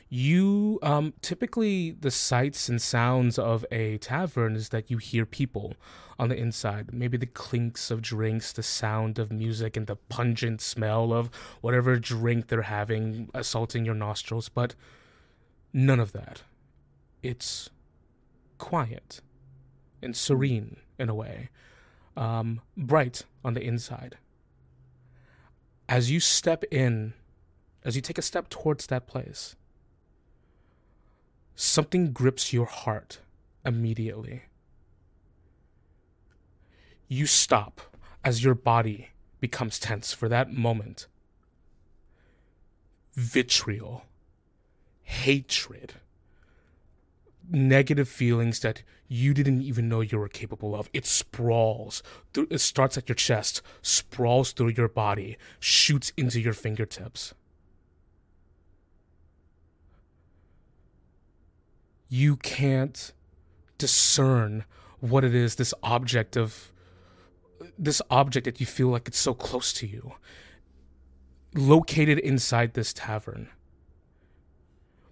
[0.09, 5.73] You um typically the sights and sounds of a tavern is that you hear people
[6.19, 6.93] on the inside.
[6.93, 11.29] Maybe the clinks of drinks the sound of music and the pungent smell of
[11.61, 14.75] whatever drink they're having assaulting your nostrils but
[15.73, 16.43] none of that.
[17.21, 17.69] It's
[18.59, 19.21] quiet
[20.03, 21.49] and serene in a way
[22.17, 24.17] um bright on the inside
[25.87, 27.13] as you step in
[27.85, 29.55] as you take a step towards that place
[31.57, 33.19] something grips your heart
[33.65, 34.43] immediately.
[37.07, 37.81] You stop
[38.23, 41.07] as your body becomes tense for that moment.
[43.13, 44.05] Vitriol,
[45.01, 45.95] hatred,
[47.49, 50.89] negative feelings that you didn't even know you were capable of.
[50.93, 52.03] It sprawls.
[52.35, 57.33] It starts at your chest, sprawls through your body, shoots into your fingertips.
[62.09, 63.13] you can't
[63.77, 64.63] discern
[64.99, 66.71] what it is this object of
[67.77, 70.13] this object that you feel like it's so close to you
[71.53, 73.49] located inside this tavern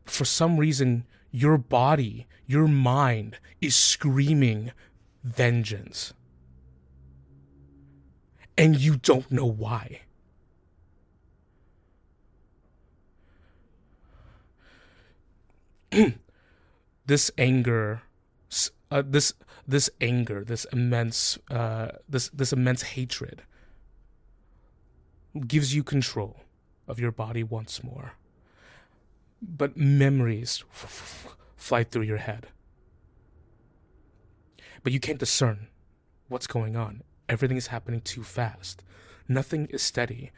[0.06, 4.72] for some reason your body your mind is screaming
[5.23, 6.14] vengeance.
[8.57, 10.01] And you don't know why.
[17.07, 18.01] This anger
[18.89, 19.33] uh, this
[19.67, 23.43] this anger this immense uh, this this immense hatred
[25.45, 26.38] gives you control
[26.88, 28.14] of your body once more
[29.41, 30.64] but memories
[31.55, 32.47] fly through your head.
[34.83, 35.67] But you can't discern
[36.27, 37.03] what's going on.
[37.27, 38.83] Everything is happening too fast.
[39.27, 40.31] Nothing is steady.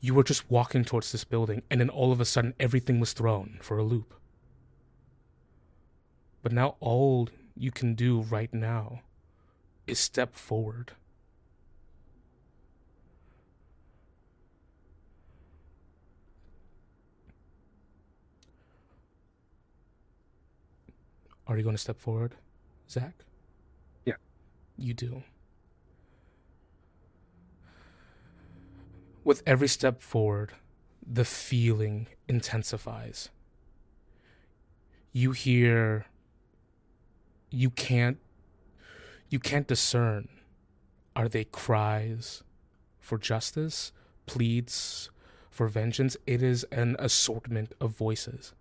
[0.00, 3.12] You were just walking towards this building and then all of a sudden everything was
[3.12, 4.14] thrown for a loop.
[6.42, 9.02] But now all you can do right now
[9.86, 10.92] is step forward.
[21.50, 22.36] Are you going to step forward,
[22.88, 23.12] Zach?
[24.04, 24.14] Yeah.
[24.78, 25.24] You do.
[29.24, 30.52] With every step forward,
[31.04, 33.30] the feeling intensifies.
[35.12, 36.06] You hear
[37.50, 38.18] you can't
[39.28, 40.28] you can't discern
[41.16, 42.44] are they cries
[43.00, 43.90] for justice
[44.26, 45.10] pleads
[45.50, 48.54] for vengeance it is an assortment of voices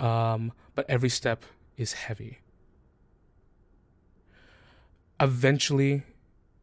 [0.00, 1.44] um but every step
[1.76, 2.38] is heavy
[5.18, 6.02] eventually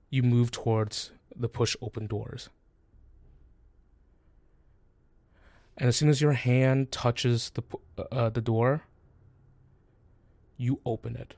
[0.09, 2.49] you move towards the push open doors
[5.77, 7.63] And as soon as your hand touches the
[8.11, 8.83] uh, the door,
[10.57, 11.35] you open it.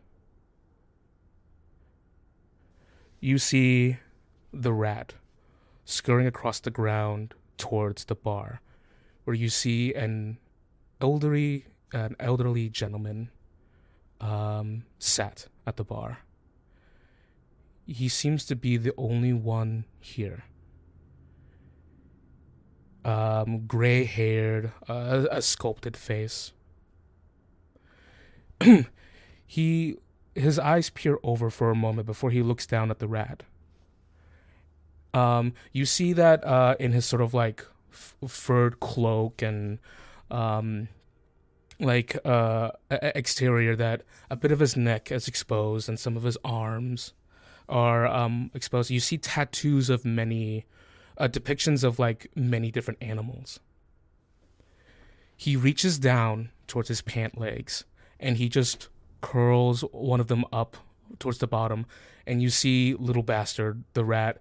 [3.19, 3.97] You see
[4.53, 5.15] the rat
[5.83, 8.61] scurrying across the ground towards the bar,
[9.25, 10.37] where you see an
[11.01, 13.29] elderly an elderly gentleman
[14.21, 16.19] um, sat at the bar.
[17.85, 20.43] He seems to be the only one here.
[23.03, 26.51] Um, gray haired, uh, a sculpted face.
[29.47, 29.97] he
[30.35, 33.43] his eyes peer over for a moment before he looks down at the rat.
[35.13, 39.79] Um, you see that uh, in his sort of like f- furred cloak and
[40.29, 40.87] um,
[41.79, 46.37] like uh, exterior that a bit of his neck is exposed and some of his
[46.43, 47.13] arms
[47.67, 48.91] are um, exposed.
[48.91, 50.65] You see tattoos of many
[51.17, 53.59] uh, depictions of like many different animals.
[55.37, 57.85] He reaches down towards his pant legs
[58.19, 58.89] and he just
[59.21, 60.77] curls one of them up
[61.17, 61.85] towards the bottom,
[62.27, 64.39] and you see little bastard the rat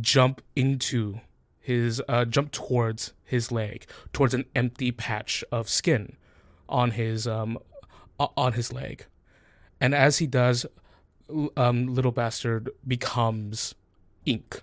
[0.00, 1.20] jump into
[1.58, 6.16] his uh, jump towards his leg, towards an empty patch of skin
[6.68, 7.58] on his um
[8.18, 9.06] on his leg,
[9.80, 10.66] and as he does,
[11.56, 13.74] um, little bastard becomes
[14.26, 14.62] ink,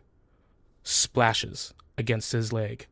[0.83, 2.87] splashes against his leg,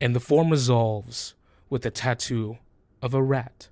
[0.00, 1.34] and the form resolves
[1.70, 2.58] with the tattoo
[3.00, 3.68] of a rat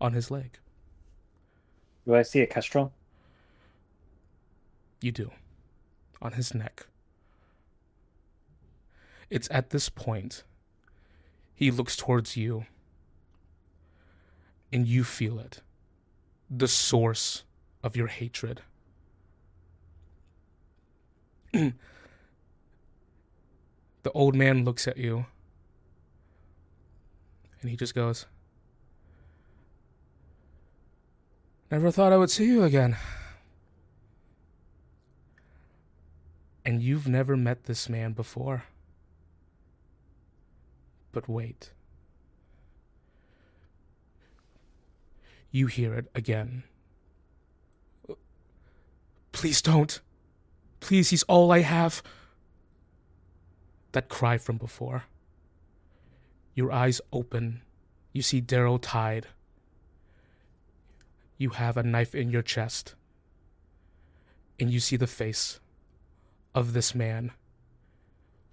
[0.00, 0.58] on his leg.
[2.06, 2.92] Do I see a kestrel?
[5.00, 5.30] You do.
[6.22, 6.86] On his neck.
[9.30, 10.44] It's at this point
[11.60, 12.64] he looks towards you
[14.72, 15.60] and you feel it.
[16.48, 17.44] The source
[17.82, 18.62] of your hatred.
[21.52, 21.74] the
[24.14, 25.26] old man looks at you
[27.60, 28.24] and he just goes,
[31.70, 32.96] Never thought I would see you again.
[36.64, 38.64] And you've never met this man before.
[41.12, 41.72] But wait.
[45.50, 46.62] You hear it again.
[49.32, 50.00] Please don't.
[50.78, 52.02] Please, he's all I have.
[53.92, 55.04] That cry from before.
[56.54, 57.62] Your eyes open.
[58.12, 59.26] You see Daryl tied.
[61.38, 62.94] You have a knife in your chest.
[64.58, 65.58] And you see the face
[66.54, 67.32] of this man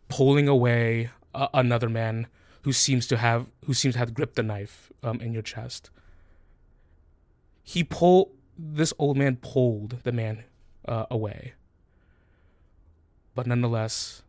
[0.08, 1.10] pulling away
[1.54, 2.28] another man
[2.68, 5.90] who seems to have who seems to have gripped the knife um, in your chest.
[7.64, 10.44] He pulled this old man pulled the man
[10.86, 11.54] uh, away,
[13.36, 14.22] but nonetheless,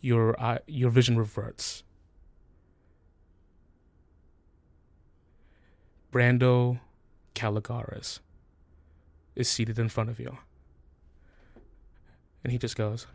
[0.00, 1.84] your uh, your vision reverts.
[6.12, 6.80] Brando
[7.36, 8.18] Caligaris
[9.36, 10.38] is seated in front of you.
[12.42, 13.06] And he just goes,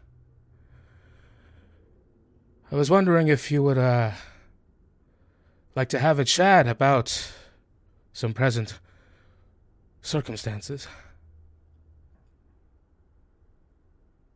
[2.71, 4.11] I was wondering if you would, uh,
[5.75, 7.33] like to have a chat about
[8.13, 8.79] some present
[10.01, 10.87] circumstances.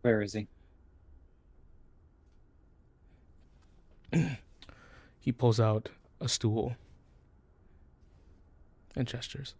[0.01, 0.47] Where is he?
[5.19, 5.89] He pulls out
[6.21, 6.75] a stool
[8.95, 9.55] and gestures.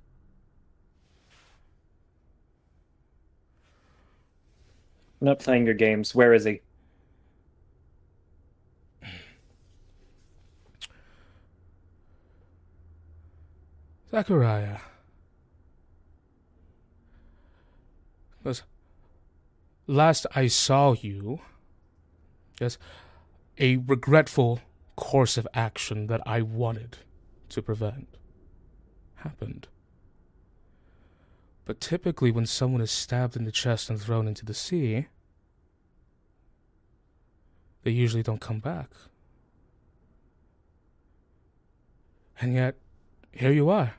[5.20, 6.14] I'm not playing your games.
[6.14, 6.62] Where is he?
[14.16, 14.78] Zachariah.
[18.38, 18.64] Because
[19.88, 21.42] last I saw you,
[22.62, 22.78] yes,
[23.58, 24.62] a regretful
[24.96, 27.00] course of action that I wanted
[27.50, 28.08] to prevent
[29.16, 29.68] happened.
[31.66, 35.08] But typically, when someone is stabbed in the chest and thrown into the sea,
[37.84, 38.92] they usually don't come back.
[42.40, 42.76] And yet,
[43.34, 43.96] here you are.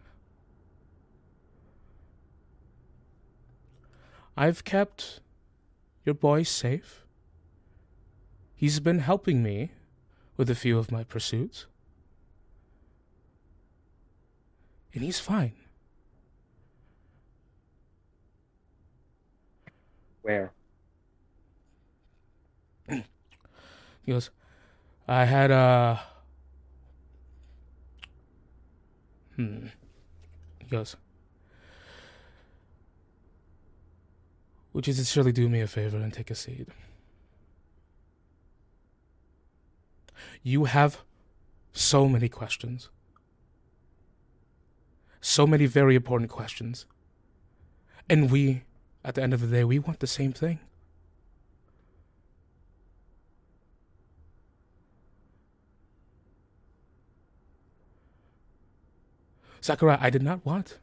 [4.37, 5.21] I've kept
[6.05, 7.05] your boy safe.
[8.55, 9.73] He's been helping me
[10.37, 11.67] with a few of my pursuits.
[14.93, 15.53] And he's fine.
[20.23, 20.53] Where?
[24.03, 24.31] He goes,
[25.09, 26.01] I had a.
[29.35, 29.67] Hmm.
[30.61, 30.95] He goes,
[34.77, 36.69] Would you surely do me a favor and take a seat?
[40.43, 40.99] You have
[41.73, 42.91] so many questions.
[45.23, 46.85] So many very important questions.
[48.11, 48.65] And we,
[49.03, 50.59] at the end of the day, we want the same thing.
[59.65, 60.77] Zachariah, I did not want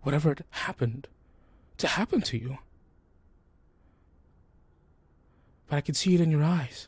[0.00, 1.06] whatever happened
[1.78, 2.58] to happen to you.
[5.72, 6.86] But I can see it in your eyes.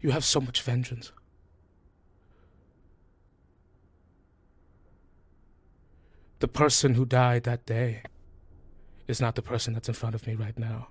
[0.00, 1.12] You have so much vengeance.
[6.38, 8.04] The person who died that day
[9.06, 10.88] is not the person that's in front of me right now.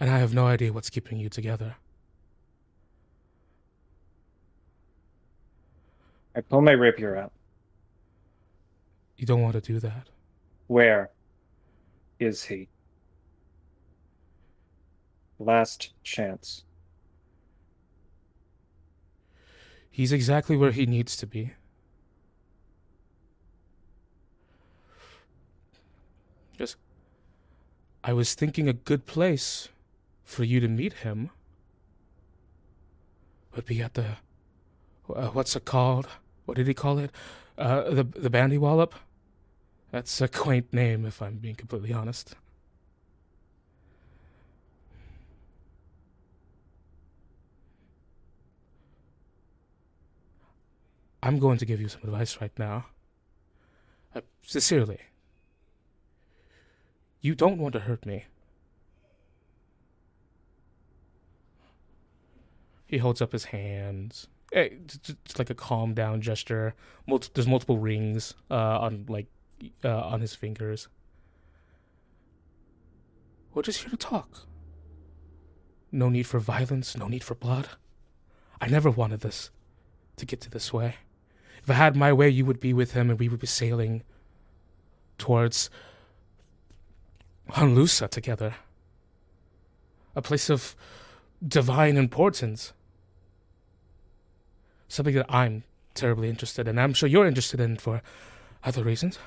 [0.00, 1.76] And I have no idea what's keeping you together.
[6.34, 7.32] I pull my rapier out.
[9.18, 10.08] You don't want to do that.
[10.68, 11.10] Where
[12.24, 12.68] is he?
[15.38, 16.64] Last chance.
[19.90, 21.52] He's exactly where he needs to be.
[26.56, 26.76] Just,
[28.02, 29.68] I was thinking a good place
[30.24, 31.30] for you to meet him
[33.54, 34.16] would be at the,
[35.14, 36.08] uh, what's it called?
[36.46, 37.10] What did he call it?
[37.58, 38.94] Uh, the the Bandy Wallop.
[39.92, 42.34] That's a quaint name, if I'm being completely honest.
[51.22, 52.86] I'm going to give you some advice right now.
[54.14, 54.98] Uh, sincerely.
[57.20, 58.24] You don't want to hurt me.
[62.86, 64.26] He holds up his hands.
[64.54, 66.74] Just like a calm down gesture.
[67.06, 69.26] There's multiple rings uh, on like
[69.84, 70.88] uh, on his fingers.
[73.54, 74.46] We're just here to talk.
[75.90, 76.96] No need for violence.
[76.96, 77.68] No need for blood.
[78.60, 79.50] I never wanted this
[80.16, 80.96] to get to this way.
[81.62, 84.02] If I had my way, you would be with him and we would be sailing
[85.18, 85.70] towards
[87.50, 88.54] Hanlusa together.
[90.16, 90.74] A place of
[91.46, 92.72] divine importance.
[94.88, 96.78] Something that I'm terribly interested in.
[96.78, 98.02] I'm sure you're interested in for
[98.64, 99.18] other reasons.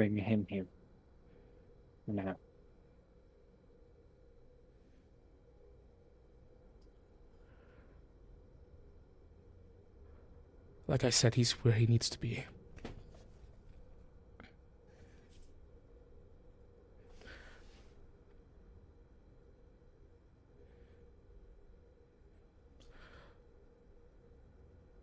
[0.00, 0.64] Bring him here.
[2.06, 2.36] Now.
[10.86, 12.46] Like I said, he's where he needs to be.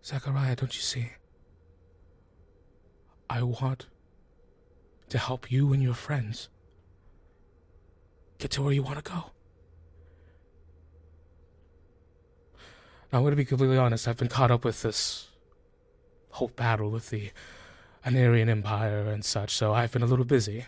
[0.03, 1.11] Zachariah, don't you see?
[3.29, 3.85] I want
[5.09, 6.49] to help you and your friends
[8.37, 9.31] get to where you want to go.
[13.11, 14.07] Now, I'm going to be completely honest.
[14.07, 15.29] I've been caught up with this
[16.31, 17.31] whole battle with the
[18.05, 20.65] Anarian Empire and such, so I've been a little busy.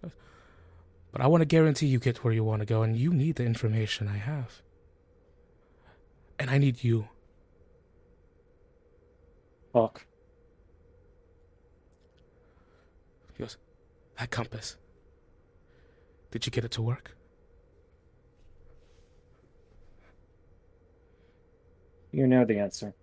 [0.00, 3.36] But I want to guarantee you get where you want to go, and you need
[3.36, 4.62] the information I have.
[6.38, 7.08] And I need you.
[9.72, 10.06] Fuck.
[13.36, 13.56] He goes,
[14.18, 14.76] That compass.
[16.30, 17.16] Did you get it to work?
[22.12, 22.94] You know the answer.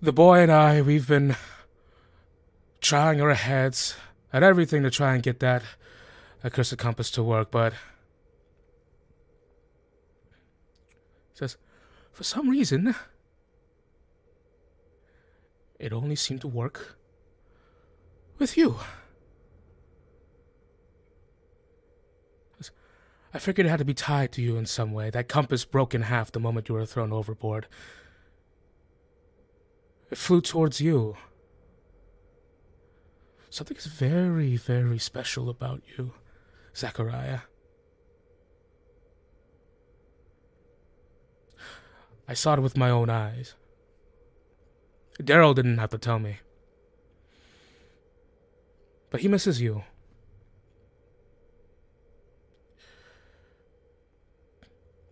[0.00, 1.36] The boy and I, we've been
[2.80, 3.96] trying our heads
[4.32, 5.62] at everything to try and get that
[6.44, 7.72] accursed compass to work, but
[11.32, 11.56] he says,
[12.12, 12.94] for some reason,
[15.78, 16.96] it only seemed to work
[18.38, 18.78] with you.
[23.34, 25.10] I figured it had to be tied to you in some way.
[25.10, 27.66] That compass broke in half the moment you were thrown overboard.
[30.08, 31.16] It flew towards you.
[33.50, 36.12] Something is very, very special about you,
[36.76, 37.40] Zachariah.
[42.28, 43.54] I saw it with my own eyes.
[45.22, 46.38] Daryl didn't have to tell me.
[49.10, 49.84] But he misses you.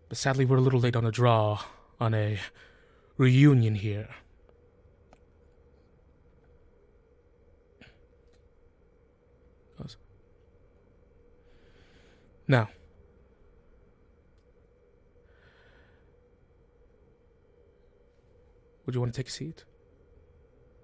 [0.08, 1.62] But sadly, we're a little late on a draw
[2.00, 2.38] on a
[3.16, 4.08] reunion here.
[12.48, 12.68] Now,
[18.84, 19.64] would you want to take a seat?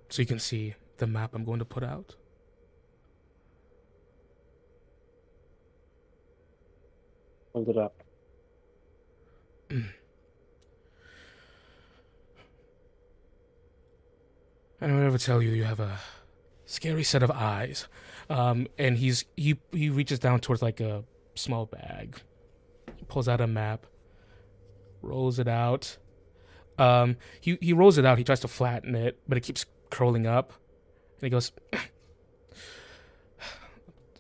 [0.09, 2.17] So you can see the map I'm going to put out?
[7.53, 7.95] Hold it up.
[14.81, 15.99] I don't ever tell you you have a
[16.67, 17.89] scary set of eyes.
[18.31, 21.05] Um, and he's he he reaches down towards like a
[21.35, 22.20] small bag,
[23.09, 23.87] pulls out a map,
[25.03, 25.97] rolls it out.
[26.78, 28.19] Um, he he rolls it out.
[28.19, 30.52] He tries to flatten it, but it keeps curling up.
[31.20, 31.52] And he goes,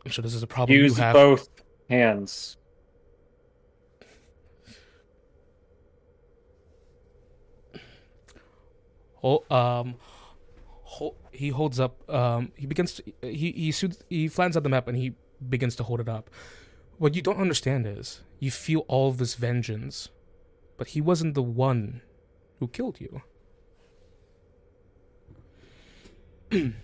[0.04, 1.48] "I'm sure this is a problem Use you have." both
[1.88, 2.56] hands.
[9.16, 9.96] Hol- um,
[11.32, 12.08] he holds up.
[12.10, 13.02] Um, he begins to.
[13.22, 13.72] He he
[14.08, 15.14] he flattens out the map and he
[15.48, 16.30] begins to hold it up.
[16.98, 20.08] What you don't understand is you feel all of this vengeance,
[20.76, 22.02] but he wasn't the one
[22.58, 23.22] who killed you.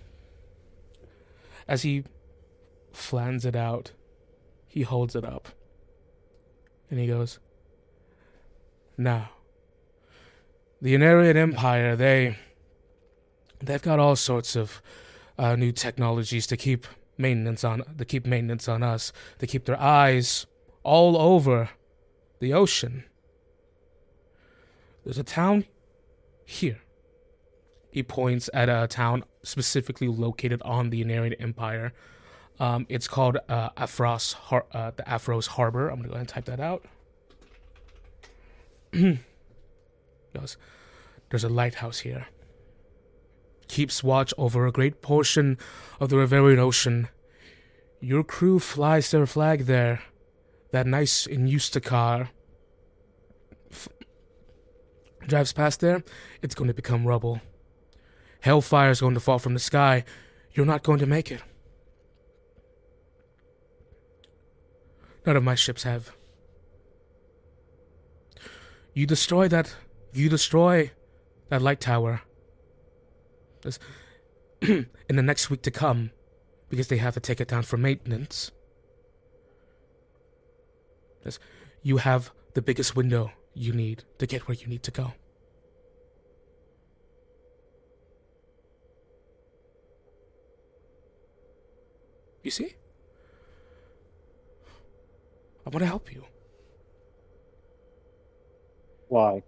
[1.68, 2.04] As he
[2.92, 3.92] flans it out,
[4.66, 5.48] he holds it up,
[6.90, 7.38] and he goes,
[8.98, 9.30] "Now."
[10.84, 12.36] the Anarian Empire, they
[13.58, 14.82] they've got all sorts of
[15.38, 16.86] uh, new technologies to keep
[17.16, 19.10] maintenance on to keep maintenance on us.
[19.38, 20.44] They keep their eyes
[20.82, 21.70] all over
[22.38, 23.04] the ocean.
[25.04, 25.64] There's a town
[26.44, 26.80] here.
[27.90, 31.92] He points at a town specifically located on the Anarian Empire.
[32.58, 35.88] Um, it's called uh, Afros, Har- uh, the Afros Harbor.
[35.88, 36.84] I'm gonna go ahead and type that out.
[41.30, 42.26] There's a lighthouse here.
[43.66, 45.58] Keeps watch over a great portion
[45.98, 47.08] of the Riverian Ocean.
[48.00, 50.02] Your crew flies their flag there.
[50.70, 52.30] That nice Injusticar
[53.70, 53.88] f-
[55.26, 56.04] drives past there.
[56.42, 57.40] It's going to become rubble.
[58.44, 60.04] Hellfire is going to fall from the sky.
[60.52, 61.40] You're not going to make it.
[65.24, 66.14] None of my ships have.
[68.92, 69.74] You destroy that
[70.12, 70.90] you destroy
[71.48, 72.20] that light tower
[74.60, 76.10] in the next week to come
[76.68, 78.50] because they have to take it down for maintenance.
[81.82, 85.14] You have the biggest window you need to get where you need to go.
[92.44, 92.74] You see?
[95.66, 96.24] I want to help you.
[99.08, 99.42] Why?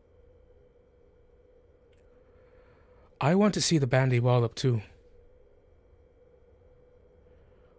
[3.20, 4.80] I want to see the Bandy Wallop too.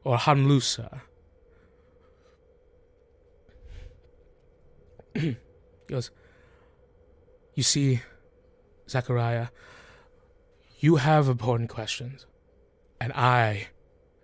[0.04, 1.02] Or Hanlusa.
[5.16, 5.36] he
[5.88, 6.12] goes,
[7.56, 8.02] You see,
[8.88, 9.48] Zachariah,
[10.80, 12.28] you have important questions.
[13.02, 13.70] And I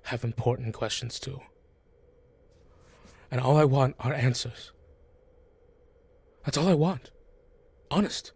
[0.04, 1.42] have important questions too.
[3.32, 4.72] And all I want are answers.
[6.46, 7.10] That's all I want.
[7.90, 8.32] Honest.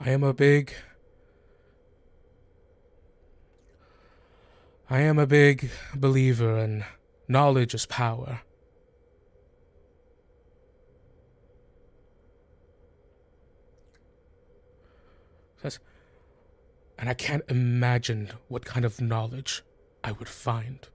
[0.00, 0.72] I am a big.
[4.88, 6.84] I am a big believer in
[7.26, 8.40] knowledge is power.
[16.98, 19.62] And I can't imagine what kind of knowledge
[20.02, 20.88] I would find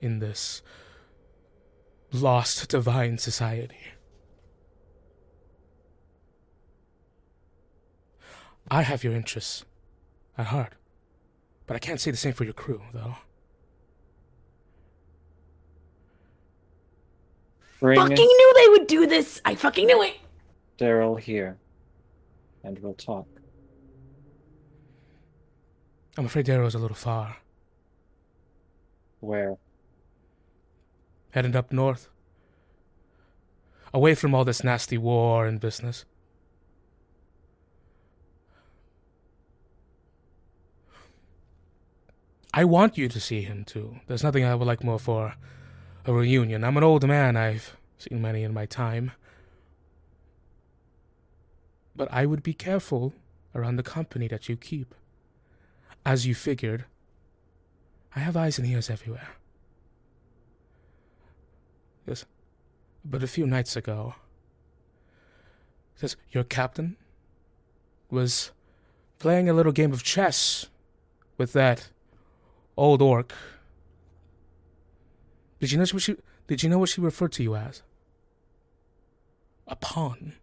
[0.00, 0.60] in this
[2.12, 3.78] lost divine society.
[8.70, 9.64] I have your interests
[10.36, 10.74] at heart,
[11.66, 13.16] but I can't say the same for your crew, though.
[17.80, 19.40] Bring Fucking knew they would do this.
[19.44, 20.16] I fucking knew it.
[20.78, 21.58] Daryl here,
[22.64, 23.26] and we'll talk.
[26.16, 27.38] I'm afraid Darrow's a little far.
[29.20, 29.56] Where?
[31.30, 32.08] Heading up north.
[33.94, 36.04] Away from all this nasty war and business.
[42.54, 43.96] I want you to see him too.
[44.06, 45.34] There's nothing I would like more for
[46.04, 46.64] a reunion.
[46.64, 49.12] I'm an old man, I've seen many in my time.
[51.94, 53.12] But I would be careful
[53.54, 54.94] around the company that you keep.
[56.04, 56.84] As you figured,
[58.16, 59.28] I have eyes and ears everywhere.
[62.06, 62.24] Yes,
[63.04, 64.14] but a few nights ago,
[65.94, 66.96] says your captain
[68.10, 68.50] was
[69.18, 70.66] playing a little game of chess
[71.38, 71.90] with that
[72.76, 73.32] old orc.
[75.60, 76.16] Did you know what she
[76.48, 77.82] did you know what she referred to you as?
[79.68, 80.34] A pawn.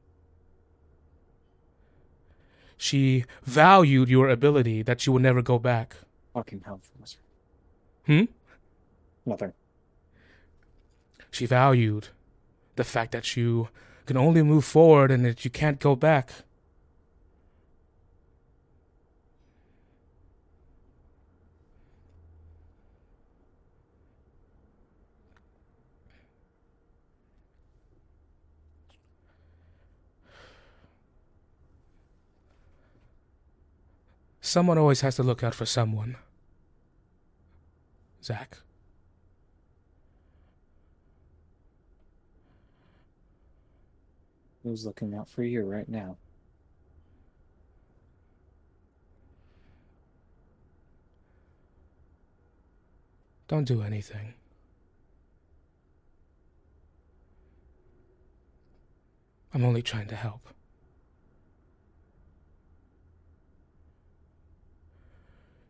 [2.81, 5.97] She valued your ability that you would never go back.
[6.33, 7.19] Fucking hell, Foster.
[8.05, 8.23] Hmm?
[9.25, 9.51] Nothing.
[11.29, 12.07] She valued
[12.77, 13.67] the fact that you
[14.05, 16.31] can only move forward and that you can't go back.
[34.49, 36.15] Someone always has to look out for someone.
[38.23, 38.57] Zach.
[44.63, 46.17] Who's looking out for you right now?
[53.47, 54.33] Don't do anything.
[59.53, 60.41] I'm only trying to help.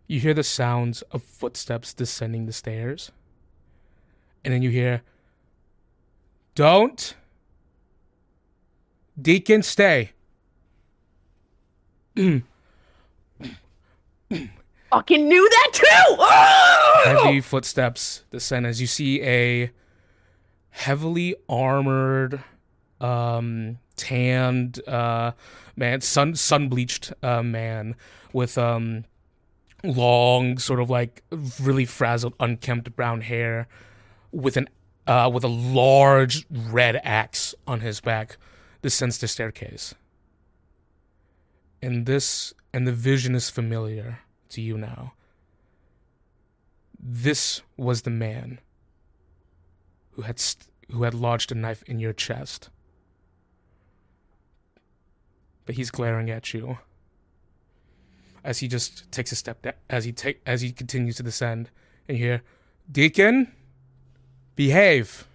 [0.10, 3.12] You hear the sounds of footsteps descending the stairs.
[4.44, 5.04] And then you hear,
[6.56, 7.14] Don't.
[9.22, 10.14] Deacon, stay.
[12.16, 12.44] Fucking
[15.30, 15.86] knew that too.
[17.02, 17.04] Oh!
[17.06, 19.72] Heavy footsteps descend as you see a
[20.72, 22.44] heavily armored,
[23.00, 25.32] um, tanned, uh,
[25.78, 27.96] man, sun sun bleached uh, man
[28.34, 29.06] with um
[29.84, 31.24] long, sort of like
[31.62, 33.68] really frazzled, unkempt brown hair,
[34.32, 34.70] with an
[35.08, 38.38] uh, with a large red axe on his back,
[38.82, 39.96] descends the staircase.
[41.82, 45.14] And this and the vision is familiar to you now.
[47.00, 48.60] This was the man
[50.12, 52.70] who had st- who had lodged a knife in your chest.
[55.66, 56.80] But he's glaring at you
[58.44, 61.70] as he just takes a step as he take as he continues to descend.
[62.08, 62.44] And you hear
[62.92, 63.52] deacon
[64.56, 65.28] behave.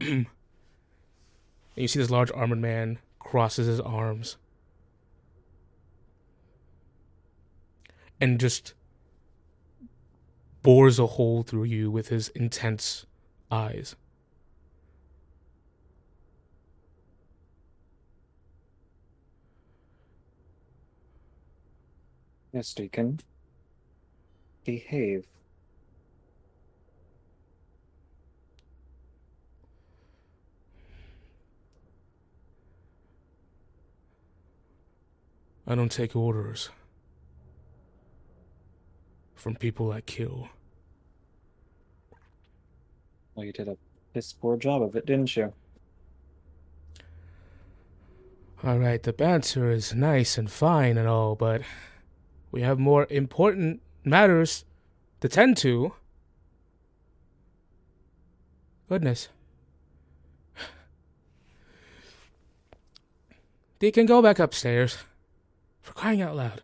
[1.76, 4.36] And you see this large armored man crosses his arms.
[8.20, 8.74] And just
[10.62, 13.06] bores a hole through you with his intense
[13.50, 13.96] eyes
[22.54, 23.18] Yes, Deacon.
[24.64, 25.24] Behave.
[35.66, 36.70] I don't take orders
[39.34, 40.48] from people I kill.
[43.34, 43.76] Well, you did a
[44.12, 45.52] piss poor job of it, didn't you?
[48.62, 51.62] All right, the banter is nice and fine and all, but
[52.54, 54.64] we have more important matters
[55.20, 55.92] to tend to.
[58.88, 59.26] Goodness.
[63.80, 64.98] Deacon, go back upstairs.
[65.82, 66.62] For crying out loud.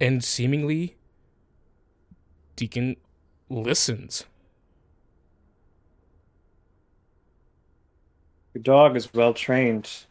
[0.00, 0.96] And seemingly,
[2.56, 2.96] Deacon
[3.50, 4.24] listens.
[8.54, 10.06] Your dog is well trained.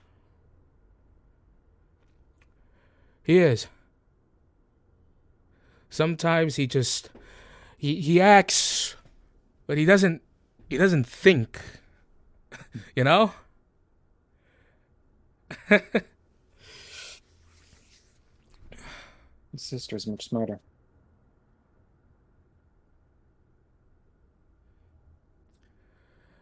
[3.27, 3.67] He is.
[5.89, 7.09] Sometimes he just
[7.77, 8.95] he he acts
[9.67, 10.21] but he doesn't
[10.69, 11.61] he doesn't think.
[12.95, 13.33] you know?
[15.67, 16.01] His
[19.57, 20.61] sister's much smarter.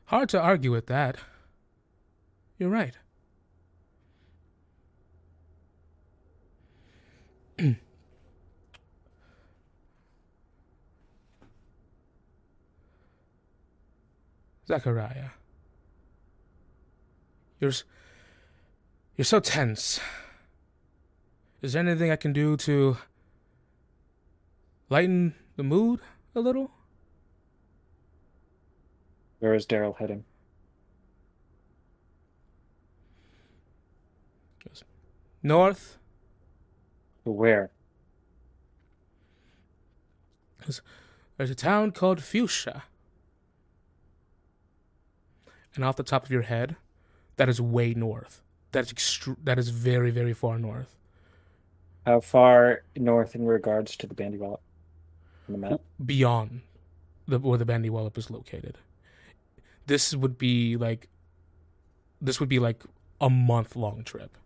[0.06, 1.18] Hard to argue with that.
[2.60, 2.96] You're right.
[14.68, 15.30] Zachariah.
[17.60, 17.72] You're
[19.18, 20.00] you're so tense.
[21.62, 22.98] Is there anything I can do to
[24.90, 26.02] lighten the mood
[26.36, 26.72] a little?
[29.40, 30.26] Where is Daryl heading?
[35.42, 36.00] North?
[37.26, 37.72] To where?
[41.38, 42.84] There's a town called Fuchsia.
[45.76, 46.78] and off the top of your head,
[47.36, 48.42] that is way north.
[48.72, 50.96] That's extru- that is very very far north.
[52.06, 54.62] How far north in regards to the Bandy Wallop
[55.48, 55.82] on the map?
[56.06, 56.62] Beyond
[57.28, 58.78] the where the Bandy Wallop is located.
[59.86, 61.10] This would be like
[62.22, 62.84] this would be like
[63.20, 64.38] a month long trip.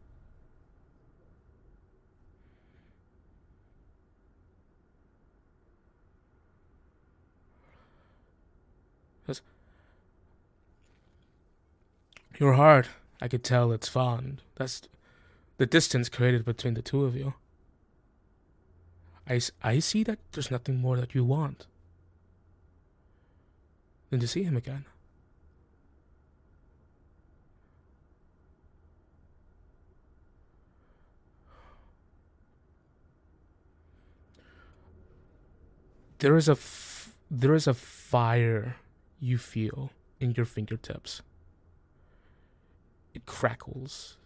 [9.30, 9.42] Yes.
[12.40, 12.90] Your heart,
[13.22, 14.42] I could tell it's fond.
[14.56, 14.82] That's
[15.58, 17.36] the distance created between the two of you.
[19.30, 21.68] I, I see that there's nothing more that you want
[24.10, 24.86] than to see him again.
[36.18, 38.76] There is a f- there is a fire
[39.20, 41.22] you feel in your fingertips.
[43.14, 44.18] It crackles,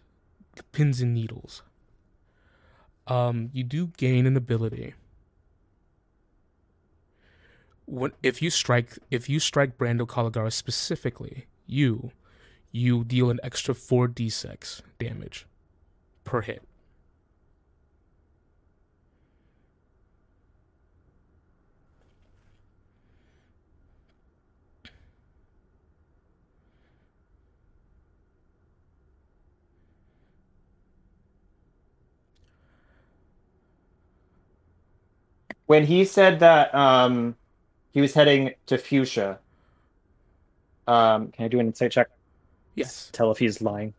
[0.72, 1.62] pins and needles.
[3.06, 4.94] Um, you do gain an ability.
[7.86, 12.12] When if you strike if you strike Brando Caligara specifically, you
[12.72, 15.46] you deal an extra four d six damage
[16.24, 16.62] per hit.
[35.66, 37.36] When he said that um,
[37.92, 39.40] he was heading to Fuchsia,
[40.86, 42.08] Um, can I do an insight check?
[42.74, 43.08] Yes.
[43.12, 43.94] Tell if he's lying.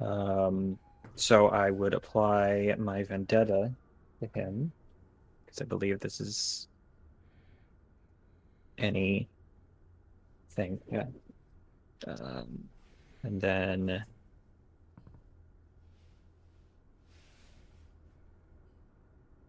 [0.00, 0.78] Um,
[1.14, 3.72] so I would apply my vendetta
[4.20, 4.72] to him
[5.44, 6.68] because I believe this is
[8.76, 9.28] any
[10.50, 10.78] thing.
[10.92, 11.06] Yeah.
[12.06, 12.68] Um,
[13.22, 14.04] and then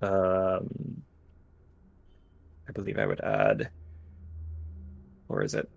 [0.05, 1.01] um,
[2.67, 3.69] I believe I would add,
[5.29, 5.69] or is it?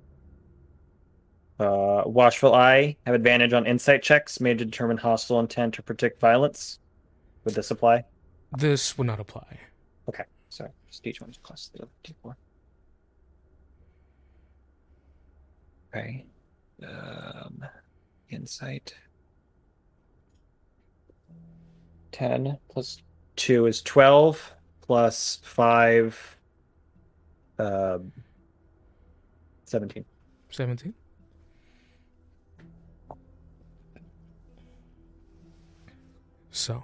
[1.59, 6.21] Uh, watchful eye have advantage on insight checks made to determine hostile intent or predict
[6.21, 6.79] violence.
[7.45, 8.05] Would this apply?
[8.57, 9.59] This would not apply.
[10.09, 12.35] Okay, so just each one's plus the other d4.
[15.95, 16.25] Okay.
[16.87, 17.65] Um,
[18.31, 18.95] insight.
[22.13, 23.03] 10 plus
[23.39, 26.39] 2 is 12, plus 5,
[27.61, 28.13] um,
[29.65, 30.05] 17.
[30.51, 30.93] 17.
[36.51, 36.83] So.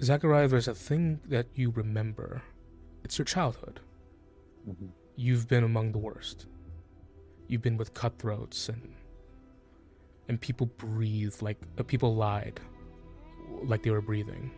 [0.00, 2.42] Zachariah, there's a thing that you remember.
[3.04, 3.80] It's your childhood.
[5.16, 6.46] You've been among the worst.
[7.48, 8.94] You've been with cutthroats and
[10.28, 12.60] and people breathed like uh, people lied
[13.64, 14.50] like they were breathing.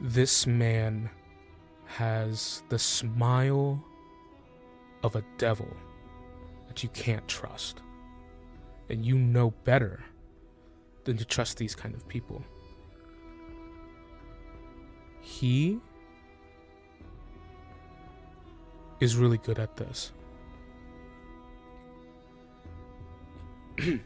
[0.00, 1.10] This man
[1.86, 3.82] has the smile
[5.02, 5.68] of a devil
[6.68, 7.82] that you can't trust.
[8.88, 10.02] And you know better
[11.04, 12.42] than to trust these kind of people.
[15.20, 15.78] He
[19.00, 20.12] is really good at this.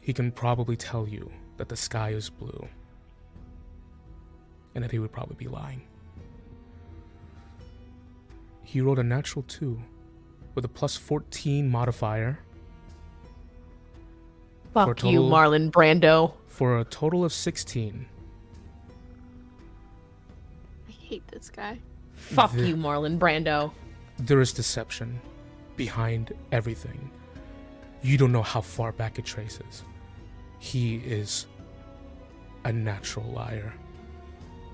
[0.00, 2.68] he can probably tell you that the sky is blue
[4.74, 5.82] and that he would probably be lying.
[8.62, 9.80] He rolled a natural 2
[10.54, 12.38] with a plus 14 modifier
[14.72, 16.34] For a Fuck you, Marlon Brando.
[16.48, 18.06] for a total of 16.
[20.88, 21.78] I hate this guy.
[22.14, 23.70] Fuck The- you, Marlon Brando.
[24.18, 25.20] There is deception
[25.76, 27.10] behind everything.
[28.02, 29.82] You don't know how far back it traces.
[30.58, 31.46] He is
[32.64, 33.72] a natural liar.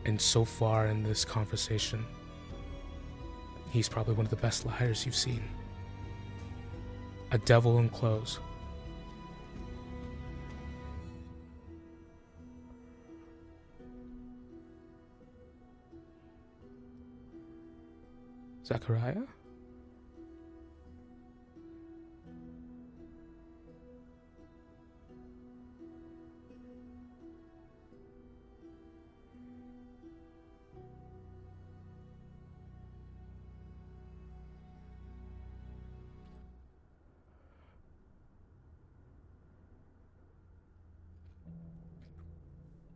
[0.04, 2.04] And so far in this conversation,
[3.70, 5.42] he's probably one of the best liars you've seen.
[7.32, 8.40] A devil in clothes.
[18.64, 19.22] Zachariah?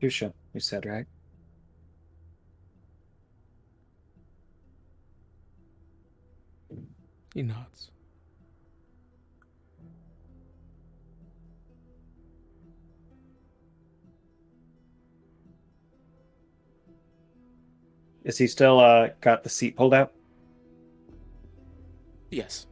[0.05, 1.07] Lucia, you said, right?
[7.33, 7.91] He nods.
[18.25, 20.13] Is he still uh got the seat pulled out?
[22.31, 22.67] Yes.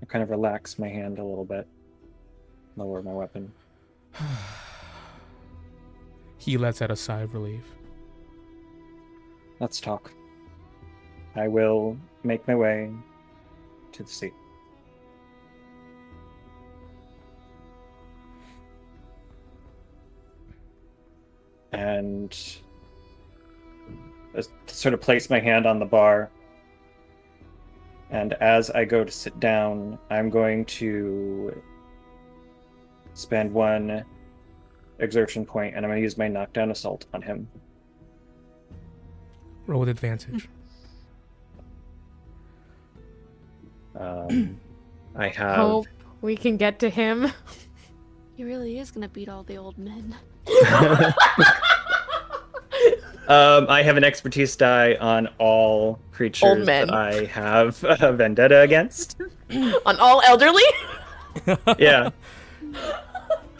[0.00, 1.68] I kind of relax my hand a little bit.
[2.78, 3.52] Lower my weapon.
[6.40, 7.64] He lets out a sigh of relief.
[9.58, 10.12] Let's talk.
[11.34, 12.90] I will make my way
[13.92, 14.32] to the seat.
[21.72, 22.34] And
[24.34, 26.30] I sort of place my hand on the bar.
[28.10, 31.60] And as I go to sit down, I'm going to
[33.18, 34.04] spend one
[35.00, 37.48] exertion point and I'm going to use my knockdown assault on him.
[39.66, 40.48] Roll with advantage.
[43.96, 44.58] Um,
[45.16, 45.56] I have.
[45.56, 45.86] Hope
[46.20, 47.30] we can get to him.
[48.36, 50.14] He really is gonna beat all the old men.
[53.28, 56.86] Um, I have an expertise die on all creatures men.
[56.86, 59.20] that I have a vendetta against.
[59.84, 60.62] On all elderly?
[61.78, 62.08] yeah.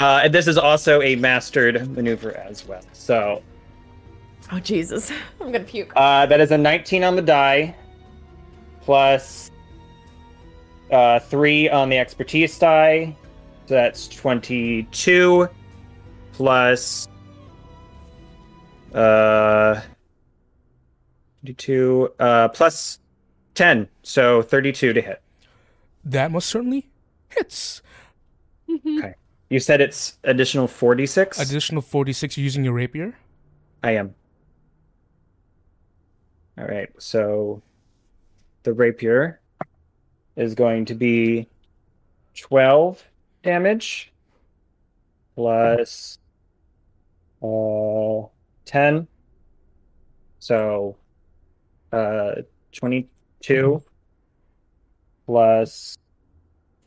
[0.01, 2.83] Uh, and this is also a mastered maneuver as well.
[2.93, 3.43] So
[4.51, 5.10] Oh Jesus.
[5.41, 5.93] I'm gonna puke.
[5.97, 7.75] uh, that is a 19 on the die,
[8.81, 9.51] plus
[10.91, 13.15] uh, three on the expertise die.
[13.67, 15.49] So that's 22,
[16.33, 17.07] plus
[18.94, 19.81] uh,
[21.43, 23.01] 22, uh, plus
[23.55, 23.86] 10.
[24.02, 25.20] So 32 to hit.
[26.07, 26.89] That most certainly
[27.28, 27.83] hits.
[28.70, 29.15] Okay.
[29.51, 31.41] You said it's additional 46?
[31.41, 33.17] Additional 46 using your rapier.
[33.83, 34.15] I am.
[36.59, 36.91] All right.
[36.99, 37.62] So
[38.65, 39.41] the rapier
[40.36, 41.49] is going to be
[42.36, 43.02] 12
[43.43, 44.12] damage
[45.35, 46.18] plus
[47.43, 48.23] uh
[48.67, 49.09] 10.
[50.41, 50.97] So
[51.93, 52.33] uh
[52.73, 53.83] 22
[55.27, 55.97] plus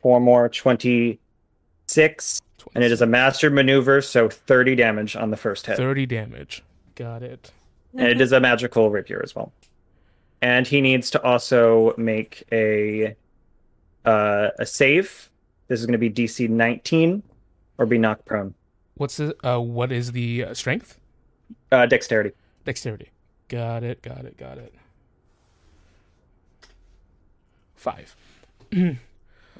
[0.00, 0.48] four more
[1.92, 2.40] 26
[2.74, 5.76] and it is a mastered maneuver so 30 damage on the first hit.
[5.76, 6.62] 30 damage.
[6.94, 7.50] Got it.
[7.92, 9.52] and it is a magical rapier as well.
[10.40, 13.14] And he needs to also make a
[14.04, 15.30] uh, a save.
[15.68, 17.22] This is going to be DC 19
[17.78, 18.54] or be knocked prone.
[18.94, 20.98] What's the uh what is the uh, strength?
[21.70, 22.32] Uh, dexterity.
[22.64, 23.10] Dexterity.
[23.48, 24.02] Got it.
[24.02, 24.36] Got it.
[24.36, 24.74] Got it.
[27.76, 28.16] 5.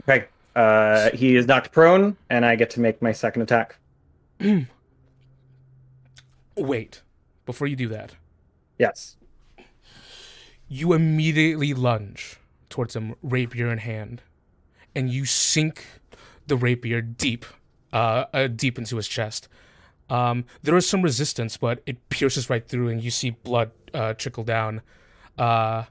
[0.08, 0.24] Okay.
[0.54, 3.76] Uh, he is knocked prone, and I get to make my second attack.
[6.56, 7.02] Wait.
[7.44, 8.14] Before you do that,
[8.78, 9.16] Yes.
[10.68, 12.36] you immediately lunge
[12.70, 14.22] towards him, rapier in hand,
[14.94, 15.84] and you sink
[16.46, 17.44] the rapier deep,
[17.92, 19.48] uh, uh deep into his chest.
[20.08, 24.14] Um, there is some resistance, but it pierces right through, and you see blood uh,
[24.14, 24.82] trickle down.
[25.36, 25.84] Uh,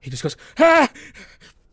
[0.00, 0.90] he just goes ah!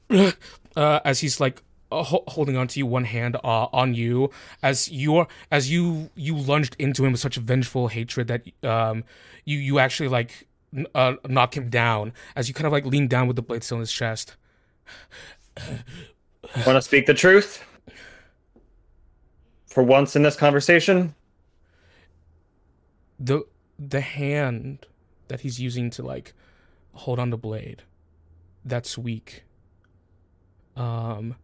[0.09, 4.29] uh, as he's like uh, ho- holding onto you, one hand uh, on you,
[4.61, 9.03] as you're as you you lunged into him with such vengeful hatred that um
[9.45, 13.07] you you actually like n- uh, knock him down as you kind of like lean
[13.07, 14.35] down with the blade still in his chest.
[16.65, 17.63] Want to speak the truth?
[19.65, 21.15] For once in this conversation,
[23.19, 23.45] the
[23.77, 24.85] the hand
[25.27, 26.33] that he's using to like
[26.93, 27.83] hold on the blade
[28.65, 29.43] that's weak
[30.75, 31.35] um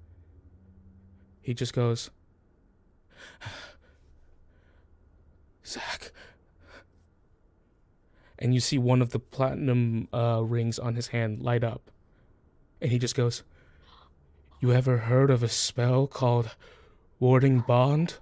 [1.44, 2.10] he just goes
[5.66, 6.12] zach
[8.40, 11.92] and you see one of the platinum uh rings on his hand light up
[12.82, 13.44] and he just goes
[14.60, 16.56] you ever heard of a spell called
[17.20, 18.16] warding bond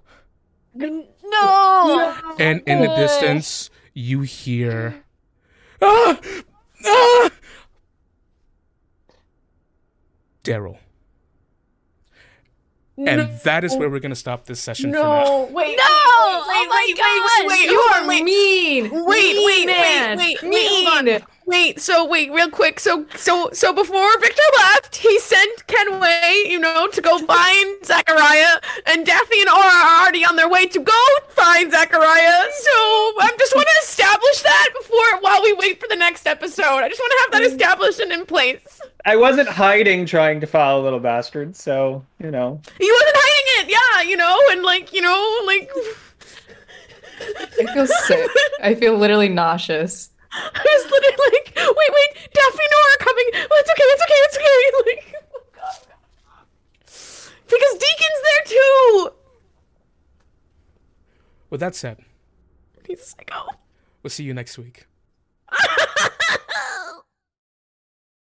[0.74, 2.16] No!
[2.38, 5.04] and in the distance you hear
[5.80, 6.20] ah!
[6.84, 7.30] Ah!
[10.42, 10.78] daryl
[12.98, 15.84] and that is where we're gonna stop this session for now No, wait, No!
[15.84, 17.48] Oh my gosh!
[17.58, 18.24] wait, You are wait.
[18.24, 20.18] mean, Wait, mean wait, man.
[20.18, 21.14] wait, wait, wait, hold mean.
[21.16, 21.22] on.
[21.44, 22.78] Wait, so wait, real quick.
[22.78, 28.60] So, so, so before Victor left, he sent Kenway, you know, to go find Zachariah,
[28.86, 32.44] and Daphne and Aura are already on their way to go find Zachariah.
[32.52, 32.70] So,
[33.20, 36.62] I just want to establish that before while we wait for the next episode.
[36.84, 37.52] I just want to have that Mm.
[37.54, 38.80] established and in place.
[39.04, 42.60] I wasn't hiding trying to follow little bastard, so you know.
[42.80, 45.70] You wasn't hiding it, yeah, you know, and like, you know, like
[47.60, 48.30] I feel sick.
[48.62, 50.10] I feel literally nauseous.
[50.32, 53.26] I was literally like, wait, wait, Daphne and Aura are coming.
[53.34, 54.48] Oh, it's okay, it's okay, it's okay.
[54.86, 55.76] Like, oh God.
[57.46, 59.10] because Deacon's there too.
[61.50, 61.98] With that said,
[62.86, 63.46] He's a psycho.
[64.02, 64.86] we'll see you next week.